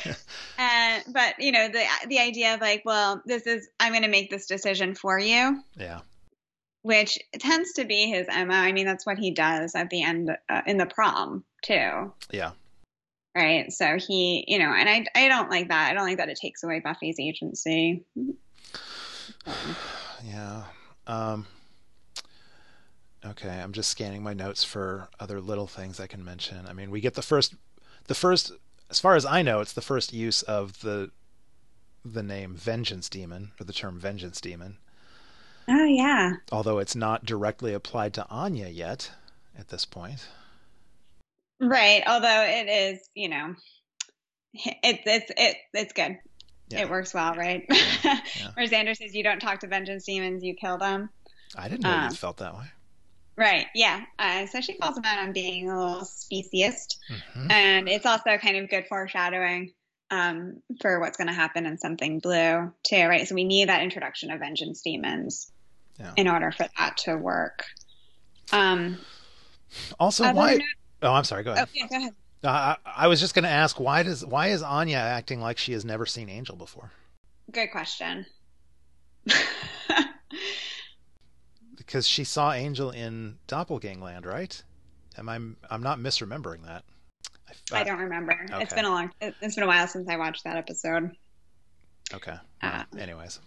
and 0.58 1.04
but 1.08 1.34
you 1.38 1.52
know 1.52 1.68
the 1.68 1.84
the 2.08 2.18
idea 2.18 2.54
of 2.54 2.60
like, 2.60 2.82
well, 2.84 3.22
this 3.26 3.46
is 3.46 3.68
I'm 3.80 3.92
going 3.92 4.02
to 4.02 4.08
make 4.08 4.30
this 4.30 4.46
decision 4.46 4.94
for 4.94 5.18
you. 5.18 5.62
Yeah. 5.76 6.00
Which 6.82 7.18
tends 7.38 7.72
to 7.74 7.84
be 7.84 8.06
his 8.06 8.28
mo. 8.28 8.54
I 8.54 8.70
mean, 8.72 8.86
that's 8.86 9.04
what 9.04 9.18
he 9.18 9.32
does 9.32 9.74
at 9.74 9.90
the 9.90 10.02
end 10.02 10.36
uh, 10.48 10.62
in 10.66 10.78
the 10.78 10.86
prom 10.86 11.44
too. 11.62 12.12
Yeah 12.30 12.52
right? 13.36 13.70
So 13.72 13.98
he, 13.98 14.44
you 14.48 14.58
know, 14.58 14.72
and 14.72 14.88
I, 14.88 15.04
I 15.14 15.28
don't 15.28 15.50
like 15.50 15.68
that. 15.68 15.90
I 15.90 15.94
don't 15.94 16.04
like 16.04 16.16
that 16.16 16.30
it 16.30 16.38
takes 16.40 16.62
away 16.62 16.80
Buffy's 16.80 17.20
agency. 17.20 18.04
Yeah. 20.24 20.64
Um, 21.06 21.46
okay, 23.24 23.60
I'm 23.60 23.72
just 23.72 23.90
scanning 23.90 24.24
my 24.24 24.32
notes 24.32 24.64
for 24.64 25.08
other 25.20 25.40
little 25.40 25.68
things 25.68 26.00
I 26.00 26.08
can 26.08 26.24
mention. 26.24 26.66
I 26.66 26.72
mean, 26.72 26.90
we 26.90 27.00
get 27.00 27.14
the 27.14 27.22
first, 27.22 27.54
the 28.08 28.14
first, 28.14 28.50
as 28.90 28.98
far 28.98 29.14
as 29.14 29.24
I 29.24 29.42
know, 29.42 29.60
it's 29.60 29.74
the 29.74 29.82
first 29.82 30.12
use 30.12 30.42
of 30.42 30.80
the, 30.80 31.12
the 32.04 32.24
name 32.24 32.54
Vengeance 32.54 33.08
Demon 33.08 33.52
or 33.60 33.64
the 33.64 33.72
term 33.72 34.00
Vengeance 34.00 34.40
Demon. 34.40 34.78
Oh 35.68 35.84
yeah. 35.84 36.32
Although 36.50 36.78
it's 36.78 36.96
not 36.96 37.24
directly 37.24 37.72
applied 37.72 38.14
to 38.14 38.26
Anya 38.28 38.68
yet, 38.68 39.12
at 39.56 39.68
this 39.68 39.84
point. 39.84 40.26
Right. 41.60 42.02
Although 42.06 42.44
it 42.46 42.68
is, 42.68 43.08
you 43.14 43.28
know, 43.28 43.54
it's 44.54 45.02
it's 45.06 45.32
it, 45.36 45.56
it's 45.72 45.92
good. 45.92 46.18
Yeah. 46.68 46.80
It 46.80 46.90
works 46.90 47.14
well, 47.14 47.34
right? 47.34 47.64
Yeah. 47.68 48.20
Yeah. 48.38 48.50
Where 48.54 48.66
Xander 48.66 48.96
says, 48.96 49.14
"You 49.14 49.22
don't 49.22 49.40
talk 49.40 49.60
to 49.60 49.66
vengeance 49.66 50.04
demons, 50.04 50.42
you 50.42 50.54
kill 50.54 50.78
them." 50.78 51.10
I 51.56 51.68
didn't 51.68 51.82
know 51.82 51.90
um, 51.90 52.10
you 52.10 52.16
felt 52.16 52.38
that 52.38 52.54
way. 52.54 52.66
Right. 53.36 53.66
Yeah. 53.74 54.04
Uh, 54.18 54.46
so 54.46 54.60
she 54.60 54.74
calls 54.74 54.96
him 54.96 55.04
out 55.04 55.18
on 55.18 55.32
being 55.32 55.70
a 55.70 55.78
little 55.78 56.04
speciest, 56.04 56.98
mm-hmm. 57.10 57.50
and 57.50 57.88
it's 57.88 58.04
also 58.04 58.36
kind 58.36 58.56
of 58.56 58.68
good 58.68 58.86
foreshadowing 58.88 59.72
um, 60.10 60.62
for 60.80 61.00
what's 61.00 61.16
going 61.16 61.28
to 61.28 61.34
happen 61.34 61.66
in 61.66 61.78
something 61.78 62.18
blue 62.18 62.72
too, 62.82 63.06
right? 63.06 63.26
So 63.26 63.34
we 63.34 63.44
need 63.44 63.68
that 63.68 63.82
introduction 63.82 64.30
of 64.30 64.40
vengeance 64.40 64.82
demons 64.82 65.50
in 66.16 66.28
order 66.28 66.52
for 66.52 66.66
that 66.78 66.98
to 66.98 67.16
work. 67.16 67.64
Um, 68.52 68.98
also, 69.98 70.32
why? 70.32 70.60
Oh, 71.02 71.12
I'm 71.12 71.24
sorry. 71.24 71.42
Go 71.42 71.52
ahead. 71.52 71.68
Oh, 71.68 71.72
yeah, 71.74 71.86
go 71.88 71.96
ahead. 71.96 72.14
Uh, 72.44 72.48
I, 72.84 73.04
I 73.04 73.06
was 73.08 73.20
just 73.20 73.34
going 73.34 73.44
to 73.44 73.50
ask 73.50 73.80
why 73.80 74.02
does 74.02 74.24
why 74.24 74.48
is 74.48 74.62
Anya 74.62 74.98
acting 74.98 75.40
like 75.40 75.58
she 75.58 75.72
has 75.72 75.84
never 75.84 76.06
seen 76.06 76.28
Angel 76.28 76.56
before? 76.56 76.92
Good 77.50 77.70
question. 77.70 78.26
because 81.76 82.06
she 82.06 82.24
saw 82.24 82.52
Angel 82.52 82.90
in 82.90 83.38
Doppelgangland, 83.48 84.26
right? 84.26 84.62
Am 85.18 85.28
I? 85.28 85.36
I'm 85.70 85.82
not 85.82 85.98
misremembering 85.98 86.64
that. 86.64 86.84
I, 87.72 87.80
I 87.80 87.84
don't 87.84 87.98
remember. 87.98 88.38
Okay. 88.50 88.62
It's 88.62 88.74
been 88.74 88.84
a 88.84 88.90
long. 88.90 89.10
It's 89.20 89.54
been 89.54 89.64
a 89.64 89.68
while 89.68 89.86
since 89.86 90.08
I 90.08 90.16
watched 90.16 90.44
that 90.44 90.56
episode. 90.56 91.10
Okay. 92.14 92.36
Uh, 92.62 92.84
anyways, 92.98 93.40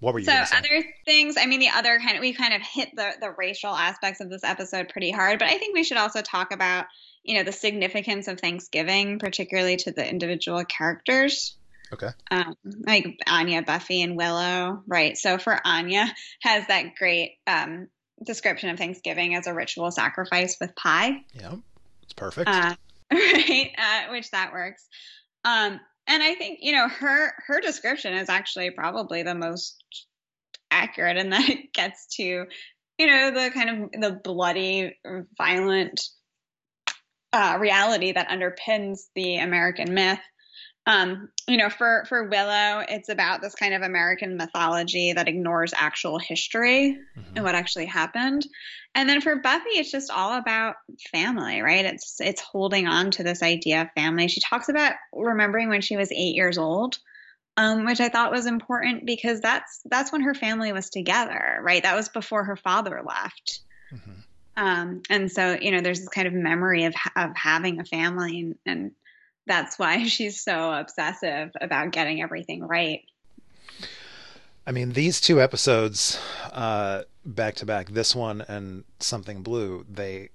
what 0.00 0.14
were 0.14 0.20
you? 0.20 0.26
So 0.26 0.32
other 0.32 0.84
things. 1.04 1.36
I 1.36 1.46
mean, 1.46 1.60
the 1.60 1.70
other 1.70 1.98
kind 1.98 2.16
of 2.16 2.20
we 2.20 2.32
kind 2.32 2.54
of 2.54 2.62
hit 2.62 2.90
the 2.94 3.12
the 3.20 3.30
racial 3.36 3.74
aspects 3.74 4.20
of 4.20 4.30
this 4.30 4.44
episode 4.44 4.88
pretty 4.88 5.10
hard, 5.10 5.38
but 5.38 5.48
I 5.48 5.58
think 5.58 5.74
we 5.74 5.84
should 5.84 5.96
also 5.96 6.22
talk 6.22 6.52
about 6.52 6.86
you 7.24 7.36
know 7.36 7.42
the 7.42 7.52
significance 7.52 8.28
of 8.28 8.38
Thanksgiving, 8.40 9.18
particularly 9.18 9.76
to 9.78 9.92
the 9.92 10.08
individual 10.08 10.64
characters. 10.64 11.56
Okay. 11.92 12.10
Um, 12.30 12.54
like 12.86 13.18
Anya, 13.26 13.62
Buffy, 13.62 14.02
and 14.02 14.16
Willow, 14.16 14.82
right? 14.86 15.16
So 15.16 15.38
for 15.38 15.58
Anya, 15.64 16.06
has 16.42 16.66
that 16.68 16.94
great 16.96 17.38
um, 17.46 17.88
description 18.24 18.70
of 18.70 18.78
Thanksgiving 18.78 19.34
as 19.34 19.46
a 19.46 19.54
ritual 19.54 19.90
sacrifice 19.90 20.58
with 20.60 20.76
pie. 20.76 21.24
Yeah, 21.32 21.54
it's 22.02 22.12
perfect. 22.12 22.48
Uh, 22.48 22.74
right, 23.12 23.70
uh, 23.78 24.10
which 24.12 24.30
that 24.30 24.52
works. 24.52 24.86
Um, 25.44 25.80
and 26.08 26.22
I 26.22 26.34
think 26.34 26.58
you 26.62 26.72
know 26.72 26.88
her 26.88 27.34
her 27.46 27.60
description 27.60 28.14
is 28.14 28.28
actually 28.28 28.70
probably 28.70 29.22
the 29.22 29.34
most 29.34 29.76
accurate, 30.70 31.18
and 31.18 31.32
that 31.32 31.48
it 31.48 31.72
gets 31.72 32.06
to 32.16 32.22
you 32.98 33.06
know 33.06 33.30
the 33.30 33.50
kind 33.50 33.70
of 33.94 34.00
the 34.00 34.20
bloody, 34.24 34.96
violent 35.36 36.00
uh, 37.32 37.58
reality 37.60 38.12
that 38.12 38.28
underpins 38.28 39.00
the 39.14 39.36
American 39.36 39.94
myth. 39.94 40.20
Um, 40.88 41.28
you 41.46 41.58
know, 41.58 41.68
for 41.68 42.06
for 42.08 42.24
Willow, 42.24 42.82
it's 42.88 43.10
about 43.10 43.42
this 43.42 43.54
kind 43.54 43.74
of 43.74 43.82
American 43.82 44.38
mythology 44.38 45.12
that 45.12 45.28
ignores 45.28 45.74
actual 45.76 46.18
history 46.18 46.96
mm-hmm. 47.16 47.36
and 47.36 47.44
what 47.44 47.54
actually 47.54 47.84
happened. 47.84 48.46
And 48.94 49.06
then 49.06 49.20
for 49.20 49.36
Buffy, 49.36 49.68
it's 49.72 49.90
just 49.90 50.10
all 50.10 50.38
about 50.38 50.76
family, 51.12 51.60
right? 51.60 51.84
It's 51.84 52.22
it's 52.22 52.40
holding 52.40 52.86
on 52.86 53.10
to 53.12 53.22
this 53.22 53.42
idea 53.42 53.82
of 53.82 53.92
family. 53.94 54.28
She 54.28 54.40
talks 54.40 54.70
about 54.70 54.94
remembering 55.12 55.68
when 55.68 55.82
she 55.82 55.98
was 55.98 56.10
eight 56.10 56.34
years 56.34 56.56
old, 56.56 56.98
um, 57.58 57.84
which 57.84 58.00
I 58.00 58.08
thought 58.08 58.32
was 58.32 58.46
important 58.46 59.04
because 59.04 59.42
that's 59.42 59.82
that's 59.84 60.10
when 60.10 60.22
her 60.22 60.34
family 60.34 60.72
was 60.72 60.88
together, 60.88 61.60
right? 61.62 61.82
That 61.82 61.96
was 61.96 62.08
before 62.08 62.44
her 62.44 62.56
father 62.56 63.02
left. 63.06 63.60
Mm-hmm. 63.92 64.20
Um, 64.56 65.02
and 65.10 65.30
so, 65.30 65.52
you 65.60 65.70
know, 65.70 65.82
there's 65.82 66.00
this 66.00 66.08
kind 66.08 66.26
of 66.26 66.32
memory 66.32 66.84
of 66.84 66.94
of 67.14 67.36
having 67.36 67.78
a 67.78 67.84
family 67.84 68.40
and, 68.40 68.54
and 68.64 68.90
that's 69.48 69.78
why 69.78 70.04
she's 70.06 70.40
so 70.40 70.72
obsessive 70.72 71.50
about 71.60 71.92
getting 71.92 72.22
everything 72.22 72.62
right. 72.64 73.00
I 74.66 74.72
mean, 74.72 74.92
these 74.92 75.20
two 75.20 75.40
episodes, 75.40 76.20
uh, 76.52 77.04
back 77.24 77.54
to 77.56 77.66
back, 77.66 77.88
this 77.88 78.14
one 78.14 78.42
and 78.42 78.84
Something 79.00 79.42
Blue, 79.42 79.86
they, 79.88 80.28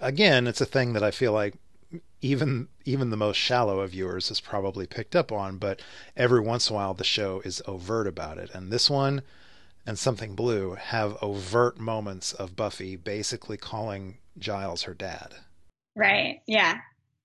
again, 0.00 0.46
it's 0.46 0.60
a 0.60 0.66
thing 0.66 0.92
that 0.92 1.02
I 1.02 1.10
feel 1.10 1.32
like 1.32 1.54
even 2.20 2.68
even 2.84 3.10
the 3.10 3.16
most 3.16 3.36
shallow 3.36 3.80
of 3.80 3.90
viewers 3.90 4.28
has 4.28 4.40
probably 4.40 4.86
picked 4.86 5.16
up 5.16 5.32
on, 5.32 5.58
but 5.58 5.80
every 6.16 6.40
once 6.40 6.68
in 6.68 6.74
a 6.74 6.78
while 6.78 6.94
the 6.94 7.04
show 7.04 7.40
is 7.44 7.62
overt 7.66 8.06
about 8.06 8.38
it. 8.38 8.50
And 8.54 8.70
this 8.70 8.88
one 8.88 9.22
and 9.86 9.98
Something 9.98 10.34
Blue 10.34 10.74
have 10.74 11.16
overt 11.22 11.78
moments 11.78 12.32
of 12.32 12.54
Buffy 12.54 12.96
basically 12.96 13.56
calling 13.56 14.18
Giles 14.38 14.82
her 14.82 14.94
dad. 14.94 15.34
Right. 15.96 16.40
Yeah. 16.46 16.78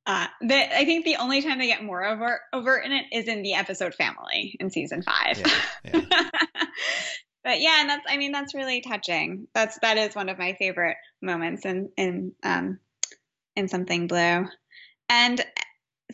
Uh, 0.08 0.28
the, 0.40 0.78
I 0.78 0.86
think 0.86 1.04
the 1.04 1.18
only 1.18 1.42
time 1.42 1.60
they 1.60 1.68
get 1.68 1.84
more 1.84 2.06
overt, 2.06 2.40
overt 2.54 2.86
in 2.86 2.94
it 2.94 3.08
is 3.12 3.28
in 3.28 3.44
the 3.44 3.56
episode 3.56 3.94
family 3.94 4.56
in 4.58 4.70
season 4.70 5.02
five. 5.02 5.38
Yeah, 5.38 5.92
yeah. 5.94 6.02
but 7.44 7.60
yeah, 7.60 7.82
and 7.82 7.90
that's 7.90 8.06
I 8.08 8.16
mean 8.16 8.32
that's 8.32 8.56
really 8.56 8.80
touching. 8.80 9.50
That's 9.54 9.78
that 9.82 9.98
is 9.98 10.16
one 10.16 10.30
of 10.30 10.38
my 10.38 10.56
favorite 10.58 10.96
moments 11.22 11.66
in 11.66 11.90
in 11.98 12.32
um 12.42 12.80
in 13.58 13.68
something 13.68 14.08
blue. 14.08 14.46
And 15.10 15.46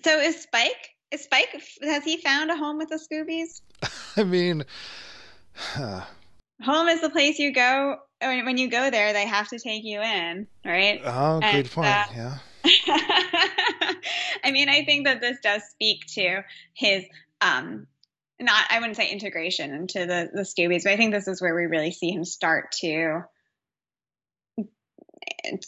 so 0.04 0.20
is 0.20 0.42
Spike? 0.42 0.90
Is 1.12 1.26
Spike 1.26 1.62
has 1.84 2.04
he 2.04 2.18
found 2.18 2.50
a 2.50 2.58
home 2.58 2.80
with 2.80 2.90
the 2.90 2.96
Scoobies? 2.96 3.62
I 4.18 4.24
mean, 4.24 4.66
home 5.76 6.88
is 6.88 7.02
the 7.02 7.12
place 7.12 7.38
you 7.38 7.54
go 7.54 7.98
when 8.22 8.58
you 8.58 8.72
go 8.72 8.90
there. 8.90 9.14
They 9.14 9.28
have 9.28 9.50
to 9.50 9.60
take 9.60 9.84
you 9.84 10.02
in, 10.02 10.48
right? 10.66 11.00
Oh, 11.06 11.40
good 11.42 11.56
and, 11.56 11.72
point. 11.72 11.90
Uh, 11.90 12.06
yeah. 12.16 12.38
I 14.44 14.52
mean, 14.52 14.70
I 14.70 14.86
think 14.86 15.06
that 15.06 15.22
this 15.22 15.38
does 15.42 15.64
speak 15.72 16.06
to 16.16 16.44
his 16.74 17.04
um 17.42 17.88
not 18.40 18.66
I 18.70 18.80
wouldn't 18.80 18.98
say 18.98 19.10
integration 19.10 19.74
into 19.74 20.06
the 20.06 20.30
the 20.34 20.42
Scoobies, 20.42 20.84
but 20.84 20.94
I 20.94 20.98
think 20.98 21.14
this 21.14 21.28
is 21.28 21.42
where 21.42 21.56
we 21.56 21.66
really 21.66 21.92
see 21.92 22.12
him 22.12 22.26
start 22.26 22.72
to 22.82 23.24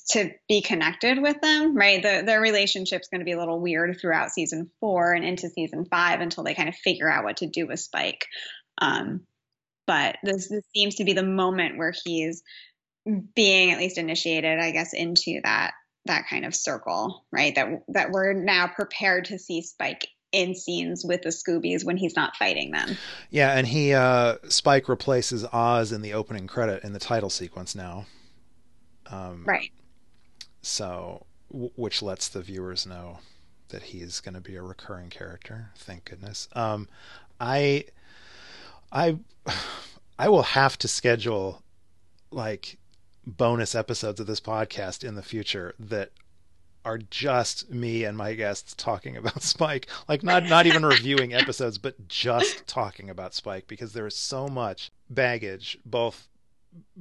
to 0.10 0.32
be 0.48 0.62
connected 0.62 1.22
with 1.22 1.42
them, 1.42 1.76
right? 1.76 2.02
The, 2.02 2.24
their 2.26 2.40
relationship's 2.42 3.10
going 3.10 3.20
to 3.20 3.26
be 3.26 3.34
a 3.34 3.40
little 3.40 3.60
weird 3.60 3.98
throughout 4.00 4.32
season 4.32 4.70
four 4.80 5.14
and 5.14 5.26
into 5.26 5.50
season 5.50 5.86
five 5.86 6.22
until 6.22 6.44
they 6.44 6.54
kind 6.54 6.70
of 6.70 6.76
figure 6.76 7.10
out 7.10 7.24
what 7.24 7.38
to 7.38 7.48
do 7.48 7.68
with 7.68 7.80
Spike. 7.80 8.26
Um, 8.78 9.22
but 9.88 10.18
this, 10.24 10.50
this 10.50 10.64
seems 10.76 10.96
to 10.96 11.04
be 11.04 11.14
the 11.14 11.24
moment 11.24 11.78
where 11.78 11.94
he's 12.06 12.42
being 13.36 13.72
at 13.72 13.78
least 13.78 13.98
initiated, 13.98 14.60
I 14.60 14.72
guess, 14.72 14.94
into 14.94 15.42
that 15.44 15.74
that 16.06 16.28
kind 16.28 16.46
of 16.46 16.56
circle, 16.56 17.26
right? 17.32 17.54
That 17.56 17.84
that 17.90 18.12
we're 18.12 18.34
now 18.34 18.68
prepared 18.68 19.26
to 19.26 19.40
see 19.40 19.62
Spike 19.62 20.08
in 20.32 20.54
scenes 20.54 21.06
with 21.06 21.22
the 21.22 21.30
Scoobies 21.30 21.86
when 21.86 21.98
he's 21.98 22.16
not 22.16 22.36
fighting 22.36 22.72
them. 22.72 22.98
Yeah, 23.30 23.58
and 23.58 23.66
he 23.66 23.94
uh, 23.94 24.36
Spike 24.50 24.90
replaces 24.90 25.46
Oz 25.46 25.92
in 25.92 26.02
the 26.02 26.14
opening 26.14 26.48
credit 26.48 26.84
in 26.84 26.94
the 26.94 27.00
title 27.00 27.30
sequence 27.30 27.74
now. 27.74 28.06
Um, 29.10 29.46
right. 29.46 29.72
So, 30.62 31.26
w- 31.52 31.72
which 31.76 32.02
lets 32.02 32.28
the 32.28 32.42
viewers 32.42 32.86
know 32.86 33.20
that 33.70 33.84
he's 33.84 34.20
going 34.20 34.36
to 34.36 34.42
be 34.42 34.56
a 34.56 34.62
recurring 34.62 35.10
character. 35.10 35.72
Thank 35.78 36.06
goodness. 36.06 36.50
Um, 36.54 36.90
I, 37.40 37.86
I, 38.92 39.18
I 40.20 40.30
will 40.30 40.44
have 40.44 40.78
to 40.80 40.88
schedule 40.88 41.64
like 42.32 42.78
bonus 43.26 43.76
episodes 43.76 44.20
of 44.20 44.28
this 44.28 44.42
podcast 44.42 45.04
in 45.04 45.16
the 45.16 45.24
future 45.24 45.74
that 45.80 46.12
are 46.86 47.00
just 47.00 47.72
me 47.72 48.04
and 48.04 48.16
my 48.16 48.36
guests 48.36 48.76
talking 48.76 49.18
about 49.18 49.42
Spike. 49.42 49.88
Like 50.08 50.24
not 50.24 50.44
not 50.44 50.68
even 50.68 50.86
reviewing 50.86 51.34
episodes, 51.34 51.78
but 51.78 52.08
just 52.08 52.68
talking 52.68 53.10
about 53.10 53.34
Spike 53.34 53.68
because 53.68 53.94
there 53.94 54.06
is 54.06 54.16
so 54.16 54.48
much 54.48 54.92
baggage, 55.10 55.78
both 55.86 56.28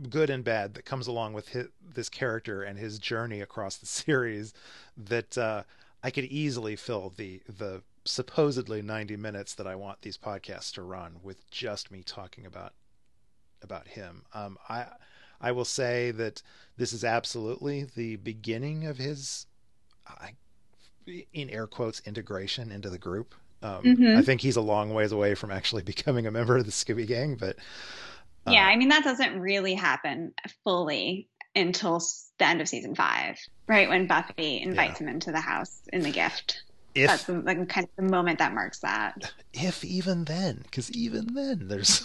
good 0.08 0.30
and 0.30 0.42
bad, 0.42 0.74
that 0.74 0.84
comes 0.84 1.06
along 1.06 1.34
with 1.34 1.48
his, 1.48 1.66
this 1.94 2.08
character 2.08 2.62
and 2.62 2.78
his 2.78 2.98
journey 2.98 3.40
across 3.40 3.76
the 3.76 3.86
series. 4.04 4.54
That 4.96 5.36
uh, 5.36 5.64
I 6.02 6.10
could 6.10 6.24
easily 6.24 6.76
fill 6.76 7.12
the 7.14 7.42
the 7.46 7.82
supposedly 8.06 8.82
90 8.82 9.16
minutes 9.16 9.54
that 9.54 9.66
I 9.66 9.74
want 9.74 10.02
these 10.02 10.18
podcasts 10.18 10.72
to 10.74 10.82
run 10.82 11.16
with 11.22 11.50
just 11.50 11.90
me 11.90 12.02
talking 12.02 12.46
about 12.46 12.72
about 13.62 13.88
him. 13.88 14.24
Um, 14.32 14.58
I 14.68 14.86
I 15.40 15.52
will 15.52 15.64
say 15.64 16.10
that 16.12 16.42
this 16.76 16.92
is 16.92 17.04
absolutely 17.04 17.86
the 17.94 18.16
beginning 18.16 18.86
of 18.86 18.98
his, 18.98 19.46
I, 20.06 20.32
in 21.32 21.50
air 21.50 21.66
quotes, 21.66 22.00
integration 22.06 22.72
into 22.72 22.90
the 22.90 22.98
group. 22.98 23.34
Um, 23.62 23.82
mm-hmm. 23.82 24.18
I 24.18 24.22
think 24.22 24.40
he's 24.40 24.56
a 24.56 24.60
long 24.60 24.92
ways 24.92 25.12
away 25.12 25.34
from 25.34 25.50
actually 25.50 25.82
becoming 25.84 26.26
a 26.26 26.30
member 26.30 26.56
of 26.56 26.66
the 26.66 26.72
Scooby 26.72 27.06
Gang, 27.06 27.36
but 27.36 27.56
uh, 28.46 28.50
yeah, 28.50 28.66
I 28.66 28.76
mean 28.76 28.88
that 28.88 29.04
doesn't 29.04 29.40
really 29.40 29.74
happen 29.74 30.32
fully 30.64 31.28
until 31.56 32.02
the 32.38 32.46
end 32.46 32.60
of 32.60 32.68
season 32.68 32.94
five, 32.94 33.38
right? 33.66 33.88
When 33.88 34.06
Buffy 34.06 34.60
invites 34.60 35.00
yeah. 35.00 35.06
him 35.06 35.14
into 35.14 35.32
the 35.32 35.40
house 35.40 35.80
in 35.92 36.02
the 36.02 36.10
gift. 36.10 36.62
If, 36.94 37.08
That's 37.08 37.24
the, 37.24 37.32
like, 37.40 37.68
kind 37.68 37.88
of 37.88 37.90
the 37.96 38.10
moment 38.10 38.38
that 38.38 38.54
marks 38.54 38.78
that. 38.80 39.32
If 39.52 39.84
even 39.84 40.24
then, 40.24 40.60
because 40.62 40.90
even 40.92 41.34
then, 41.34 41.68
there's 41.68 42.02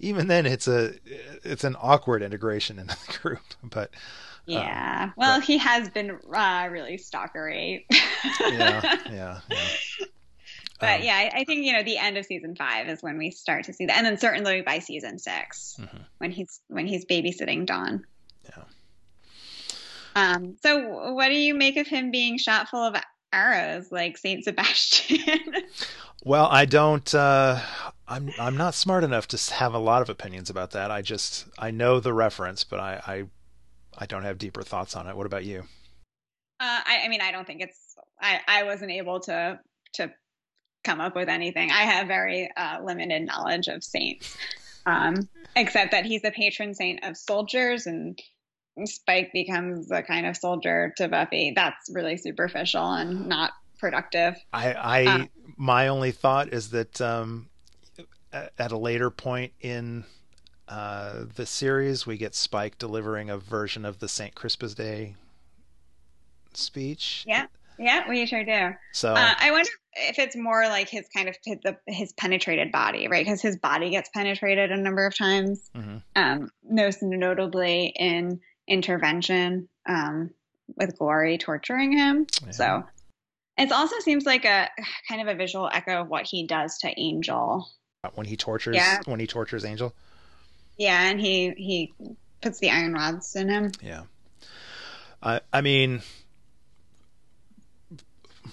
even 0.00 0.28
then 0.28 0.46
it's 0.46 0.68
a 0.68 0.94
it's 1.42 1.64
an 1.64 1.76
awkward 1.80 2.22
integration 2.22 2.78
into 2.78 2.96
the 3.06 3.18
group. 3.22 3.42
But 3.62 3.90
yeah, 4.46 5.04
um, 5.04 5.12
well, 5.16 5.38
but, 5.38 5.46
he 5.46 5.58
has 5.58 5.88
been 5.90 6.18
uh, 6.32 6.68
really 6.70 6.98
stalkery. 6.98 7.84
yeah, 8.40 8.96
yeah, 9.10 9.40
yeah. 9.50 10.06
But 10.80 11.00
um, 11.00 11.02
yeah, 11.06 11.14
I, 11.14 11.40
I, 11.40 11.44
think 11.44 11.64
you 11.64 11.72
know 11.72 11.82
the 11.82 11.98
end 11.98 12.18
of 12.18 12.26
season 12.26 12.56
five 12.56 12.88
is 12.88 13.02
when 13.02 13.16
we 13.16 13.30
start 13.30 13.64
to 13.64 13.72
see 13.72 13.86
that, 13.86 13.96
and 13.96 14.06
then 14.06 14.18
certainly 14.18 14.60
by 14.62 14.80
season 14.80 15.18
6 15.18 15.76
mm-hmm. 15.80 15.96
when 16.18 16.30
he's 16.30 16.60
when 16.68 16.86
he's 16.86 17.04
babysitting 17.04 17.64
Dawn. 17.64 18.04
Yeah. 18.44 18.64
Um. 20.16 20.56
So, 20.62 21.12
what 21.12 21.28
do 21.28 21.34
you 21.34 21.54
make 21.54 21.76
of 21.76 21.86
him 21.86 22.10
being 22.10 22.38
shot 22.38 22.68
full 22.68 22.82
of 22.82 22.96
arrows 23.34 23.90
like 23.90 24.16
Saint 24.16 24.44
Sebastian? 24.44 25.40
well, 26.24 26.48
I 26.50 26.64
don't. 26.64 27.14
Uh, 27.14 27.60
I'm 28.06 28.30
I'm 28.38 28.56
not 28.56 28.74
smart 28.74 29.04
enough 29.04 29.28
to 29.28 29.54
have 29.54 29.74
a 29.74 29.78
lot 29.78 30.02
of 30.02 30.08
opinions 30.08 30.50
about 30.50 30.70
that. 30.72 30.90
I 30.90 31.02
just 31.02 31.46
I 31.58 31.70
know 31.70 32.00
the 32.00 32.12
reference, 32.12 32.64
but 32.64 32.80
I 32.80 33.00
I, 33.06 33.24
I 33.98 34.06
don't 34.06 34.22
have 34.22 34.38
deeper 34.38 34.62
thoughts 34.62 34.94
on 34.96 35.06
it. 35.08 35.16
What 35.16 35.26
about 35.26 35.44
you? 35.44 35.60
Uh, 36.60 36.80
I, 36.86 37.02
I 37.04 37.08
mean, 37.08 37.20
I 37.20 37.32
don't 37.32 37.46
think 37.46 37.60
it's. 37.60 37.96
I 38.20 38.40
I 38.46 38.62
wasn't 38.64 38.92
able 38.92 39.20
to 39.20 39.58
to 39.94 40.12
come 40.84 41.00
up 41.00 41.16
with 41.16 41.28
anything. 41.28 41.70
I 41.70 41.82
have 41.82 42.06
very 42.06 42.50
uh, 42.56 42.78
limited 42.82 43.26
knowledge 43.26 43.68
of 43.68 43.82
saints, 43.82 44.36
um, 44.86 45.28
except 45.56 45.90
that 45.90 46.04
he's 46.04 46.22
the 46.22 46.30
patron 46.30 46.74
saint 46.74 47.04
of 47.04 47.16
soldiers, 47.16 47.86
and 47.86 48.20
Spike 48.84 49.30
becomes 49.32 49.90
a 49.90 50.02
kind 50.02 50.26
of 50.26 50.36
soldier 50.36 50.92
to 50.96 51.08
Buffy. 51.08 51.52
That's 51.54 51.90
really 51.92 52.16
superficial 52.16 52.92
and 52.92 53.28
not 53.28 53.52
productive. 53.78 54.36
I, 54.52 54.72
I 54.72 55.04
uh, 55.04 55.24
my 55.56 55.88
only 55.88 56.10
thought 56.10 56.52
is 56.52 56.70
that 56.70 57.00
um, 57.00 57.48
at 58.32 58.72
a 58.72 58.78
later 58.78 59.10
point 59.10 59.52
in 59.60 60.04
uh, 60.68 61.24
the 61.34 61.46
series, 61.46 62.06
we 62.06 62.16
get 62.16 62.34
Spike 62.34 62.78
delivering 62.78 63.30
a 63.30 63.38
version 63.38 63.84
of 63.84 63.98
the 64.00 64.08
St. 64.08 64.34
Crispin's 64.34 64.74
Day 64.74 65.14
speech. 66.54 67.24
Yeah, 67.26 67.46
yeah, 67.78 68.08
we 68.08 68.26
sure 68.26 68.44
do. 68.44 68.70
So 68.92 69.12
uh, 69.12 69.34
I 69.38 69.50
wonder 69.50 69.70
if 69.94 70.18
it's 70.18 70.36
more 70.36 70.66
like 70.68 70.88
his 70.88 71.06
kind 71.14 71.28
of 71.28 71.36
his 71.86 72.12
penetrated 72.14 72.72
body, 72.72 73.08
right? 73.08 73.24
Because 73.24 73.42
his 73.42 73.56
body 73.56 73.90
gets 73.90 74.08
penetrated 74.10 74.70
a 74.70 74.76
number 74.76 75.06
of 75.06 75.16
times, 75.16 75.70
mm-hmm. 75.74 75.98
um, 76.16 76.50
most 76.68 77.02
notably 77.02 77.92
in 77.96 78.40
intervention 78.68 79.68
um, 79.86 80.30
with 80.76 80.98
Glory 80.98 81.38
torturing 81.38 81.96
him. 81.96 82.26
Yeah. 82.44 82.50
So 82.52 82.84
it 83.58 83.72
also 83.72 83.98
seems 84.00 84.24
like 84.24 84.44
a 84.44 84.68
kind 85.08 85.20
of 85.20 85.28
a 85.28 85.34
visual 85.34 85.68
echo 85.72 86.02
of 86.02 86.08
what 86.08 86.26
he 86.26 86.46
does 86.46 86.78
to 86.78 86.92
Angel 86.98 87.68
when 88.14 88.26
he 88.26 88.36
tortures 88.36 88.76
yeah. 88.76 89.00
when 89.06 89.20
he 89.20 89.26
tortures 89.26 89.64
Angel. 89.64 89.94
Yeah, 90.76 91.08
and 91.08 91.20
he 91.20 91.50
he 91.56 91.92
puts 92.40 92.58
the 92.58 92.70
iron 92.70 92.92
rods 92.92 93.34
in 93.36 93.48
him. 93.48 93.72
Yeah. 93.82 94.02
I 95.22 95.40
I 95.52 95.60
mean 95.60 96.02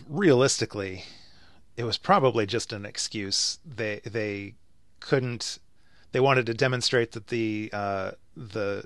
realistically 0.07 1.03
it 1.77 1.83
was 1.83 1.97
probably 1.97 2.45
just 2.45 2.73
an 2.73 2.85
excuse. 2.85 3.59
They 3.65 4.01
they 4.05 4.55
couldn't 4.99 5.59
they 6.11 6.19
wanted 6.19 6.45
to 6.45 6.53
demonstrate 6.53 7.13
that 7.13 7.27
the 7.27 7.69
uh, 7.73 8.11
the 8.35 8.85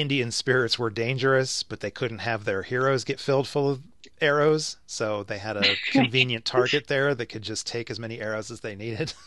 Indian 0.00 0.30
spirits 0.30 0.78
were 0.78 0.90
dangerous, 0.90 1.62
but 1.62 1.80
they 1.80 1.90
couldn't 1.90 2.18
have 2.18 2.44
their 2.44 2.62
heroes 2.62 3.04
get 3.04 3.20
filled 3.20 3.48
full 3.48 3.70
of 3.70 3.82
arrows, 4.20 4.76
so 4.86 5.22
they 5.22 5.38
had 5.38 5.56
a 5.56 5.76
convenient 5.92 6.44
target 6.44 6.86
there 6.86 7.14
that 7.14 7.26
could 7.26 7.42
just 7.42 7.66
take 7.66 7.90
as 7.90 7.98
many 7.98 8.20
arrows 8.20 8.50
as 8.50 8.60
they 8.60 8.74
needed. 8.74 9.12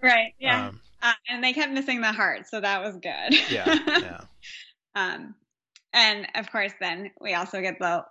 Right. 0.00 0.32
Yeah. 0.38 0.68
Um, 0.68 0.80
uh, 1.02 1.12
and 1.28 1.42
they 1.42 1.52
kept 1.52 1.72
missing 1.72 2.00
the 2.00 2.12
heart, 2.12 2.46
so 2.46 2.60
that 2.60 2.82
was 2.82 2.94
good. 2.94 3.50
yeah. 3.50 3.78
Yeah. 3.88 4.20
um, 4.94 5.34
and 5.92 6.26
of 6.36 6.50
course, 6.52 6.72
then 6.80 7.10
we 7.20 7.34
also 7.34 7.60
get 7.60 7.80
the 7.80 8.04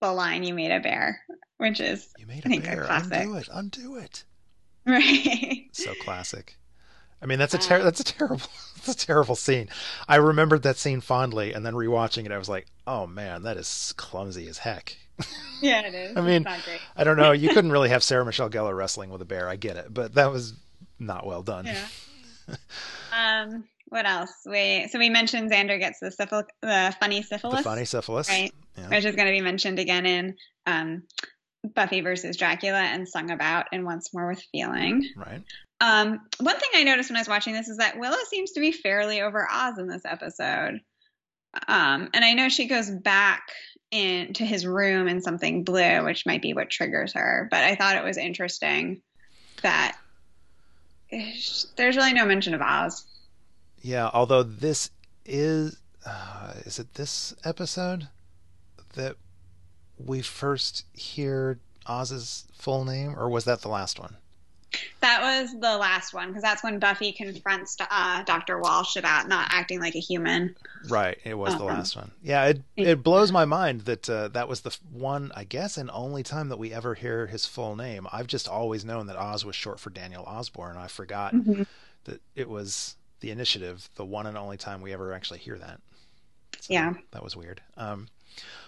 the 0.00 0.12
line 0.12 0.42
"You 0.42 0.52
made 0.52 0.72
a 0.72 0.80
bear," 0.80 1.22
which 1.58 1.80
is 1.80 2.08
you 2.18 2.26
made 2.26 2.44
a 2.44 2.48
I 2.48 2.50
think 2.50 2.64
bear. 2.64 2.82
A 2.82 2.86
classic. 2.86 3.12
Undo 3.12 3.36
it. 3.36 3.48
Undo 3.52 3.96
it. 3.98 4.24
Right. 4.84 5.68
So 5.72 5.94
classic. 6.02 6.56
I 7.22 7.26
mean, 7.26 7.38
that's 7.38 7.54
a 7.54 7.58
ter- 7.58 7.82
that's 7.82 8.00
a 8.00 8.04
terrible 8.04 8.40
that's 8.84 8.88
a 8.88 9.06
terrible 9.06 9.36
scene. 9.36 9.68
I 10.08 10.16
remembered 10.16 10.62
that 10.64 10.76
scene 10.76 11.00
fondly, 11.00 11.52
and 11.52 11.64
then 11.64 11.74
rewatching 11.74 12.26
it, 12.26 12.32
I 12.32 12.38
was 12.38 12.48
like, 12.48 12.66
"Oh 12.86 13.06
man, 13.06 13.42
that 13.44 13.56
is 13.56 13.94
clumsy 13.96 14.48
as 14.48 14.58
heck." 14.58 14.96
Yeah, 15.60 15.86
it 15.86 15.94
is. 15.94 16.16
I 16.16 16.22
mean, 16.22 16.44
I 16.96 17.04
don't 17.04 17.16
know. 17.16 17.30
You 17.30 17.48
couldn't 17.54 17.70
really 17.70 17.90
have 17.90 18.02
Sarah 18.02 18.24
Michelle 18.24 18.50
Gellar 18.50 18.76
wrestling 18.76 19.10
with 19.10 19.22
a 19.22 19.24
bear. 19.24 19.48
I 19.48 19.54
get 19.54 19.76
it, 19.76 19.94
but 19.94 20.14
that 20.14 20.32
was 20.32 20.54
not 20.98 21.24
well 21.24 21.44
done. 21.44 21.66
Yeah. 21.66 22.56
um. 23.12 23.64
What 23.88 24.04
else? 24.04 24.32
We 24.44 24.88
so 24.90 24.98
we 24.98 25.08
mentioned 25.08 25.52
Xander 25.52 25.78
gets 25.78 26.00
the 26.00 26.08
syphil- 26.08 26.48
the 26.62 26.96
funny 26.98 27.22
syphilis. 27.22 27.58
The 27.58 27.62
funny 27.62 27.84
syphilis, 27.84 28.28
right? 28.28 28.52
Yeah. 28.76 28.88
Which 28.88 29.04
is 29.04 29.14
going 29.14 29.26
to 29.28 29.32
be 29.32 29.42
mentioned 29.42 29.78
again 29.78 30.04
in 30.06 30.34
um, 30.66 31.02
Buffy 31.74 32.00
versus 32.00 32.36
Dracula 32.36 32.80
and 32.80 33.08
sung 33.08 33.30
about 33.30 33.66
in 33.70 33.84
Once 33.84 34.12
More 34.12 34.28
with 34.28 34.42
Feeling. 34.50 35.08
Right. 35.16 35.42
Um, 35.82 36.20
one 36.38 36.56
thing 36.60 36.70
I 36.76 36.84
noticed 36.84 37.10
when 37.10 37.16
I 37.16 37.20
was 37.20 37.28
watching 37.28 37.54
this 37.54 37.68
is 37.68 37.78
that 37.78 37.98
Willow 37.98 38.16
seems 38.28 38.52
to 38.52 38.60
be 38.60 38.70
fairly 38.70 39.20
over 39.20 39.48
Oz 39.50 39.78
in 39.78 39.88
this 39.88 40.04
episode. 40.04 40.80
Um, 41.66 42.08
and 42.14 42.24
I 42.24 42.34
know 42.34 42.48
she 42.48 42.68
goes 42.68 42.88
back 42.88 43.48
into 43.90 44.44
his 44.44 44.64
room 44.64 45.08
in 45.08 45.20
something 45.20 45.64
blue, 45.64 46.04
which 46.04 46.24
might 46.24 46.40
be 46.40 46.54
what 46.54 46.70
triggers 46.70 47.14
her. 47.14 47.48
But 47.50 47.64
I 47.64 47.74
thought 47.74 47.96
it 47.96 48.04
was 48.04 48.16
interesting 48.16 49.02
that 49.62 49.98
there's 51.10 51.96
really 51.96 52.12
no 52.12 52.26
mention 52.26 52.54
of 52.54 52.62
Oz. 52.62 53.04
Yeah, 53.80 54.08
although 54.14 54.44
this 54.44 54.90
is 55.26 55.78
uh, 56.06 56.54
is 56.64 56.78
it 56.78 56.94
this 56.94 57.34
episode 57.44 58.06
that 58.94 59.16
we 59.98 60.22
first 60.22 60.84
hear 60.92 61.58
Oz's 61.88 62.46
full 62.54 62.84
name, 62.84 63.18
or 63.18 63.28
was 63.28 63.46
that 63.46 63.62
the 63.62 63.68
last 63.68 63.98
one? 63.98 64.16
That 65.02 65.20
was 65.20 65.52
the 65.52 65.76
last 65.76 66.14
one 66.14 66.28
because 66.28 66.42
that's 66.42 66.62
when 66.62 66.78
Buffy 66.78 67.10
confronts 67.10 67.76
uh, 67.80 68.22
Dr. 68.22 68.60
Walsh 68.60 68.94
about 68.94 69.26
not 69.28 69.48
acting 69.50 69.80
like 69.80 69.96
a 69.96 69.98
human. 69.98 70.54
Right, 70.88 71.18
it 71.24 71.34
was 71.34 71.54
the 71.54 71.64
uh-huh. 71.64 71.74
last 71.74 71.96
one. 71.96 72.12
Yeah, 72.22 72.46
it 72.46 72.62
it 72.76 73.02
blows 73.02 73.32
my 73.32 73.44
mind 73.44 73.80
that 73.82 74.08
uh, 74.08 74.28
that 74.28 74.48
was 74.48 74.60
the 74.60 74.76
one, 74.92 75.32
I 75.34 75.42
guess, 75.42 75.76
and 75.76 75.90
only 75.92 76.22
time 76.22 76.50
that 76.50 76.56
we 76.56 76.72
ever 76.72 76.94
hear 76.94 77.26
his 77.26 77.46
full 77.46 77.74
name. 77.74 78.06
I've 78.12 78.28
just 78.28 78.48
always 78.48 78.84
known 78.84 79.08
that 79.08 79.16
Oz 79.16 79.44
was 79.44 79.56
short 79.56 79.80
for 79.80 79.90
Daniel 79.90 80.22
Osborne. 80.24 80.76
I 80.76 80.86
forgot 80.86 81.34
mm-hmm. 81.34 81.64
that 82.04 82.20
it 82.36 82.48
was 82.48 82.94
the 83.18 83.32
initiative, 83.32 83.88
the 83.96 84.04
one 84.04 84.26
and 84.26 84.38
only 84.38 84.56
time 84.56 84.80
we 84.80 84.92
ever 84.92 85.12
actually 85.12 85.40
hear 85.40 85.58
that. 85.58 85.80
So 86.60 86.74
yeah, 86.74 86.94
that 87.10 87.24
was 87.24 87.36
weird. 87.36 87.60
Um, 87.76 88.06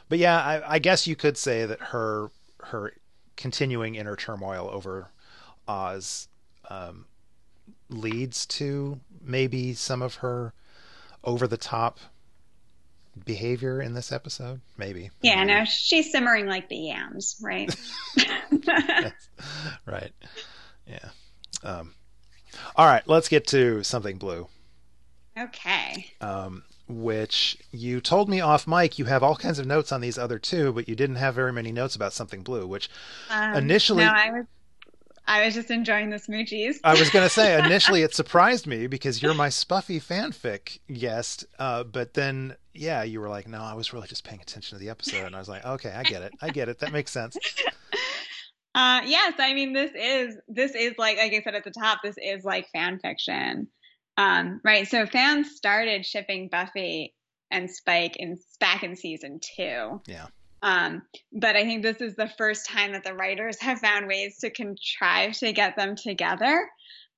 but 0.08 0.18
yeah, 0.18 0.42
I, 0.42 0.74
I 0.74 0.78
guess 0.80 1.06
you 1.06 1.14
could 1.14 1.38
say 1.38 1.64
that 1.64 1.80
her 1.80 2.32
her 2.58 2.92
continuing 3.36 3.94
inner 3.94 4.16
turmoil 4.16 4.68
over 4.72 5.10
Oz 5.66 6.28
um, 6.70 7.06
leads 7.88 8.46
to 8.46 9.00
maybe 9.22 9.74
some 9.74 10.02
of 10.02 10.16
her 10.16 10.52
over 11.22 11.46
the 11.46 11.56
top 11.56 11.98
behavior 13.24 13.80
in 13.80 13.94
this 13.94 14.12
episode. 14.12 14.60
Maybe. 14.76 15.10
Yeah, 15.22 15.44
no, 15.44 15.64
she's 15.64 16.10
simmering 16.10 16.46
like 16.46 16.68
the 16.68 16.76
yams, 16.76 17.36
right? 17.42 17.74
Right. 19.86 20.12
Yeah. 20.86 21.10
Um, 21.62 21.94
all 22.76 22.86
right, 22.86 23.02
let's 23.06 23.28
get 23.28 23.46
to 23.48 23.82
something 23.82 24.16
blue. 24.16 24.48
Okay. 25.38 26.10
Um, 26.20 26.64
which 26.88 27.58
you 27.72 28.00
told 28.00 28.28
me 28.28 28.40
off 28.40 28.66
mic 28.66 28.98
you 28.98 29.06
have 29.06 29.22
all 29.22 29.36
kinds 29.36 29.58
of 29.58 29.66
notes 29.66 29.92
on 29.92 30.00
these 30.00 30.18
other 30.18 30.38
two, 30.38 30.72
but 30.72 30.88
you 30.88 30.94
didn't 30.94 31.16
have 31.16 31.34
very 31.34 31.52
many 31.52 31.72
notes 31.72 31.96
about 31.96 32.12
something 32.12 32.42
blue, 32.42 32.66
which 32.66 32.88
um, 33.30 33.54
initially 33.54 34.04
no, 34.04 34.10
I 34.10 34.30
was 34.30 34.46
I 35.26 35.44
was 35.44 35.54
just 35.54 35.70
enjoying 35.70 36.10
the 36.10 36.16
smoochies. 36.16 36.76
I 36.84 36.98
was 36.98 37.10
going 37.10 37.24
to 37.24 37.30
say 37.30 37.58
initially 37.64 38.02
it 38.02 38.14
surprised 38.14 38.66
me 38.66 38.86
because 38.86 39.22
you're 39.22 39.34
my 39.34 39.48
Spuffy 39.48 40.02
fanfic 40.02 40.80
guest, 40.92 41.46
uh, 41.58 41.84
but 41.84 42.14
then 42.14 42.56
yeah, 42.72 43.02
you 43.02 43.20
were 43.20 43.28
like, 43.28 43.48
no, 43.48 43.60
I 43.60 43.74
was 43.74 43.92
really 43.92 44.08
just 44.08 44.24
paying 44.24 44.40
attention 44.40 44.76
to 44.76 44.84
the 44.84 44.90
episode, 44.90 45.24
and 45.24 45.36
I 45.36 45.38
was 45.38 45.48
like, 45.48 45.64
okay, 45.64 45.92
I 45.92 46.02
get 46.02 46.22
it, 46.22 46.32
I 46.42 46.50
get 46.50 46.68
it, 46.68 46.80
that 46.80 46.92
makes 46.92 47.10
sense. 47.10 47.36
Uh, 48.74 49.02
yes, 49.06 49.34
I 49.38 49.54
mean 49.54 49.72
this 49.72 49.92
is 49.94 50.36
this 50.48 50.74
is 50.74 50.94
like 50.98 51.16
like 51.16 51.32
I 51.32 51.42
said 51.42 51.54
at 51.54 51.62
the 51.62 51.70
top, 51.70 52.00
this 52.02 52.16
is 52.20 52.44
like 52.44 52.68
fan 52.72 52.98
fiction. 52.98 53.68
Um, 54.16 54.60
right. 54.64 54.86
So 54.86 55.06
fans 55.06 55.54
started 55.54 56.04
shipping 56.04 56.48
Buffy 56.48 57.14
and 57.50 57.70
Spike 57.70 58.16
in 58.16 58.36
back 58.58 58.82
in 58.82 58.96
season 58.96 59.40
two. 59.56 60.00
Yeah. 60.06 60.26
Um, 60.64 61.02
but 61.30 61.56
I 61.56 61.64
think 61.64 61.82
this 61.82 62.00
is 62.00 62.16
the 62.16 62.30
first 62.38 62.66
time 62.66 62.92
that 62.92 63.04
the 63.04 63.14
writers 63.14 63.58
have 63.60 63.78
found 63.78 64.08
ways 64.08 64.38
to 64.40 64.50
contrive 64.50 65.34
to 65.38 65.52
get 65.52 65.76
them 65.76 65.94
together, 65.94 66.68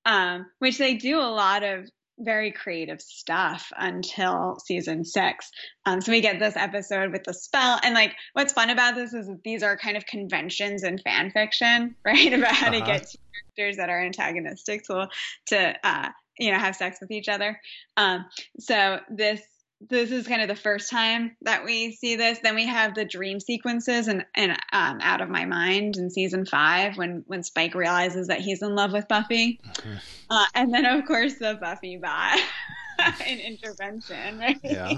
um, 0.05 0.47
which 0.59 0.77
they 0.77 0.95
do 0.95 1.19
a 1.19 1.31
lot 1.31 1.63
of 1.63 1.89
very 2.19 2.51
creative 2.51 3.01
stuff 3.01 3.71
until 3.77 4.59
season 4.65 5.05
six. 5.05 5.51
Um, 5.85 6.01
so 6.01 6.13
we 6.13 6.23
get 6.23 6.39
this 6.39 6.57
episode 6.57 7.13
with 7.13 7.25
the 7.25 7.35
spell, 7.35 7.79
and 7.83 7.95
like 7.95 8.15
what's 8.33 8.53
fun 8.53 8.71
about 8.71 8.95
this 8.95 9.13
is 9.13 9.27
that 9.27 9.43
these 9.45 9.63
are 9.63 9.77
kind 9.77 9.97
of 9.97 10.07
conventions 10.07 10.83
in 10.83 10.99
fan 10.99 11.31
fiction, 11.31 11.95
right? 12.05 12.33
About 12.33 12.55
how 12.55 12.69
uh-huh. 12.69 12.81
to 12.81 12.87
get 12.87 13.15
characters 13.55 13.77
that 13.77 13.91
are 13.91 14.03
antagonistic 14.03 14.83
to 14.85 15.09
to 15.49 15.87
uh, 15.87 16.09
you 16.39 16.51
know 16.51 16.59
have 16.59 16.75
sex 16.75 16.99
with 17.01 17.11
each 17.11 17.29
other 17.29 17.61
um, 17.97 18.25
so 18.59 19.01
this 19.11 19.41
this 19.81 20.11
is 20.11 20.27
kind 20.27 20.41
of 20.41 20.49
the 20.49 20.57
first 20.57 20.91
time 20.91 21.37
that 21.43 21.65
we 21.65 21.93
see 21.93 22.17
this 22.17 22.39
then 22.43 22.55
we 22.55 22.67
have 22.67 22.95
the 22.95 23.05
dream 23.05 23.39
sequences 23.39 24.09
and 24.09 24.25
and 24.35 24.53
um, 24.73 24.99
out 25.03 25.21
of 25.21 25.29
my 25.29 25.45
mind 25.45 25.97
in 25.97 26.11
season 26.11 26.47
five 26.47 26.97
when 26.97 27.23
when 27.27 27.43
spike 27.43 27.75
realizes 27.75 28.29
that 28.29 28.41
he's 28.41 28.63
in 28.63 28.75
love 28.75 28.93
with 28.93 29.07
buffy 29.09 29.61
mm-hmm. 29.65 29.97
uh, 30.31 30.47
and 30.55 30.73
then 30.73 30.87
of 30.87 31.05
course 31.05 31.35
the 31.35 31.55
buffy 31.61 31.97
bot 31.97 32.39
in 33.27 33.39
intervention 33.39 34.39
right 34.39 34.61
yeah. 34.65 34.93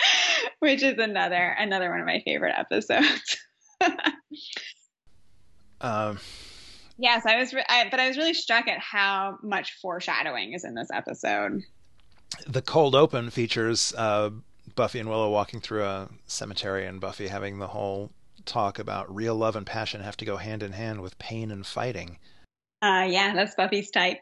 which 0.60 0.82
is 0.82 0.98
another 0.98 1.56
another 1.58 1.90
one 1.90 2.00
of 2.00 2.06
my 2.06 2.22
favorite 2.24 2.54
episodes 2.56 3.38
um 5.80 6.18
Yes, 6.98 7.24
I 7.26 7.38
was, 7.38 7.52
re- 7.52 7.64
I, 7.68 7.88
but 7.90 7.98
I 7.98 8.06
was 8.06 8.16
really 8.16 8.34
struck 8.34 8.68
at 8.68 8.78
how 8.78 9.38
much 9.42 9.78
foreshadowing 9.80 10.52
is 10.52 10.64
in 10.64 10.74
this 10.74 10.88
episode. 10.92 11.62
The 12.46 12.62
cold 12.62 12.94
open 12.94 13.30
features 13.30 13.92
uh, 13.96 14.30
Buffy 14.74 14.98
and 14.98 15.08
Willow 15.08 15.30
walking 15.30 15.60
through 15.60 15.84
a 15.84 16.08
cemetery, 16.26 16.86
and 16.86 17.00
Buffy 17.00 17.28
having 17.28 17.58
the 17.58 17.68
whole 17.68 18.10
talk 18.44 18.78
about 18.78 19.14
real 19.14 19.34
love 19.34 19.56
and 19.56 19.66
passion 19.66 20.00
have 20.00 20.16
to 20.16 20.24
go 20.24 20.36
hand 20.36 20.62
in 20.62 20.72
hand 20.72 21.00
with 21.00 21.18
pain 21.18 21.50
and 21.50 21.66
fighting. 21.66 22.18
Uh, 22.82 23.06
yeah, 23.08 23.32
that's 23.34 23.54
Buffy's 23.54 23.90
type. 23.90 24.18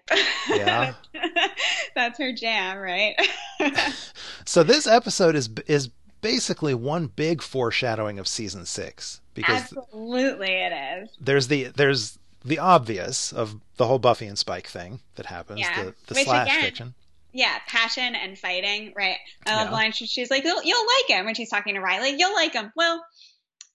Yeah, 0.49 0.95
that's 1.95 2.19
her 2.19 2.33
jam, 2.33 2.79
right? 2.79 3.15
so 4.45 4.63
this 4.63 4.87
episode 4.87 5.35
is 5.35 5.49
is 5.67 5.91
basically 6.21 6.75
one 6.75 7.07
big 7.07 7.41
foreshadowing 7.41 8.19
of 8.19 8.29
season 8.29 8.67
six 8.67 9.23
because 9.33 9.63
absolutely 9.63 10.53
it 10.53 10.73
is. 10.73 11.11
There's 11.19 11.49
the 11.49 11.65
there's 11.65 12.19
the 12.45 12.59
obvious 12.59 13.33
of 13.33 13.57
the 13.77 13.87
whole 13.87 13.99
Buffy 13.99 14.27
and 14.27 14.39
Spike 14.39 14.67
thing 14.67 15.01
that 15.15 15.27
happens, 15.27 15.61
yeah. 15.61 15.85
the, 15.85 15.95
the 16.07 16.15
slash 16.17 16.49
again, 16.49 16.63
fiction. 16.63 16.95
Yeah, 17.33 17.59
passion 17.69 18.15
and 18.15 18.39
fighting, 18.39 18.93
right? 18.97 19.17
I 19.47 19.57
love 19.57 19.69
yeah. 19.69 19.73
line. 19.73 19.93
She's 19.93 20.31
like, 20.31 20.45
you'll, 20.45 20.63
you'll 20.63 20.87
like 20.99 21.19
him 21.19 21.27
when 21.27 21.35
she's 21.35 21.51
talking 21.51 21.75
to 21.75 21.81
Riley. 21.81 22.17
You'll 22.19 22.35
like 22.35 22.55
him. 22.55 22.73
Well, 22.75 23.05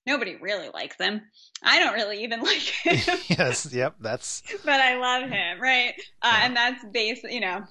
nobody 0.05 0.35
really 0.35 0.69
likes 0.69 0.97
him. 0.97 1.21
I 1.63 1.79
don't 1.79 1.93
really 1.93 2.23
even 2.23 2.41
like 2.43 2.57
him. 2.57 3.19
yes, 3.27 3.71
yep, 3.71 3.95
that's. 3.99 4.43
but 4.65 4.79
I 4.79 4.97
love 4.97 5.29
him, 5.29 5.61
right? 5.61 5.93
Uh, 6.21 6.33
yeah. 6.33 6.45
And 6.45 6.55
that's 6.55 6.85
base, 6.85 7.23
you 7.23 7.39
know, 7.39 7.63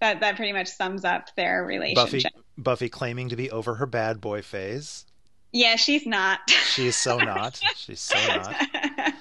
that 0.00 0.20
that 0.20 0.36
pretty 0.36 0.52
much 0.52 0.68
sums 0.68 1.04
up 1.04 1.34
their 1.36 1.64
relationship. 1.64 2.32
Buffy, 2.32 2.44
Buffy 2.56 2.88
claiming 2.88 3.30
to 3.30 3.36
be 3.36 3.50
over 3.50 3.74
her 3.76 3.86
bad 3.86 4.20
boy 4.20 4.42
phase. 4.42 5.04
Yeah, 5.52 5.76
she's 5.76 6.06
not. 6.06 6.40
She's 6.50 6.94
so 6.94 7.16
not. 7.16 7.60
She's 7.74 8.00
so 8.00 8.18
not. 8.26 9.14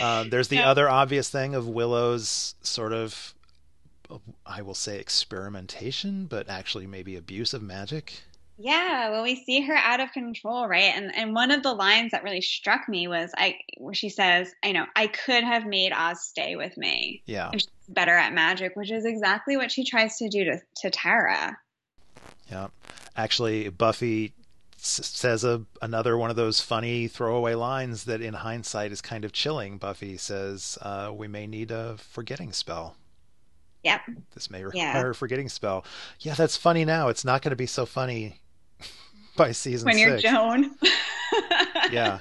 Um, 0.00 0.30
there's 0.30 0.48
the 0.48 0.60
other 0.60 0.88
obvious 0.88 1.28
thing 1.28 1.54
of 1.54 1.68
Willow's 1.68 2.54
sort 2.62 2.92
of, 2.92 3.34
I 4.44 4.62
will 4.62 4.74
say, 4.74 4.98
experimentation, 4.98 6.26
but 6.26 6.48
actually 6.48 6.86
maybe 6.86 7.16
abuse 7.16 7.54
of 7.54 7.62
magic. 7.62 8.22
Yeah, 8.58 9.10
well, 9.10 9.22
we 9.22 9.42
see 9.44 9.62
her 9.62 9.74
out 9.74 10.00
of 10.00 10.12
control, 10.12 10.68
right? 10.68 10.92
And 10.94 11.14
and 11.16 11.34
one 11.34 11.50
of 11.50 11.62
the 11.62 11.72
lines 11.72 12.12
that 12.12 12.22
really 12.22 12.42
struck 12.42 12.88
me 12.88 13.08
was 13.08 13.32
I 13.36 13.58
where 13.78 13.94
she 13.94 14.08
says, 14.08 14.52
"I 14.62 14.72
know 14.72 14.86
I 14.94 15.06
could 15.06 15.42
have 15.42 15.66
made 15.66 15.92
Oz 15.92 16.22
stay 16.22 16.54
with 16.54 16.76
me. 16.76 17.22
Yeah, 17.26 17.50
she's 17.52 17.66
better 17.88 18.14
at 18.14 18.32
magic, 18.32 18.76
which 18.76 18.92
is 18.92 19.04
exactly 19.04 19.56
what 19.56 19.72
she 19.72 19.84
tries 19.84 20.16
to 20.18 20.28
do 20.28 20.44
to 20.44 20.60
to 20.82 20.90
Tara." 20.90 21.56
Yeah, 22.50 22.68
actually, 23.16 23.68
Buffy 23.70 24.34
says 24.76 25.44
a 25.44 25.64
another 25.80 26.18
one 26.18 26.28
of 26.30 26.36
those 26.36 26.60
funny 26.60 27.08
throwaway 27.08 27.54
lines 27.54 28.04
that 28.04 28.20
in 28.20 28.34
hindsight 28.34 28.92
is 28.92 29.00
kind 29.00 29.24
of 29.24 29.32
chilling. 29.32 29.78
Buffy 29.78 30.16
says, 30.16 30.78
uh, 30.82 31.10
"We 31.12 31.26
may 31.26 31.46
need 31.46 31.70
a 31.70 31.96
forgetting 31.96 32.52
spell." 32.52 32.96
Yep. 33.84 34.00
This 34.34 34.50
may 34.50 34.62
require 34.64 34.82
yeah. 34.82 35.10
a 35.10 35.14
forgetting 35.14 35.48
spell. 35.48 35.84
Yeah, 36.20 36.34
that's 36.34 36.56
funny 36.56 36.84
now. 36.84 37.08
It's 37.08 37.24
not 37.24 37.42
going 37.42 37.50
to 37.50 37.56
be 37.56 37.66
so 37.66 37.84
funny 37.84 38.36
by 39.36 39.52
season 39.52 39.86
when 39.86 39.98
you 39.98 40.08
you're 40.08 40.18
Joan. 40.18 40.76
yeah. 41.90 42.20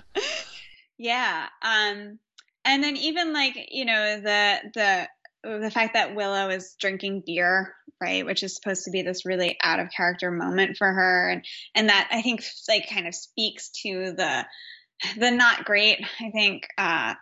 Yeah. 0.98 1.48
Um, 1.62 2.20
and 2.66 2.84
then 2.84 2.98
even 2.98 3.34
like 3.34 3.56
you 3.70 3.86
know 3.86 4.20
the 4.20 4.58
the 4.74 5.08
the 5.44 5.72
fact 5.72 5.94
that 5.94 6.16
Willow 6.16 6.50
is 6.50 6.76
drinking 6.80 7.24
beer, 7.26 7.74
right, 8.00 8.26
which 8.26 8.44
is 8.44 8.56
supposed 8.56 8.86
to 8.86 8.92
be 8.92 9.02
this 9.02 9.26
really 9.26 9.58
out 9.64 9.80
of 9.80 9.90
character 9.96 10.32
moment 10.32 10.78
for 10.78 10.88
her, 10.88 11.30
and 11.30 11.46
and 11.76 11.90
that 11.90 12.10
I 12.12 12.22
think 12.22 12.44
like 12.68 12.90
kind 12.90 13.08
of 13.08 13.16
speaks 13.16 13.70
to 13.84 14.14
the 14.16 14.46
the 15.18 15.32
not 15.32 15.66
great, 15.66 16.00
I 16.20 16.30
think, 16.30 16.68
uh, 16.78 17.16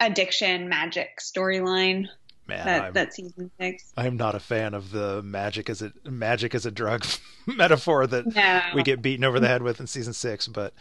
addiction 0.00 0.68
magic 0.68 1.18
storyline 1.20 2.06
Man, 2.48 2.64
that, 2.64 2.82
I'm, 2.82 2.92
that 2.94 3.12
season 3.12 3.50
six. 3.60 3.92
I'm 3.94 4.16
not 4.16 4.34
a 4.34 4.40
fan 4.40 4.72
of 4.72 4.90
the 4.90 5.22
magic 5.22 5.68
as 5.68 5.82
a 5.82 5.92
magic 6.04 6.54
as 6.54 6.64
a 6.64 6.70
drug 6.70 7.04
metaphor 7.46 8.06
that 8.06 8.34
no. 8.34 8.62
we 8.74 8.82
get 8.82 9.02
beaten 9.02 9.22
over 9.22 9.38
the 9.38 9.48
head 9.48 9.62
with 9.62 9.80
in 9.80 9.86
season 9.86 10.14
six, 10.14 10.48
but 10.48 10.72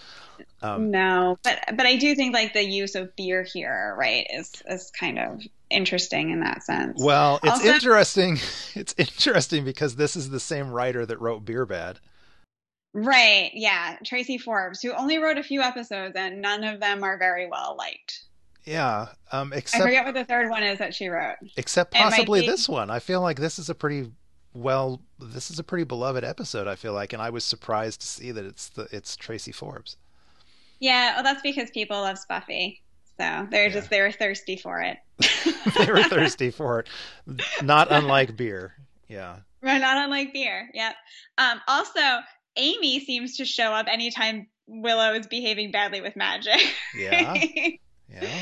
um, 0.62 0.92
no, 0.92 1.38
but 1.44 1.60
but 1.76 1.86
I 1.86 1.98
do 1.98 2.16
think 2.16 2.34
like 2.34 2.54
the 2.54 2.64
use 2.64 2.96
of 2.96 3.14
beer 3.18 3.44
here, 3.44 3.94
right, 3.98 4.26
is 4.34 4.64
is 4.70 4.92
kind 4.92 5.20
of 5.20 5.42
interesting 5.70 6.30
in 6.30 6.40
that 6.40 6.64
sense. 6.64 7.04
Well, 7.04 7.42
it's 7.44 7.52
also, 7.52 7.68
interesting. 7.68 8.40
It's 8.76 8.94
interesting 8.98 9.66
because 9.66 9.96
this 9.96 10.16
is 10.16 10.30
the 10.30 10.40
same 10.40 10.72
writer 10.72 11.06
that 11.06 11.20
wrote 11.20 11.44
Beer 11.44 11.66
Bad. 11.66 12.00
Right. 12.94 13.50
Yeah, 13.54 13.98
Tracey 14.06 14.38
Forbes, 14.38 14.82
who 14.82 14.94
only 14.94 15.18
wrote 15.18 15.38
a 15.38 15.44
few 15.44 15.62
episodes, 15.62 16.16
and 16.16 16.42
none 16.42 16.64
of 16.64 16.80
them 16.80 17.04
are 17.04 17.18
very 17.18 17.48
well 17.50 17.76
liked. 17.78 18.24
Yeah. 18.68 19.08
Um, 19.32 19.54
except 19.54 19.82
I 19.82 19.86
forget 19.86 20.06
what 20.06 20.14
the 20.14 20.26
third 20.26 20.50
one 20.50 20.62
is 20.62 20.78
that 20.80 20.94
she 20.94 21.08
wrote. 21.08 21.38
Except 21.56 21.94
possibly 21.94 22.42
be... 22.42 22.48
this 22.48 22.68
one. 22.68 22.92
I 22.92 23.00
feel 23.00 23.22
like 23.22 23.40
this 23.40 23.58
is 23.58 23.70
a 23.70 23.76
pretty 23.76 24.12
well. 24.54 25.02
This 25.20 25.50
is 25.50 25.58
a 25.58 25.64
pretty 25.64 25.86
beloved 25.86 26.24
episode. 26.24 26.68
I 26.68 26.76
feel 26.76 26.94
like, 26.94 27.14
and 27.14 27.22
I 27.22 27.30
was 27.30 27.46
surprised 27.46 28.02
to 28.02 28.08
see 28.08 28.32
that 28.32 28.46
it's 28.46 28.70
the 28.70 28.88
it's 28.92 29.16
Tracey 29.16 29.54
Forbes. 29.54 29.96
Yeah. 30.80 31.16
Well, 31.16 31.24
that's 31.24 31.42
because 31.42 31.72
people 31.72 32.02
love 32.02 32.18
Buffy, 32.28 32.82
so 33.18 33.48
they're 33.50 33.68
yeah. 33.68 33.74
just 33.74 33.90
they 33.90 34.02
were 34.02 34.12
thirsty 34.12 34.58
for 34.58 34.82
it. 34.82 34.98
they 35.78 35.92
were 35.92 36.04
thirsty 36.10 36.52
for 36.52 36.82
it. 36.82 36.88
Not 37.64 37.88
unlike 37.90 38.36
beer. 38.36 38.74
Yeah. 39.08 39.38
Right, 39.62 39.80
not 39.80 39.98
unlike 39.98 40.34
beer. 40.34 40.70
Yep. 40.74 40.96
Um, 41.38 41.62
also, 41.68 42.20
Amy 42.58 43.00
seems 43.00 43.38
to 43.38 43.46
show 43.46 43.72
up 43.72 43.88
anytime 43.90 44.48
Willow 44.68 45.14
is 45.14 45.26
behaving 45.26 45.72
badly 45.72 46.02
with 46.02 46.16
magic. 46.18 46.62
Yeah. 46.96 47.34
yeah. 48.10 48.42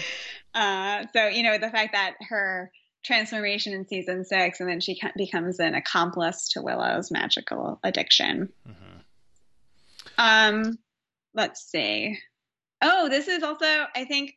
Uh, 0.54 1.06
so 1.14 1.28
you 1.28 1.44
know 1.44 1.58
the 1.58 1.70
fact 1.70 1.94
that 1.94 2.16
her 2.30 2.72
transformation 3.06 3.74
in 3.74 3.88
season 3.88 4.26
six, 4.26 4.60
and 4.60 4.70
then 4.70 4.80
she 4.80 5.00
becomes 5.16 5.60
an 5.60 5.76
accomplice 5.76 6.50
to 6.50 6.62
Willow's 6.62 7.12
magical 7.12 7.80
addiction. 7.84 8.50
Mm-hmm. 8.68 8.98
Um, 10.18 10.80
let's 11.34 11.70
see. 11.70 12.18
Oh, 12.82 13.10
this 13.10 13.28
is 13.28 13.44
also, 13.44 13.66
I 13.96 14.06
think. 14.06 14.36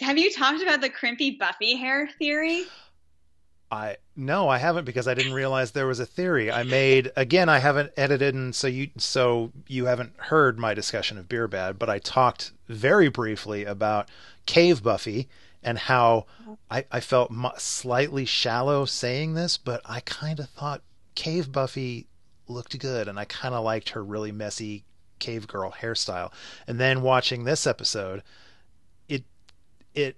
Have 0.00 0.16
you 0.16 0.32
talked 0.32 0.62
about 0.62 0.80
the 0.80 0.88
crimpy 0.88 1.36
Buffy 1.38 1.76
hair 1.76 2.08
theory? 2.18 2.64
I 3.70 3.96
no, 4.14 4.48
I 4.48 4.58
haven't 4.58 4.84
because 4.84 5.08
I 5.08 5.14
didn't 5.14 5.32
realize 5.32 5.72
there 5.72 5.86
was 5.86 6.00
a 6.00 6.06
theory. 6.06 6.50
I 6.52 6.62
made 6.62 7.10
again. 7.16 7.48
I 7.48 7.58
haven't 7.58 7.92
edited, 7.96 8.34
and 8.34 8.54
so 8.54 8.68
you 8.68 8.90
so 8.96 9.50
you 9.66 9.86
haven't 9.86 10.12
heard 10.16 10.58
my 10.58 10.72
discussion 10.72 11.18
of 11.18 11.28
Beer 11.28 11.48
Bad, 11.48 11.78
but 11.78 11.90
I 11.90 11.98
talked 11.98 12.52
very 12.68 13.08
briefly 13.08 13.64
about 13.64 14.08
Cave 14.46 14.82
Buffy 14.82 15.28
and 15.62 15.78
how 15.78 16.26
I, 16.70 16.84
I 16.92 17.00
felt 17.00 17.32
slightly 17.58 18.24
shallow 18.24 18.84
saying 18.84 19.34
this, 19.34 19.56
but 19.56 19.80
I 19.84 20.00
kind 20.00 20.38
of 20.38 20.48
thought 20.50 20.82
Cave 21.16 21.50
Buffy 21.50 22.06
looked 22.46 22.78
good, 22.78 23.08
and 23.08 23.18
I 23.18 23.24
kind 23.24 23.52
of 23.52 23.64
liked 23.64 23.90
her 23.90 24.04
really 24.04 24.30
messy 24.30 24.84
cave 25.18 25.48
girl 25.48 25.72
hairstyle. 25.72 26.30
And 26.68 26.78
then 26.78 27.02
watching 27.02 27.44
this 27.44 27.66
episode, 27.66 28.22
it 29.08 29.24
it 29.94 30.16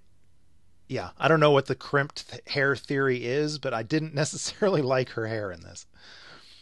yeah, 0.89 1.11
I 1.19 1.27
don't 1.27 1.39
know 1.39 1.51
what 1.51 1.67
the 1.67 1.75
crimped 1.75 2.41
hair 2.47 2.75
theory 2.75 3.23
is, 3.23 3.59
but 3.59 3.73
I 3.73 3.83
didn't 3.83 4.13
necessarily 4.15 4.81
like 4.81 5.09
her 5.09 5.27
hair 5.27 5.51
in 5.51 5.61
this. 5.61 5.85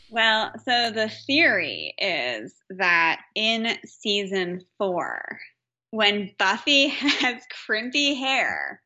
Well, 0.09 0.53
so 0.63 0.91
the 0.91 1.09
theory 1.25 1.93
is 1.97 2.53
that 2.69 3.21
in 3.35 3.77
season 3.85 4.61
four, 4.77 5.39
when 5.91 6.31
Buffy 6.37 6.87
has 6.87 7.41
crimpy 7.65 8.13
hair, 8.15 8.81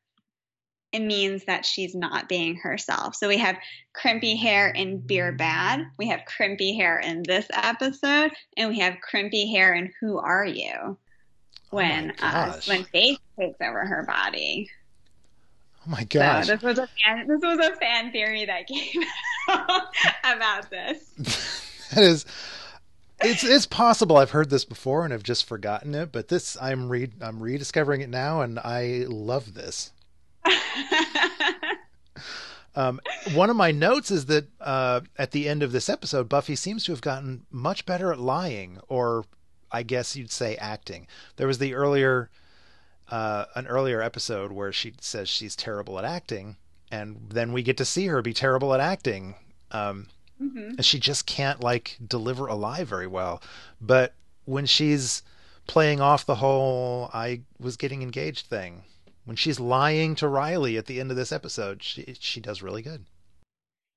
it 0.91 1.01
means 1.01 1.45
that 1.45 1.65
she's 1.65 1.95
not 1.95 2.27
being 2.27 2.55
herself. 2.55 3.15
So 3.15 3.27
we 3.27 3.37
have 3.37 3.57
crimpy 3.93 4.35
hair 4.35 4.69
in 4.69 4.99
Beer 4.99 5.31
Bad, 5.31 5.85
we 5.97 6.07
have 6.09 6.21
crimpy 6.25 6.75
hair 6.75 6.99
in 6.99 7.23
this 7.23 7.47
episode, 7.53 8.31
and 8.57 8.69
we 8.69 8.79
have 8.79 8.97
crimpy 9.01 9.49
hair 9.51 9.73
in 9.73 9.91
Who 10.01 10.17
Are 10.17 10.45
You? 10.45 10.97
Oh 11.73 11.77
when 11.77 12.11
oh 12.21 12.25
uh, 12.25 12.61
when 12.65 12.83
Faith 12.83 13.19
takes 13.39 13.55
over 13.61 13.85
her 13.85 14.03
body. 14.05 14.69
Oh 15.85 15.89
my 15.89 16.03
gosh! 16.03 16.47
So 16.47 16.53
this 16.53 16.63
was 16.63 16.77
a 16.77 16.87
fan. 16.87 17.27
This 17.27 17.41
was 17.41 17.57
a 17.57 17.75
fan 17.75 18.11
theory 18.11 18.45
that 18.45 18.67
came 18.67 19.03
about 20.23 20.69
this. 20.69 21.89
that 21.93 22.03
is, 22.03 22.25
it's 23.19 23.43
it's 23.43 23.65
possible 23.65 24.17
I've 24.17 24.31
heard 24.31 24.51
this 24.51 24.65
before 24.65 25.03
and 25.03 25.11
have 25.11 25.23
just 25.23 25.45
forgotten 25.45 25.95
it, 25.95 26.11
but 26.11 26.27
this 26.27 26.55
I'm 26.61 26.87
re 26.87 27.09
I'm 27.19 27.39
rediscovering 27.39 28.01
it 28.01 28.09
now, 28.09 28.41
and 28.41 28.59
I 28.59 29.05
love 29.07 29.55
this. 29.55 29.91
um, 32.75 32.99
one 33.33 33.49
of 33.49 33.55
my 33.55 33.71
notes 33.71 34.11
is 34.11 34.27
that 34.27 34.47
uh, 34.59 35.01
at 35.17 35.31
the 35.31 35.49
end 35.49 35.63
of 35.63 35.71
this 35.71 35.89
episode, 35.89 36.29
Buffy 36.29 36.55
seems 36.55 36.83
to 36.85 36.91
have 36.91 37.01
gotten 37.01 37.45
much 37.49 37.87
better 37.87 38.11
at 38.11 38.19
lying, 38.19 38.79
or 38.87 39.25
I 39.71 39.81
guess 39.81 40.15
you'd 40.15 40.31
say 40.31 40.57
acting. 40.57 41.07
There 41.37 41.47
was 41.47 41.57
the 41.57 41.73
earlier 41.73 42.29
uh, 43.11 43.45
an 43.55 43.67
earlier 43.67 44.01
episode 44.01 44.51
where 44.51 44.71
she 44.71 44.93
says 45.01 45.29
she's 45.29 45.55
terrible 45.55 45.99
at 45.99 46.05
acting, 46.05 46.55
and 46.91 47.27
then 47.29 47.51
we 47.51 47.61
get 47.61 47.77
to 47.77 47.85
see 47.85 48.07
her 48.07 48.21
be 48.21 48.33
terrible 48.33 48.73
at 48.73 48.79
acting. 48.79 49.35
Um, 49.71 50.07
mm-hmm. 50.41 50.75
And 50.77 50.85
she 50.85 50.99
just 50.99 51.25
can't 51.25 51.61
like 51.61 51.97
deliver 52.05 52.47
a 52.47 52.55
lie 52.55 52.83
very 52.85 53.07
well. 53.07 53.41
But 53.79 54.13
when 54.45 54.65
she's 54.65 55.21
playing 55.67 55.99
off 55.99 56.25
the 56.25 56.35
whole 56.35 57.09
"I 57.13 57.41
was 57.59 57.77
getting 57.77 58.01
engaged" 58.01 58.47
thing, 58.47 58.83
when 59.25 59.35
she's 59.35 59.59
lying 59.59 60.15
to 60.15 60.27
Riley 60.27 60.77
at 60.77 60.85
the 60.85 60.99
end 60.99 61.11
of 61.11 61.17
this 61.17 61.31
episode, 61.33 61.83
she 61.83 62.15
she 62.19 62.39
does 62.39 62.61
really 62.61 62.81
good. 62.81 63.05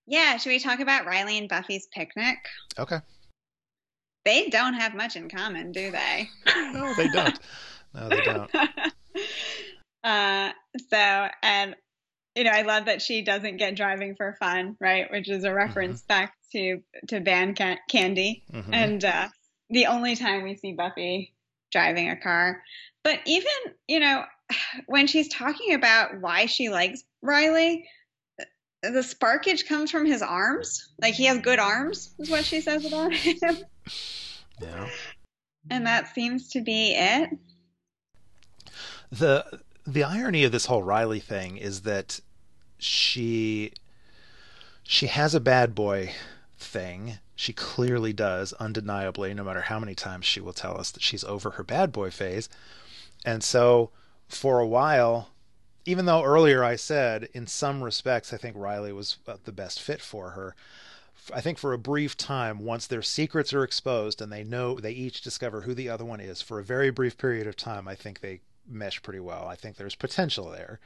Yeah, 0.07 0.37
should 0.37 0.51
we 0.51 0.59
talk 0.59 0.81
about 0.81 1.07
Riley 1.07 1.39
and 1.39 1.49
Buffy's 1.49 1.87
picnic? 1.93 2.37
Okay. 2.79 2.99
They 4.25 4.49
don't 4.49 4.75
have 4.75 4.95
much 4.95 5.17
in 5.17 5.29
common, 5.29 5.73
do 5.73 5.91
they? 5.91 6.29
no, 6.73 6.93
they 6.95 7.09
don't. 7.09 7.39
No, 7.95 8.09
they 8.09 8.21
don't. 8.23 8.51
uh, 10.05 10.51
so, 10.91 11.29
and 11.43 11.75
you 12.35 12.45
know, 12.45 12.51
I 12.51 12.63
love 12.63 12.87
that 12.87 13.01
she 13.01 13.23
doesn't 13.23 13.59
get 13.59 13.77
driving 13.77 14.17
for 14.17 14.37
fun, 14.41 14.77
right? 14.81 15.11
Which 15.11 15.29
is 15.29 15.45
a 15.45 15.53
reference 15.53 16.01
mm-hmm. 16.03 16.09
back 16.09 16.35
to 16.53 16.83
to 17.09 17.21
band 17.21 17.57
can- 17.57 17.79
candy, 17.89 18.45
mm-hmm. 18.53 18.75
and 18.75 19.05
uh, 19.05 19.29
the 19.71 19.87
only 19.87 20.17
time 20.17 20.43
we 20.43 20.57
see 20.57 20.73
Buffy 20.73 21.33
driving 21.71 22.11
a 22.11 22.17
car. 22.17 22.63
But 23.03 23.21
even 23.27 23.53
you 23.89 24.01
know, 24.01 24.25
when 24.87 25.07
she's 25.07 25.29
talking 25.29 25.75
about 25.75 26.21
why 26.21 26.47
she 26.47 26.71
likes 26.71 27.03
Riley, 27.23 27.87
the 28.83 29.01
sparkage 29.01 29.67
comes 29.67 29.91
from 29.91 30.05
his 30.05 30.23
arms. 30.23 30.89
Like 31.01 31.15
he 31.15 31.27
has 31.27 31.39
good 31.39 31.59
arms, 31.59 32.15
is 32.19 32.31
what 32.31 32.45
she 32.45 32.61
says 32.61 32.85
about 32.85 33.13
him. 33.13 33.59
Yeah. 34.61 34.89
And 35.71 35.87
that 35.87 36.15
seems 36.15 36.51
to 36.51 36.61
be 36.61 36.95
it 36.95 37.31
the 39.19 39.61
the 39.87 40.03
irony 40.05 40.45
of 40.45 40.53
this 40.53 40.67
whole 40.67 40.83
Riley 40.83 41.21
thing 41.21 41.57
is 41.57 41.83
that 41.83 42.21
she 42.79 43.73
she 44.83 45.07
has 45.07 45.35
a 45.35 45.41
bad 45.41 45.75
boy 45.75 46.13
thing. 46.59 47.19
She 47.37 47.53
clearly 47.53 48.13
does, 48.13 48.53
undeniably, 48.55 49.35
no 49.35 49.45
matter 49.45 49.63
how 49.63 49.79
many 49.79 49.95
times 49.95 50.25
she 50.25 50.41
will 50.41 50.53
tell 50.53 50.79
us 50.79 50.91
that 50.91 51.03
she's 51.03 51.25
over 51.25 51.51
her 51.51 51.65
bad 51.65 51.93
boy 51.93 52.11
phase. 52.11 52.49
And 53.25 53.43
so 53.43 53.91
for 54.29 54.59
a 54.61 54.67
while, 54.67 55.31
even 55.85 56.07
though 56.07 56.23
earlier 56.23 56.63
I 56.65 56.77
said 56.77 57.29
in 57.33 57.47
some 57.47 57.83
respects 57.83 58.33
I 58.33 58.37
think 58.37 58.57
Riley 58.57 58.93
was 58.93 59.19
uh, 59.27 59.37
the 59.45 59.53
best 59.53 59.81
fit 59.81 60.01
for 60.01 60.31
her, 60.31 60.55
I 61.33 61.41
think 61.41 61.59
for 61.59 61.73
a 61.73 61.79
brief 61.79 62.17
time, 62.17 62.61
once 62.61 62.87
their 62.87 63.03
secrets 63.03 63.53
are 63.53 63.65
exposed 63.65 64.21
and 64.21 64.33
they 64.33 64.45
know 64.45 64.75
they 64.75 64.93
each 64.93 65.21
discover 65.21 65.63
who 65.63 65.75
the 65.75 65.89
other 65.89 66.05
one 66.05 66.21
is, 66.21 66.43
for 66.43 66.59
a 66.59 66.65
very 66.65 66.91
brief 66.91 67.17
period 67.17 67.47
of 67.47 67.57
time, 67.57 67.89
I 67.89 67.95
think 67.95 68.21
they 68.21 68.41
mesh 68.69 69.03
pretty 69.03 69.21
well. 69.21 69.47
I 69.47 69.57
think 69.57 69.77
there's 69.77 69.95
potential 69.95 70.51
there. 70.51 70.81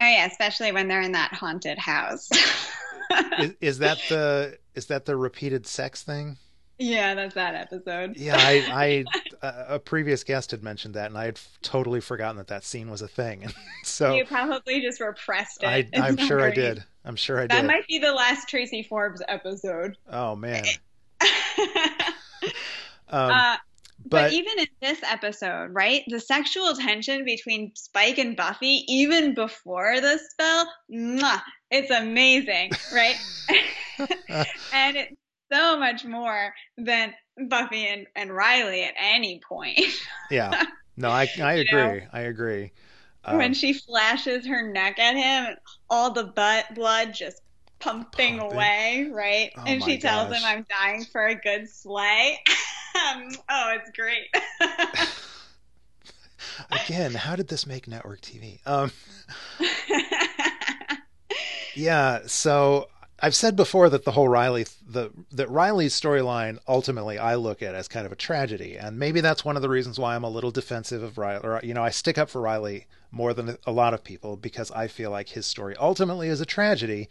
Oh 0.00 0.06
yeah, 0.06 0.26
especially 0.26 0.72
when 0.72 0.88
they're 0.88 1.00
in 1.00 1.12
that 1.12 1.32
haunted 1.32 1.78
house. 1.78 2.28
is, 3.38 3.54
is, 3.60 3.78
that 3.78 3.98
the 4.08 4.58
is 4.74 4.86
that 4.86 5.06
the 5.06 5.16
repeated 5.16 5.66
sex 5.66 6.02
thing? 6.02 6.36
Yeah, 6.78 7.14
that's 7.14 7.34
that 7.34 7.54
episode. 7.54 8.16
yeah, 8.18 8.36
I, 8.36 9.04
I 9.42 9.56
a 9.68 9.78
previous 9.78 10.24
guest 10.24 10.50
had 10.50 10.62
mentioned 10.62 10.94
that, 10.94 11.06
and 11.06 11.16
I 11.16 11.26
had 11.26 11.40
totally 11.62 12.00
forgotten 12.00 12.36
that 12.36 12.48
that 12.48 12.64
scene 12.64 12.90
was 12.90 13.00
a 13.00 13.08
thing. 13.08 13.46
so 13.84 14.14
you 14.14 14.26
probably 14.26 14.82
just 14.82 15.00
repressed 15.00 15.62
it. 15.62 15.66
I, 15.66 15.88
am 15.94 16.18
sure 16.18 16.42
I 16.42 16.50
did. 16.52 16.84
I'm 17.04 17.16
sure 17.16 17.38
I 17.38 17.42
did. 17.42 17.52
That 17.52 17.64
might 17.64 17.86
be 17.86 17.98
the 17.98 18.12
last 18.12 18.48
Tracey 18.48 18.82
Forbes 18.82 19.22
episode. 19.26 19.96
Oh 20.10 20.36
man. 20.36 20.64
um, 23.08 23.30
uh, 23.30 23.56
but, 24.08 24.22
but, 24.22 24.32
even 24.32 24.58
in 24.58 24.66
this 24.80 25.00
episode, 25.02 25.70
right, 25.72 26.02
the 26.08 26.20
sexual 26.20 26.74
tension 26.74 27.24
between 27.24 27.72
Spike 27.74 28.18
and 28.18 28.36
Buffy, 28.36 28.84
even 28.88 29.34
before 29.34 30.00
the 30.00 30.18
spell, 30.30 30.70
mwah, 30.90 31.42
it's 31.70 31.90
amazing, 31.90 32.70
right? 32.92 33.16
and 34.72 34.96
it's 34.96 35.16
so 35.52 35.78
much 35.78 36.04
more 36.04 36.54
than 36.78 37.12
Buffy 37.48 37.86
and, 37.86 38.06
and 38.14 38.30
Riley 38.30 38.84
at 38.84 38.94
any 38.98 39.40
point. 39.48 39.80
yeah. 40.30 40.64
No, 40.96 41.10
I 41.10 41.28
I 41.42 41.52
agree. 41.68 42.00
Know? 42.00 42.00
I 42.12 42.20
agree. 42.20 42.72
Um, 43.24 43.38
when 43.38 43.54
she 43.54 43.72
flashes 43.72 44.46
her 44.46 44.70
neck 44.70 44.98
at 44.98 45.16
him, 45.16 45.56
all 45.90 46.12
the 46.12 46.24
butt 46.24 46.74
blood 46.74 47.12
just 47.12 47.42
pumping, 47.78 48.38
pumping. 48.38 48.54
away, 48.56 49.10
right? 49.12 49.50
Oh 49.56 49.64
and 49.66 49.82
she 49.82 49.98
tells 49.98 50.30
gosh. 50.30 50.38
him, 50.38 50.44
"I'm 50.46 50.66
dying 50.68 51.04
for 51.04 51.26
a 51.26 51.34
good 51.34 51.68
slay." 51.68 52.38
Um, 52.96 53.28
oh, 53.48 53.76
it's 53.76 53.90
great. 53.90 54.26
Again, 56.84 57.14
how 57.14 57.36
did 57.36 57.48
this 57.48 57.66
make 57.66 57.86
network 57.86 58.20
TV? 58.20 58.60
Um, 58.66 58.92
yeah, 61.74 62.20
so 62.26 62.88
I've 63.20 63.34
said 63.34 63.56
before 63.56 63.90
that 63.90 64.04
the 64.04 64.12
whole 64.12 64.28
Riley 64.28 64.66
the 64.86 65.10
that 65.32 65.50
Riley's 65.50 65.98
storyline 65.98 66.58
ultimately 66.68 67.18
I 67.18 67.34
look 67.34 67.62
at 67.62 67.74
as 67.74 67.88
kind 67.88 68.06
of 68.06 68.12
a 68.12 68.16
tragedy, 68.16 68.76
and 68.76 68.98
maybe 68.98 69.20
that's 69.20 69.44
one 69.44 69.56
of 69.56 69.62
the 69.62 69.68
reasons 69.68 69.98
why 69.98 70.14
I'm 70.14 70.24
a 70.24 70.30
little 70.30 70.50
defensive 70.50 71.02
of 71.02 71.18
Riley. 71.18 71.40
Or, 71.44 71.60
you 71.62 71.74
know, 71.74 71.82
I 71.82 71.90
stick 71.90 72.18
up 72.18 72.30
for 72.30 72.40
Riley 72.40 72.86
more 73.10 73.34
than 73.34 73.56
a 73.66 73.72
lot 73.72 73.94
of 73.94 74.04
people 74.04 74.36
because 74.36 74.70
I 74.70 74.88
feel 74.88 75.10
like 75.10 75.30
his 75.30 75.46
story 75.46 75.74
ultimately 75.78 76.28
is 76.28 76.40
a 76.40 76.46
tragedy. 76.46 77.08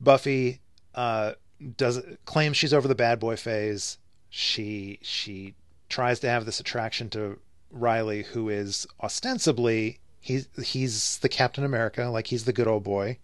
Buffy 0.00 0.60
uh, 0.94 1.32
does 1.76 2.00
claims 2.24 2.56
she's 2.56 2.74
over 2.74 2.86
the 2.86 2.94
bad 2.94 3.18
boy 3.18 3.36
phase 3.36 3.98
she 4.30 4.98
she 5.02 5.54
tries 5.88 6.20
to 6.20 6.28
have 6.28 6.46
this 6.46 6.60
attraction 6.60 7.08
to 7.10 7.38
Riley, 7.70 8.22
who 8.22 8.48
is 8.48 8.86
ostensibly 9.02 10.00
He's 10.26 10.48
he's 10.60 11.18
the 11.18 11.28
Captain 11.28 11.62
America, 11.62 12.06
like 12.06 12.26
he's 12.26 12.46
the 12.46 12.52
good 12.52 12.66
old 12.66 12.82
boy. 12.82 13.18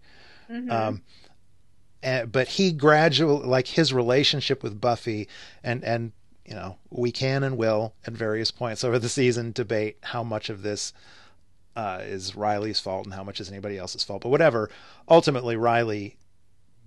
Mm-hmm. 0.49 0.71
Um, 0.71 1.01
and, 2.01 2.31
but 2.31 2.47
he 2.47 2.71
gradually, 2.71 3.45
like 3.45 3.67
his 3.67 3.91
relationship 3.91 4.63
with 4.63 4.79
Buffy, 4.79 5.27
and 5.65 5.83
and 5.83 6.13
you 6.45 6.55
know, 6.55 6.77
we 6.89 7.11
can 7.11 7.43
and 7.43 7.57
will 7.57 7.93
at 8.07 8.13
various 8.13 8.51
points 8.51 8.85
over 8.85 8.99
the 8.99 9.09
season 9.09 9.51
debate 9.51 9.97
how 10.01 10.23
much 10.23 10.49
of 10.49 10.61
this 10.61 10.93
uh, 11.75 11.99
is 12.03 12.37
Riley's 12.37 12.79
fault 12.79 13.03
and 13.03 13.13
how 13.13 13.23
much 13.25 13.41
is 13.41 13.49
anybody 13.49 13.77
else's 13.77 14.05
fault. 14.05 14.21
But 14.21 14.29
whatever, 14.29 14.69
ultimately 15.09 15.57
Riley, 15.57 16.15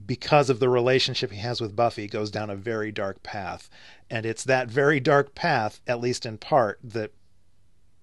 because 0.05 0.51
of 0.51 0.60
the 0.60 0.68
relationship 0.68 1.31
he 1.31 1.40
has 1.40 1.60
with 1.60 1.77
Buffy, 1.77 2.06
goes 2.06 2.31
down 2.31 2.51
a 2.51 2.56
very 2.56 2.93
dark 2.93 3.23
path, 3.23 3.68
and 4.10 4.27
it's 4.27 4.44
that 4.44 4.68
very 4.68 5.01
dark 5.01 5.35
path, 5.35 5.81
at 5.86 6.01
least 6.01 6.27
in 6.27 6.39
part, 6.39 6.78
that 6.82 7.12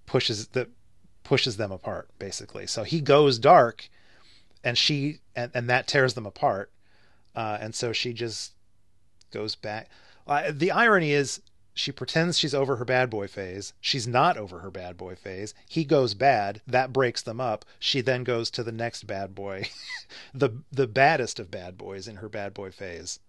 pushes 0.06 0.48
that 0.48 0.70
pushes 1.24 1.58
them 1.58 1.72
apart, 1.72 2.10
basically. 2.20 2.68
So 2.68 2.84
he 2.84 3.00
goes 3.00 3.40
dark, 3.40 3.90
and 4.64 4.78
she 4.78 5.20
and, 5.36 5.52
and 5.54 5.70
that 5.70 5.88
tears 5.88 6.14
them 6.14 6.26
apart, 6.26 6.72
uh, 7.36 7.58
and 7.62 7.76
so 7.76 7.94
she 7.94 8.14
just 8.14 8.54
goes 9.32 9.56
back. 9.56 9.90
Uh, 10.26 10.52
the 10.52 10.72
irony 10.72 11.12
is 11.12 11.42
she 11.74 11.92
pretends 11.92 12.38
she's 12.38 12.54
over 12.54 12.76
her 12.76 12.86
bad 12.86 13.10
boy 13.10 13.28
phase. 13.28 13.74
She's 13.82 14.08
not 14.08 14.38
over 14.38 14.60
her 14.60 14.72
bad 14.72 14.98
boy 14.98 15.16
phase. 15.16 15.54
He 15.68 15.84
goes 15.84 16.14
bad. 16.14 16.62
That 16.68 16.94
breaks 16.94 17.22
them 17.22 17.42
up. 17.42 17.66
She 17.80 18.02
then 18.02 18.24
goes 18.24 18.50
to 18.52 18.64
the 18.64 18.72
next 18.72 19.04
bad 19.08 19.34
boy, 19.34 19.70
the 20.34 20.62
the 20.72 20.88
baddest 20.88 21.40
of 21.40 21.52
bad 21.52 21.78
boys 21.78 22.08
in 22.08 22.18
her 22.18 22.30
bad 22.30 22.54
boy 22.54 22.72
phase. 22.72 23.20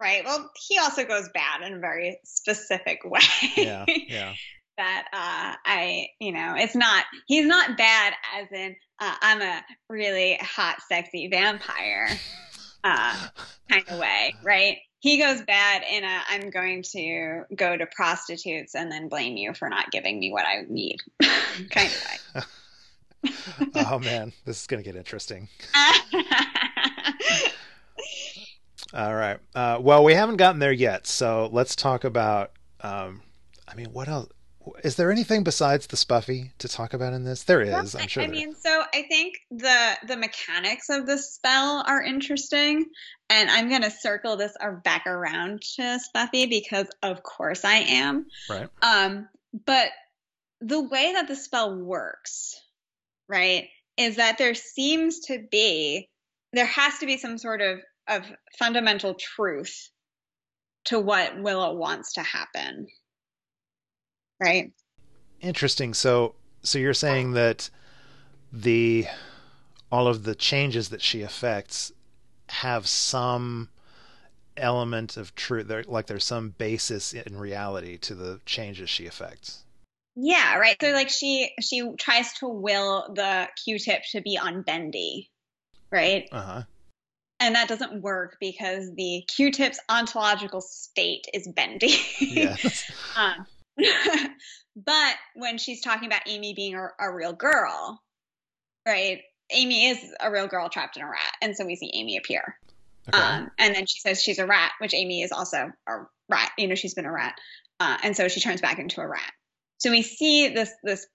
Right. 0.00 0.24
Well, 0.24 0.50
he 0.68 0.78
also 0.78 1.04
goes 1.04 1.28
bad 1.32 1.62
in 1.62 1.74
a 1.74 1.78
very 1.78 2.18
specific 2.24 3.00
way. 3.04 3.20
Yeah. 3.56 3.84
Yeah. 4.08 4.34
that 4.76 5.06
uh, 5.12 5.56
I, 5.64 6.08
you 6.20 6.32
know, 6.32 6.54
it's 6.56 6.74
not. 6.74 7.04
He's 7.26 7.46
not 7.46 7.76
bad 7.76 8.12
as 8.36 8.48
in 8.52 8.74
uh, 9.00 9.14
I'm 9.20 9.40
a 9.40 9.62
really 9.88 10.38
hot, 10.40 10.76
sexy 10.88 11.28
vampire 11.28 12.08
uh, 12.84 13.28
kind 13.70 13.84
of 13.88 13.98
way, 13.98 14.34
right? 14.42 14.78
He 15.04 15.18
goes 15.18 15.42
bad 15.42 15.82
in 15.92 16.02
a 16.02 16.20
I'm 16.30 16.48
going 16.48 16.82
to 16.92 17.42
go 17.54 17.76
to 17.76 17.84
prostitutes 17.84 18.74
and 18.74 18.90
then 18.90 19.10
blame 19.10 19.36
you 19.36 19.52
for 19.52 19.68
not 19.68 19.90
giving 19.90 20.18
me 20.18 20.32
what 20.32 20.46
I 20.46 20.64
need 20.66 20.96
kind 21.70 21.90
of 21.92 22.46
way. 23.26 23.30
oh 23.74 23.98
man, 23.98 24.32
this 24.46 24.62
is 24.62 24.66
going 24.66 24.82
to 24.82 24.90
get 24.90 24.96
interesting. 24.96 25.48
All 28.94 29.14
right. 29.14 29.38
Uh, 29.54 29.76
well, 29.78 30.02
we 30.02 30.14
haven't 30.14 30.38
gotten 30.38 30.58
there 30.58 30.72
yet, 30.72 31.06
so 31.06 31.50
let's 31.52 31.76
talk 31.76 32.04
about. 32.04 32.52
Um, 32.80 33.20
I 33.68 33.74
mean, 33.74 33.92
what 33.92 34.08
else? 34.08 34.30
Is 34.82 34.96
there 34.96 35.10
anything 35.10 35.44
besides 35.44 35.86
the 35.86 35.96
spuffy 35.96 36.50
to 36.58 36.68
talk 36.68 36.94
about 36.94 37.12
in 37.12 37.24
this? 37.24 37.42
There 37.42 37.60
is, 37.60 37.94
I'm 37.94 38.08
sure. 38.08 38.22
I 38.22 38.28
mean, 38.28 38.54
so 38.54 38.82
I 38.94 39.02
think 39.02 39.36
the 39.50 39.96
the 40.06 40.16
mechanics 40.16 40.88
of 40.88 41.06
the 41.06 41.18
spell 41.18 41.84
are 41.86 42.02
interesting, 42.02 42.86
and 43.28 43.50
I'm 43.50 43.68
going 43.68 43.82
to 43.82 43.90
circle 43.90 44.36
this 44.36 44.54
back 44.82 45.06
around 45.06 45.62
to 45.76 45.98
spuffy 45.98 46.48
because, 46.48 46.88
of 47.02 47.22
course, 47.22 47.64
I 47.64 47.76
am. 47.76 48.26
Right. 48.48 48.68
Um, 48.82 49.28
but 49.66 49.88
the 50.60 50.82
way 50.82 51.12
that 51.12 51.28
the 51.28 51.36
spell 51.36 51.74
works, 51.74 52.54
right, 53.28 53.68
is 53.96 54.16
that 54.16 54.38
there 54.38 54.54
seems 54.54 55.20
to 55.26 55.44
be 55.50 56.08
there 56.52 56.66
has 56.66 56.98
to 56.98 57.06
be 57.06 57.18
some 57.18 57.38
sort 57.38 57.60
of 57.60 57.80
of 58.08 58.24
fundamental 58.58 59.14
truth 59.14 59.90
to 60.84 61.00
what 61.00 61.40
Willow 61.40 61.74
wants 61.74 62.14
to 62.14 62.22
happen 62.22 62.86
right? 64.40 64.72
Interesting. 65.40 65.94
So, 65.94 66.34
so 66.62 66.78
you're 66.78 66.94
saying 66.94 67.32
that 67.32 67.70
the 68.52 69.06
all 69.90 70.08
of 70.08 70.24
the 70.24 70.34
changes 70.34 70.88
that 70.88 71.02
she 71.02 71.22
affects 71.22 71.92
have 72.48 72.86
some 72.86 73.68
element 74.56 75.16
of 75.16 75.34
truth 75.34 75.66
there 75.66 75.82
like 75.88 76.06
there's 76.06 76.24
some 76.24 76.50
basis 76.58 77.12
in 77.12 77.36
reality 77.36 77.96
to 77.98 78.14
the 78.14 78.40
changes 78.46 78.88
she 78.88 79.06
affects 79.06 79.64
yeah 80.14 80.56
right 80.56 80.76
so 80.80 80.90
like 80.90 81.08
she 81.08 81.50
she 81.60 81.82
tries 81.98 82.32
to 82.34 82.46
will 82.46 83.12
the 83.14 83.48
q-tip 83.64 84.02
to 84.10 84.20
be 84.20 84.38
on 84.38 84.62
bendy 84.62 85.28
right 85.90 86.28
uh-huh 86.30 86.62
and 87.40 87.56
that 87.56 87.66
doesn't 87.66 88.00
work 88.00 88.36
because 88.40 88.92
the 88.94 89.24
q-tip's 89.34 89.80
ontological 89.88 90.60
state 90.60 91.26
is 91.34 91.48
bendy 91.48 91.96
yes. 92.20 92.84
um, 93.16 93.44
but 94.76 95.16
when 95.34 95.58
she's 95.58 95.80
talking 95.80 96.06
about 96.06 96.22
Amy 96.26 96.54
being 96.54 96.74
a, 96.74 96.88
a, 97.00 97.12
real 97.12 97.32
girl, 97.32 98.00
right? 98.86 99.20
Amy 99.50 99.86
is 99.88 99.98
a 100.20 100.30
real 100.30 100.46
girl 100.46 100.68
trapped 100.68 100.96
in 100.96 101.02
a 101.02 101.06
rat, 101.06 101.32
and 101.42 101.56
so 101.56 101.66
we 101.66 101.76
see 101.76 101.90
Amy 101.94 102.16
appear. 102.16 102.56
Okay. 103.08 103.22
Um, 103.22 103.50
and 103.58 103.74
then 103.74 103.86
she 103.86 104.00
says 104.00 104.22
she's 104.22 104.38
a 104.38 104.46
rat, 104.46 104.72
which 104.80 104.94
Amy 104.94 105.22
is 105.22 105.32
also 105.32 105.70
a 105.88 105.92
rat. 106.28 106.50
You 106.56 106.68
know, 106.68 106.74
she's 106.74 106.94
been 106.94 107.04
a 107.04 107.12
rat, 107.12 107.34
uh, 107.80 107.98
and 108.02 108.16
so 108.16 108.28
she 108.28 108.40
turns 108.40 108.60
back 108.60 108.78
into 108.78 109.00
a 109.00 109.06
rat. 109.06 109.32
So 109.78 109.90
we 109.90 110.02
see 110.02 110.48
this 110.48 110.70
this 110.82 111.06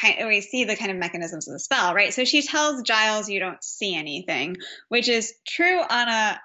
kind. 0.00 0.28
We 0.28 0.40
see 0.40 0.64
the 0.64 0.76
kind 0.76 0.90
of 0.90 0.96
mechanisms 0.96 1.48
of 1.48 1.52
the 1.52 1.60
spell, 1.60 1.94
right? 1.94 2.14
So 2.14 2.24
she 2.24 2.42
tells 2.42 2.82
Giles, 2.82 3.28
"You 3.28 3.40
don't 3.40 3.62
see 3.62 3.94
anything," 3.94 4.56
which 4.88 5.08
is 5.08 5.34
true 5.46 5.80
on 5.80 6.08
a 6.08 6.40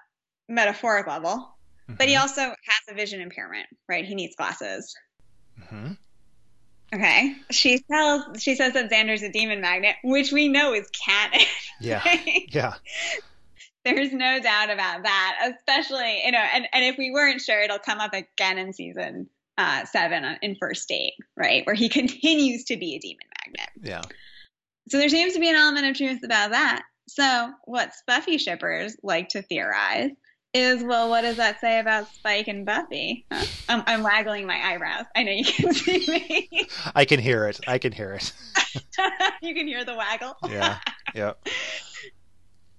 metaphoric 0.49 1.07
level, 1.07 1.31
mm-hmm. 1.31 1.95
but 1.95 2.07
he 2.07 2.15
mm-hmm. 2.15 2.23
also 2.23 2.41
has 2.41 2.57
a 2.89 2.93
vision 2.93 3.21
impairment, 3.21 3.67
right? 3.87 4.03
He 4.03 4.15
needs 4.15 4.35
glasses. 4.35 4.93
Mm-hmm. 5.63 5.93
Okay. 6.93 7.35
She 7.51 7.79
tells 7.79 8.41
she 8.41 8.55
says 8.55 8.73
that 8.73 8.91
Xander's 8.91 9.23
a 9.23 9.31
demon 9.31 9.61
magnet, 9.61 9.95
which 10.03 10.31
we 10.31 10.47
know 10.47 10.73
is 10.73 10.89
canon. 10.89 11.39
Yeah. 11.79 12.03
Yeah. 12.49 12.73
There's 13.83 14.13
no 14.13 14.39
doubt 14.39 14.69
about 14.69 15.01
that, 15.01 15.55
especially, 15.55 16.21
you 16.23 16.31
know, 16.31 16.37
and, 16.53 16.67
and 16.71 16.85
if 16.85 16.95
we 16.95 17.09
weren't 17.09 17.41
sure, 17.41 17.59
it'll 17.59 17.79
come 17.79 17.99
up 17.99 18.13
again 18.13 18.59
in 18.59 18.71
season 18.71 19.27
uh, 19.57 19.85
seven 19.85 20.37
in 20.41 20.55
First 20.55 20.87
Date, 20.87 21.13
right? 21.35 21.65
Where 21.65 21.75
he 21.75 21.89
continues 21.99 22.65
to 22.65 22.77
be 22.77 22.95
a 22.95 22.99
demon 22.99 23.25
magnet. 23.39 23.69
Yeah. 23.81 24.01
So 24.89 24.97
there 24.97 25.09
seems 25.09 25.33
to 25.33 25.39
be 25.39 25.49
an 25.49 25.55
element 25.55 25.87
of 25.87 25.95
truth 25.95 26.21
about 26.23 26.51
that. 26.51 26.83
So 27.07 27.51
what 27.65 27.91
Spuffy 28.07 28.39
shippers 28.39 28.95
like 29.03 29.29
to 29.29 29.41
theorize 29.41 30.11
is 30.53 30.83
well, 30.83 31.09
what 31.09 31.21
does 31.21 31.37
that 31.37 31.59
say 31.61 31.79
about 31.79 32.13
Spike 32.13 32.47
and 32.47 32.65
Buffy? 32.65 33.25
Huh? 33.31 33.45
I'm, 33.69 33.83
I'm, 33.85 34.03
waggling 34.03 34.45
my 34.45 34.59
eyebrows. 34.61 35.05
I 35.15 35.23
know 35.23 35.31
you 35.31 35.45
can 35.45 35.73
see 35.73 36.05
me. 36.07 36.67
I 36.93 37.05
can 37.05 37.19
hear 37.19 37.47
it. 37.47 37.59
I 37.67 37.77
can 37.77 37.91
hear 37.91 38.13
it. 38.13 38.33
you 39.41 39.53
can 39.55 39.67
hear 39.67 39.85
the 39.85 39.95
waggle. 39.95 40.35
yeah. 40.49 40.79
Yeah. 41.13 41.33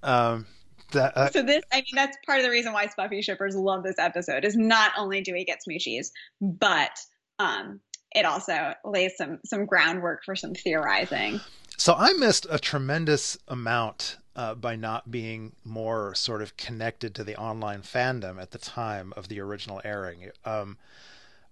Um. 0.04 0.46
That, 0.90 1.16
uh, 1.16 1.30
so 1.30 1.44
this, 1.44 1.62
I 1.72 1.76
mean, 1.76 1.94
that's 1.94 2.16
part 2.26 2.38
of 2.38 2.44
the 2.44 2.50
reason 2.50 2.72
why 2.72 2.88
Spuffy 2.88 3.22
shippers 3.22 3.54
love 3.54 3.84
this 3.84 4.00
episode. 4.00 4.44
Is 4.44 4.56
not 4.56 4.90
only 4.98 5.20
do 5.20 5.32
we 5.32 5.44
get 5.44 5.60
smooshies, 5.66 6.10
but 6.40 6.90
um, 7.38 7.78
it 8.10 8.24
also 8.24 8.74
lays 8.84 9.12
some 9.16 9.38
some 9.44 9.64
groundwork 9.64 10.24
for 10.24 10.34
some 10.34 10.54
theorizing. 10.54 11.40
So 11.76 11.94
I 11.94 12.12
missed 12.14 12.48
a 12.50 12.58
tremendous 12.58 13.38
amount 13.46 14.18
uh, 14.34 14.54
by 14.54 14.76
not 14.76 15.10
being 15.10 15.52
more 15.64 16.14
sort 16.14 16.42
of 16.42 16.56
connected 16.56 17.14
to 17.14 17.24
the 17.24 17.36
online 17.36 17.82
fandom 17.82 18.40
at 18.40 18.50
the 18.50 18.58
time 18.58 19.12
of 19.16 19.28
the 19.28 19.40
original 19.40 19.80
airing. 19.84 20.30
Um, 20.44 20.78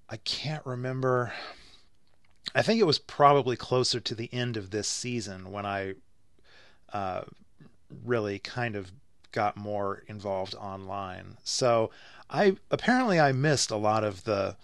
I 0.09 0.16
can't 0.19 0.65
remember. 0.65 1.32
I 2.55 2.62
think 2.62 2.81
it 2.81 2.86
was 2.86 2.98
probably 2.98 3.57
closer 3.57 4.01
to 4.01 4.15
the 4.15 4.32
end 4.32 4.57
of 4.57 4.70
this 4.70 4.89
season 4.89 5.52
when 5.52 5.66
I 5.66 5.94
uh, 6.93 7.23
really 8.05 8.39
kind 8.39 8.77
of 8.77 8.90
got 9.32 9.57
more 9.57 10.02
involved 10.09 10.55
online. 10.55 11.36
So 11.44 11.90
I 12.28 12.57
apparently 12.70 13.20
I 13.20 13.32
missed 13.32 13.70
a 13.70 13.77
lot 13.77 14.05
of 14.05 14.24
the 14.24 14.57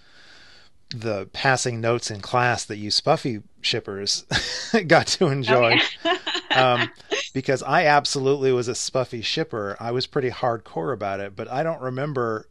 the 0.91 1.27
passing 1.33 1.81
notes 1.81 2.13
in 2.13 2.21
class 2.21 2.65
that 2.65 2.77
you 2.77 2.91
Spuffy 2.91 3.43
shippers 3.61 4.25
got 4.87 5.09
to 5.09 5.27
enjoy. 5.27 5.77
Oh, 6.05 6.19
yeah. 6.51 6.73
um, 6.75 6.91
because 7.37 7.63
I 7.63 7.85
absolutely 7.85 8.51
was 8.51 8.67
a 8.67 8.73
Spuffy 8.73 9.23
shipper. 9.23 9.77
I 9.79 9.91
was 9.91 10.07
pretty 10.07 10.31
hardcore 10.31 10.95
about 10.95 11.21
it, 11.21 11.37
but 11.37 11.53
I 11.53 11.63
don't 11.63 11.83
remember 11.83 12.49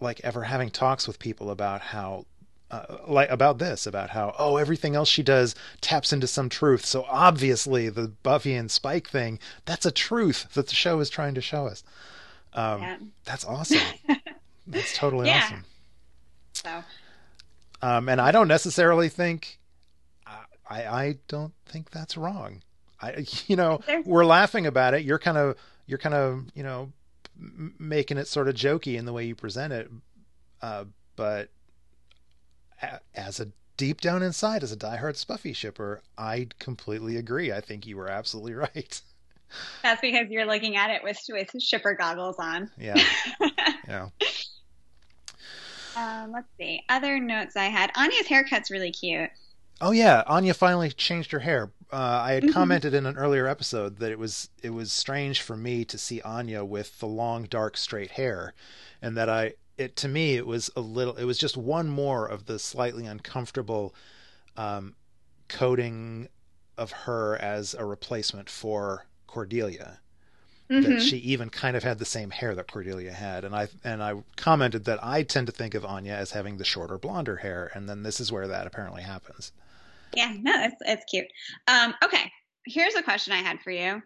like 0.00 0.22
ever 0.24 0.44
having 0.44 0.70
talks 0.70 1.06
with 1.06 1.18
people 1.18 1.50
about 1.50 1.82
how 1.82 2.24
uh, 2.70 2.96
like 3.06 3.28
about 3.28 3.58
this 3.58 3.86
about 3.86 4.08
how 4.08 4.34
oh 4.38 4.56
everything 4.56 4.96
else 4.96 5.10
she 5.10 5.22
does 5.22 5.54
taps 5.82 6.14
into 6.14 6.26
some 6.26 6.48
truth 6.48 6.86
so 6.86 7.04
obviously 7.10 7.90
the 7.90 8.08
buffy 8.22 8.54
and 8.54 8.70
spike 8.70 9.06
thing 9.06 9.38
that's 9.66 9.84
a 9.84 9.90
truth 9.90 10.50
that 10.54 10.68
the 10.68 10.74
show 10.74 10.98
is 11.00 11.10
trying 11.10 11.34
to 11.34 11.42
show 11.42 11.66
us 11.66 11.84
um, 12.54 12.80
yeah. 12.80 12.96
that's 13.26 13.44
awesome 13.44 13.78
that's 14.66 14.96
totally 14.96 15.26
yeah. 15.26 15.42
awesome 15.44 15.64
so 16.54 16.82
um, 17.82 18.08
and 18.08 18.18
I 18.18 18.32
don't 18.32 18.48
necessarily 18.48 19.10
think 19.10 19.58
I 20.26 20.86
I 20.86 21.18
don't 21.28 21.52
think 21.66 21.90
that's 21.90 22.16
wrong. 22.16 22.62
I 23.02 23.26
you 23.46 23.56
know 23.56 23.80
we're 24.04 24.24
laughing 24.24 24.66
about 24.66 24.94
it. 24.94 25.02
You're 25.02 25.18
kind 25.18 25.38
of 25.38 25.56
you're 25.86 25.98
kind 25.98 26.14
of 26.14 26.44
you 26.54 26.62
know 26.62 26.92
making 27.78 28.18
it 28.18 28.28
sort 28.28 28.48
of 28.48 28.54
jokey 28.54 28.96
in 28.96 29.04
the 29.04 29.12
way 29.12 29.24
you 29.24 29.34
present 29.34 29.72
it, 29.72 29.90
uh, 30.60 30.84
but 31.16 31.48
as 33.14 33.40
a 33.40 33.48
deep 33.76 34.00
down 34.00 34.22
inside, 34.22 34.62
as 34.62 34.72
a 34.72 34.76
diehard 34.76 35.24
Spuffy 35.24 35.54
shipper, 35.54 36.02
I 36.16 36.48
completely 36.58 37.16
agree. 37.16 37.52
I 37.52 37.60
think 37.60 37.86
you 37.86 37.96
were 37.96 38.08
absolutely 38.08 38.54
right. 38.54 39.00
That's 39.82 40.00
because 40.00 40.30
you're 40.30 40.46
looking 40.46 40.76
at 40.76 40.90
it 40.90 41.02
with 41.02 41.18
with 41.28 41.50
shipper 41.60 41.94
goggles 41.94 42.36
on. 42.38 42.70
Yeah. 42.78 43.02
yeah. 43.88 44.08
Um, 45.94 46.32
let's 46.32 46.48
see. 46.58 46.82
Other 46.88 47.18
notes 47.18 47.54
I 47.54 47.64
had. 47.64 47.90
Anya's 47.96 48.26
haircut's 48.26 48.70
really 48.70 48.92
cute. 48.92 49.30
Oh 49.84 49.90
yeah, 49.90 50.22
Anya 50.28 50.54
finally 50.54 50.90
changed 50.90 51.32
her 51.32 51.40
hair. 51.40 51.72
Uh, 51.92 51.96
I 51.96 52.32
had 52.34 52.44
mm-hmm. 52.44 52.52
commented 52.52 52.94
in 52.94 53.04
an 53.04 53.16
earlier 53.16 53.48
episode 53.48 53.98
that 53.98 54.12
it 54.12 54.18
was 54.18 54.48
it 54.62 54.70
was 54.70 54.92
strange 54.92 55.42
for 55.42 55.56
me 55.56 55.84
to 55.86 55.98
see 55.98 56.22
Anya 56.22 56.64
with 56.64 57.00
the 57.00 57.08
long, 57.08 57.44
dark, 57.44 57.76
straight 57.76 58.12
hair, 58.12 58.54
and 59.02 59.16
that 59.16 59.28
I 59.28 59.54
it 59.76 59.96
to 59.96 60.08
me 60.08 60.36
it 60.36 60.46
was 60.46 60.70
a 60.76 60.80
little 60.80 61.16
it 61.16 61.24
was 61.24 61.36
just 61.36 61.56
one 61.56 61.88
more 61.88 62.26
of 62.26 62.46
the 62.46 62.60
slightly 62.60 63.06
uncomfortable 63.06 63.92
um, 64.56 64.94
coding 65.48 66.28
of 66.78 66.92
her 66.92 67.36
as 67.36 67.74
a 67.74 67.84
replacement 67.84 68.48
for 68.48 69.06
Cordelia. 69.26 69.98
Mm-hmm. 70.70 70.92
That 70.92 71.02
she 71.02 71.16
even 71.16 71.50
kind 71.50 71.76
of 71.76 71.82
had 71.82 71.98
the 71.98 72.04
same 72.04 72.30
hair 72.30 72.54
that 72.54 72.70
Cordelia 72.70 73.12
had, 73.12 73.44
and 73.44 73.54
I 73.54 73.66
and 73.82 74.00
I 74.00 74.22
commented 74.36 74.84
that 74.84 75.02
I 75.02 75.24
tend 75.24 75.48
to 75.48 75.52
think 75.52 75.74
of 75.74 75.84
Anya 75.84 76.12
as 76.12 76.30
having 76.30 76.58
the 76.58 76.64
shorter, 76.64 76.98
blonder 76.98 77.38
hair, 77.38 77.72
and 77.74 77.88
then 77.88 78.04
this 78.04 78.20
is 78.20 78.30
where 78.30 78.46
that 78.46 78.68
apparently 78.68 79.02
happens. 79.02 79.50
Yeah, 80.14 80.34
no, 80.40 80.52
it's 80.64 80.76
it's 80.80 81.04
cute. 81.10 81.26
Um, 81.68 81.94
okay, 82.04 82.30
here's 82.66 82.94
a 82.94 83.02
question 83.02 83.32
I 83.32 83.38
had 83.38 83.60
for 83.60 83.70
you: 83.70 84.02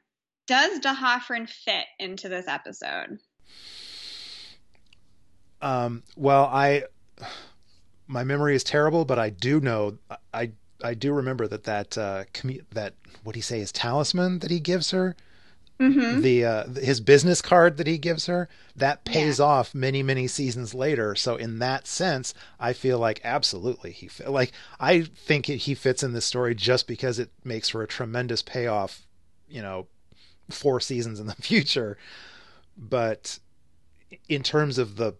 Does 0.46 0.78
D'Hoffryn 0.80 1.48
fit 1.48 1.86
into 1.98 2.28
this 2.28 2.46
episode? 2.48 3.18
Um, 5.60 6.02
well, 6.16 6.44
I 6.44 6.84
my 8.06 8.24
memory 8.24 8.54
is 8.54 8.64
terrible, 8.64 9.04
but 9.04 9.18
I 9.18 9.30
do 9.30 9.60
know 9.60 9.98
I 10.32 10.52
I 10.84 10.94
do 10.94 11.12
remember 11.12 11.48
that 11.48 11.64
that 11.64 11.98
uh, 11.98 12.24
commu- 12.32 12.64
that 12.72 12.94
what 13.24 13.36
you 13.36 13.42
say 13.42 13.58
his 13.58 13.72
talisman 13.72 14.40
that 14.40 14.50
he 14.50 14.60
gives 14.60 14.90
her, 14.90 15.16
mm-hmm. 15.78 16.20
the 16.20 16.44
uh, 16.44 16.68
his 16.74 17.00
business 17.00 17.42
card 17.42 17.76
that 17.76 17.86
he 17.86 17.98
gives 17.98 18.26
her 18.26 18.48
that 18.74 19.04
pays 19.04 19.38
yeah. 19.38 19.44
off 19.44 19.74
many 19.74 20.02
many 20.02 20.26
seasons 20.26 20.74
later. 20.74 21.14
So 21.14 21.36
in 21.36 21.58
that 21.58 21.86
sense, 21.86 22.34
I 22.58 22.72
feel 22.72 22.98
like 22.98 23.20
absolutely 23.24 23.92
he 23.92 24.10
like 24.26 24.52
I 24.80 25.02
think 25.02 25.46
he 25.46 25.74
fits 25.74 26.02
in 26.02 26.12
this 26.12 26.24
story 26.24 26.54
just 26.54 26.86
because 26.86 27.18
it 27.18 27.30
makes 27.44 27.68
for 27.68 27.82
a 27.82 27.88
tremendous 27.88 28.42
payoff, 28.42 29.02
you 29.48 29.62
know, 29.62 29.86
four 30.50 30.80
seasons 30.80 31.20
in 31.20 31.26
the 31.26 31.34
future. 31.40 31.98
But 32.76 33.38
in 34.28 34.42
terms 34.42 34.78
of 34.78 34.96
the 34.96 35.14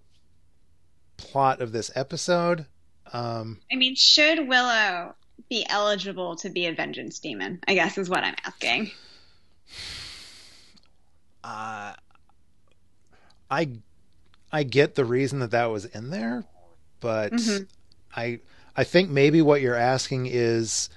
plot 1.17 1.61
of 1.61 1.73
this 1.73 1.91
episode. 1.95 2.67
Um, 3.13 3.61
I 3.73 3.77
mean, 3.77 3.95
should 3.95 4.49
Willow 4.49 5.15
be 5.49 5.67
eligible 5.69 6.37
to 6.37 6.51
be 6.51 6.67
a 6.67 6.73
vengeance 6.73 7.19
demon? 7.19 7.61
I 7.67 7.75
guess 7.75 7.99
is 7.99 8.09
what 8.09 8.25
I'm 8.25 8.35
asking. 8.45 8.91
Uh, 11.47 11.93
I 13.49 13.71
I 14.51 14.65
get 14.65 14.97
the 14.97 15.05
reason 15.05 15.39
that 15.39 15.53
that 15.53 15.67
was 15.67 15.85
in 15.85 16.11
there, 16.11 16.45
but 16.99 17.33
mm-hmm. 17.33 17.65
I 18.17 18.41
I 18.75 18.83
think 18.83 19.11
maybe 19.11 19.41
what 19.43 19.61
you're 19.61 19.77
asking 19.77 20.27
is 20.27 20.91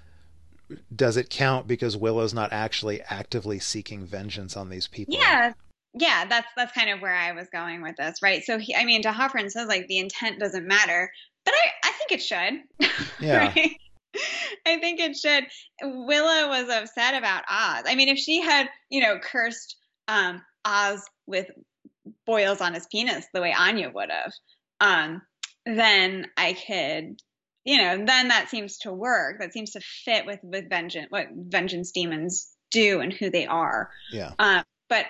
does 0.95 1.17
it 1.17 1.29
count 1.29 1.67
because 1.67 1.95
Willow's 1.95 2.33
not 2.33 2.51
actually 2.51 3.01
actively 3.01 3.59
seeking 3.59 4.05
vengeance 4.05 4.57
on 4.57 4.69
these 4.69 4.87
people? 4.87 5.13
Yeah, 5.13 5.53
yeah, 5.93 6.25
that's 6.25 6.47
that's 6.57 6.71
kind 6.71 6.89
of 6.89 6.99
where 6.99 7.15
I 7.15 7.31
was 7.33 7.47
going 7.53 7.83
with 7.83 7.97
this, 7.97 8.17
right? 8.23 8.43
So 8.43 8.57
he, 8.57 8.75
I 8.75 8.85
mean, 8.85 9.01
D'Hoffryn 9.01 9.51
says 9.51 9.67
like 9.67 9.85
the 9.87 9.99
intent 9.99 10.39
doesn't 10.39 10.67
matter, 10.67 11.11
but 11.45 11.53
I 11.53 11.89
I 11.89 11.91
think 11.91 12.11
it 12.11 12.23
should. 12.23 12.89
Yeah. 13.19 13.49
right? 13.49 13.77
I 14.65 14.79
think 14.79 14.99
it 14.99 15.15
should. 15.15 15.45
Willow 15.83 16.47
was 16.47 16.69
upset 16.69 17.13
about 17.13 17.43
Oz. 17.49 17.83
I 17.85 17.95
mean, 17.95 18.07
if 18.09 18.17
she 18.17 18.41
had, 18.41 18.67
you 18.89 19.01
know, 19.01 19.19
cursed 19.19 19.75
um, 20.09 20.41
Oz 20.65 21.05
with 21.27 21.47
boils 22.25 22.59
on 22.59 22.73
his 22.73 22.87
penis 22.87 23.25
the 23.33 23.41
way 23.41 23.53
Anya 23.57 23.91
would 23.93 24.09
have, 24.09 24.31
um, 24.81 25.21
then 25.65 26.25
I 26.35 26.53
could, 26.53 27.21
you 27.63 27.77
know, 27.77 28.05
then 28.05 28.29
that 28.29 28.49
seems 28.49 28.79
to 28.79 28.91
work. 28.91 29.39
That 29.39 29.53
seems 29.53 29.71
to 29.71 29.81
fit 29.81 30.25
with 30.25 30.39
with 30.43 30.69
vengeance, 30.69 31.07
what 31.09 31.27
vengeance 31.31 31.91
demons 31.91 32.49
do 32.71 32.99
and 32.99 33.13
who 33.13 33.29
they 33.29 33.45
are. 33.45 33.89
Yeah. 34.11 34.33
Um, 34.39 34.63
but 34.89 35.05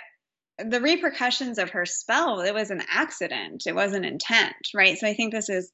the 0.58 0.82
repercussions 0.82 1.58
of 1.58 1.70
her 1.70 1.86
spell 1.86 2.42
it 2.42 2.54
was 2.54 2.70
an 2.70 2.82
accident 2.92 3.64
it 3.66 3.74
wasn't 3.74 4.06
intent 4.06 4.54
right 4.74 4.98
so 4.98 5.08
i 5.08 5.14
think 5.14 5.32
this 5.32 5.48
is 5.50 5.72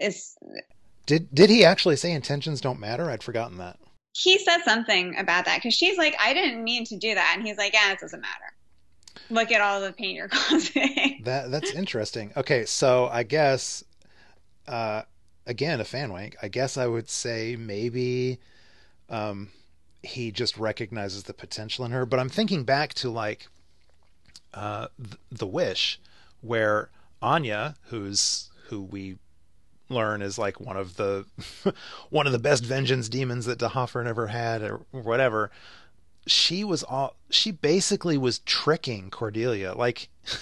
is 0.00 0.36
did 1.06 1.32
did 1.32 1.48
he 1.48 1.64
actually 1.64 1.94
say 1.94 2.10
intentions 2.10 2.60
don't 2.60 2.80
matter 2.80 3.08
i'd 3.08 3.22
forgotten 3.22 3.58
that 3.58 3.78
he 4.16 4.38
said 4.38 4.62
something 4.64 5.14
about 5.16 5.44
that 5.44 5.58
because 5.58 5.74
she's 5.74 5.96
like 5.96 6.16
i 6.20 6.34
didn't 6.34 6.64
mean 6.64 6.84
to 6.84 6.96
do 6.96 7.14
that 7.14 7.34
and 7.36 7.46
he's 7.46 7.56
like 7.56 7.72
yeah 7.72 7.92
it 7.92 8.00
doesn't 8.00 8.20
matter 8.20 8.55
look 9.30 9.52
at 9.52 9.60
all 9.60 9.80
the 9.80 9.92
pain 9.92 10.16
you're 10.16 10.28
causing 10.32 11.20
that 11.24 11.50
that's 11.50 11.72
interesting 11.72 12.32
okay 12.36 12.64
so 12.64 13.08
i 13.12 13.22
guess 13.22 13.84
uh 14.68 15.02
again 15.46 15.80
a 15.80 15.84
fan 15.84 16.12
wank 16.12 16.36
i 16.42 16.48
guess 16.48 16.76
i 16.76 16.86
would 16.86 17.08
say 17.08 17.56
maybe 17.56 18.38
um 19.10 19.48
he 20.02 20.30
just 20.30 20.56
recognizes 20.56 21.24
the 21.24 21.34
potential 21.34 21.84
in 21.84 21.90
her 21.90 22.06
but 22.06 22.20
i'm 22.20 22.28
thinking 22.28 22.64
back 22.64 22.94
to 22.94 23.10
like 23.10 23.48
uh, 24.56 24.88
the 25.30 25.46
Wish, 25.46 26.00
where 26.40 26.88
Anya, 27.22 27.76
who's 27.88 28.50
who 28.68 28.80
we 28.82 29.16
learn 29.88 30.22
is 30.22 30.38
like 30.38 30.58
one 30.58 30.76
of 30.76 30.96
the 30.96 31.24
one 32.10 32.26
of 32.26 32.32
the 32.32 32.38
best 32.38 32.64
vengeance 32.64 33.08
demons 33.08 33.46
that 33.46 33.58
D'Hoffryn 33.58 34.06
ever 34.06 34.28
had, 34.28 34.62
or 34.62 34.80
whatever. 34.90 35.50
She 36.26 36.64
was 36.64 36.82
all 36.82 37.16
she 37.30 37.50
basically 37.50 38.18
was 38.18 38.40
tricking 38.40 39.10
Cordelia, 39.10 39.74
like. 39.74 40.08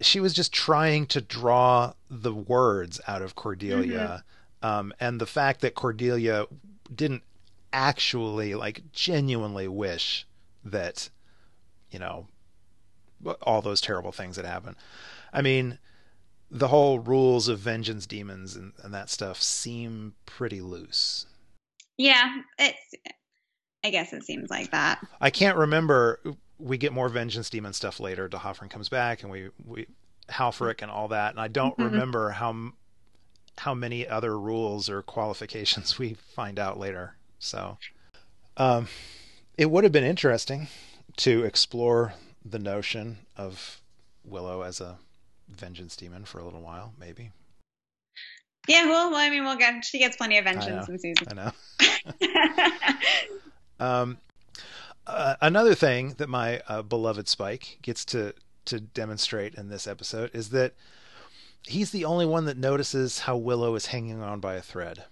she 0.00 0.20
was 0.20 0.32
just 0.32 0.52
trying 0.52 1.06
to 1.06 1.20
draw 1.20 1.92
the 2.08 2.32
words 2.32 3.00
out 3.08 3.22
of 3.22 3.34
Cordelia. 3.34 4.22
Mm-hmm. 4.62 4.66
Um, 4.66 4.94
and 5.00 5.20
the 5.20 5.26
fact 5.26 5.60
that 5.60 5.74
Cordelia 5.74 6.46
didn't 6.94 7.22
actually, 7.72 8.54
like, 8.54 8.82
genuinely 8.92 9.68
wish 9.68 10.26
that, 10.64 11.10
you 11.90 11.98
know, 11.98 12.26
all 13.42 13.62
those 13.62 13.80
terrible 13.80 14.12
things 14.12 14.36
that 14.36 14.44
happen. 14.44 14.76
I 15.32 15.42
mean, 15.42 15.78
the 16.50 16.68
whole 16.68 16.98
rules 16.98 17.48
of 17.48 17.58
vengeance 17.58 18.06
demons 18.06 18.56
and, 18.56 18.72
and 18.82 18.94
that 18.94 19.10
stuff 19.10 19.42
seem 19.42 20.14
pretty 20.26 20.60
loose. 20.60 21.26
Yeah, 21.96 22.42
it's. 22.58 22.94
I 23.84 23.90
guess 23.90 24.12
it 24.12 24.24
seems 24.24 24.50
like 24.50 24.70
that. 24.72 25.06
I 25.20 25.30
can't 25.30 25.56
remember. 25.56 26.20
We 26.58 26.78
get 26.78 26.92
more 26.92 27.08
vengeance 27.08 27.48
demon 27.50 27.72
stuff 27.72 28.00
later. 28.00 28.28
D'Hoffryn 28.28 28.70
comes 28.70 28.88
back, 28.88 29.22
and 29.22 29.30
we 29.30 29.50
we 29.64 29.86
Halfrek 30.28 30.82
and 30.82 30.90
all 30.90 31.08
that, 31.08 31.30
and 31.32 31.40
I 31.40 31.48
don't 31.48 31.72
mm-hmm. 31.72 31.84
remember 31.84 32.30
how 32.30 32.72
how 33.58 33.74
many 33.74 34.06
other 34.06 34.38
rules 34.38 34.88
or 34.88 35.02
qualifications 35.02 35.98
we 35.98 36.14
find 36.14 36.58
out 36.58 36.78
later. 36.78 37.14
So, 37.38 37.78
um, 38.56 38.88
it 39.56 39.70
would 39.70 39.84
have 39.84 39.92
been 39.92 40.04
interesting 40.04 40.68
to 41.18 41.44
explore 41.44 42.14
the 42.44 42.58
notion 42.58 43.18
of 43.36 43.80
Willow 44.24 44.62
as 44.62 44.80
a 44.80 44.98
vengeance 45.48 45.96
demon 45.96 46.24
for 46.24 46.38
a 46.38 46.44
little 46.44 46.60
while, 46.62 46.92
maybe. 46.98 47.30
Yeah, 48.66 48.86
well, 48.86 49.14
I 49.14 49.30
mean, 49.30 49.44
we'll 49.44 49.56
get 49.56 49.84
she 49.84 49.98
gets 49.98 50.16
plenty 50.16 50.36
of 50.36 50.44
vengeance 50.44 50.88
in 50.88 50.98
season. 50.98 51.28
I 51.30 51.34
know. 51.34 51.52
um, 53.80 54.18
uh, 55.06 55.36
another 55.40 55.74
thing 55.74 56.14
that 56.18 56.28
my 56.28 56.60
uh, 56.68 56.82
beloved 56.82 57.28
Spike 57.28 57.78
gets 57.82 58.04
to 58.06 58.34
to 58.66 58.80
demonstrate 58.80 59.54
in 59.54 59.70
this 59.70 59.86
episode 59.86 60.30
is 60.34 60.50
that 60.50 60.74
he's 61.62 61.90
the 61.90 62.04
only 62.04 62.26
one 62.26 62.44
that 62.44 62.58
notices 62.58 63.20
how 63.20 63.36
Willow 63.36 63.74
is 63.74 63.86
hanging 63.86 64.20
on 64.20 64.40
by 64.40 64.54
a 64.54 64.60
thread. 64.60 65.04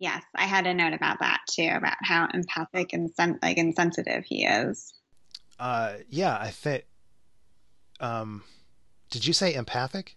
Yes, 0.00 0.24
I 0.34 0.44
had 0.44 0.66
a 0.66 0.74
note 0.74 0.92
about 0.92 1.20
that 1.20 1.40
too, 1.48 1.70
about 1.72 1.96
how 2.02 2.28
empathic 2.34 2.92
and 2.92 3.10
sen- 3.14 3.38
like 3.42 3.58
insensitive 3.58 4.24
he 4.24 4.44
is 4.44 4.92
uh, 5.58 5.94
yeah, 6.08 6.38
I 6.38 6.50
think. 6.50 6.84
Um, 8.00 8.44
did 9.10 9.26
you 9.26 9.32
say 9.32 9.54
empathic? 9.54 10.16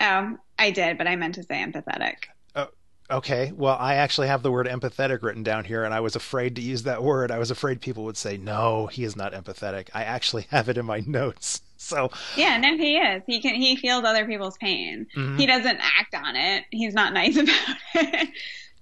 Oh, 0.00 0.36
I 0.58 0.70
did, 0.70 0.98
but 0.98 1.06
I 1.06 1.16
meant 1.16 1.36
to 1.36 1.42
say 1.42 1.62
empathetic. 1.62 2.16
Oh, 2.56 2.68
okay. 3.10 3.52
Well, 3.56 3.76
I 3.78 3.94
actually 3.94 4.28
have 4.28 4.42
the 4.42 4.50
word 4.50 4.66
empathetic 4.66 5.22
written 5.22 5.42
down 5.42 5.64
here, 5.64 5.84
and 5.84 5.92
I 5.92 6.00
was 6.00 6.16
afraid 6.16 6.56
to 6.56 6.62
use 6.62 6.82
that 6.84 7.02
word. 7.02 7.30
I 7.30 7.38
was 7.38 7.50
afraid 7.50 7.80
people 7.80 8.04
would 8.04 8.16
say, 8.16 8.36
"No, 8.36 8.86
he 8.86 9.04
is 9.04 9.16
not 9.16 9.32
empathetic." 9.32 9.88
I 9.94 10.04
actually 10.04 10.46
have 10.50 10.68
it 10.68 10.78
in 10.78 10.86
my 10.86 11.00
notes. 11.06 11.62
So 11.76 12.10
yeah, 12.36 12.56
no, 12.58 12.76
he 12.76 12.96
is. 12.96 13.22
He 13.26 13.40
can. 13.40 13.54
He 13.54 13.76
feels 13.76 14.04
other 14.04 14.26
people's 14.26 14.56
pain. 14.58 15.06
Mm-hmm. 15.16 15.36
He 15.36 15.46
doesn't 15.46 15.78
act 15.80 16.14
on 16.14 16.36
it. 16.36 16.64
He's 16.70 16.94
not 16.94 17.12
nice 17.12 17.36
about 17.38 17.76
it. 17.94 18.28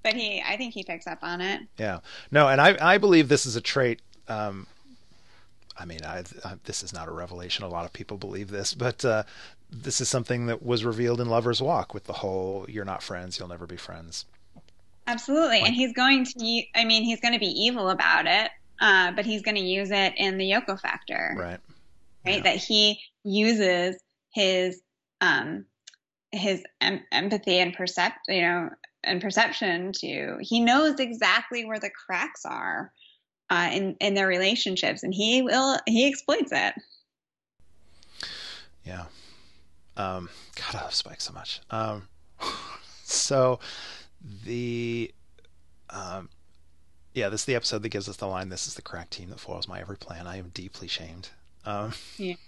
but 0.02 0.14
he, 0.14 0.42
I 0.46 0.56
think 0.56 0.74
he 0.74 0.82
picks 0.84 1.06
up 1.06 1.18
on 1.22 1.40
it. 1.40 1.62
Yeah. 1.78 2.00
No, 2.30 2.48
and 2.48 2.60
I, 2.60 2.76
I 2.80 2.98
believe 2.98 3.28
this 3.28 3.46
is 3.46 3.56
a 3.56 3.60
trait 3.60 4.00
um, 4.28 4.66
I 5.78 5.84
mean, 5.84 6.00
I, 6.04 6.24
I, 6.44 6.54
this 6.64 6.82
is 6.82 6.92
not 6.92 7.08
a 7.08 7.12
revelation. 7.12 7.64
A 7.64 7.68
lot 7.68 7.84
of 7.84 7.92
people 7.92 8.16
believe 8.16 8.50
this, 8.50 8.74
but 8.74 9.04
uh, 9.04 9.22
this 9.70 10.00
is 10.00 10.08
something 10.08 10.46
that 10.46 10.62
was 10.62 10.84
revealed 10.84 11.20
in 11.20 11.28
Lover's 11.28 11.62
Walk 11.62 11.94
with 11.94 12.04
the 12.04 12.12
whole 12.14 12.66
"you're 12.68 12.84
not 12.84 13.02
friends, 13.02 13.38
you'll 13.38 13.48
never 13.48 13.66
be 13.66 13.76
friends." 13.76 14.24
Absolutely, 15.06 15.60
and 15.60 15.74
he's 15.74 15.92
going 15.92 16.24
to. 16.24 16.62
I 16.74 16.84
mean, 16.84 17.04
he's 17.04 17.20
going 17.20 17.34
to 17.34 17.40
be 17.40 17.46
evil 17.46 17.90
about 17.90 18.26
it, 18.26 18.50
uh, 18.80 19.12
but 19.12 19.24
he's 19.24 19.42
going 19.42 19.56
to 19.56 19.62
use 19.62 19.90
it 19.90 20.14
in 20.16 20.36
the 20.38 20.50
Yoko 20.50 20.78
factor, 20.80 21.34
right? 21.38 21.60
Right, 22.26 22.36
yeah. 22.36 22.42
that 22.42 22.56
he 22.56 23.00
uses 23.24 23.96
his 24.34 24.80
um, 25.20 25.64
his 26.32 26.62
em- 26.80 27.04
empathy 27.12 27.58
and 27.58 27.72
percept, 27.72 28.18
you 28.28 28.42
know, 28.42 28.70
and 29.04 29.20
perception 29.20 29.92
to. 30.00 30.38
He 30.40 30.60
knows 30.60 30.98
exactly 30.98 31.64
where 31.64 31.78
the 31.78 31.90
cracks 31.90 32.44
are 32.44 32.92
uh, 33.50 33.70
in 33.72 33.96
in 34.00 34.14
their 34.14 34.26
relationships, 34.26 35.02
and 35.02 35.14
he 35.14 35.42
will 35.42 35.78
he 35.86 36.08
exploits 36.08 36.52
it. 36.52 36.74
Yeah. 38.84 39.04
Um, 39.96 40.30
God, 40.54 40.80
I 40.80 40.84
love 40.84 40.94
Spike 40.94 41.20
so 41.20 41.32
much. 41.32 41.60
Um, 41.70 42.08
so 43.04 43.58
the 44.44 45.12
um, 45.90 46.28
yeah, 47.14 47.28
this 47.28 47.42
is 47.42 47.46
the 47.46 47.54
episode 47.54 47.82
that 47.82 47.88
gives 47.88 48.08
us 48.08 48.16
the 48.16 48.26
line. 48.26 48.48
This 48.48 48.66
is 48.66 48.74
the 48.74 48.82
crack 48.82 49.10
team 49.10 49.30
that 49.30 49.40
foils 49.40 49.68
my 49.68 49.80
every 49.80 49.96
plan. 49.96 50.26
I 50.26 50.36
am 50.36 50.50
deeply 50.54 50.88
shamed. 50.88 51.30
Um, 51.64 51.92
yeah. 52.16 52.34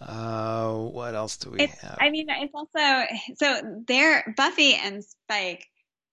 Uh, 0.00 0.72
what 0.72 1.14
else 1.14 1.36
do 1.36 1.50
we 1.50 1.60
it's, 1.60 1.80
have? 1.80 1.96
I 2.00 2.10
mean, 2.10 2.26
it's 2.28 2.52
also 2.52 3.04
so 3.36 3.82
there. 3.86 4.34
Buffy 4.36 4.74
and 4.74 5.04
Spike. 5.04 5.68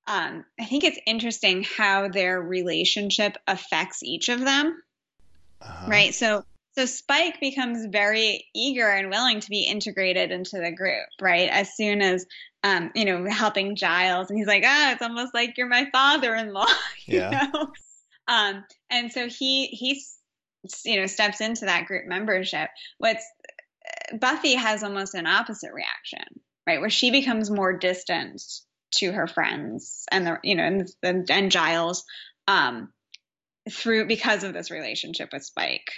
Um, 0.08 0.46
I 0.60 0.66
think 0.66 0.84
it's 0.84 1.00
interesting 1.06 1.64
how 1.64 2.08
their 2.08 2.42
relationship 2.42 3.38
affects 3.48 4.04
each 4.04 4.30
of 4.30 4.40
them. 4.40 4.82
Uh-huh. 5.62 5.86
Right. 5.88 6.14
So 6.14 6.44
so 6.74 6.86
Spike 6.86 7.40
becomes 7.42 7.86
very 7.88 8.46
eager 8.56 8.90
and 8.90 9.10
willing 9.10 9.42
to 9.42 9.50
be 9.50 9.64
integrated 9.64 10.32
into 10.32 10.58
the 10.58 10.72
group, 10.72 11.08
right? 11.20 11.50
As 11.50 11.76
soon 11.76 12.02
as 12.02 12.26
um, 12.64 12.92
you 12.94 13.06
know, 13.06 13.28
helping 13.30 13.76
Giles, 13.76 14.30
and 14.30 14.38
he's 14.38 14.48
like, 14.48 14.64
"Ah, 14.66 14.92
it's 14.92 15.02
almost 15.02 15.34
like 15.34 15.58
you're 15.58 15.68
my 15.68 15.90
father-in-law," 15.92 16.68
you 17.06 17.20
yeah. 17.20 17.48
know. 17.54 17.72
Um, 18.28 18.64
and 18.90 19.12
so 19.12 19.28
he 19.28 19.68
he 19.68 20.02
you 20.86 21.00
know 21.00 21.08
steps 21.08 21.42
into 21.42 21.66
that 21.66 21.88
group 21.88 22.06
membership. 22.06 22.70
What's 23.00 23.26
Buffy 24.20 24.54
has 24.54 24.84
almost 24.84 25.16
an 25.16 25.26
opposite 25.26 25.74
reaction, 25.74 26.24
right? 26.68 26.80
Where 26.80 26.90
she 26.90 27.10
becomes 27.10 27.50
more 27.50 27.74
distant 27.74 28.42
to 28.96 29.12
her 29.12 29.28
friends 29.28 30.06
and 30.12 30.28
the 30.28 30.40
you 30.44 30.56
know 30.56 30.64
and 30.64 30.90
and, 31.04 31.32
and 31.32 31.52
Giles 31.52 32.06
um, 32.48 32.92
through 33.70 34.08
because 34.08 34.44
of 34.44 34.54
this 34.54 34.72
relationship 34.72 35.30
with 35.32 35.44
Spike, 35.44 35.92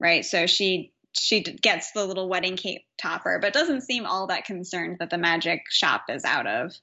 right? 0.00 0.24
So 0.24 0.46
she 0.46 0.92
she 1.12 1.40
gets 1.40 1.92
the 1.92 2.04
little 2.04 2.28
wedding 2.28 2.56
cake 2.56 2.84
topper, 3.00 3.38
but 3.40 3.52
doesn't 3.52 3.82
seem 3.82 4.06
all 4.06 4.28
that 4.28 4.44
concerned 4.44 4.98
that 5.00 5.10
the 5.10 5.18
magic 5.18 5.62
shop 5.70 6.04
is 6.08 6.24
out 6.24 6.46
of 6.46 6.74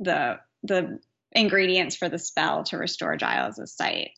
the 0.00 0.38
the 0.62 0.98
ingredients 1.32 1.96
for 1.96 2.08
the 2.08 2.18
spell 2.18 2.64
to 2.64 2.78
restore 2.78 3.16
Giles's 3.16 3.72
sight. 3.72 4.10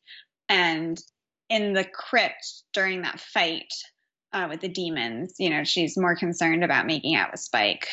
And 0.48 1.00
in 1.48 1.72
the 1.72 1.84
crypt 1.84 2.62
during 2.72 3.02
that 3.02 3.20
fight 3.20 3.72
uh, 4.32 4.46
with 4.50 4.60
the 4.60 4.68
demons, 4.68 5.34
you 5.38 5.50
know, 5.50 5.64
she's 5.64 5.96
more 5.96 6.16
concerned 6.16 6.62
about 6.62 6.86
making 6.86 7.14
out 7.14 7.30
with 7.32 7.40
Spike, 7.40 7.88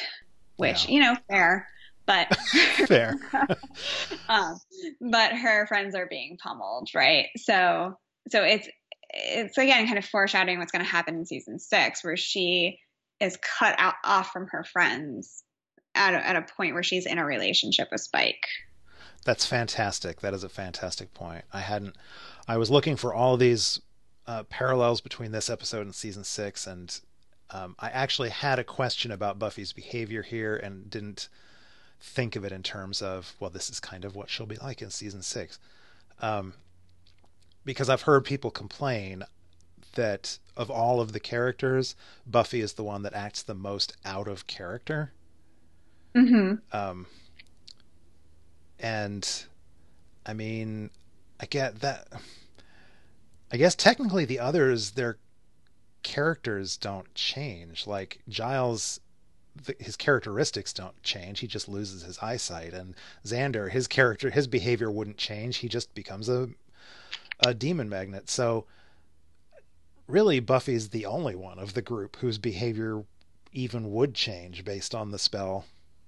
which, 0.58 0.86
yeah. 0.86 0.92
you 0.92 1.02
know, 1.02 1.18
fair. 1.30 1.68
But 2.06 2.36
fair. 2.88 3.16
um, 4.30 4.60
but 5.00 5.34
her 5.34 5.66
friends 5.68 5.96
are 5.96 6.08
being 6.08 6.38
pummeled, 6.38 6.90
right? 6.94 7.28
So 7.38 7.98
so 8.30 8.44
it's 8.44 8.68
it's 9.10 9.58
again 9.58 9.86
kind 9.86 9.98
of 9.98 10.06
foreshadowing 10.06 10.60
what's 10.60 10.72
going 10.72 10.84
to 10.84 10.92
happen 10.92 11.16
in 11.16 11.26
season 11.26 11.60
six, 11.60 12.04
where 12.04 12.18
she 12.18 12.80
is 13.20 13.38
cut 13.38 13.76
out 13.78 13.96
off 14.04 14.32
from 14.32 14.48
her 14.48 14.64
friends 14.64 15.44
at 15.96 16.14
a, 16.14 16.28
at 16.28 16.36
a 16.36 16.42
point 16.42 16.74
where 16.74 16.84
she's 16.84 17.06
in 17.06 17.18
a 17.18 17.26
relationship 17.26 17.88
with 17.92 18.02
Spike. 18.02 18.48
That's 19.26 19.46
fantastic. 19.46 20.22
That 20.22 20.34
is 20.34 20.44
a 20.44 20.50
fantastic 20.50 21.14
point. 21.14 21.46
I 21.54 21.62
hadn't. 21.62 21.96
I 22.48 22.58
was 22.58 22.70
looking 22.70 22.98
for 22.98 23.14
all 23.14 23.38
these 23.38 23.80
uh, 24.28 24.44
parallels 24.44 25.00
between 25.00 25.32
this 25.32 25.50
episode 25.50 25.86
and 25.86 25.96
season 25.96 26.24
six, 26.24 26.68
and 26.68 27.00
um, 27.50 27.76
I 27.80 27.90
actually 27.90 28.30
had 28.30 28.60
a 28.60 28.64
question 28.64 29.12
about 29.12 29.40
Buffy's 29.40 29.72
behavior 29.72 30.24
here, 30.24 30.56
and 30.58 30.90
didn't 30.90 31.30
think 32.04 32.36
of 32.36 32.44
it 32.44 32.52
in 32.52 32.62
terms 32.62 33.02
of 33.02 33.34
well, 33.40 33.50
this 33.50 33.70
is 33.70 33.80
kind 33.80 34.04
of 34.04 34.16
what 34.16 34.30
she'll 34.30 34.46
be 34.46 34.58
like 34.58 34.82
in 34.82 34.90
season 34.90 35.22
six. 35.22 35.58
Um, 36.20 36.54
because 37.66 37.90
I've 37.90 38.02
heard 38.02 38.26
people 38.26 38.52
complain 38.52 39.24
that 39.96 40.38
of 40.58 40.70
all 40.70 41.00
of 41.00 41.14
the 41.14 41.20
characters, 41.20 41.96
Buffy 42.28 42.60
is 42.60 42.74
the 42.74 42.84
one 42.84 43.04
that 43.04 43.14
acts 43.14 43.42
the 43.42 43.56
most 43.56 43.96
out 44.04 44.28
of 44.28 44.48
character. 44.48 45.14
Mm-hmm. 46.14 46.56
Um, 46.76 47.08
and 48.80 49.46
I 50.26 50.34
mean, 50.34 50.90
I 51.40 51.46
get 51.46 51.80
that. 51.80 52.08
I 53.52 53.58
guess 53.58 53.76
technically 53.76 54.26
the 54.26 54.40
others, 54.40 54.92
their 54.92 55.18
characters 56.02 56.76
don't 56.76 57.14
change. 57.16 57.88
Like 57.88 58.20
Giles, 58.28 59.00
the, 59.56 59.76
his 59.80 59.96
characteristics 59.96 60.74
don't 60.74 61.02
change. 61.04 61.40
He 61.40 61.48
just 61.48 61.70
loses 61.70 62.04
his 62.04 62.18
eyesight. 62.20 62.74
And 62.74 62.96
Xander, 63.26 63.70
his 63.70 63.88
character, 63.88 64.30
his 64.30 64.48
behavior 64.48 64.92
wouldn't 64.92 65.18
change. 65.18 65.58
He 65.58 65.68
just 65.68 65.94
becomes 65.94 66.30
a 66.30 66.50
a 67.40 67.54
demon 67.54 67.90
magnet. 67.90 68.30
So 68.30 68.66
really, 70.08 70.40
Buffy's 70.40 70.90
the 70.90 71.06
only 71.06 71.36
one 71.36 71.60
of 71.60 71.74
the 71.74 71.82
group 71.82 72.18
whose 72.18 72.38
behavior 72.38 73.04
even 73.52 73.92
would 73.92 74.14
change 74.14 74.66
based 74.66 74.96
on 74.96 75.12
the 75.12 75.20
spell, 75.20 75.66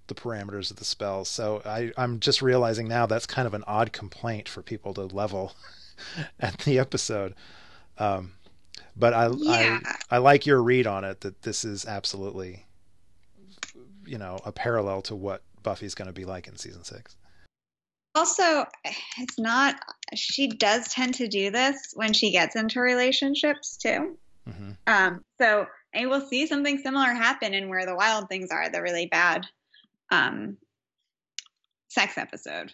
the 0.07 0.15
parameters 0.15 0.71
of 0.71 0.77
the 0.77 0.85
spell. 0.85 1.25
So 1.25 1.61
I, 1.65 1.91
I'm 1.97 2.19
just 2.19 2.41
realizing 2.41 2.87
now 2.87 3.05
that's 3.05 3.25
kind 3.25 3.47
of 3.47 3.53
an 3.53 3.63
odd 3.67 3.91
complaint 3.91 4.49
for 4.49 4.61
people 4.61 4.93
to 4.95 5.03
level 5.03 5.53
at 6.39 6.59
the 6.59 6.79
episode. 6.79 7.35
Um, 7.97 8.33
but 8.95 9.13
I, 9.13 9.29
yeah. 9.29 9.79
I 9.83 10.15
I 10.15 10.17
like 10.19 10.45
your 10.45 10.61
read 10.61 10.87
on 10.87 11.03
it 11.03 11.21
that 11.21 11.41
this 11.41 11.65
is 11.65 11.85
absolutely, 11.85 12.64
you 14.05 14.17
know, 14.17 14.39
a 14.45 14.51
parallel 14.51 15.01
to 15.03 15.15
what 15.15 15.41
Buffy's 15.63 15.95
going 15.95 16.07
to 16.07 16.13
be 16.13 16.25
like 16.25 16.47
in 16.47 16.55
season 16.57 16.83
six. 16.83 17.15
Also 18.13 18.65
it's 19.17 19.37
not 19.37 19.75
she 20.13 20.47
does 20.47 20.87
tend 20.87 21.13
to 21.15 21.27
do 21.27 21.51
this 21.51 21.93
when 21.95 22.13
she 22.13 22.31
gets 22.31 22.55
into 22.55 22.79
relationships 22.79 23.75
too. 23.75 24.17
Mm-hmm. 24.47 24.71
um, 24.87 25.23
so 25.41 25.65
and 25.93 26.09
we'll 26.09 26.25
see 26.27 26.45
something 26.45 26.77
similar 26.77 27.07
happen 27.07 27.53
in 27.53 27.67
where 27.67 27.85
the 27.85 27.95
wild 27.95 28.29
things 28.29 28.51
are 28.51 28.69
the 28.69 28.81
really 28.81 29.07
bad 29.07 29.47
um, 30.11 30.57
sex 31.87 32.17
episode. 32.17 32.71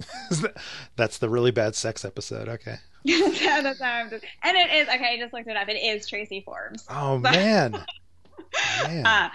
That's 0.96 1.18
the 1.18 1.28
really 1.28 1.50
bad 1.50 1.74
sex 1.74 2.04
episode 2.04 2.48
okay. 2.48 2.76
That's 3.04 3.80
how 3.80 3.92
I'm 3.92 4.10
just, 4.10 4.24
and 4.42 4.56
it 4.56 4.70
is 4.72 4.88
okay 4.88 5.14
i 5.14 5.18
just 5.18 5.32
looked 5.32 5.48
it 5.48 5.56
up 5.56 5.68
it 5.68 5.76
is 5.76 6.06
tracey 6.06 6.42
forbes. 6.44 6.84
Oh 6.90 7.18
man, 7.18 7.72
man. 8.84 9.06
Uh, 9.06 9.28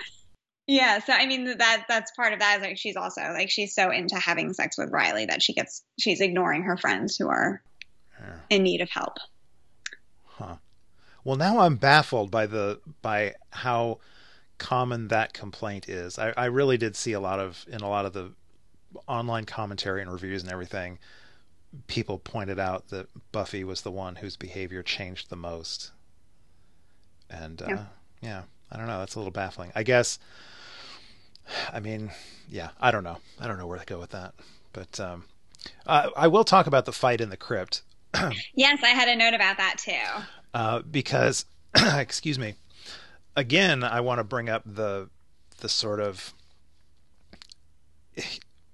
yeah, 0.67 0.99
so 0.99 1.13
I 1.13 1.25
mean 1.25 1.57
that 1.57 1.85
that's 1.89 2.11
part 2.11 2.33
of 2.33 2.39
that 2.39 2.57
is 2.57 2.63
like 2.63 2.77
she's 2.77 2.95
also 2.95 3.21
like 3.33 3.49
she's 3.49 3.75
so 3.75 3.91
into 3.91 4.15
having 4.15 4.53
sex 4.53 4.77
with 4.77 4.91
Riley 4.91 5.25
that 5.25 5.41
she 5.41 5.53
gets 5.53 5.83
she's 5.99 6.21
ignoring 6.21 6.63
her 6.63 6.77
friends 6.77 7.17
who 7.17 7.27
are 7.27 7.61
in 8.49 8.63
need 8.63 8.81
of 8.81 8.89
help. 8.89 9.17
Huh. 10.23 10.55
Well, 11.23 11.35
now 11.35 11.59
I'm 11.59 11.75
baffled 11.75 12.31
by 12.31 12.45
the 12.45 12.79
by 13.01 13.35
how 13.51 13.99
common 14.57 15.09
that 15.09 15.33
complaint 15.33 15.89
is. 15.89 16.17
I, 16.17 16.33
I 16.37 16.45
really 16.45 16.77
did 16.77 16.95
see 16.95 17.13
a 17.13 17.19
lot 17.19 17.39
of 17.39 17.65
in 17.69 17.81
a 17.81 17.89
lot 17.89 18.05
of 18.05 18.13
the 18.13 18.31
online 19.07 19.45
commentary 19.45 20.01
and 20.01 20.11
reviews 20.11 20.43
and 20.43 20.51
everything. 20.51 20.99
People 21.87 22.19
pointed 22.19 22.59
out 22.59 22.89
that 22.89 23.07
Buffy 23.31 23.63
was 23.63 23.81
the 23.81 23.91
one 23.91 24.17
whose 24.17 24.37
behavior 24.37 24.83
changed 24.83 25.29
the 25.29 25.35
most, 25.35 25.91
and 27.29 27.61
uh, 27.61 27.65
yeah. 27.67 27.85
yeah, 28.21 28.41
I 28.71 28.77
don't 28.77 28.87
know. 28.87 28.99
That's 28.99 29.15
a 29.15 29.19
little 29.19 29.31
baffling. 29.31 29.71
I 29.75 29.83
guess 29.83 30.19
I 31.71 31.79
mean, 31.79 32.11
yeah, 32.49 32.69
I 32.79 32.91
don't 32.91 33.03
know. 33.03 33.17
I 33.39 33.47
don't 33.47 33.57
know 33.57 33.67
where 33.67 33.79
to 33.79 33.85
go 33.85 33.99
with 33.99 34.11
that. 34.11 34.33
But 34.71 34.99
um, 34.99 35.25
uh, 35.85 36.09
I 36.15 36.27
will 36.27 36.43
talk 36.43 36.67
about 36.67 36.85
the 36.85 36.91
fight 36.91 37.21
in 37.21 37.29
the 37.29 37.37
crypt. 37.37 37.81
yes, 38.55 38.79
I 38.83 38.89
had 38.89 39.07
a 39.07 39.15
note 39.15 39.33
about 39.33 39.57
that 39.57 39.77
too. 39.77 40.23
Uh, 40.53 40.79
because, 40.81 41.45
excuse 41.75 42.37
me, 42.37 42.55
again, 43.35 43.83
I 43.83 44.01
want 44.01 44.19
to 44.19 44.23
bring 44.23 44.49
up 44.49 44.63
the 44.65 45.09
the 45.59 45.69
sort 45.69 45.99
of 45.99 46.33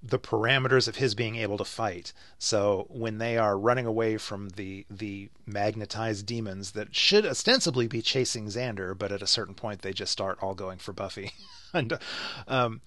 the 0.02 0.20
parameters 0.20 0.88
of 0.88 0.96
his 0.96 1.14
being 1.14 1.36
able 1.36 1.58
to 1.58 1.66
fight. 1.66 2.14
So 2.38 2.88
when 2.90 3.18
they 3.18 3.38
are 3.38 3.58
running 3.58 3.86
away 3.86 4.18
from 4.18 4.50
the 4.50 4.86
the 4.90 5.30
magnetized 5.46 6.26
demons 6.26 6.72
that 6.72 6.96
should 6.96 7.26
ostensibly 7.26 7.88
be 7.88 8.02
chasing 8.02 8.46
Xander, 8.46 8.98
but 8.98 9.12
at 9.12 9.22
a 9.22 9.28
certain 9.28 9.56
point 9.56 9.82
they 9.82 9.94
just 9.94 10.12
start 10.12 10.40
all 10.42 10.56
going 10.56 10.80
for 10.80 10.94
Buffy. 10.94 11.32
and 11.74 12.00
um, 12.48 12.82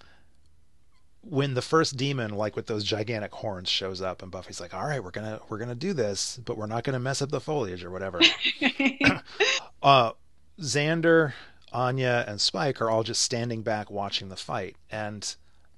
when 1.21 1.53
the 1.53 1.61
first 1.61 1.97
demon, 1.97 2.33
like 2.33 2.55
with 2.55 2.67
those 2.67 2.83
gigantic 2.83 3.31
horns, 3.31 3.69
shows 3.69 4.01
up, 4.01 4.21
and 4.21 4.31
Buffy's 4.31 4.59
like, 4.59 4.73
"All 4.73 4.85
right, 4.85 5.03
we're 5.03 5.11
gonna 5.11 5.39
we're 5.49 5.59
gonna 5.59 5.75
do 5.75 5.93
this, 5.93 6.39
but 6.43 6.57
we're 6.57 6.65
not 6.65 6.83
gonna 6.83 6.99
mess 6.99 7.21
up 7.21 7.29
the 7.29 7.39
foliage 7.39 7.83
or 7.83 7.91
whatever." 7.91 8.19
uh, 9.83 10.11
Xander, 10.59 11.33
Anya, 11.71 12.25
and 12.27 12.41
Spike 12.41 12.81
are 12.81 12.89
all 12.89 13.03
just 13.03 13.21
standing 13.21 13.61
back 13.61 13.89
watching 13.89 14.29
the 14.29 14.35
fight, 14.35 14.75
and 14.91 15.35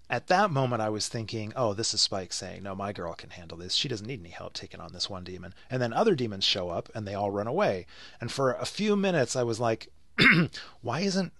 at 0.10 0.27
that 0.27 0.52
moment 0.52 0.82
I 0.82 0.90
was 0.90 1.07
thinking, 1.07 1.53
"Oh, 1.56 1.73
this 1.73 1.94
is 1.94 2.02
Spike 2.02 2.34
saying, 2.34 2.64
no, 2.64 2.76
my 2.76 2.94
girl 2.94 3.14
can 3.14 3.32
handle 3.32 3.57
this. 3.57 3.73
She 3.73 3.88
doesn't 3.88 4.07
need 4.07 4.19
any 4.19 4.30
help 4.30 4.53
taking 4.53 4.80
on 4.80 4.94
this 4.94 5.10
one 5.10 5.23
demon." 5.23 5.53
And 5.69 5.82
then 5.82 5.94
other 5.94 6.15
demons 6.15 6.44
show 6.44 6.69
up, 6.69 6.90
and 6.94 7.07
they 7.07 7.15
all 7.15 7.32
run 7.32 7.48
away. 7.48 7.86
And 8.22 8.32
for 8.32 8.53
a 8.53 8.65
few 8.65 8.95
minutes, 8.95 9.36
I 9.36 9.44
was 9.44 9.60
like, 9.60 9.90
"Why 10.82 11.02
isn't 11.02 11.34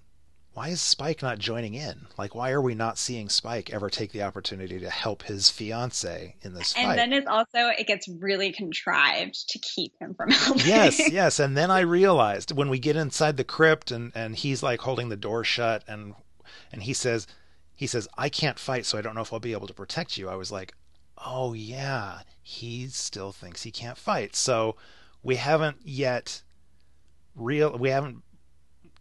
why 0.56 0.70
is 0.70 0.80
Spike 0.80 1.22
not 1.22 1.38
joining 1.38 1.74
in? 1.74 2.08
Like, 2.18 2.34
why 2.34 2.52
are 2.52 2.62
we 2.62 2.76
not 2.76 2.98
seeing 2.98 3.28
Spike 3.28 3.74
ever 3.74 3.90
take 3.90 4.14
the 4.14 4.24
opportunity 4.24 4.80
to 4.80 4.90
help 4.90 5.24
his 5.24 5.50
fiance 5.50 6.34
in 6.42 6.54
this 6.54 6.74
and 6.78 6.88
fight? 6.88 6.96
then 6.96 7.12
it's 7.12 7.28
also 7.28 7.68
it 7.78 7.88
gets 7.88 8.08
really 8.08 8.54
contrived 8.54 9.50
to 9.50 9.60
keep 9.60 9.92
him 10.00 10.16
from 10.16 10.30
helping. 10.32 10.66
yes, 10.66 11.12
yes. 11.12 11.40
And 11.40 11.58
then 11.58 11.70
I 11.70 11.82
realized 11.82 12.54
when 12.54 12.70
we 12.70 12.80
get 12.80 12.96
inside 12.96 13.36
the 13.36 13.44
crypt 13.44 13.92
and 13.92 14.14
and 14.16 14.34
he's 14.34 14.64
like 14.64 14.80
holding 14.80 15.10
the 15.10 15.18
door 15.18 15.44
shut 15.44 15.84
and 15.90 16.16
and 16.72 16.84
he 16.84 16.94
says 16.94 17.28
he 17.76 17.88
says 17.88 18.08
I 18.18 18.30
can't 18.30 18.60
fight, 18.60 18.86
so 18.86 18.98
I 18.98 19.02
don't 19.02 19.16
know 19.16 19.22
if 19.22 19.34
I'll 19.34 19.40
be 19.40 19.54
able 19.54 19.68
to 19.68 19.74
protect 19.74 20.18
you. 20.18 20.30
I 20.30 20.36
was 20.36 20.52
like, 20.52 20.74
oh 21.18 21.54
yeah, 21.54 22.20
he 22.42 22.88
still 22.88 23.32
thinks 23.32 23.64
he 23.64 23.72
can't 23.72 23.98
fight. 23.98 24.36
So 24.36 24.76
we 25.24 25.36
haven't 25.36 25.78
yet 25.84 26.42
real 27.36 27.78
we 27.78 27.90
haven't 27.90 28.24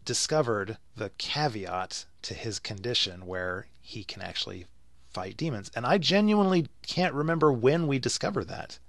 discovered 0.03 0.77
the 0.95 1.09
caveat 1.17 2.05
to 2.21 2.33
his 2.33 2.59
condition 2.59 3.25
where 3.25 3.67
he 3.81 4.03
can 4.03 4.21
actually 4.21 4.65
fight 5.13 5.37
demons. 5.37 5.71
And 5.75 5.85
I 5.85 5.97
genuinely 5.97 6.67
can't 6.85 7.13
remember 7.13 7.51
when 7.51 7.87
we 7.87 7.99
discovered 7.99 8.49
that. 8.49 8.79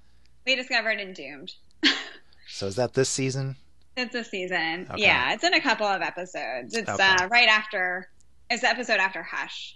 We 0.44 0.56
discovered 0.56 1.00
in 1.00 1.12
Doomed. 1.12 1.54
so 2.48 2.66
is 2.66 2.76
that 2.76 2.94
this 2.94 3.08
season? 3.08 3.56
It's 3.96 4.14
a 4.14 4.24
season. 4.24 4.86
Okay. 4.90 5.02
Yeah, 5.02 5.32
it's 5.32 5.44
in 5.44 5.54
a 5.54 5.60
couple 5.60 5.86
of 5.86 6.02
episodes. 6.02 6.74
It's 6.74 6.88
okay. 6.88 7.02
uh, 7.02 7.28
right 7.28 7.48
after. 7.48 8.08
It's 8.50 8.62
the 8.62 8.68
episode 8.68 8.98
after 8.98 9.22
Hush. 9.22 9.75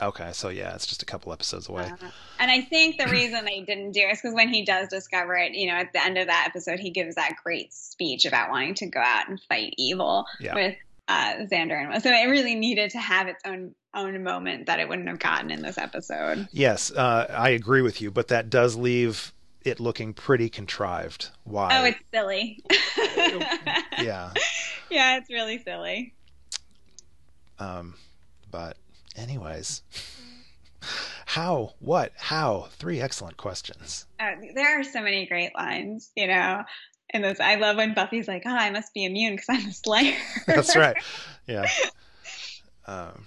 Okay, 0.00 0.30
so 0.32 0.48
yeah, 0.48 0.74
it's 0.74 0.86
just 0.86 1.02
a 1.02 1.06
couple 1.06 1.32
episodes 1.32 1.68
away. 1.68 1.84
Uh, 1.84 2.10
and 2.38 2.50
I 2.50 2.62
think 2.62 2.98
the 2.98 3.08
reason 3.08 3.44
they 3.44 3.60
didn't 3.60 3.92
do 3.92 4.00
it 4.00 4.12
is 4.12 4.20
because 4.20 4.34
when 4.34 4.48
he 4.48 4.64
does 4.64 4.88
discover 4.88 5.36
it, 5.36 5.54
you 5.54 5.66
know, 5.66 5.74
at 5.74 5.92
the 5.92 6.04
end 6.04 6.18
of 6.18 6.28
that 6.28 6.46
episode, 6.48 6.78
he 6.78 6.90
gives 6.90 7.16
that 7.16 7.36
great 7.42 7.72
speech 7.72 8.24
about 8.24 8.50
wanting 8.50 8.74
to 8.74 8.86
go 8.86 9.00
out 9.00 9.28
and 9.28 9.40
fight 9.48 9.74
evil 9.76 10.26
yeah. 10.40 10.54
with 10.54 10.76
uh, 11.08 11.34
Xander 11.50 11.72
and 11.72 12.02
so 12.02 12.10
it 12.10 12.28
really 12.28 12.54
needed 12.54 12.90
to 12.90 12.98
have 12.98 13.28
its 13.28 13.42
own 13.46 13.74
own 13.94 14.22
moment 14.22 14.66
that 14.66 14.78
it 14.78 14.88
wouldn't 14.88 15.08
have 15.08 15.18
gotten 15.18 15.50
in 15.50 15.62
this 15.62 15.78
episode. 15.78 16.46
Yes, 16.52 16.92
uh, 16.92 17.26
I 17.30 17.50
agree 17.50 17.80
with 17.80 18.02
you, 18.02 18.10
but 18.10 18.28
that 18.28 18.50
does 18.50 18.76
leave 18.76 19.32
it 19.64 19.80
looking 19.80 20.12
pretty 20.12 20.48
contrived. 20.48 21.30
Why? 21.44 21.70
Oh, 21.72 21.84
it's 21.84 21.98
silly. 22.12 22.62
yeah. 24.02 24.32
Yeah, 24.90 25.18
it's 25.18 25.28
really 25.28 25.62
silly. 25.62 26.14
Um, 27.58 27.94
but 28.50 28.78
anyways. 29.18 29.82
How? 31.26 31.74
What? 31.80 32.12
How? 32.16 32.68
Three 32.72 33.00
excellent 33.00 33.36
questions. 33.36 34.06
Uh, 34.18 34.32
there 34.54 34.80
are 34.80 34.84
so 34.84 35.02
many 35.02 35.26
great 35.26 35.54
lines, 35.54 36.10
you 36.16 36.26
know. 36.26 36.62
And 37.10 37.24
this, 37.24 37.40
I 37.40 37.56
love 37.56 37.76
when 37.76 37.94
Buffy's 37.94 38.28
like, 38.28 38.42
"Oh, 38.46 38.50
I 38.50 38.70
must 38.70 38.94
be 38.94 39.04
immune 39.04 39.34
because 39.34 39.46
I'm 39.48 39.68
a 39.68 39.72
Slayer." 39.72 40.16
That's 40.46 40.76
right. 40.76 40.96
Yeah. 41.46 41.68
Um, 42.86 43.26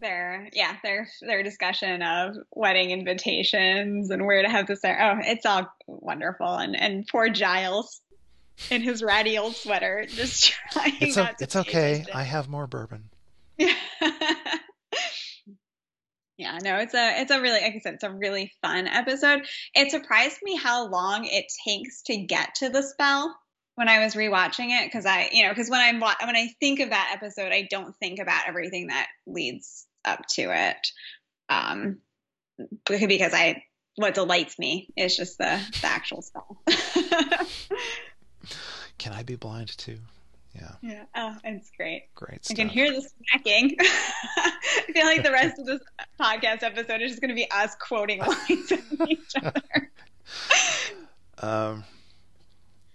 their 0.00 0.48
yeah 0.52 0.76
their 0.82 1.08
their 1.20 1.42
discussion 1.42 2.00
of 2.00 2.36
wedding 2.52 2.90
invitations 2.90 4.10
and 4.10 4.26
where 4.26 4.42
to 4.42 4.48
have 4.48 4.66
the 4.66 4.74
oh 4.84 5.18
it's 5.22 5.44
all 5.44 5.70
wonderful 5.86 6.54
and 6.54 6.74
and 6.74 7.06
poor 7.06 7.28
Giles 7.28 8.00
in 8.70 8.80
his 8.80 9.02
ratty 9.02 9.36
old 9.38 9.56
sweater 9.56 10.06
just 10.08 10.54
trying 10.72 10.94
it's, 11.00 11.16
a, 11.16 11.34
it's 11.40 11.56
okay 11.56 12.04
I 12.14 12.22
have 12.22 12.48
more 12.48 12.66
bourbon 12.66 13.10
yeah 16.36 16.58
no 16.62 16.76
it's 16.78 16.94
a 16.94 17.20
it's 17.20 17.30
a 17.30 17.40
really 17.40 17.60
like 17.60 17.74
i 17.74 17.78
said 17.78 17.94
it's 17.94 18.04
a 18.04 18.12
really 18.12 18.52
fun 18.62 18.86
episode. 18.86 19.42
It 19.74 19.90
surprised 19.90 20.38
me 20.42 20.56
how 20.56 20.88
long 20.88 21.24
it 21.24 21.46
takes 21.66 22.02
to 22.02 22.16
get 22.16 22.56
to 22.56 22.68
the 22.68 22.82
spell 22.82 23.34
when 23.74 23.88
i 23.88 24.04
was 24.04 24.14
rewatching 24.14 24.70
it 24.70 24.86
because 24.86 25.06
i 25.06 25.28
you 25.32 25.44
know 25.44 25.50
because 25.50 25.70
when 25.70 25.80
i'm 25.80 26.00
when 26.00 26.36
i 26.36 26.48
think 26.60 26.80
of 26.80 26.90
that 26.90 27.12
episode 27.14 27.52
i 27.52 27.66
don't 27.70 27.96
think 27.96 28.18
about 28.18 28.48
everything 28.48 28.88
that 28.88 29.08
leads 29.26 29.86
up 30.04 30.26
to 30.28 30.42
it. 30.42 30.88
Um 31.48 31.98
because 32.86 33.34
i 33.34 33.62
what 33.96 34.14
delights 34.14 34.58
me 34.58 34.88
is 34.96 35.16
just 35.16 35.38
the 35.38 35.60
the 35.80 35.86
actual 35.86 36.22
spell. 36.22 36.62
Can 38.98 39.12
i 39.12 39.22
be 39.22 39.36
blind 39.36 39.76
too 39.76 39.98
yeah. 40.58 40.72
Yeah. 40.82 41.04
Oh, 41.14 41.36
it's 41.44 41.70
great. 41.76 42.04
Great 42.14 42.44
stuff. 42.44 42.54
I 42.54 42.60
can 42.60 42.68
hear 42.68 42.90
the 42.92 43.02
smacking. 43.30 43.76
I 43.80 44.52
feel 44.92 45.04
like 45.06 45.22
the 45.22 45.32
rest 45.32 45.58
of 45.58 45.66
this 45.66 45.80
podcast 46.20 46.62
episode 46.62 47.02
is 47.02 47.10
just 47.12 47.20
going 47.20 47.30
to 47.30 47.34
be 47.34 47.50
us 47.50 47.74
quoting 47.76 48.20
lines 48.20 48.72
at 48.72 48.80
each 49.08 49.32
other. 49.42 49.90
um. 51.38 51.84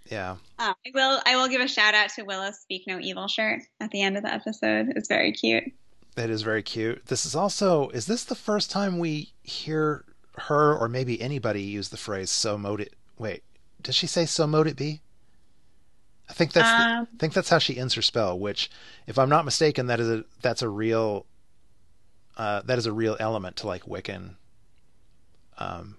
Yeah. 0.10 0.36
Uh, 0.60 0.74
I 0.86 0.92
will. 0.94 1.22
I 1.26 1.36
will 1.38 1.48
give 1.48 1.62
a 1.62 1.68
shout 1.68 1.94
out 1.96 2.10
to 2.16 2.24
Willow's 2.24 2.60
"Speak 2.60 2.84
No 2.86 3.00
Evil" 3.00 3.28
shirt 3.30 3.62
at 3.80 3.92
the 3.92 4.02
end 4.02 4.18
of 4.18 4.24
the 4.24 4.34
episode. 4.34 4.92
It's 4.98 5.08
very 5.08 5.32
cute. 5.32 5.64
It 6.18 6.30
is 6.30 6.42
very 6.42 6.62
cute. 6.64 7.06
This 7.06 7.26
is 7.26 7.34
also. 7.34 7.88
Is 7.90 8.08
this 8.08 8.26
the 8.26 8.36
first 8.36 8.70
time 8.70 9.00
we 9.00 9.32
hear 9.44 10.04
her 10.36 10.76
or 10.78 10.90
maybe 10.90 11.22
anybody 11.22 11.62
use 11.62 11.90
the 11.90 11.98
phrase 11.98 12.30
"so 12.30 12.58
mote 12.58 12.82
it"? 12.82 12.94
Wait, 13.18 13.44
does 13.82 13.96
she 13.96 14.06
say 14.06 14.26
"so 14.26 14.46
mote 14.46 14.68
it 14.68 14.76
be"? 14.76 15.00
I 16.32 16.34
think 16.34 16.54
that's 16.54 16.70
um, 16.70 16.78
the, 16.78 17.10
I 17.14 17.18
think 17.20 17.34
that's 17.34 17.50
how 17.50 17.58
she 17.58 17.78
ends 17.78 17.94
her 17.96 18.02
spell. 18.02 18.40
Which, 18.40 18.72
if 19.06 19.20
I'm 19.20 19.28
not 19.28 19.44
mistaken, 19.44 19.88
that 19.88 20.00
is 20.00 20.08
a 20.08 20.24
that's 20.42 20.62
a 20.62 20.70
real 20.70 21.26
uh, 22.38 22.62
that 22.62 22.78
is 22.78 22.86
a 22.86 22.94
real 22.94 23.18
element 23.20 23.58
to 23.58 23.68
like 23.68 23.84
Wiccan 23.84 24.36
um, 25.58 25.98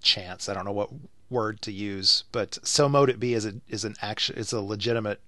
chance. 0.00 0.48
I 0.48 0.54
don't 0.54 0.64
know 0.64 0.70
what 0.72 0.90
word 1.28 1.60
to 1.62 1.72
use, 1.72 2.22
but 2.30 2.58
so 2.62 2.88
mote 2.88 3.10
it 3.10 3.18
be 3.18 3.34
is 3.34 3.44
a 3.44 3.54
is 3.68 3.84
an 3.84 3.96
action 4.00 4.36
is 4.36 4.52
a 4.52 4.60
legitimate 4.60 5.20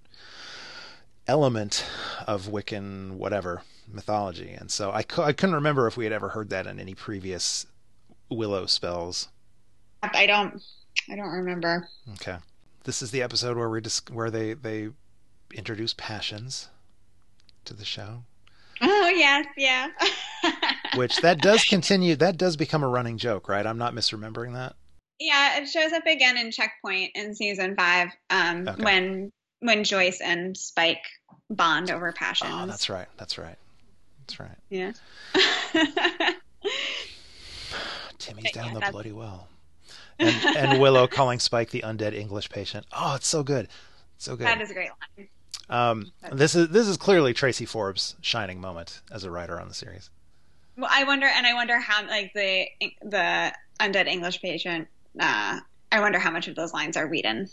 element 1.27 1.85
of 2.29 2.47
Wiccan 2.47 3.15
whatever 3.15 3.63
mythology, 3.93 4.53
and 4.53 4.71
so 4.71 4.93
I 4.93 4.99
I 5.19 5.33
couldn't 5.33 5.57
remember 5.57 5.89
if 5.89 5.97
we 5.97 6.05
had 6.05 6.13
ever 6.13 6.29
heard 6.29 6.51
that 6.51 6.69
in 6.69 6.79
any 6.79 6.95
previous 6.95 7.67
Willow 8.29 8.67
spells. 8.67 9.29
I 10.05 10.27
don't 10.27 10.63
I 11.11 11.17
don't 11.17 11.33
remember. 11.33 11.89
Okay 12.13 12.37
this 12.85 13.03
is 13.03 13.11
the 13.11 13.23
episode 13.23 13.57
where 13.57 13.69
we 13.69 13.81
dis- 13.81 14.03
where 14.11 14.31
they 14.31 14.55
they 14.55 14.91
introduce 15.55 15.95
passions 15.95 16.69
to 17.65 17.75
the 17.75 17.85
show. 17.85 18.23
Oh 18.81 19.09
yes, 19.09 19.47
yeah. 19.57 19.89
Which 20.95 21.19
that 21.19 21.41
does 21.41 21.65
continue. 21.65 22.17
That 22.17 22.39
does 22.39 22.57
become 22.57 22.83
a 22.83 22.89
running 22.89 23.19
joke, 23.19 23.49
right? 23.49 23.67
I'm 23.67 23.79
not 23.79 23.95
misremembering 23.95 24.55
that. 24.55 24.75
Yeah, 25.19 25.59
it 25.59 25.69
shows 25.69 25.93
up 25.93 26.07
again 26.07 26.39
in 26.39 26.51
Checkpoint 26.51 27.13
in 27.15 27.35
season 27.35 27.77
five 27.77 28.09
um, 28.31 28.67
okay. 28.67 28.83
when 28.83 29.31
when 29.61 29.85
Joyce 29.85 30.21
and 30.23 30.57
Spike 30.57 31.05
bond 31.51 31.91
over 31.91 32.13
passions. 32.13 32.51
Oh, 32.55 32.67
that's 32.67 32.89
right. 32.89 33.09
That's 33.19 33.37
right. 33.37 33.57
That's 34.21 34.41
right. 34.41 34.57
Yeah. 34.71 34.93
Timmy's 38.19 38.53
down 38.53 38.73
yeah, 38.73 38.87
the 38.87 38.93
bloody 38.93 39.13
well 39.13 39.49
and, 40.21 40.57
and 40.57 40.81
Willow 40.81 41.07
calling 41.07 41.39
Spike 41.39 41.71
the 41.71 41.83
undead 41.83 42.15
English 42.15 42.49
patient. 42.51 42.87
Oh, 42.93 43.15
it's 43.17 43.27
so 43.29 43.43
good, 43.43 43.69
so 44.19 44.37
good. 44.37 44.47
That 44.47 44.61
is 44.61 44.71
a 44.71 44.75
great 44.75 44.91
line. 45.19 45.29
Um, 45.69 46.13
this 46.33 46.55
is 46.55 46.69
this 46.69 46.89
is 46.89 46.97
clearly 46.97 47.33
Tracey 47.33 47.65
Forbes' 47.65 48.17
shining 48.21 48.61
moment 48.61 49.03
as 49.11 49.25
a 49.25 49.31
writer 49.31 49.61
on 49.61 49.69
the 49.69 49.75
series. 49.75 50.11
Well, 50.77 50.91
I 50.91 51.05
wonder, 51.05 51.27
and 51.27 51.47
I 51.47 51.55
wonder 51.55 51.79
how 51.79 52.07
like 52.07 52.33
the 52.35 52.67
the 53.03 53.53
undead 53.79 54.07
English 54.07 54.43
patient. 54.43 54.89
Uh, 55.19 55.61
I 55.93 56.01
wonder 56.01 56.19
how 56.19 56.31
much 56.31 56.49
of 56.49 56.57
those 56.57 56.73
lines 56.73 56.97
are 56.97 57.07
Whedon 57.07 57.49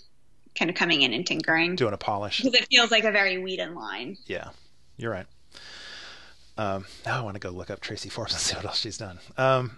kind 0.55 0.69
of 0.69 0.75
coming 0.75 1.03
in 1.03 1.13
and 1.13 1.25
tinkering, 1.25 1.75
doing 1.75 1.93
a 1.93 1.97
polish, 1.97 2.41
because 2.41 2.59
it 2.59 2.67
feels 2.69 2.89
like 2.89 3.03
a 3.03 3.11
very 3.11 3.37
Whedon 3.37 3.75
line. 3.75 4.17
Yeah, 4.25 4.49
you're 4.97 5.11
right. 5.11 5.27
Um, 6.57 6.85
now 7.05 7.19
I 7.19 7.21
want 7.23 7.35
to 7.35 7.39
go 7.39 7.51
look 7.51 7.69
up 7.69 7.81
Tracey 7.81 8.09
Forbes 8.09 8.33
and 8.33 8.41
see 8.41 8.55
what 8.55 8.65
else 8.65 8.79
she's 8.79 8.97
done. 8.97 9.19
Um, 9.37 9.77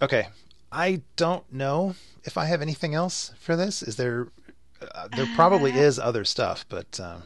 okay, 0.00 0.28
I 0.76 1.00
don't 1.16 1.50
know 1.50 1.94
if 2.24 2.36
I 2.36 2.44
have 2.44 2.60
anything 2.60 2.94
else 2.94 3.32
for 3.40 3.56
this. 3.56 3.82
Is 3.82 3.96
there? 3.96 4.28
Uh, 4.94 5.08
there 5.16 5.26
probably 5.34 5.72
uh, 5.72 5.76
is 5.76 5.98
other 5.98 6.22
stuff, 6.26 6.66
but 6.68 7.00
uh... 7.00 7.16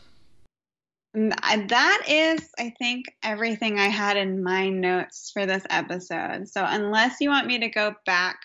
that 1.14 2.02
is, 2.09 2.48
I 2.60 2.72
think, 2.78 3.06
everything 3.24 3.81
I 3.81 3.89
had 3.89 4.16
in 4.16 4.44
my 4.44 4.68
notes 4.68 5.32
for 5.32 5.47
this 5.47 5.64
episode. 5.68 6.48
So 6.48 6.64
unless 6.64 7.16
you 7.20 7.28
want 7.28 7.48
me 7.48 7.59
to 7.59 7.68
go 7.68 7.97
back 8.06 8.39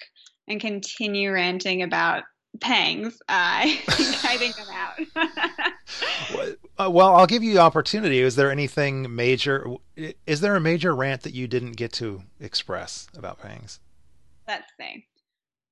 and 0.48 0.60
continue 0.60 1.32
ranting 1.32 1.84
about 1.84 2.24
pangs, 2.60 3.22
uh, 3.30 3.30
I 3.30 3.76
think 3.92 4.26
I 4.26 4.38
think 4.38 4.56
I'm 4.60 4.74
out. 4.74 6.56
Uh, 6.78 6.90
well, 6.92 7.16
I'll 7.16 7.28
give 7.28 7.42
you 7.42 7.54
the 7.54 7.62
opportunity. 7.62 8.20
Is 8.20 8.36
there 8.36 8.52
anything 8.52 9.16
major? 9.16 9.66
Is 10.28 10.42
there 10.42 10.58
a 10.58 10.60
major 10.60 10.94
rant 10.94 11.22
that 11.22 11.34
you 11.34 11.48
didn't 11.48 11.74
get 11.74 11.94
to 11.94 12.24
express 12.42 13.08
about 13.16 13.40
Pangs? 13.40 13.80
Let's 14.48 14.72
see. 14.80 15.06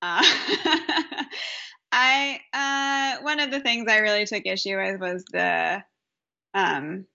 Uh, 0.01 0.23
I 1.91 2.39
uh, 2.51 3.23
one 3.23 3.39
of 3.39 3.51
the 3.51 3.59
things 3.59 3.87
I 3.89 3.99
really 3.99 4.25
took 4.25 4.45
issue 4.45 4.77
with 4.77 4.99
was 4.99 5.23
the 5.31 5.83
um, 6.53 7.05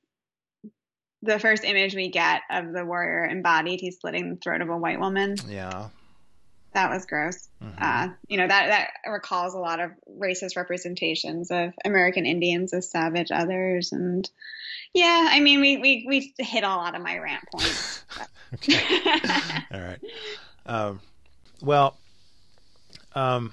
the 1.22 1.38
first 1.38 1.64
image 1.64 1.94
we 1.94 2.10
get 2.10 2.42
of 2.50 2.72
the 2.72 2.84
warrior 2.84 3.26
embodied. 3.26 3.80
He's 3.80 4.00
slitting 4.00 4.30
the 4.30 4.36
throat 4.36 4.62
of 4.62 4.68
a 4.68 4.76
white 4.76 5.00
woman. 5.00 5.36
Yeah, 5.48 5.88
that 6.74 6.90
was 6.90 7.06
gross. 7.06 7.48
Mm-hmm. 7.62 7.82
Uh, 7.82 8.14
you 8.28 8.36
know 8.36 8.46
that 8.46 8.68
that 9.04 9.10
recalls 9.10 9.54
a 9.54 9.58
lot 9.58 9.80
of 9.80 9.90
racist 10.08 10.56
representations 10.56 11.50
of 11.50 11.72
American 11.84 12.24
Indians 12.24 12.72
as 12.72 12.90
savage 12.90 13.30
others, 13.32 13.92
and 13.92 14.30
yeah, 14.94 15.28
I 15.30 15.40
mean 15.40 15.60
we 15.60 15.76
we 15.78 16.06
we 16.08 16.34
hit 16.38 16.62
a 16.62 16.68
lot 16.68 16.94
of 16.94 17.02
my 17.02 17.18
rant 17.18 17.44
points. 17.52 18.04
okay, 18.54 18.80
all 19.72 19.80
right. 19.80 20.00
Um, 20.66 21.00
well, 21.60 21.96
um, 23.14 23.52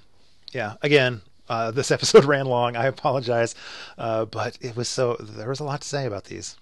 yeah. 0.51 0.75
Again, 0.81 1.21
uh, 1.49 1.71
this 1.71 1.91
episode 1.91 2.25
ran 2.25 2.45
long. 2.45 2.75
I 2.75 2.85
apologize, 2.85 3.55
uh, 3.97 4.25
but 4.25 4.57
it 4.61 4.75
was 4.75 4.89
so 4.89 5.17
there 5.19 5.49
was 5.49 5.59
a 5.59 5.63
lot 5.63 5.81
to 5.81 5.87
say 5.87 6.05
about 6.05 6.25
these. 6.25 6.57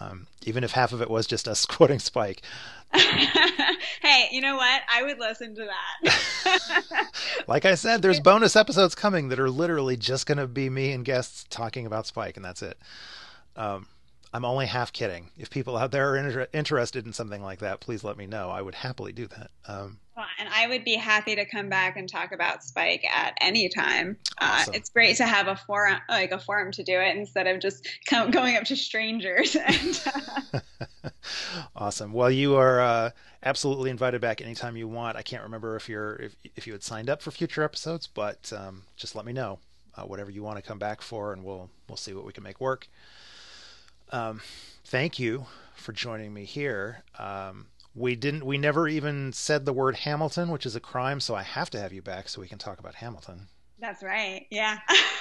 Um, 0.00 0.28
even 0.44 0.62
if 0.62 0.70
half 0.70 0.92
of 0.92 1.02
it 1.02 1.10
was 1.10 1.26
just 1.26 1.48
us 1.48 1.66
quoting 1.66 1.98
Spike. 1.98 2.42
hey, 2.94 4.28
you 4.30 4.40
know 4.40 4.56
what? 4.56 4.82
I 4.90 5.02
would 5.02 5.18
listen 5.18 5.54
to 5.56 5.66
that. 6.04 7.08
like 7.46 7.64
I 7.66 7.74
said, 7.74 8.00
there's 8.00 8.20
bonus 8.20 8.56
episodes 8.56 8.94
coming 8.94 9.28
that 9.28 9.40
are 9.40 9.50
literally 9.50 9.96
just 9.96 10.26
going 10.26 10.38
to 10.38 10.46
be 10.46 10.70
me 10.70 10.92
and 10.92 11.04
guests 11.04 11.44
talking 11.50 11.84
about 11.84 12.06
Spike, 12.06 12.36
and 12.36 12.44
that's 12.44 12.62
it. 12.62 12.78
Um, 13.56 13.88
I'm 14.32 14.44
only 14.44 14.66
half 14.66 14.92
kidding. 14.92 15.30
If 15.38 15.50
people 15.50 15.76
out 15.76 15.90
there 15.90 16.10
are 16.10 16.16
inter- 16.16 16.48
interested 16.52 17.06
in 17.06 17.12
something 17.12 17.42
like 17.42 17.60
that, 17.60 17.80
please 17.80 18.04
let 18.04 18.16
me 18.16 18.26
know. 18.26 18.50
I 18.50 18.60
would 18.60 18.74
happily 18.74 19.12
do 19.12 19.26
that. 19.28 19.50
Um, 19.66 19.98
and 20.38 20.48
I 20.52 20.66
would 20.66 20.84
be 20.84 20.94
happy 20.94 21.36
to 21.36 21.44
come 21.44 21.68
back 21.68 21.96
and 21.96 22.08
talk 22.08 22.32
about 22.32 22.64
Spike 22.64 23.04
at 23.04 23.36
any 23.40 23.68
time. 23.68 24.16
Uh, 24.40 24.58
awesome. 24.60 24.74
Uh, 24.74 24.76
it's 24.76 24.90
great 24.90 25.16
to 25.16 25.26
have 25.26 25.48
a 25.48 25.56
forum, 25.56 25.98
like 26.08 26.32
a 26.32 26.38
forum, 26.38 26.72
to 26.72 26.82
do 26.82 26.98
it 26.98 27.16
instead 27.16 27.46
of 27.46 27.60
just 27.60 27.88
come, 28.06 28.30
going 28.30 28.56
up 28.56 28.64
to 28.64 28.76
strangers. 28.76 29.56
And, 29.68 30.02
uh... 30.54 31.10
awesome. 31.76 32.12
Well, 32.12 32.30
you 32.30 32.56
are 32.56 32.80
uh, 32.80 33.10
absolutely 33.42 33.90
invited 33.90 34.20
back 34.20 34.40
anytime 34.40 34.76
you 34.76 34.88
want. 34.88 35.16
I 35.16 35.22
can't 35.22 35.42
remember 35.42 35.76
if 35.76 35.88
you're 35.88 36.16
if, 36.16 36.36
if 36.56 36.66
you 36.66 36.72
had 36.72 36.82
signed 36.82 37.10
up 37.10 37.22
for 37.22 37.30
future 37.30 37.62
episodes, 37.62 38.06
but 38.06 38.52
um, 38.56 38.82
just 38.96 39.14
let 39.14 39.24
me 39.24 39.32
know 39.32 39.58
uh, 39.96 40.02
whatever 40.02 40.30
you 40.30 40.42
want 40.42 40.56
to 40.56 40.62
come 40.62 40.78
back 40.78 41.02
for, 41.02 41.32
and 41.32 41.44
we'll 41.44 41.70
we'll 41.88 41.96
see 41.96 42.14
what 42.14 42.24
we 42.24 42.32
can 42.32 42.42
make 42.42 42.60
work. 42.60 42.88
Um, 44.10 44.40
thank 44.84 45.18
you 45.18 45.46
for 45.74 45.92
joining 45.92 46.32
me 46.32 46.44
here. 46.44 47.02
Um, 47.18 47.66
we 47.94 48.14
didn't. 48.14 48.44
We 48.44 48.58
never 48.58 48.88
even 48.88 49.32
said 49.32 49.64
the 49.64 49.72
word 49.72 49.96
Hamilton, 49.96 50.50
which 50.50 50.66
is 50.66 50.76
a 50.76 50.80
crime. 50.80 51.20
So 51.20 51.34
I 51.34 51.42
have 51.42 51.70
to 51.70 51.80
have 51.80 51.92
you 51.92 52.02
back 52.02 52.28
so 52.28 52.40
we 52.40 52.48
can 52.48 52.58
talk 52.58 52.78
about 52.78 52.94
Hamilton. 52.96 53.48
That's 53.80 54.02
right. 54.02 54.46
Yeah. 54.50 54.78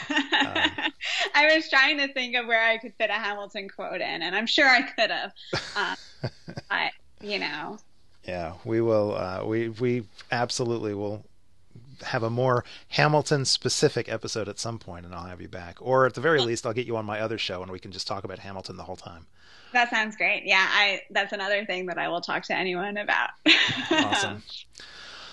um, 0.10 0.18
I 1.36 1.54
was 1.56 1.70
trying 1.70 1.98
to 2.00 2.12
think 2.14 2.36
of 2.36 2.48
where 2.48 2.64
I 2.64 2.78
could 2.78 2.94
fit 2.98 3.10
a 3.10 3.14
Hamilton 3.14 3.70
quote 3.70 4.02
in, 4.02 4.22
and 4.22 4.36
I'm 4.36 4.48
sure 4.48 4.68
I 4.68 4.82
could 4.82 5.12
have. 5.12 5.32
Um, 5.76 6.32
but 6.70 6.92
you 7.22 7.40
know. 7.40 7.78
Yeah, 8.26 8.54
we 8.66 8.82
will. 8.82 9.16
Uh, 9.16 9.44
we 9.46 9.70
we 9.70 10.04
absolutely 10.32 10.94
will 10.94 11.24
have 12.03 12.24
a 12.24 12.30
more 12.30 12.64
Hamilton 12.90 13.45
specific 13.45 14.10
episode 14.10 14.48
at 14.48 14.60
some 14.60 14.80
point, 14.80 15.06
and 15.06 15.14
I'll 15.14 15.26
have 15.26 15.41
you 15.41 15.48
back. 15.48 15.78
Or 15.82 16.06
at 16.06 16.14
the 16.14 16.22
very 16.22 16.40
least, 16.41 16.65
I'll 16.65 16.74
get 16.74 16.88
you 16.88 16.98
on 16.98 17.06
my 17.06 17.19
other 17.19 17.38
show, 17.38 17.61
and 17.61 17.72
we 17.72 17.80
can 17.80 17.91
just 17.91 18.07
talk 18.07 18.24
about 18.24 18.40
Hamilton 18.40 18.78
the 18.78 18.84
whole 18.84 18.95
time. 18.95 19.28
That 19.74 19.90
sounds 19.90 20.15
great. 20.15 20.44
Yeah, 20.45 20.65
I 20.69 21.02
that's 21.11 21.34
another 21.34 21.65
thing 21.65 21.88
that 21.88 21.98
I 21.98 22.07
will 22.07 22.22
talk 22.22 22.44
to 22.44 22.56
anyone 22.56 22.98
about. 22.98 23.32
awesome. 23.91 24.44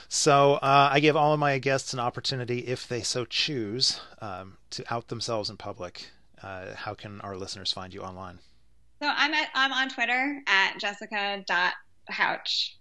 So 0.09 0.55
uh, 0.55 0.91
I 0.93 1.01
give 1.01 1.17
all 1.17 1.33
of 1.33 1.41
my 1.41 1.59
guests 1.59 1.93
an 1.93 1.99
opportunity, 2.01 2.61
if 2.61 2.87
they 2.87 3.03
so 3.03 3.25
choose, 3.25 4.01
um, 4.21 4.59
to 4.71 4.85
out 4.93 5.09
themselves 5.09 5.51
in 5.51 5.57
public. 5.57 6.11
Uh, 6.43 6.75
how 6.75 6.95
can 6.95 7.21
our 7.23 7.37
listeners 7.37 7.73
find 7.73 7.93
you 7.95 8.03
online? 8.03 8.39
So 9.01 9.09
I'm 9.09 9.35
at, 9.35 9.49
I'm 9.55 9.73
on 9.73 9.89
Twitter 9.89 10.41
at 10.47 10.79
jessica.houch. 10.79 12.77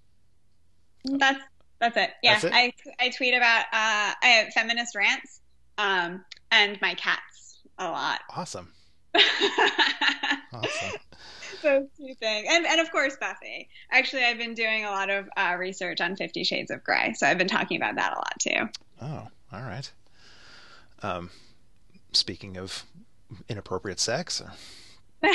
That's 1.06 1.44
that's 1.84 1.98
it. 1.98 2.12
Yeah, 2.24 2.34
that's 2.34 2.44
it? 2.46 2.54
I 2.54 2.74
I 3.00 3.10
tweet 3.10 3.34
about 3.34 3.66
uh, 3.66 4.14
I 4.22 4.44
have 4.44 4.54
feminist 4.54 4.96
rants 4.96 5.42
um, 5.78 6.24
and 6.52 6.80
my 6.82 6.94
cats 6.96 7.60
a 7.78 7.86
lot. 7.90 8.22
Awesome. 8.36 8.72
awesome 10.54 11.00
those 11.64 11.88
two 11.98 12.14
things, 12.20 12.48
and 12.50 12.66
and 12.66 12.80
of 12.80 12.92
course 12.92 13.18
Buffy. 13.20 13.70
Actually, 13.92 14.26
I've 14.26 14.38
been 14.38 14.54
doing 14.54 14.86
a 14.86 14.92
lot 14.92 15.10
of 15.10 15.28
uh, 15.36 15.56
research 15.58 16.02
on 16.02 16.16
Fifty 16.16 16.44
Shades 16.44 16.70
of 16.70 16.84
Grey, 16.84 17.14
so 17.16 17.26
I've 17.26 17.38
been 17.38 17.48
talking 17.48 17.78
about 17.78 17.96
that 17.96 18.14
a 18.14 18.16
lot 18.16 18.40
too. 18.40 18.70
Oh, 19.02 19.28
all 19.52 19.62
right. 19.62 19.92
Um, 21.02 21.32
speaking 22.12 22.58
of 22.58 22.84
inappropriate 23.50 24.00
sex. 24.00 24.42
Or... 24.42 24.52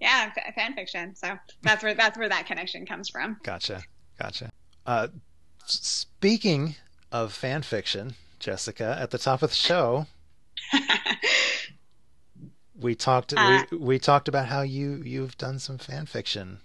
yeah, 0.00 0.30
fan 0.54 0.74
fiction. 0.74 1.14
So 1.16 1.38
that's 1.62 1.82
where 1.82 1.94
that's 1.94 2.18
where 2.18 2.28
that 2.28 2.46
connection 2.46 2.84
comes 2.84 3.08
from. 3.08 3.38
Gotcha, 3.42 3.82
gotcha. 4.20 4.50
Uh, 4.84 5.08
speaking 5.68 6.76
of 7.12 7.32
fan 7.32 7.62
fiction, 7.62 8.14
Jessica, 8.38 8.96
at 9.00 9.10
the 9.10 9.18
top 9.18 9.42
of 9.42 9.50
the 9.50 9.56
show, 9.56 10.06
we 12.80 12.94
talked 12.94 13.34
uh, 13.36 13.64
we, 13.70 13.78
we 13.78 13.98
talked 13.98 14.28
about 14.28 14.46
how 14.46 14.62
you 14.62 15.02
you've 15.04 15.36
done 15.38 15.58
some 15.58 15.78
fan 15.78 16.06
fiction. 16.06 16.60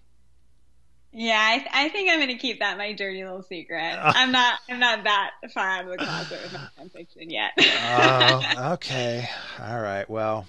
Yeah, 1.16 1.40
I, 1.40 1.58
th- 1.60 1.70
I 1.72 1.90
think 1.90 2.10
I'm 2.10 2.18
going 2.18 2.30
to 2.30 2.38
keep 2.38 2.60
that 2.60 2.76
my 2.76 2.92
dirty 2.92 3.24
little 3.24 3.44
secret. 3.44 3.96
I'm 4.02 4.32
not 4.32 4.60
I'm 4.68 4.80
not 4.80 5.04
that 5.04 5.32
far 5.54 5.70
out 5.70 5.86
of 5.86 5.92
the 5.92 5.98
closet 5.98 6.40
with 6.44 6.54
my 6.54 6.68
fan 6.76 6.90
fiction 6.90 7.30
yet. 7.30 7.52
Oh, 7.60 8.72
okay. 8.74 9.30
All 9.60 9.80
right. 9.80 10.10
Well, 10.10 10.48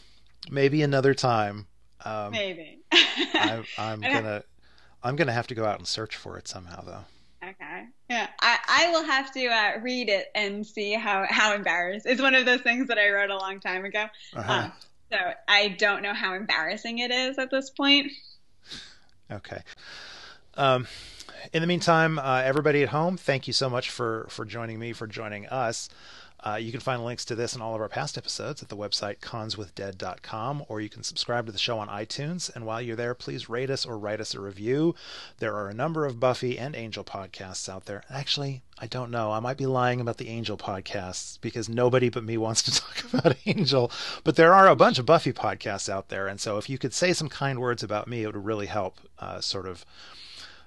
maybe 0.51 0.81
another 0.83 1.13
time. 1.13 1.67
Um, 2.03 2.33
maybe. 2.33 2.81
I, 2.93 3.63
I'm 3.79 4.01
gonna 4.01 4.43
I'm 5.03 5.17
gonna 5.17 5.33
have 5.33 5.49
to 5.49 5.55
go 5.55 5.67
out 5.67 5.79
and 5.79 5.87
search 5.87 6.17
for 6.17 6.39
it 6.39 6.49
somehow, 6.49 6.83
though. 6.83 7.05
Okay. 7.47 7.85
Yeah, 8.15 8.29
I, 8.39 8.59
I 8.69 8.91
will 8.93 9.03
have 9.03 9.33
to 9.33 9.45
uh, 9.47 9.81
read 9.83 10.09
it 10.09 10.31
and 10.37 10.65
see 10.65 10.93
how 10.93 11.27
how 11.29 11.53
embarrassed. 11.53 12.07
It's 12.07 12.23
one 12.23 12.37
of 12.37 12.47
those 12.47 12.61
things 12.61 12.87
that 12.87 12.97
I 12.97 13.11
wrote 13.11 13.31
a 13.31 13.37
long 13.37 13.59
time 13.59 13.85
ago. 13.85 14.07
Uh-huh. 14.37 14.53
Um, 14.53 14.73
so 15.11 15.19
I 15.49 15.71
don't 15.71 16.01
know 16.01 16.15
how 16.15 16.35
embarrassing 16.35 17.01
it 17.01 17.11
is 17.11 17.39
at 17.39 17.51
this 17.51 17.71
point. 17.71 18.13
Okay. 19.33 19.61
Um, 20.57 20.87
in 21.53 21.61
the 21.61 21.67
meantime, 21.67 22.21
uh, 22.21 22.43
everybody 22.45 22.85
at 22.85 22.91
home, 22.91 23.17
thank 23.17 23.49
you 23.49 23.53
so 23.53 23.69
much 23.69 23.91
for 23.91 24.29
for 24.31 24.45
joining 24.45 24.79
me, 24.79 24.93
for 24.93 25.09
joining 25.09 25.47
us. 25.49 25.89
Uh, 26.45 26.57
you 26.57 26.71
can 26.71 26.81
find 26.81 27.03
links 27.03 27.25
to 27.25 27.35
this 27.35 27.55
and 27.55 27.63
all 27.63 27.75
of 27.75 27.81
our 27.81 27.89
past 27.89 28.19
episodes 28.19 28.63
at 28.63 28.69
the 28.69 28.77
website 28.77 29.19
conswithdead.com, 29.21 30.65
or 30.69 30.79
you 30.79 30.91
can 30.91 31.03
subscribe 31.03 31.47
to 31.47 31.53
the 31.53 31.59
show 31.59 31.79
on 31.79 31.89
iTunes. 31.89 32.55
And 32.55 32.67
while 32.67 32.83
you're 32.83 32.97
there, 32.97 33.15
please 33.15 33.49
rate 33.49 33.71
us 33.71 33.87
or 33.87 33.99
write 33.99 34.21
us 34.21 34.35
a 34.35 34.41
review. 34.41 34.95
There 35.39 35.55
are 35.55 35.69
a 35.69 35.75
number 35.75 36.05
of 36.05 36.21
Buffy 36.21 36.59
and 36.59 36.77
Angel 36.77 37.03
podcasts 37.03 37.67
out 37.67 37.87
there. 37.87 38.05
Actually, 38.11 38.63
I 38.79 38.87
don't 38.87 39.11
know. 39.11 39.33
I 39.33 39.41
might 39.41 39.57
be 39.57 39.65
lying 39.65 40.03
about 40.03 40.19
the 40.19 40.29
Angel 40.29 40.59
podcasts 40.59 41.41
because 41.41 41.67
nobody 41.67 42.11
but 42.11 42.25
me 42.25 42.37
wants 42.45 42.63
to 42.65 42.73
talk 42.73 43.05
about 43.11 43.37
Angel. 43.47 43.91
But 44.23 44.37
there 44.37 44.53
are 44.53 44.69
a 44.69 44.77
bunch 44.77 44.99
of 44.99 45.07
Buffy 45.07 45.33
podcasts 45.33 45.89
out 45.89 46.11
there. 46.11 46.27
And 46.29 46.39
so 46.39 46.59
if 46.59 46.69
you 46.69 46.77
could 46.77 46.93
say 46.93 47.15
some 47.15 47.31
kind 47.31 47.59
words 47.59 47.83
about 47.83 48.07
me, 48.07 48.23
it 48.23 48.27
would 48.27 48.45
really 48.45 48.67
help 48.67 48.99
uh, 49.19 49.41
sort 49.41 49.67
of 49.67 49.87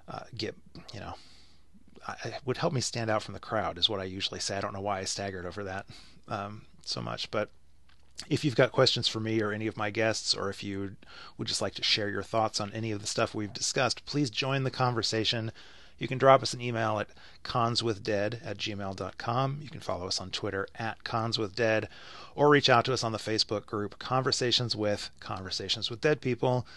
uh, 0.07 0.21
get, 0.35 0.55
you 0.91 0.99
know, 0.99 1.13
it 2.23 2.35
would 2.45 2.57
help 2.57 2.73
me 2.73 2.81
stand 2.81 3.09
out 3.09 3.23
from 3.23 3.33
the 3.33 3.39
crowd, 3.39 3.77
is 3.77 3.89
what 3.89 3.99
I 3.99 4.05
usually 4.05 4.39
say. 4.39 4.57
I 4.57 4.61
don't 4.61 4.73
know 4.73 4.81
why 4.81 4.99
I 4.99 5.03
staggered 5.03 5.45
over 5.45 5.63
that 5.65 5.85
um, 6.27 6.65
so 6.83 7.01
much, 7.01 7.29
but 7.31 7.49
if 8.29 8.43
you've 8.43 8.55
got 8.55 8.71
questions 8.71 9.07
for 9.07 9.19
me 9.19 9.41
or 9.41 9.51
any 9.51 9.67
of 9.67 9.77
my 9.77 9.89
guests, 9.89 10.33
or 10.33 10.49
if 10.49 10.63
you 10.63 10.95
would 11.37 11.47
just 11.47 11.61
like 11.61 11.75
to 11.75 11.83
share 11.83 12.09
your 12.09 12.23
thoughts 12.23 12.59
on 12.59 12.71
any 12.73 12.91
of 12.91 13.01
the 13.01 13.07
stuff 13.07 13.35
we've 13.35 13.53
discussed, 13.53 14.05
please 14.05 14.29
join 14.29 14.63
the 14.63 14.71
conversation. 14.71 15.51
You 15.97 16.07
can 16.07 16.17
drop 16.17 16.43
us 16.43 16.53
an 16.53 16.61
email 16.61 16.99
at 16.99 17.09
conswithdead 17.43 18.45
at 18.45 18.57
gmail.com. 18.57 19.59
You 19.61 19.69
can 19.69 19.81
follow 19.81 20.07
us 20.07 20.19
on 20.19 20.31
Twitter 20.31 20.67
at 20.75 21.03
conswithdead, 21.03 21.87
or 22.35 22.49
reach 22.49 22.69
out 22.69 22.85
to 22.85 22.93
us 22.93 23.03
on 23.03 23.11
the 23.11 23.17
Facebook 23.17 23.65
group 23.65 23.97
Conversations 23.99 24.75
with 24.75 25.09
Conversations 25.19 25.89
with 25.89 26.01
Dead 26.01 26.21
People. 26.21 26.67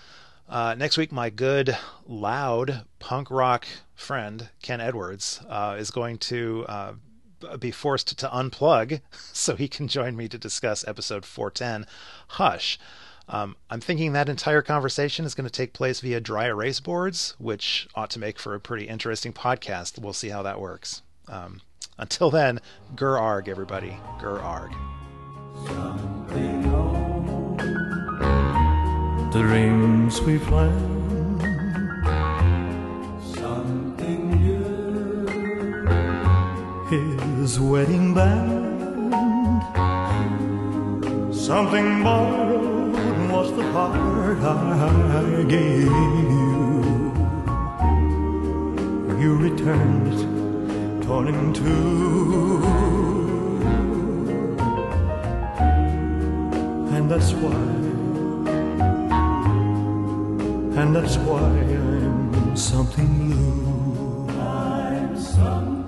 Uh, 0.50 0.74
next 0.76 0.98
week, 0.98 1.12
my 1.12 1.30
good, 1.30 1.78
loud 2.08 2.82
punk 2.98 3.30
rock 3.30 3.66
friend, 3.94 4.50
Ken 4.62 4.80
Edwards, 4.80 5.40
uh, 5.48 5.76
is 5.78 5.92
going 5.92 6.18
to 6.18 6.66
uh, 6.68 6.92
be 7.58 7.70
forced 7.70 8.18
to 8.18 8.28
unplug 8.28 9.00
so 9.32 9.54
he 9.54 9.68
can 9.68 9.86
join 9.86 10.16
me 10.16 10.28
to 10.28 10.36
discuss 10.38 10.86
episode 10.88 11.24
410, 11.24 11.86
Hush. 12.28 12.80
Um, 13.28 13.54
I'm 13.70 13.80
thinking 13.80 14.12
that 14.12 14.28
entire 14.28 14.60
conversation 14.60 15.24
is 15.24 15.36
going 15.36 15.46
to 15.46 15.52
take 15.52 15.72
place 15.72 16.00
via 16.00 16.20
dry 16.20 16.46
erase 16.46 16.80
boards, 16.80 17.36
which 17.38 17.86
ought 17.94 18.10
to 18.10 18.18
make 18.18 18.40
for 18.40 18.56
a 18.56 18.60
pretty 18.60 18.88
interesting 18.88 19.32
podcast. 19.32 20.00
We'll 20.00 20.12
see 20.12 20.30
how 20.30 20.42
that 20.42 20.60
works. 20.60 21.02
Um, 21.28 21.60
until 21.96 22.32
then, 22.32 22.60
gur 22.96 23.16
arg, 23.16 23.48
everybody. 23.48 23.96
Gur 24.20 24.40
arg. 24.40 24.72
Dreams 29.32 30.20
we 30.22 30.38
planned. 30.38 31.40
Something 33.22 34.30
new. 34.42 35.26
His 36.88 37.60
wedding 37.60 38.12
band. 38.12 38.70
Something 41.32 42.02
borrowed 42.02 42.92
was 43.30 43.52
the 43.52 43.62
part 43.72 44.42
I 44.42 45.44
gave 45.48 45.84
you. 45.84 47.12
You 49.20 49.36
returned 49.36 50.08
it, 50.12 51.06
torn 51.06 51.28
in 51.28 51.52
two. 51.52 52.62
And 56.94 57.08
that's 57.08 57.32
why, 57.32 57.89
and 60.80 60.96
that's 60.96 61.18
why 61.18 61.40
I'm 61.40 62.56
something 62.56 63.10
new. 63.28 64.26
I'm 64.40 65.20
something 65.20 65.79